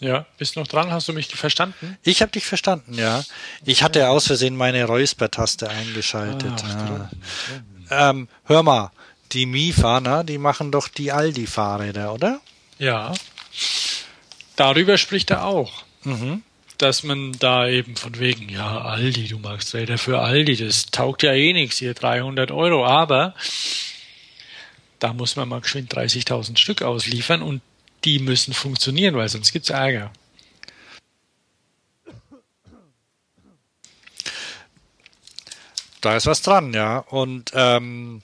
Ja, 0.00 0.26
bist 0.36 0.56
du 0.56 0.60
noch 0.60 0.66
dran? 0.66 0.90
Hast 0.90 1.08
du 1.08 1.14
mich 1.14 1.28
verstanden? 1.28 1.96
Ich 2.02 2.20
habe 2.20 2.30
dich 2.30 2.44
verstanden, 2.44 2.94
ja. 2.94 3.24
Ich 3.64 3.82
hatte 3.82 4.10
aus 4.10 4.26
Versehen 4.26 4.54
meine 4.54 4.84
Räusper-Taste 4.84 5.70
eingeschaltet. 5.70 6.62
Ah, 6.64 7.10
ja. 7.90 8.10
ähm, 8.10 8.28
hör 8.44 8.62
mal, 8.62 8.90
die 9.36 9.46
MIFA, 9.46 10.00
ne, 10.00 10.24
die 10.24 10.38
machen 10.38 10.72
doch 10.72 10.88
die 10.88 11.12
Aldi-Fahrräder, 11.12 12.14
oder? 12.14 12.40
Ja. 12.78 13.12
Darüber 14.56 14.96
spricht 14.96 15.30
er 15.30 15.44
auch. 15.44 15.84
Mhm. 16.04 16.42
Dass 16.78 17.02
man 17.02 17.32
da 17.38 17.68
eben 17.68 17.96
von 17.96 18.18
wegen, 18.18 18.48
ja, 18.48 18.80
Aldi, 18.80 19.28
du 19.28 19.38
magst 19.38 19.74
Räder 19.74 19.98
für 19.98 20.20
Aldi, 20.20 20.56
das 20.56 20.86
taugt 20.86 21.22
ja 21.22 21.32
eh 21.32 21.52
nichts, 21.52 21.78
hier 21.78 21.94
300 21.94 22.50
Euro, 22.50 22.86
aber 22.86 23.34
da 24.98 25.12
muss 25.12 25.36
man 25.36 25.48
mal 25.48 25.60
geschwind 25.60 25.94
30.000 25.94 26.58
Stück 26.58 26.82
ausliefern 26.82 27.42
und 27.42 27.60
die 28.04 28.18
müssen 28.18 28.54
funktionieren, 28.54 29.16
weil 29.16 29.28
sonst 29.28 29.52
gibt's 29.52 29.70
Ärger. 29.70 30.12
Da 36.00 36.16
ist 36.16 36.26
was 36.26 36.40
dran, 36.40 36.72
ja. 36.72 36.98
Und, 36.98 37.52
ähm, 37.54 38.22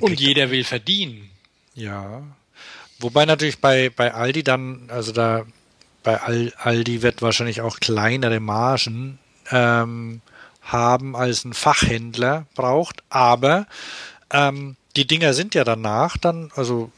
und 0.00 0.20
jeder 0.20 0.50
will 0.50 0.64
verdienen. 0.64 1.30
Ja. 1.74 2.22
Wobei 2.98 3.24
natürlich 3.24 3.60
bei, 3.60 3.90
bei 3.90 4.12
Aldi 4.12 4.42
dann, 4.42 4.88
also 4.88 5.12
da 5.12 5.46
bei 6.02 6.18
Aldi 6.56 7.02
wird 7.02 7.22
wahrscheinlich 7.22 7.60
auch 7.60 7.80
kleinere 7.80 8.40
Margen 8.40 9.18
ähm, 9.50 10.20
haben, 10.62 11.16
als 11.16 11.44
ein 11.44 11.52
Fachhändler 11.52 12.46
braucht, 12.54 13.02
aber 13.10 13.66
ähm, 14.30 14.76
die 14.96 15.06
Dinger 15.06 15.34
sind 15.34 15.54
ja 15.54 15.64
danach 15.64 16.16
dann, 16.16 16.50
also 16.54 16.90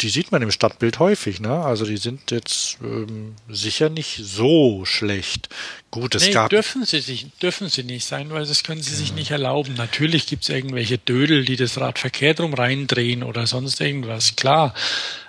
die 0.00 0.08
sieht 0.08 0.32
man 0.32 0.42
im 0.42 0.50
Stadtbild 0.50 0.98
häufig, 0.98 1.40
ne? 1.40 1.64
Also 1.64 1.86
die 1.86 1.96
sind 1.96 2.30
jetzt 2.30 2.78
ähm, 2.82 3.36
sicher 3.48 3.88
nicht 3.88 4.20
so 4.22 4.84
schlecht. 4.84 5.48
Gut, 5.90 6.14
es 6.14 6.26
nee, 6.26 6.32
gab. 6.32 6.50
Dürfen 6.50 6.84
sie, 6.84 7.00
sich, 7.00 7.26
dürfen 7.40 7.68
sie 7.68 7.84
nicht 7.84 8.04
sein, 8.04 8.30
weil 8.30 8.44
das 8.44 8.64
können 8.64 8.82
sie 8.82 8.90
ja. 8.90 8.96
sich 8.96 9.12
nicht 9.12 9.30
erlauben. 9.30 9.74
Natürlich 9.74 10.26
gibt 10.26 10.42
es 10.42 10.48
irgendwelche 10.48 10.98
Dödel, 10.98 11.44
die 11.44 11.56
das 11.56 11.78
Rad 11.78 11.98
verkehrt 11.98 12.40
rum 12.40 12.54
reindrehen 12.54 13.22
oder 13.22 13.46
sonst 13.46 13.80
irgendwas, 13.80 14.36
klar. 14.36 14.74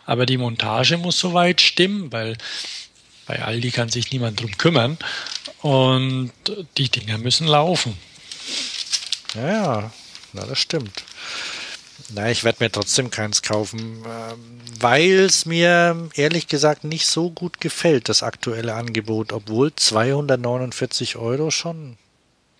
Aber 0.05 0.25
die 0.25 0.37
Montage 0.37 0.97
muss 0.97 1.19
soweit 1.19 1.61
stimmen, 1.61 2.11
weil 2.11 2.37
bei 3.27 3.41
Aldi 3.41 3.71
kann 3.71 3.89
sich 3.89 4.11
niemand 4.11 4.41
drum 4.41 4.57
kümmern. 4.57 4.97
Und 5.61 6.31
die 6.77 6.89
Dinger 6.89 7.17
müssen 7.17 7.47
laufen. 7.47 7.97
Ja, 9.35 9.47
ja, 9.47 9.93
na, 10.33 10.45
das 10.45 10.59
stimmt. 10.59 11.03
Na, 12.13 12.29
ich 12.29 12.43
werde 12.43 12.63
mir 12.63 12.71
trotzdem 12.71 13.09
keins 13.09 13.41
kaufen, 13.41 14.03
ähm, 14.05 14.61
weil 14.79 15.21
es 15.21 15.45
mir 15.45 16.09
ehrlich 16.15 16.47
gesagt 16.47 16.83
nicht 16.83 17.07
so 17.07 17.29
gut 17.29 17.61
gefällt, 17.61 18.09
das 18.09 18.23
aktuelle 18.23 18.75
Angebot, 18.75 19.33
obwohl 19.33 19.73
249 19.73 21.15
Euro 21.15 21.51
schon. 21.51 21.97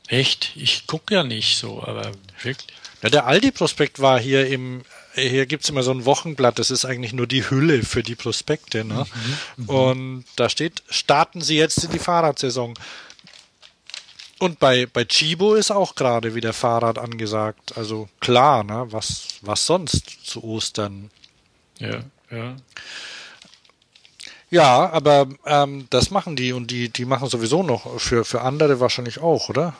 Echt? 0.07 0.51
Ich 0.55 0.87
gucke 0.87 1.13
ja 1.15 1.23
nicht 1.23 1.57
so, 1.57 1.83
aber 1.83 2.11
wirklich. 2.41 2.67
Ja, 3.01 3.09
der 3.09 3.27
Aldi-Prospekt 3.27 3.99
war 3.99 4.19
hier 4.19 4.47
im, 4.47 4.83
hier 5.13 5.45
gibt's 5.45 5.69
immer 5.69 5.83
so 5.83 5.91
ein 5.91 6.05
Wochenblatt, 6.05 6.59
das 6.59 6.71
ist 6.71 6.85
eigentlich 6.85 7.13
nur 7.13 7.27
die 7.27 7.49
Hülle 7.49 7.83
für 7.83 8.03
die 8.03 8.15
Prospekte. 8.15 8.83
Ne? 8.83 9.05
Mhm, 9.57 9.63
mhm. 9.63 9.69
Und 9.69 10.25
da 10.35 10.49
steht, 10.49 10.83
starten 10.89 11.41
Sie 11.41 11.57
jetzt 11.57 11.83
in 11.83 11.91
die 11.91 11.99
Fahrradsaison. 11.99 12.73
Und 14.39 14.59
bei, 14.59 14.85
bei 14.85 15.05
Chibo 15.05 15.55
ist 15.55 15.71
auch 15.71 15.95
gerade 15.95 16.35
wieder 16.35 16.51
Fahrrad 16.51 16.97
angesagt. 16.97 17.77
Also 17.77 18.09
klar, 18.19 18.63
ne? 18.63 18.85
Was, 18.89 19.27
was 19.41 19.65
sonst 19.65 20.25
zu 20.25 20.43
Ostern? 20.43 21.09
Ja, 21.79 21.99
ja. 22.29 22.55
Ja, 24.51 24.89
aber 24.91 25.27
ähm, 25.45 25.87
das 25.89 26.11
machen 26.11 26.35
die 26.35 26.53
und 26.53 26.69
die, 26.69 26.89
die 26.89 27.05
machen 27.05 27.27
sowieso 27.27 27.63
noch 27.63 27.99
für, 27.99 28.23
für 28.23 28.41
andere 28.41 28.79
wahrscheinlich 28.79 29.19
auch, 29.19 29.49
oder? 29.49 29.73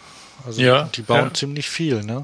Also 0.45 0.61
ja, 0.61 0.89
die 0.95 1.01
bauen 1.01 1.27
ja. 1.27 1.33
ziemlich 1.33 1.69
viel, 1.69 2.03
ne? 2.03 2.23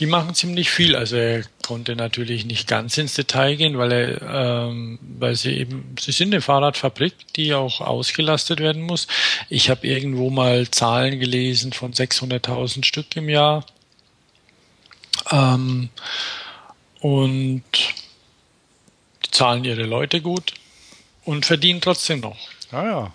Die 0.00 0.06
machen 0.06 0.34
ziemlich 0.34 0.70
viel. 0.70 0.96
Also 0.96 1.16
er 1.16 1.44
konnte 1.62 1.94
natürlich 1.94 2.44
nicht 2.44 2.66
ganz 2.66 2.98
ins 2.98 3.14
Detail 3.14 3.56
gehen, 3.56 3.78
weil 3.78 3.92
er, 3.92 4.68
ähm, 4.68 4.98
weil 5.18 5.36
sie 5.36 5.56
eben, 5.56 5.94
sie 6.00 6.12
sind 6.12 6.32
eine 6.34 6.42
Fahrradfabrik, 6.42 7.14
die 7.36 7.54
auch 7.54 7.80
ausgelastet 7.80 8.60
werden 8.60 8.82
muss. 8.82 9.06
Ich 9.48 9.70
habe 9.70 9.86
irgendwo 9.86 10.30
mal 10.30 10.68
Zahlen 10.70 11.20
gelesen 11.20 11.72
von 11.72 11.92
600.000 11.92 12.84
Stück 12.84 13.14
im 13.16 13.28
Jahr. 13.28 13.64
Ähm, 15.30 15.90
und 17.00 17.62
die 19.24 19.30
zahlen 19.30 19.64
ihre 19.64 19.84
Leute 19.84 20.20
gut 20.20 20.54
und 21.24 21.46
verdienen 21.46 21.80
trotzdem 21.80 22.20
noch. 22.20 22.38
Ah 22.70 22.84
ja. 22.84 23.14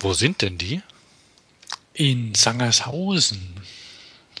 Wo 0.00 0.12
sind 0.12 0.42
denn 0.42 0.58
die? 0.58 0.82
In 1.94 2.34
Sangershausen. 2.34 3.51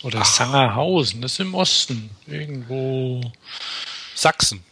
Oder 0.02 0.20
Ach. 0.22 0.26
Sangerhausen, 0.26 1.22
das 1.22 1.32
ist 1.32 1.40
im 1.40 1.54
Osten. 1.54 2.10
Irgendwo. 2.26 3.32
Sachsen. 4.14 4.62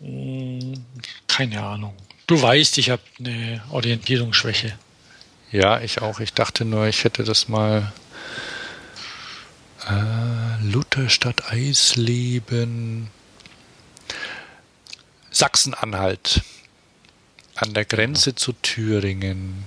Hm, 0.00 0.84
keine 1.26 1.62
Ahnung. 1.62 1.94
Du 2.26 2.40
weißt, 2.40 2.78
ich 2.78 2.90
habe 2.90 3.02
eine 3.18 3.62
Orientierungsschwäche. 3.70 4.78
Ja, 5.50 5.80
ich 5.80 6.02
auch. 6.02 6.20
Ich 6.20 6.34
dachte 6.34 6.64
nur, 6.64 6.86
ich 6.86 7.04
hätte 7.04 7.24
das 7.24 7.48
mal. 7.48 7.92
Äh, 9.88 10.62
Lutherstadt 10.62 11.50
Eisleben. 11.50 13.08
Sachsen-Anhalt. 15.30 16.42
An 17.54 17.74
der 17.74 17.84
Grenze 17.84 18.34
zu 18.34 18.52
Thüringen. 18.52 19.64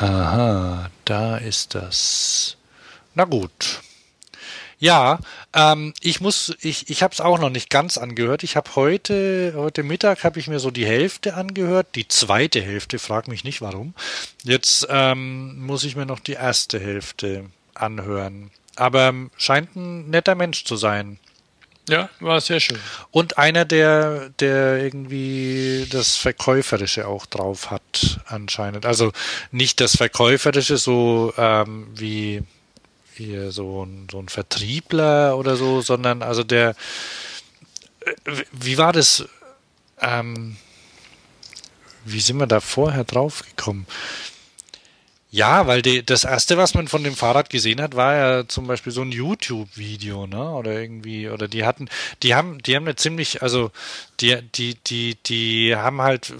Aha, 0.00 0.90
da 1.04 1.38
ist 1.38 1.74
das. 1.74 2.56
Na 3.16 3.24
gut. 3.24 3.80
Ja, 4.78 5.18
ähm, 5.52 5.92
ich 6.00 6.20
muss, 6.20 6.54
ich, 6.60 6.88
ich 6.88 7.02
habe 7.02 7.12
es 7.12 7.20
auch 7.20 7.40
noch 7.40 7.50
nicht 7.50 7.68
ganz 7.68 7.98
angehört. 7.98 8.44
Ich 8.44 8.54
habe 8.54 8.76
heute, 8.76 9.54
heute 9.56 9.82
Mittag 9.82 10.22
habe 10.22 10.38
ich 10.38 10.46
mir 10.46 10.60
so 10.60 10.70
die 10.70 10.86
Hälfte 10.86 11.34
angehört, 11.34 11.96
die 11.96 12.06
zweite 12.06 12.62
Hälfte, 12.62 13.00
frag 13.00 13.26
mich 13.26 13.42
nicht 13.42 13.60
warum. 13.60 13.92
Jetzt 14.44 14.86
ähm, 14.88 15.66
muss 15.66 15.82
ich 15.82 15.96
mir 15.96 16.06
noch 16.06 16.20
die 16.20 16.34
erste 16.34 16.78
Hälfte 16.78 17.46
anhören. 17.74 18.52
Aber 18.76 19.08
ähm, 19.08 19.32
scheint 19.36 19.74
ein 19.74 20.10
netter 20.10 20.36
Mensch 20.36 20.62
zu 20.62 20.76
sein. 20.76 21.18
Ja, 21.88 22.08
war 22.20 22.40
sehr 22.40 22.60
schön. 22.60 22.78
Und 23.10 23.38
einer, 23.38 23.64
der, 23.64 24.30
der 24.40 24.82
irgendwie 24.82 25.86
das 25.90 26.16
Verkäuferische 26.16 27.06
auch 27.06 27.26
drauf 27.26 27.70
hat, 27.70 28.20
anscheinend. 28.26 28.86
Also 28.86 29.12
nicht 29.50 29.80
das 29.80 29.96
Verkäuferische 29.96 30.76
so 30.76 31.32
ähm, 31.36 31.88
wie 31.94 32.42
hier 33.14 33.50
so 33.50 33.84
ein, 33.84 34.06
so 34.10 34.20
ein 34.20 34.28
Vertriebler 34.28 35.36
oder 35.36 35.56
so, 35.56 35.80
sondern 35.80 36.22
also 36.22 36.44
der, 36.44 36.76
äh, 38.00 38.12
wie 38.52 38.78
war 38.78 38.92
das? 38.92 39.26
Ähm, 40.00 40.56
wie 42.04 42.20
sind 42.20 42.38
wir 42.38 42.46
da 42.46 42.60
vorher 42.60 43.04
drauf 43.04 43.42
gekommen? 43.42 43.86
Ja, 45.30 45.66
weil 45.66 45.82
die, 45.82 46.04
das 46.04 46.24
erste, 46.24 46.56
was 46.56 46.72
man 46.72 46.88
von 46.88 47.04
dem 47.04 47.14
Fahrrad 47.14 47.50
gesehen 47.50 47.82
hat, 47.82 47.94
war 47.94 48.14
ja 48.14 48.48
zum 48.48 48.66
Beispiel 48.66 48.92
so 48.92 49.02
ein 49.02 49.12
YouTube-Video, 49.12 50.26
ne? 50.26 50.50
Oder 50.52 50.80
irgendwie, 50.80 51.28
oder 51.28 51.48
die 51.48 51.66
hatten, 51.66 51.90
die 52.22 52.34
haben, 52.34 52.62
die 52.62 52.74
haben 52.74 52.84
eine 52.84 52.96
ziemlich, 52.96 53.42
also 53.42 53.70
die, 54.20 54.40
die, 54.54 54.76
die, 54.76 55.16
die 55.16 55.76
haben 55.76 56.00
halt 56.00 56.32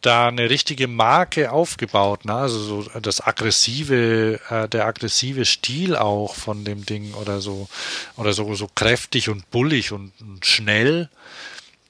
da 0.00 0.26
eine 0.26 0.50
richtige 0.50 0.88
Marke 0.88 1.52
aufgebaut, 1.52 2.24
ne? 2.24 2.34
Also 2.34 2.58
so 2.82 3.00
das 3.00 3.20
aggressive, 3.24 4.40
äh, 4.50 4.68
der 4.68 4.86
aggressive 4.86 5.44
Stil 5.44 5.94
auch 5.94 6.34
von 6.34 6.64
dem 6.64 6.84
Ding 6.84 7.14
oder 7.14 7.40
so, 7.40 7.68
oder 8.16 8.32
so, 8.32 8.52
so 8.56 8.68
kräftig 8.74 9.28
und 9.28 9.48
bullig 9.52 9.92
und, 9.92 10.10
und 10.20 10.44
schnell. 10.44 11.10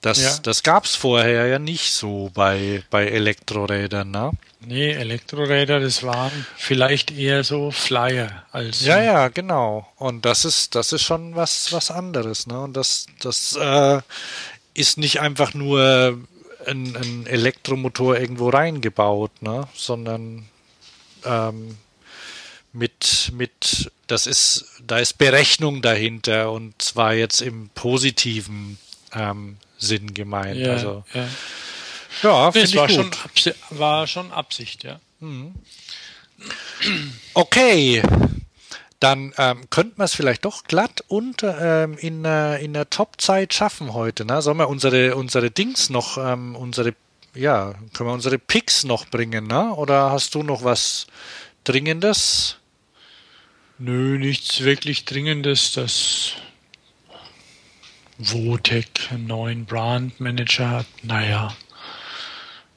Das, 0.01 0.23
ja. 0.23 0.39
das 0.43 0.63
gab's 0.63 0.97
vorher 0.97 1.47
ja 1.47 1.59
nicht 1.59 1.93
so 1.93 2.31
bei, 2.33 2.83
bei 2.89 3.07
Elektrorädern, 3.07 4.11
ne? 4.11 4.33
Nee, 4.61 4.93
Elektroräder, 4.93 5.81
das 5.81 6.03
waren 6.03 6.47
vielleicht 6.57 7.11
eher 7.11 7.45
so 7.45 7.71
Flyer 7.71 8.45
als. 8.51 8.83
Ja, 8.83 9.03
ja, 9.03 9.29
genau. 9.29 9.91
Und 9.97 10.25
das 10.25 10.45
ist, 10.45 10.75
das 10.75 10.93
ist 10.93 11.03
schon 11.03 11.37
was, 11.37 11.73
was 11.73 11.91
anderes, 11.91 12.47
ne? 12.47 12.61
Und 12.61 12.77
das, 12.77 13.07
das 13.21 13.57
äh, 13.57 14.01
ist 14.73 14.97
nicht 14.97 15.21
einfach 15.21 15.53
nur 15.53 16.19
ein, 16.67 16.97
ein 16.97 17.27
Elektromotor 17.27 18.19
irgendwo 18.19 18.49
reingebaut, 18.49 19.43
ne? 19.43 19.69
Sondern 19.75 20.47
ähm, 21.25 21.77
mit, 22.73 23.33
mit, 23.35 23.91
das 24.07 24.27
ist, 24.27 24.65
da 24.87 24.99
ist 24.99 25.19
Berechnung 25.19 25.83
dahinter 25.83 26.53
und 26.53 26.81
zwar 26.81 27.15
jetzt 27.15 27.43
im 27.43 27.69
positiven 27.75 28.79
ähm, 29.13 29.57
Sinn 29.81 30.15
gemeint. 30.15 30.57
Ja, 30.57 30.73
also, 30.73 31.05
ja. 31.15 31.27
ja 32.23 32.53
finde 32.53 32.69
ich 32.69 32.77
war 32.77 32.87
gut. 32.87 33.17
Schon 33.35 33.55
war 33.71 34.07
schon 34.07 34.33
Absicht, 34.33 34.85
ja. 34.85 35.01
Mhm. 35.21 35.55
Okay, 37.35 38.03
dann 39.01 39.33
ähm, 39.39 39.69
könnten 39.71 39.99
wir 39.99 40.05
es 40.05 40.15
vielleicht 40.15 40.45
doch 40.45 40.65
glatt 40.65 41.03
und 41.09 41.43
ähm, 41.43 41.97
in, 41.99 42.25
äh, 42.25 42.59
in 42.59 42.75
der 42.75 42.91
Top-Zeit 42.91 43.55
schaffen 43.55 43.95
heute. 43.95 44.27
Ne? 44.27 44.43
Sollen 44.43 44.59
wir 44.59 44.69
unsere, 44.69 45.17
unsere 45.17 45.51
Dings 45.51 45.89
noch, 45.89 46.19
ähm, 46.19 46.55
unsere, 46.55 46.95
ja, 47.35 47.75
können 47.95 48.11
wir 48.11 48.15
unsere 48.15 48.39
Picks 48.39 48.85
noch 48.85 49.07
bringen, 49.07 49.47
ne? 49.47 49.75
Oder 49.75 50.11
hast 50.11 50.35
du 50.35 50.43
noch 50.43 50.65
was 50.65 51.07
Dringendes? 51.65 52.59
Nö, 53.79 54.19
nichts 54.19 54.61
wirklich 54.61 55.07
Dringendes. 55.07 55.73
Das 55.73 56.33
Votec 58.21 59.11
einen 59.11 59.27
neuen 59.27 59.65
Brandmanager 59.65 60.71
hat, 60.71 60.87
naja, 61.03 61.55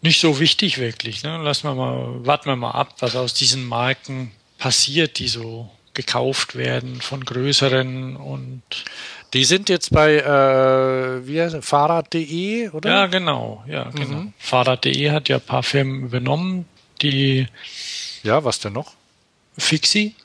nicht 0.01 0.19
so 0.19 0.39
wichtig 0.39 0.77
wirklich. 0.77 1.23
Ne? 1.23 1.37
Lassen 1.37 1.67
wir 1.67 1.75
mal, 1.75 2.25
warten 2.25 2.47
wir 2.47 2.55
mal 2.55 2.71
ab, 2.71 2.95
was 2.99 3.15
aus 3.15 3.33
diesen 3.33 3.65
Marken 3.65 4.31
passiert, 4.57 5.19
die 5.19 5.27
so 5.27 5.69
gekauft 5.93 6.55
werden 6.55 7.01
von 7.01 7.23
größeren 7.23 8.15
und 8.15 8.63
die 9.33 9.45
sind 9.45 9.69
jetzt 9.69 9.91
bei 9.91 10.15
äh, 10.17 11.61
Fahrrad.de, 11.61 12.69
oder? 12.69 12.89
Ja, 12.89 13.05
genau, 13.07 13.63
ja, 13.67 13.89
genau. 13.89 14.17
Mhm. 14.17 14.33
Fahrrad.de 14.37 15.11
hat 15.11 15.29
ja 15.29 15.37
ein 15.37 15.41
paar 15.41 15.63
Firmen 15.63 16.03
übernommen, 16.03 16.65
die 17.01 17.47
Ja, 18.23 18.43
was 18.43 18.59
denn 18.59 18.73
noch? 18.73 18.93
Fixi. 19.57 20.15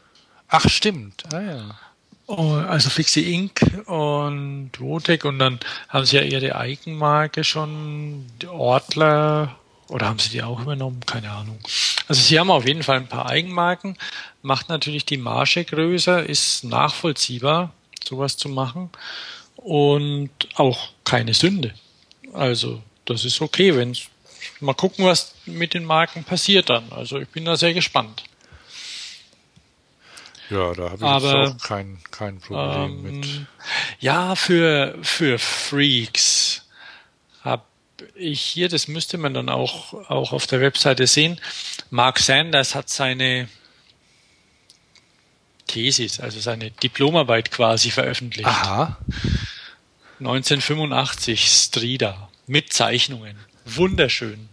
Ach, 0.48 0.68
stimmt. 0.68 1.24
Ah 1.32 1.40
ja. 1.40 1.78
Oh, 2.30 2.52
also 2.52 2.90
Fixie 2.90 3.32
Inc. 3.32 3.62
und 3.86 4.72
Votec 4.78 5.24
und 5.24 5.38
dann 5.38 5.58
haben 5.88 6.04
sie 6.04 6.16
ja 6.16 6.22
ihre 6.22 6.56
Eigenmarke 6.56 7.42
schon, 7.42 8.26
Ortler, 8.46 9.56
oder 9.88 10.06
haben 10.08 10.18
sie 10.18 10.28
die 10.28 10.42
auch 10.42 10.60
übernommen? 10.60 11.00
Keine 11.06 11.30
Ahnung. 11.30 11.58
Also 12.06 12.20
sie 12.20 12.38
haben 12.38 12.50
auf 12.50 12.66
jeden 12.66 12.82
Fall 12.82 12.98
ein 12.98 13.08
paar 13.08 13.30
Eigenmarken, 13.30 13.96
macht 14.42 14.68
natürlich 14.68 15.06
die 15.06 15.16
Marge 15.16 15.64
größer, 15.64 16.22
ist 16.22 16.64
nachvollziehbar, 16.64 17.72
sowas 18.06 18.36
zu 18.36 18.50
machen 18.50 18.90
und 19.56 20.30
auch 20.56 20.90
keine 21.04 21.32
Sünde. 21.32 21.72
Also 22.34 22.82
das 23.06 23.24
ist 23.24 23.40
okay, 23.40 23.74
wenn 23.74 23.96
mal 24.60 24.74
gucken, 24.74 25.06
was 25.06 25.34
mit 25.46 25.72
den 25.72 25.86
Marken 25.86 26.24
passiert 26.24 26.68
dann. 26.68 26.92
Also 26.92 27.20
ich 27.20 27.28
bin 27.28 27.46
da 27.46 27.56
sehr 27.56 27.72
gespannt. 27.72 28.24
Ja, 30.50 30.72
da 30.72 30.90
habe 30.90 30.96
ich 30.96 31.02
Aber, 31.02 31.48
auch 31.50 31.58
kein, 31.62 31.98
kein 32.10 32.38
Problem 32.38 32.84
ähm, 32.84 33.02
mit. 33.02 33.46
Ja, 34.00 34.34
für, 34.34 34.96
für 35.02 35.38
Freaks 35.38 36.66
habe 37.42 37.64
ich 38.14 38.40
hier, 38.40 38.68
das 38.68 38.88
müsste 38.88 39.18
man 39.18 39.34
dann 39.34 39.48
auch, 39.48 39.92
auch 40.10 40.32
auf 40.32 40.46
der 40.46 40.60
Webseite 40.60 41.06
sehen. 41.06 41.40
Mark 41.90 42.18
Sanders 42.18 42.74
hat 42.74 42.88
seine 42.88 43.48
Thesis, 45.66 46.18
also 46.18 46.40
seine 46.40 46.70
Diplomarbeit 46.70 47.50
quasi 47.50 47.90
veröffentlicht. 47.90 48.48
Aha. 48.48 48.96
1985, 50.18 51.46
Strida, 51.46 52.28
mit 52.46 52.72
Zeichnungen. 52.72 53.36
Wunderschön. 53.64 54.48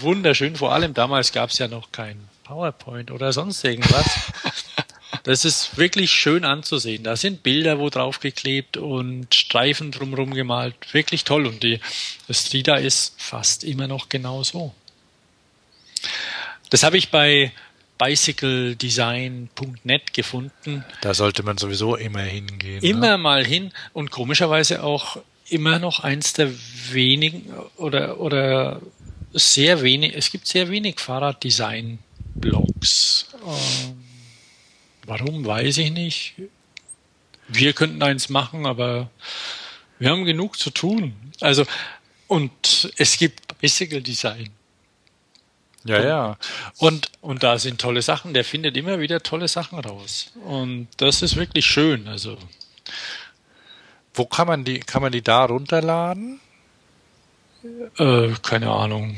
Wunderschön. 0.00 0.56
Vor 0.56 0.72
allem 0.72 0.92
damals 0.92 1.32
gab 1.32 1.50
es 1.50 1.58
ja 1.58 1.68
noch 1.68 1.92
kein 1.92 2.28
PowerPoint 2.44 3.10
oder 3.10 3.32
sonst 3.32 3.64
irgendwas. 3.64 4.04
Das 5.26 5.44
ist 5.44 5.76
wirklich 5.76 6.10
schön 6.12 6.44
anzusehen. 6.44 7.02
Da 7.02 7.16
sind 7.16 7.42
Bilder 7.42 7.80
wo 7.80 7.90
drauf 7.90 8.20
geklebt 8.20 8.76
und 8.76 9.34
Streifen 9.34 9.90
drumherum 9.90 10.32
gemalt. 10.32 10.76
Wirklich 10.92 11.24
toll. 11.24 11.46
Und 11.46 11.64
die, 11.64 11.80
das 12.28 12.46
Strida 12.46 12.76
ist 12.76 13.20
fast 13.20 13.64
immer 13.64 13.88
noch 13.88 14.08
genau 14.08 14.44
so. 14.44 14.72
Das 16.70 16.84
habe 16.84 16.96
ich 16.96 17.10
bei 17.10 17.50
bicycledesign.net 17.98 20.14
gefunden. 20.14 20.84
Da 21.00 21.12
sollte 21.12 21.42
man 21.42 21.58
sowieso 21.58 21.96
immer 21.96 22.22
hingehen. 22.22 22.78
Ne? 22.80 22.88
Immer 22.88 23.16
ne? 23.16 23.18
mal 23.18 23.44
hin 23.44 23.72
und 23.94 24.12
komischerweise 24.12 24.84
auch 24.84 25.16
immer 25.48 25.80
noch 25.80 26.04
eins 26.04 26.34
der 26.34 26.52
wenigen 26.92 27.52
oder, 27.78 28.20
oder 28.20 28.80
sehr 29.32 29.82
wenig, 29.82 30.14
es 30.14 30.30
gibt 30.30 30.46
sehr 30.46 30.68
wenig 30.68 31.00
Fahrraddesign-Blogs. 31.00 33.26
Ähm, 33.44 34.05
Warum, 35.06 35.44
weiß 35.46 35.78
ich 35.78 35.90
nicht. 35.90 36.34
Wir 37.48 37.72
könnten 37.72 38.02
eins 38.02 38.28
machen, 38.28 38.66
aber 38.66 39.10
wir 39.98 40.10
haben 40.10 40.24
genug 40.24 40.58
zu 40.58 40.70
tun. 40.70 41.14
Also, 41.40 41.64
und 42.26 42.92
es 42.96 43.16
gibt 43.16 43.58
Bicycle 43.58 44.02
Design. 44.02 44.50
Ja, 45.84 46.02
ja. 46.02 46.38
Und, 46.78 47.12
und 47.20 47.44
da 47.44 47.58
sind 47.58 47.80
tolle 47.80 48.02
Sachen. 48.02 48.34
Der 48.34 48.44
findet 48.44 48.76
immer 48.76 48.98
wieder 48.98 49.22
tolle 49.22 49.46
Sachen 49.46 49.78
raus. 49.78 50.32
Und 50.44 50.88
das 50.96 51.22
ist 51.22 51.36
wirklich 51.36 51.64
schön. 51.64 52.08
Also. 52.08 52.36
Wo 54.12 54.26
kann 54.26 54.48
man 54.48 54.64
die, 54.64 54.80
kann 54.80 55.02
man 55.02 55.12
die 55.12 55.22
da 55.22 55.44
runterladen? 55.44 56.40
Äh, 57.98 58.30
keine 58.42 58.70
Ahnung. 58.70 59.16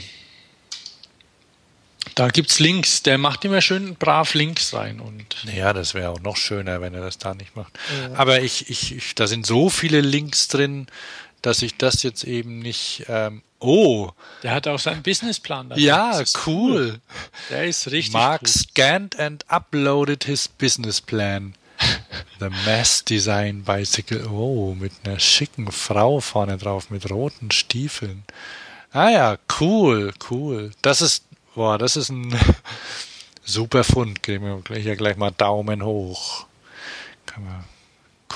Da 2.15 2.29
gibt's 2.29 2.59
Links. 2.59 3.03
Der 3.03 3.19
macht 3.19 3.45
immer 3.45 3.61
schön 3.61 3.95
brav 3.95 4.35
Links 4.35 4.75
rein 4.75 5.01
und. 5.01 5.37
Ja, 5.55 5.73
das 5.73 5.95
wäre 5.95 6.11
auch 6.11 6.21
noch 6.21 6.37
schöner, 6.37 6.81
wenn 6.81 6.95
er 6.95 7.01
das 7.01 7.19
da 7.19 7.35
nicht 7.35 7.57
macht. 7.57 7.79
Ja. 8.01 8.19
Aber 8.19 8.43
ich, 8.43 8.71
ich, 8.71 8.97
ich, 8.97 9.15
da 9.15 9.27
sind 9.27 9.47
so 9.47 9.69
viele 9.69 10.01
Links 10.01 10.49
drin, 10.49 10.87
dass 11.43 11.63
ich 11.63 11.77
das 11.77 12.03
jetzt 12.03 12.25
eben 12.25 12.59
nicht. 12.59 13.05
Ähm, 13.09 13.43
oh. 13.59 14.11
Der 14.43 14.53
hat 14.53 14.67
auch 14.67 14.79
seinen 14.79 15.03
Businessplan. 15.03 15.71
Dabei. 15.71 15.81
Ja, 15.81 16.19
cool. 16.19 16.27
cool. 16.47 17.01
Der 17.51 17.65
ist 17.67 17.91
richtig. 17.91 18.15
Mark 18.15 18.43
cool. 18.43 18.49
scanned 18.49 19.19
and 19.19 19.45
uploaded 19.49 20.25
his 20.25 20.49
business 20.49 21.01
plan. 21.01 21.55
The 22.41 22.51
Mass 22.67 23.05
Design 23.05 23.63
Bicycle. 23.63 24.27
Oh, 24.29 24.75
mit 24.75 24.93
einer 25.05 25.19
schicken 25.21 25.71
Frau 25.71 26.21
vorne 26.21 26.57
drauf 26.59 26.91
mit 26.91 27.11
roten 27.11 27.51
Stiefeln. 27.51 28.25
Ah 28.93 29.11
ja, 29.11 29.39
cool, 29.61 30.13
cool. 30.31 30.71
Das 30.83 31.03
ist 31.03 31.25
Boah, 31.59 31.77
das 31.77 31.97
ist 31.97 32.11
ein 32.11 32.39
super 33.45 33.83
Fund. 33.83 34.23
Geben 34.23 34.45
wir 34.45 34.61
gleich, 34.63 34.97
gleich 34.97 35.17
mal 35.17 35.33
Daumen 35.33 35.85
hoch. 35.85 36.47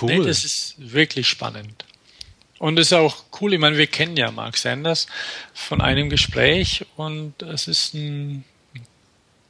Cool. 0.00 0.18
Nee, 0.18 0.24
das 0.24 0.42
ist 0.42 0.74
wirklich 0.76 1.28
spannend. 1.28 1.84
Und 2.58 2.80
es 2.80 2.88
ist 2.88 2.94
auch 2.94 3.22
cool, 3.40 3.54
ich 3.54 3.60
meine, 3.60 3.78
wir 3.78 3.86
kennen 3.86 4.16
ja 4.16 4.32
Mark 4.32 4.56
Sanders 4.56 5.06
von 5.54 5.80
einem 5.80 6.10
Gespräch 6.10 6.84
und 6.96 7.40
es 7.42 7.68
ist 7.68 7.94
ein 7.94 8.44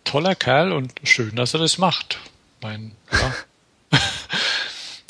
toller 0.04 0.34
Kerl 0.34 0.72
und 0.72 0.92
schön, 1.04 1.34
dass 1.34 1.54
er 1.54 1.60
das 1.60 1.78
macht. 1.78 2.18
Ich 2.58 2.62
meine, 2.64 2.90
ja. 3.10 3.98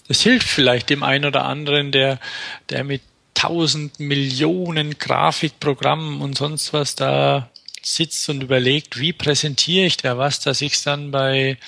Es 0.07 0.23
hilft 0.23 0.47
vielleicht 0.47 0.89
dem 0.89 1.03
einen 1.03 1.25
oder 1.25 1.47
anderen, 1.47 1.91
der, 1.91 2.21
der 2.69 2.85
mit 2.85 3.03
tausend 3.35 3.99
Millionen 3.99 4.99
Grafikprogrammen 4.99 6.21
und 6.21 6.39
sonst 6.39 6.73
was 6.73 6.95
da 6.95 7.51
sitzt 7.87 8.29
und 8.29 8.43
überlegt, 8.43 8.99
wie 8.99 9.13
präsentiere 9.13 9.87
ich 9.87 9.97
da 9.97 10.19
was, 10.19 10.41
dass 10.41 10.61
ich 10.61 10.75
es 10.75 10.83
dann 10.83 11.11
bei 11.11 11.59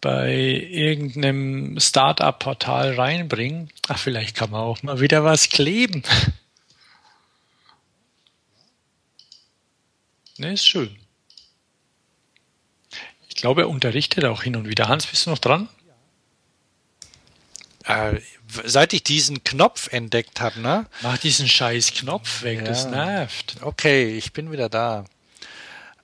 bei 0.00 0.32
irgendeinem 0.70 1.78
Startup-Portal 1.80 2.94
reinbringe. 2.94 3.68
Ach, 3.88 3.98
vielleicht 3.98 4.36
kann 4.36 4.50
man 4.50 4.60
auch 4.60 4.82
mal 4.82 5.00
wieder 5.00 5.24
was 5.24 5.48
kleben. 5.48 6.02
ne, 10.38 10.52
ist 10.52 10.66
schön. 10.66 10.96
glaube, 13.34 13.62
er 13.62 13.68
unterrichtet 13.68 14.24
auch 14.24 14.42
hin 14.42 14.56
und 14.56 14.68
wieder. 14.68 14.88
Hans, 14.88 15.06
bist 15.06 15.26
du 15.26 15.30
noch 15.30 15.38
dran? 15.38 15.68
Äh, 17.84 18.20
seit 18.64 18.92
ich 18.92 19.02
diesen 19.02 19.44
Knopf 19.44 19.92
entdeckt 19.92 20.40
habe, 20.40 20.60
ne? 20.60 20.86
Mach 21.02 21.18
diesen 21.18 21.48
scheiß 21.48 21.92
Knopf 21.94 22.42
weg, 22.42 22.64
das 22.64 22.84
Ja. 22.84 22.90
nervt. 22.90 23.56
Okay, 23.62 24.16
ich 24.16 24.32
bin 24.32 24.50
wieder 24.52 24.68
da. 24.68 25.04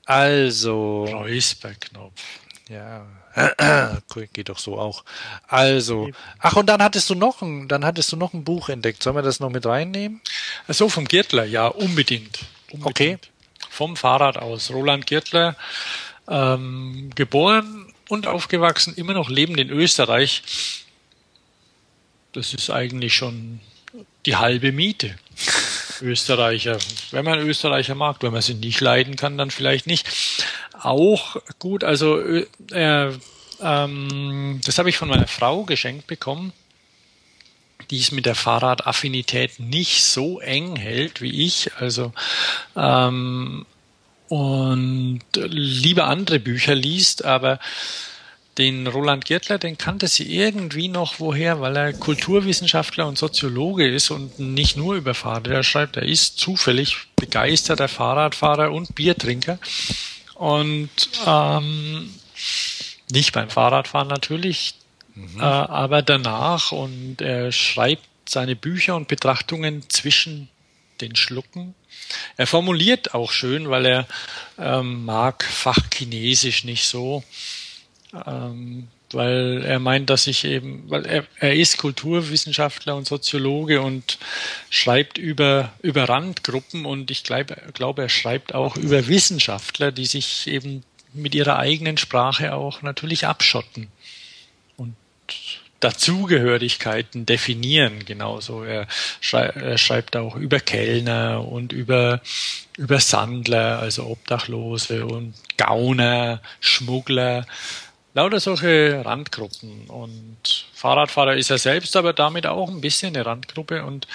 Also, 0.07 1.05
Räusperknopf. 1.05 2.21
ja, 2.69 3.07
geht 4.33 4.49
doch 4.49 4.59
so 4.59 4.79
auch. 4.79 5.05
Also, 5.49 6.11
ach 6.39 6.57
und 6.57 6.67
dann 6.67 6.83
hattest 6.83 7.09
du 7.11 7.15
noch 7.15 7.41
ein, 7.43 7.69
dann 7.69 7.85
hattest 7.85 8.13
du 8.13 8.17
noch 8.17 8.33
ein 8.35 8.45
Buch 8.45 8.69
entdeckt. 8.69 9.03
Sollen 9.03 9.17
wir 9.17 9.23
das 9.23 9.41
noch 9.41 9.51
mit 9.51 9.65
reinnehmen? 9.67 10.21
So, 10.69 10.89
vom 10.89 11.07
Gürtler, 11.07 11.45
ja, 11.45 11.67
unbedingt. 11.67 12.41
unbedingt. 12.71 12.87
Okay. 12.87 13.19
Vom 13.71 13.97
Fahrrad 13.97 14.37
aus. 14.37 14.71
Roland 14.71 15.07
Gürtler, 15.07 15.57
ähm, 16.29 17.11
geboren 17.15 17.93
und 18.09 18.27
aufgewachsen, 18.27 18.95
immer 18.95 19.15
noch 19.15 19.29
lebend 19.31 19.59
in 19.59 19.71
Österreich. 19.71 20.43
Das 22.35 22.53
ist 22.53 22.69
eigentlich 22.69 23.15
schon 23.15 23.61
die 24.27 24.37
halbe 24.37 24.73
Miete. 24.73 25.17
Österreicher. 26.01 26.79
Wenn 27.13 27.25
man 27.25 27.39
Österreicher 27.39 27.95
mag, 27.95 28.17
wenn 28.21 28.33
man 28.33 28.43
sie 28.43 28.55
nicht 28.55 28.81
leiden 28.81 29.15
kann, 29.15 29.39
dann 29.39 29.53
vielleicht 29.53 29.87
nicht. 29.87 30.07
Auch 30.81 31.37
gut, 31.61 31.85
also 31.85 32.21
äh, 32.21 32.47
äh, 32.73 33.13
ähm, 33.63 34.61
das 34.65 34.79
habe 34.79 34.91
ich 34.91 34.97
von 34.97 35.09
meiner 35.09 35.29
Frau 35.29 35.63
geschenkt 35.63 36.09
bekommen, 36.09 36.53
die 37.91 38.01
es 38.01 38.11
mit 38.11 38.27
der 38.27 38.35
Fahrradaffinität 38.35 39.61
nicht 39.61 40.03
so 40.03 40.41
eng 40.41 40.75
hält 40.75 41.21
wie 41.21 41.45
ich. 41.45 41.71
Also 41.77 42.13
ähm, 42.77 43.65
und 44.29 45.21
lieber 45.37 46.07
andere 46.07 46.41
Bücher 46.41 46.75
liest, 46.75 47.25
aber 47.25 47.61
den 48.59 48.87
Roland 48.87 49.25
Giertler, 49.25 49.59
den 49.59 49.79
kannte 49.79 50.07
sie 50.07 50.37
irgendwie 50.37 50.89
noch 50.89 51.19
woher, 51.19 51.61
weil 51.61 51.77
er 51.77 51.93
Kulturwissenschaftler 51.93 53.07
und 53.07 53.19
Soziologe 53.19 53.89
ist 53.89 54.11
und 54.11 54.39
nicht 54.39 54.77
nur 54.77 54.95
über 54.95 55.15
Fahrräder 55.15 55.63
schreibt. 55.63 55.97
Er 55.97 56.05
ist 56.05 56.39
zufällig 56.39 56.97
begeisterter 57.17 57.89
Fahrradfahrer 57.89 58.71
und 58.71 58.95
Biertrinker. 58.95 59.59
Und 60.35 60.91
ähm, 61.27 62.11
nicht 63.11 63.33
beim 63.33 63.51
Fahrradfahren 63.51 64.09
natürlich, 64.09 64.75
äh, 65.37 65.41
aber 65.41 66.03
danach. 66.03 66.73
Und 66.73 67.21
er 67.21 67.51
schreibt 67.51 68.07
seine 68.29 68.57
Bücher 68.57 68.97
und 68.97 69.09
Betrachtungen 69.09 69.89
zwischen 69.89 70.49
den 71.01 71.17
Schlucken. 71.17 71.75
Er 72.37 72.47
formuliert 72.47 73.15
auch 73.15 73.33
schön, 73.33 73.71
weil 73.71 73.87
er 73.87 74.07
ähm, 74.59 75.05
mag 75.05 75.45
Fachchinesisch 75.45 76.65
nicht 76.65 76.85
so 76.85 77.25
ähm, 78.27 78.89
weil 79.13 79.63
er 79.65 79.79
meint, 79.79 80.11
dass 80.11 80.27
ich 80.27 80.45
eben, 80.45 80.85
weil 80.89 81.07
er, 81.07 81.25
er 81.39 81.55
ist 81.55 81.79
Kulturwissenschaftler 81.79 82.97
und 82.97 83.07
Soziologe 83.07 83.81
und 83.81 84.19
schreibt 84.71 85.19
über, 85.19 85.73
über 85.83 86.09
Randgruppen 86.09 86.85
und 86.85 87.11
ich 87.11 87.25
glaube, 87.25 87.57
glaube, 87.73 88.03
er 88.03 88.09
schreibt 88.09 88.55
auch 88.55 88.77
über 88.77 89.07
Wissenschaftler, 89.07 89.93
die 89.93 90.07
sich 90.07 90.47
eben 90.47 90.83
mit 91.13 91.35
ihrer 91.35 91.59
eigenen 91.59 91.97
Sprache 91.97 92.55
auch 92.55 92.83
natürlich 92.83 93.27
abschotten 93.27 93.89
und 94.77 94.97
Dazugehörigkeiten 95.81 97.27
definieren 97.27 98.05
genauso. 98.05 98.65
Er, 98.65 98.89
schrei 99.21 99.47
er 99.47 99.79
schreibt 99.79 100.17
auch 100.17 100.35
über 100.35 100.59
Kellner 100.59 101.47
und 101.47 101.73
über, 101.73 102.21
über 102.77 102.99
Sandler, 103.01 103.79
also 103.81 104.07
Obdachlose 104.07 105.05
und 105.05 105.35
Gauner, 105.57 106.41
Schmuggler, 106.61 107.47
lauter 108.15 108.41
solche 108.41 109.05
Randgruppen. 109.05 109.87
Und 109.89 110.67
Fahrradfahrer 110.73 111.37
ist 111.37 111.51
er 111.51 111.59
selbst, 111.59 111.97
aber 111.97 112.13
damit 112.13 112.47
auch 112.47 112.69
ein 112.69 112.81
bisschen 112.81 113.15
eine 113.15 113.27
Randgruppe 113.27 113.85
und 113.85 114.07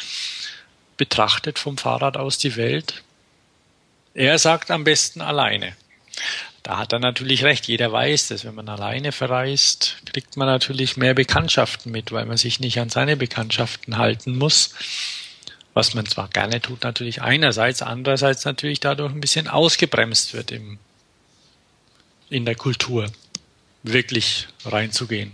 betrachtet 0.98 1.60
vom 1.60 1.78
Fahrrad 1.78 2.18
aus 2.18 2.38
die 2.38 2.56
Welt. 2.56 3.04
Er 4.14 4.40
sagt 4.40 4.72
am 4.72 4.84
besten 4.84 5.22
alleine. 5.22 5.76
Da 6.64 6.78
hat 6.78 6.92
er 6.92 7.00
natürlich 7.00 7.44
recht. 7.44 7.68
Jeder 7.68 7.92
weiß, 7.92 8.30
dass 8.30 8.44
wenn 8.44 8.56
man 8.56 8.68
alleine 8.68 9.12
verreist, 9.12 9.98
kriegt 10.06 10.36
man 10.36 10.48
natürlich 10.48 10.98
mehr 10.98 11.14
Bekanntschaften 11.14 11.92
mit, 11.92 12.12
weil 12.12 12.26
man 12.26 12.38
sich 12.38 12.60
nicht 12.60 12.80
an 12.80 12.90
seine 12.90 13.16
Bekanntschaften 13.16 13.98
halten 13.98 14.38
muss. 14.38 14.76
Was 15.74 15.94
man 15.94 16.06
zwar 16.06 16.28
gerne 16.28 16.62
tut, 16.62 16.84
natürlich 16.84 17.22
einerseits, 17.22 17.82
andererseits 17.82 18.44
natürlich 18.44 18.82
dadurch 18.82 19.14
ein 19.14 19.22
bisschen 19.22 19.48
ausgebremst 19.48 20.34
wird 20.34 20.52
im, 20.52 20.80
in 22.30 22.44
der 22.44 22.56
Kultur 22.56 23.10
wirklich 23.84 24.47
reinzugehen. 24.65 25.31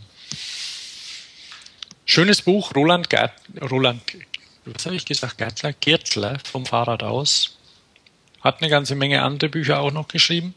Schönes 2.05 2.41
Buch, 2.41 2.75
Roland 2.75 3.09
Gert, 3.09 3.33
Roland, 3.61 4.01
was 4.65 4.85
habe 4.85 4.95
ich 4.95 5.05
gesagt, 5.05 5.37
Gertler, 5.37 5.73
Gertler 5.73 6.39
vom 6.43 6.65
Fahrrad 6.65 7.03
aus. 7.03 7.57
Hat 8.41 8.61
eine 8.61 8.69
ganze 8.69 8.95
Menge 8.95 9.23
andere 9.23 9.49
Bücher 9.49 9.79
auch 9.79 9.91
noch 9.91 10.07
geschrieben. 10.07 10.53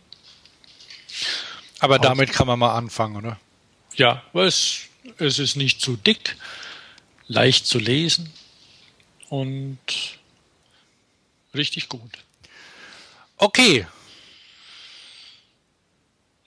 Aber 1.79 1.99
damit 1.99 2.33
kann 2.33 2.47
man 2.47 2.59
mal 2.59 2.75
anfangen, 2.75 3.17
oder? 3.17 3.39
Ja, 3.95 4.23
es, 4.35 4.89
es 5.19 5.39
ist 5.39 5.57
nicht 5.57 5.81
zu 5.81 5.97
dick, 5.97 6.37
leicht 7.29 7.67
zu 7.67 7.79
lesen 7.79 8.33
und 9.29 9.79
richtig 11.55 11.89
gut. 11.89 12.13
Okay, 13.37 13.87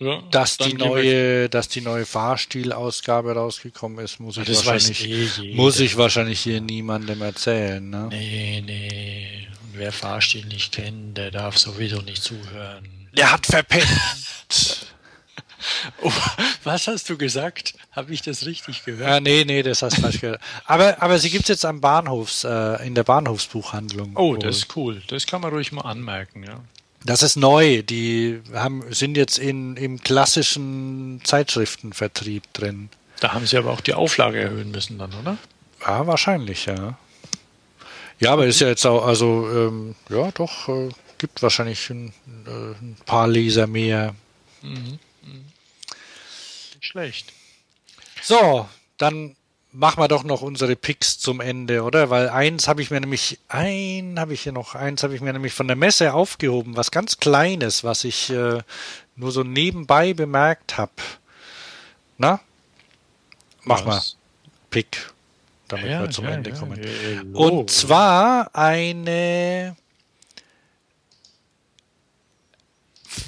Ja, 0.01 0.19
dass 0.31 0.57
die 0.57 0.73
neue, 0.73 1.47
dass 1.47 1.67
die 1.67 1.81
neue 1.81 2.07
Fahrstilausgabe 2.07 3.33
rausgekommen 3.33 4.03
ist, 4.03 4.19
muss 4.19 4.35
ich 4.37 4.47
Das 4.47 4.65
wahrscheinlich, 4.65 5.39
eh 5.39 5.53
muss 5.53 5.79
ich 5.79 5.95
wahrscheinlich 5.95 6.39
hier 6.39 6.59
niemandem 6.59 7.21
erzählen, 7.21 7.87
ne? 7.87 8.07
Nee, 8.09 8.63
nee. 8.65 9.47
Und 9.61 9.77
wer 9.77 9.91
Fahrstil 9.91 10.47
nicht 10.47 10.71
kennt, 10.71 11.19
der 11.19 11.29
darf 11.29 11.55
sowieso 11.55 12.01
nicht 12.01 12.23
zuhören. 12.23 13.09
Der 13.15 13.31
hat 13.31 13.45
verpennt. 13.45 13.87
Oh, 16.01 16.11
was 16.63 16.87
hast 16.87 17.07
du 17.07 17.17
gesagt? 17.17 17.75
Habe 17.91 18.11
ich 18.15 18.23
das 18.23 18.47
richtig 18.47 18.83
gehört? 18.83 19.07
Ja, 19.07 19.19
nee, 19.19 19.43
nee, 19.45 19.61
das 19.61 19.83
hast 19.83 19.97
du 19.97 20.01
falsch 20.01 20.19
gehört. 20.19 20.41
Aber, 20.65 20.99
aber 21.01 21.19
sie 21.19 21.29
gibt's 21.29 21.49
jetzt 21.49 21.65
am 21.65 21.81
Bahnhofs, 21.81 22.43
äh, 22.43 22.83
in 22.87 22.95
der 22.95 23.03
Bahnhofsbuchhandlung. 23.03 24.15
Oh, 24.15 24.35
das 24.35 24.57
ist 24.57 24.75
cool. 24.75 25.03
Das 25.07 25.27
kann 25.27 25.41
man 25.41 25.53
ruhig 25.53 25.71
mal 25.71 25.81
anmerken, 25.81 26.43
ja. 26.43 26.61
Das 27.03 27.23
ist 27.23 27.35
neu. 27.35 27.81
Die 27.81 28.41
haben, 28.53 28.83
sind 28.93 29.17
jetzt 29.17 29.39
in, 29.39 29.75
im 29.77 30.01
klassischen 30.01 31.21
Zeitschriftenvertrieb 31.23 32.43
drin. 32.53 32.89
Da 33.19 33.33
haben 33.33 33.47
sie 33.47 33.57
aber 33.57 33.71
auch 33.71 33.81
die 33.81 33.93
Auflage 33.93 34.39
erhöhen 34.39 34.71
müssen 34.71 34.97
dann, 34.97 35.13
oder? 35.13 35.37
Ja, 35.81 36.05
wahrscheinlich, 36.07 36.65
ja. 36.65 36.97
Ja, 38.19 38.33
aber 38.33 38.45
ist 38.45 38.61
ja 38.61 38.67
jetzt 38.67 38.85
auch, 38.85 39.05
also, 39.05 39.49
ähm, 39.49 39.95
ja, 40.09 40.31
doch, 40.31 40.69
äh, 40.69 40.89
gibt 41.17 41.41
wahrscheinlich 41.41 41.89
ein, 41.89 42.13
äh, 42.45 42.71
ein 42.81 42.97
paar 43.05 43.27
Leser 43.27 43.67
mehr. 43.67 44.13
Nicht 44.61 44.99
schlecht. 46.79 47.33
So, 48.21 48.67
dann 48.97 49.35
machen 49.71 50.01
wir 50.01 50.07
doch 50.07 50.23
noch 50.23 50.41
unsere 50.41 50.75
Picks 50.75 51.17
zum 51.19 51.39
Ende, 51.41 51.83
oder? 51.83 52.09
Weil 52.09 52.29
eins 52.29 52.67
habe 52.67 52.81
ich 52.81 52.91
mir 52.91 52.99
nämlich, 52.99 53.39
ein 53.47 54.19
habe 54.19 54.33
ich 54.33 54.41
hier 54.41 54.51
noch, 54.51 54.75
eins 54.75 55.03
habe 55.03 55.15
ich 55.15 55.21
mir 55.21 55.33
nämlich 55.33 55.53
von 55.53 55.67
der 55.67 55.75
Messe 55.75 56.13
aufgehoben, 56.13 56.75
was 56.75 56.91
ganz 56.91 57.17
Kleines, 57.19 57.83
was 57.83 58.03
ich 58.03 58.29
äh, 58.29 58.59
nur 59.15 59.31
so 59.31 59.43
nebenbei 59.43 60.13
bemerkt 60.13 60.77
habe. 60.77 60.91
Na? 62.17 62.39
Mach 63.63 63.85
mal, 63.85 63.97
Was? 63.97 64.17
Pick, 64.69 65.11
damit 65.67 65.89
Ja, 65.89 66.01
wir 66.01 66.09
zum 66.09 66.25
ja, 66.25 66.31
Ende 66.31 66.49
ja, 66.49 66.55
kommen. 66.55 66.81
ja, 66.81 66.89
ja, 66.89 67.21
Und 67.33 67.69
zwar 67.69 68.55
eine 68.55 69.75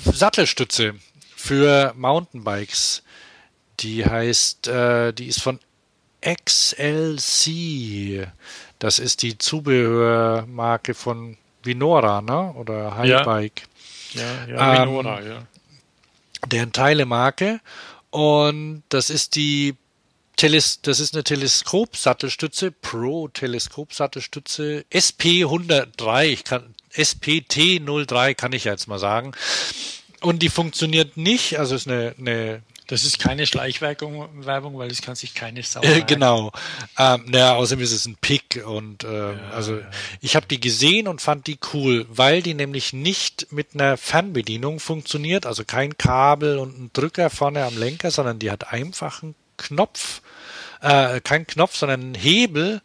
Sattelstütze 0.05 0.95
für 1.35 1.93
Mountainbikes. 1.95 3.03
Die 3.79 4.05
heißt, 4.05 4.67
äh, 4.67 5.13
die 5.13 5.27
ist 5.27 5.41
von 5.41 5.59
XLC. 6.23 8.27
Das 8.79 8.99
ist 8.99 9.21
die 9.21 9.37
Zubehörmarke 9.37 10.93
von 10.93 11.37
Vinora, 11.63 12.21
ne? 12.21 12.53
Oder 12.53 12.97
Highbike. 12.97 13.63
Ja, 14.13 14.45
ja, 14.47 14.83
Ähm, 14.83 14.89
Minora, 14.89 15.21
ja. 15.21 15.43
deren 16.47 16.71
Teilemarke. 16.71 17.59
Und 18.09 18.83
das 18.89 19.09
ist 19.09 19.35
die 19.35 19.75
Teles 20.35 20.81
das 20.81 20.99
ist 20.99 21.13
eine 21.13 21.23
Teleskop-Sattelstütze, 21.23 22.71
Pro-Teleskop-Sattelstütze, 22.71 24.83
SP103, 24.91 26.25
ich 26.25 26.43
kann, 26.43 26.73
SPT03 26.93 28.33
kann 28.33 28.51
ich 28.51 28.63
jetzt 28.63 28.87
mal 28.87 28.99
sagen. 28.99 29.33
Und 30.21 30.41
die 30.41 30.49
funktioniert 30.49 31.17
nicht, 31.17 31.59
also 31.59 31.75
ist 31.75 31.87
eine, 31.87 32.15
eine 32.17 32.63
Das 32.87 33.05
ist 33.05 33.17
keine 33.17 33.47
Schleichwerbung, 33.47 34.45
Werbung, 34.45 34.77
weil 34.77 34.89
das 34.89 35.01
kann 35.01 35.15
sich 35.15 35.33
keine 35.33 35.63
Sau. 35.63 35.81
Äh, 35.81 36.01
genau. 36.01 36.51
Ähm, 36.97 37.25
naja, 37.27 37.55
außerdem 37.55 37.83
ist 37.83 37.93
es 37.93 38.05
ein 38.05 38.17
Pick 38.19 38.61
und 38.65 39.03
äh, 39.03 39.33
ja, 39.33 39.49
also 39.51 39.77
ja. 39.77 39.85
ich 40.19 40.35
habe 40.35 40.47
die 40.47 40.59
gesehen 40.59 41.07
und 41.07 41.21
fand 41.21 41.47
die 41.47 41.57
cool, 41.73 42.05
weil 42.09 42.41
die 42.41 42.53
nämlich 42.53 42.91
nicht 42.91 43.47
mit 43.51 43.73
einer 43.73 43.95
Fernbedienung 43.95 44.79
funktioniert, 44.79 45.45
also 45.45 45.63
kein 45.63 45.97
Kabel 45.97 46.57
und 46.59 46.77
ein 46.77 46.89
Drücker 46.91 47.29
vorne 47.29 47.63
am 47.63 47.77
Lenker, 47.77 48.11
sondern 48.11 48.39
die 48.39 48.51
hat 48.51 48.73
einfach 48.73 49.23
einen 49.23 49.35
Knopf, 49.57 50.21
äh, 50.81 51.21
kein 51.21 51.47
Knopf, 51.47 51.77
sondern 51.77 52.01
einen 52.01 52.15
Hebel, 52.15 52.81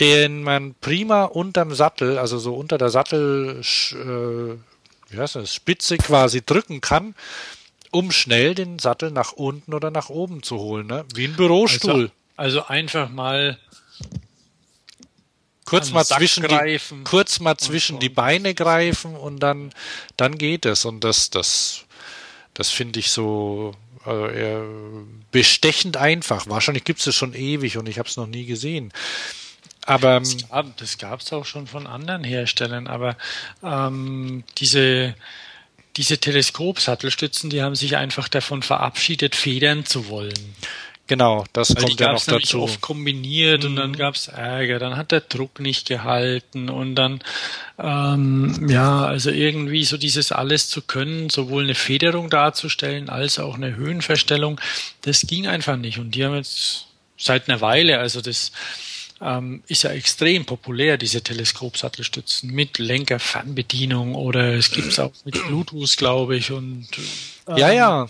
den 0.00 0.42
man 0.42 0.74
prima 0.80 1.24
unterm 1.24 1.74
Sattel, 1.74 2.18
also 2.18 2.38
so 2.38 2.54
unter 2.54 2.76
der 2.76 2.88
Sattel, 2.88 3.60
äh, 3.60 5.12
wie 5.12 5.18
heißt 5.18 5.36
das, 5.36 5.54
Spitze 5.54 5.96
quasi 5.96 6.42
drücken 6.44 6.80
kann 6.80 7.14
um 7.90 8.10
schnell 8.10 8.54
den 8.54 8.78
Sattel 8.78 9.10
nach 9.10 9.32
unten 9.32 9.74
oder 9.74 9.90
nach 9.90 10.08
oben 10.08 10.42
zu 10.42 10.58
holen, 10.58 10.86
ne? 10.86 11.04
Wie 11.14 11.24
ein 11.24 11.36
Bürostuhl. 11.36 12.10
Also, 12.36 12.60
also 12.60 12.66
einfach 12.66 13.10
mal 13.10 13.58
kurz 15.64 15.90
mal 15.90 16.04
zwischen 16.04 16.46
die, 16.46 16.80
kurz 17.04 17.40
mal 17.40 17.56
zwischen 17.56 18.00
die 18.00 18.08
Beine 18.08 18.54
greifen 18.54 19.14
und 19.14 19.38
dann 19.40 19.72
dann 20.16 20.36
geht 20.36 20.66
es 20.66 20.84
und 20.84 21.04
das 21.04 21.30
das 21.30 21.84
das 22.54 22.70
finde 22.70 22.98
ich 22.98 23.10
so 23.10 23.74
also 24.04 24.26
eher 24.26 24.64
bestechend 25.30 25.96
einfach. 25.96 26.48
Wahrscheinlich 26.48 26.84
gibt 26.84 27.00
es 27.00 27.06
es 27.06 27.14
schon 27.14 27.34
ewig 27.34 27.76
und 27.76 27.88
ich 27.88 27.98
habe 27.98 28.08
es 28.08 28.16
noch 28.16 28.26
nie 28.26 28.46
gesehen. 28.46 28.92
Aber 29.86 30.22
das 30.76 30.98
gab 30.98 31.20
es 31.20 31.32
auch 31.32 31.44
schon 31.44 31.66
von 31.66 31.86
anderen 31.86 32.24
Herstellern, 32.24 32.86
aber 32.86 33.16
ähm, 33.62 34.44
diese 34.58 35.14
diese 35.96 36.18
Teleskopsattelstützen, 36.18 37.50
die 37.50 37.62
haben 37.62 37.74
sich 37.74 37.96
einfach 37.96 38.28
davon 38.28 38.62
verabschiedet, 38.62 39.34
federn 39.34 39.84
zu 39.84 40.08
wollen. 40.08 40.54
Genau, 41.10 41.44
das 41.52 41.74
Weil 41.74 41.82
kommt 41.82 42.00
ja 42.00 42.12
noch 42.12 42.24
dazu. 42.24 42.62
oft 42.62 42.80
kombiniert 42.80 43.64
mhm. 43.64 43.70
und 43.70 43.76
dann 43.76 43.90
mhm. 43.90 43.96
gab's 43.96 44.28
Ärger, 44.28 44.78
dann 44.78 44.96
hat 44.96 45.10
der 45.10 45.22
Druck 45.22 45.58
nicht 45.58 45.88
gehalten 45.88 46.70
und 46.70 46.94
dann 46.94 47.20
ähm, 47.80 48.68
ja, 48.68 49.06
also 49.06 49.32
irgendwie 49.32 49.84
so 49.84 49.96
dieses 49.96 50.30
alles 50.30 50.68
zu 50.68 50.82
können, 50.82 51.28
sowohl 51.28 51.64
eine 51.64 51.74
Federung 51.74 52.30
darzustellen 52.30 53.08
als 53.08 53.40
auch 53.40 53.56
eine 53.56 53.74
Höhenverstellung, 53.74 54.60
das 55.02 55.22
ging 55.26 55.48
einfach 55.48 55.76
nicht. 55.76 55.98
Und 55.98 56.12
die 56.12 56.24
haben 56.24 56.36
jetzt 56.36 56.86
seit 57.18 57.48
einer 57.48 57.60
Weile, 57.60 57.98
also 57.98 58.20
das 58.20 58.52
ähm, 59.20 59.62
ist 59.66 59.82
ja 59.82 59.90
extrem 59.90 60.44
populär, 60.46 60.96
diese 60.96 61.22
Teleskopsattelstützen 61.22 62.50
mit 62.50 62.78
Lenker-Fernbedienung 62.78 64.14
oder 64.14 64.54
es 64.54 64.70
gibt 64.70 64.88
es 64.88 64.98
auch 64.98 65.12
mit 65.24 65.34
Bluetooth, 65.46 65.96
glaube 65.96 66.36
ich. 66.36 66.50
Und 66.50 66.88
ähm, 67.46 67.56
ja, 67.56 67.70
ja. 67.72 68.08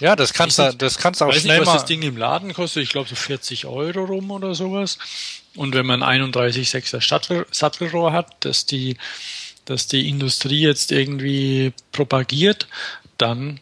ja, 0.00 0.14
das 0.14 0.32
kannst 0.32 0.58
du, 0.58 0.72
das 0.74 0.98
kannst 0.98 1.20
du 1.20 1.24
auch 1.24 1.30
weiß 1.30 1.40
schnell 1.40 1.58
nicht, 1.58 1.66
was 1.66 1.74
mal. 1.74 1.80
das 1.80 1.84
Ding 1.86 2.02
im 2.02 2.16
Laden 2.16 2.52
kostet. 2.52 2.84
Ich 2.84 2.90
glaube 2.90 3.08
so 3.08 3.16
40 3.16 3.66
Euro 3.66 4.04
rum 4.04 4.30
oder 4.30 4.54
sowas. 4.54 4.98
Und 5.56 5.74
wenn 5.74 5.86
man 5.86 6.02
31,6er 6.02 7.06
Sattel, 7.06 7.46
Sattelrohr 7.50 8.12
hat, 8.12 8.44
dass 8.44 8.64
die, 8.64 8.96
dass 9.64 9.88
die 9.88 10.08
Industrie 10.08 10.60
jetzt 10.60 10.92
irgendwie 10.92 11.72
propagiert, 11.90 12.68
dann 13.18 13.58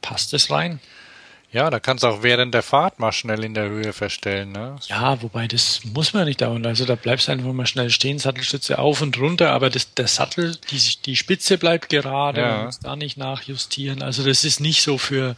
passt 0.00 0.32
es 0.32 0.50
rein. 0.50 0.80
Ja, 1.54 1.70
da 1.70 1.78
kannst 1.78 2.02
du 2.02 2.08
auch 2.08 2.24
während 2.24 2.52
der 2.52 2.64
Fahrt 2.64 2.98
mal 2.98 3.12
schnell 3.12 3.44
in 3.44 3.54
der 3.54 3.68
Höhe 3.68 3.92
verstellen, 3.92 4.50
ne? 4.50 4.74
Ja, 4.88 5.22
wobei 5.22 5.46
das 5.46 5.82
muss 5.84 6.12
man 6.12 6.24
nicht 6.24 6.40
dauern. 6.40 6.66
Also 6.66 6.84
da 6.84 6.96
bleibst 6.96 7.28
du 7.28 7.32
einfach 7.32 7.52
mal 7.52 7.64
schnell 7.64 7.90
stehen, 7.90 8.18
Sattelstütze 8.18 8.80
auf 8.80 9.00
und 9.02 9.16
runter, 9.20 9.52
aber 9.52 9.70
das, 9.70 9.94
der 9.94 10.08
Sattel, 10.08 10.56
die, 10.72 10.80
die 11.06 11.14
Spitze 11.14 11.56
bleibt 11.56 11.90
gerade, 11.90 12.40
ja. 12.40 12.56
man 12.56 12.64
muss 12.66 12.80
da 12.80 12.96
nicht 12.96 13.16
nachjustieren. 13.16 14.02
Also 14.02 14.24
das 14.24 14.42
ist 14.42 14.58
nicht 14.58 14.82
so 14.82 14.98
für 14.98 15.36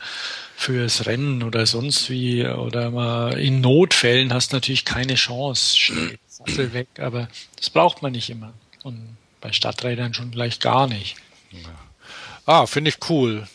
fürs 0.56 1.04
Rennen 1.04 1.42
oder 1.42 1.66
sonst 1.66 2.08
wie 2.08 2.46
oder 2.46 2.90
mal 2.90 3.38
in 3.38 3.60
Notfällen 3.60 4.32
hast 4.32 4.52
du 4.52 4.56
natürlich 4.56 4.86
keine 4.86 5.16
Chance. 5.16 5.76
Schnell 5.76 6.18
Sattel 6.26 6.72
weg, 6.72 6.88
aber 6.98 7.28
das 7.56 7.68
braucht 7.68 8.00
man 8.00 8.12
nicht 8.12 8.30
immer. 8.30 8.54
Und 8.82 9.18
bei 9.42 9.52
Stadträdern 9.52 10.14
schon 10.14 10.30
gleich 10.30 10.60
gar 10.60 10.86
nicht. 10.86 11.16
Ja. 11.50 11.58
Ah, 12.46 12.64
finde 12.64 12.88
ich 12.88 13.10
cool. 13.10 13.46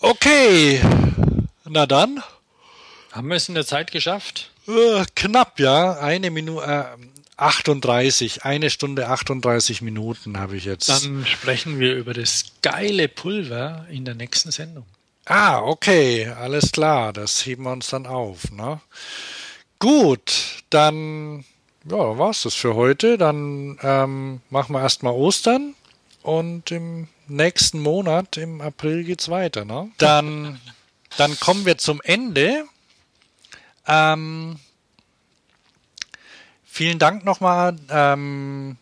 Okay, 0.00 0.80
na 1.64 1.86
dann. 1.86 2.22
Haben 3.12 3.28
wir 3.28 3.36
es 3.36 3.48
in 3.48 3.54
der 3.54 3.66
Zeit 3.66 3.92
geschafft? 3.92 4.50
Äh, 4.68 5.04
knapp, 5.14 5.58
ja. 5.58 5.98
Eine 5.98 6.30
Minute, 6.30 6.66
äh, 6.66 6.84
38, 7.38 8.44
eine 8.44 8.70
Stunde 8.70 9.08
38 9.08 9.82
Minuten 9.82 10.38
habe 10.38 10.56
ich 10.56 10.64
jetzt. 10.64 10.88
Dann 10.88 11.24
sprechen 11.26 11.78
wir 11.78 11.94
über 11.94 12.14
das 12.14 12.46
geile 12.62 13.08
Pulver 13.08 13.86
in 13.90 14.04
der 14.04 14.14
nächsten 14.14 14.50
Sendung. 14.50 14.84
Ah, 15.26 15.60
okay, 15.60 16.28
alles 16.28 16.72
klar. 16.72 17.12
Das 17.12 17.44
heben 17.44 17.64
wir 17.64 17.72
uns 17.72 17.88
dann 17.88 18.06
auf. 18.06 18.50
Ne? 18.52 18.80
Gut, 19.78 20.62
dann 20.70 21.44
ja, 21.84 22.18
war's 22.18 22.42
das 22.42 22.54
für 22.54 22.74
heute. 22.74 23.18
Dann 23.18 23.78
ähm, 23.82 24.40
machen 24.50 24.72
wir 24.72 24.80
erstmal 24.80 25.12
Ostern 25.12 25.74
und 26.22 26.70
im 26.70 27.08
nächsten 27.28 27.80
Monat, 27.80 28.36
im 28.36 28.60
April, 28.60 29.04
geht's 29.04 29.28
weiter. 29.28 29.64
Ne? 29.64 29.90
Dann, 29.98 30.60
dann 31.16 31.38
kommen 31.40 31.66
wir 31.66 31.78
zum 31.78 32.00
Ende. 32.02 32.64
Ähm, 33.86 34.58
vielen 36.64 36.98
Dank 36.98 37.24
nochmal 37.24 37.76
ähm, 37.88 38.76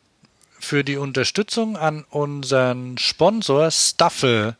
für 0.58 0.82
die 0.84 0.96
Unterstützung 0.96 1.76
an 1.76 2.04
unseren 2.10 2.98
Sponsor 2.98 3.70
Staffel, 3.70 4.56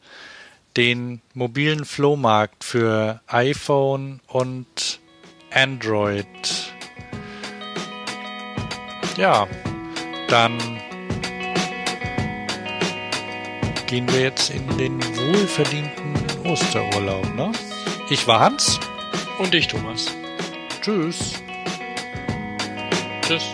den 0.77 1.23
mobilen 1.33 1.85
Flohmarkt 1.85 2.65
für 2.65 3.21
iPhone 3.27 4.21
und 4.27 5.01
Android. 5.51 6.27
Ja, 9.17 9.47
dann 10.29 10.59
gehen 13.87 14.11
wir 14.13 14.21
jetzt 14.21 14.51
in 14.51 14.67
den 14.79 14.99
wohlverdienten 15.17 16.15
Osterurlaub. 16.45 17.35
Ne? 17.35 17.53
Ich 18.11 18.27
war 18.27 18.41
Hans. 18.41 18.81
Und 19.39 19.55
ich, 19.55 19.69
Thomas. 19.69 20.07
Tschüss. 20.81 21.43
Tschüss. 23.23 23.45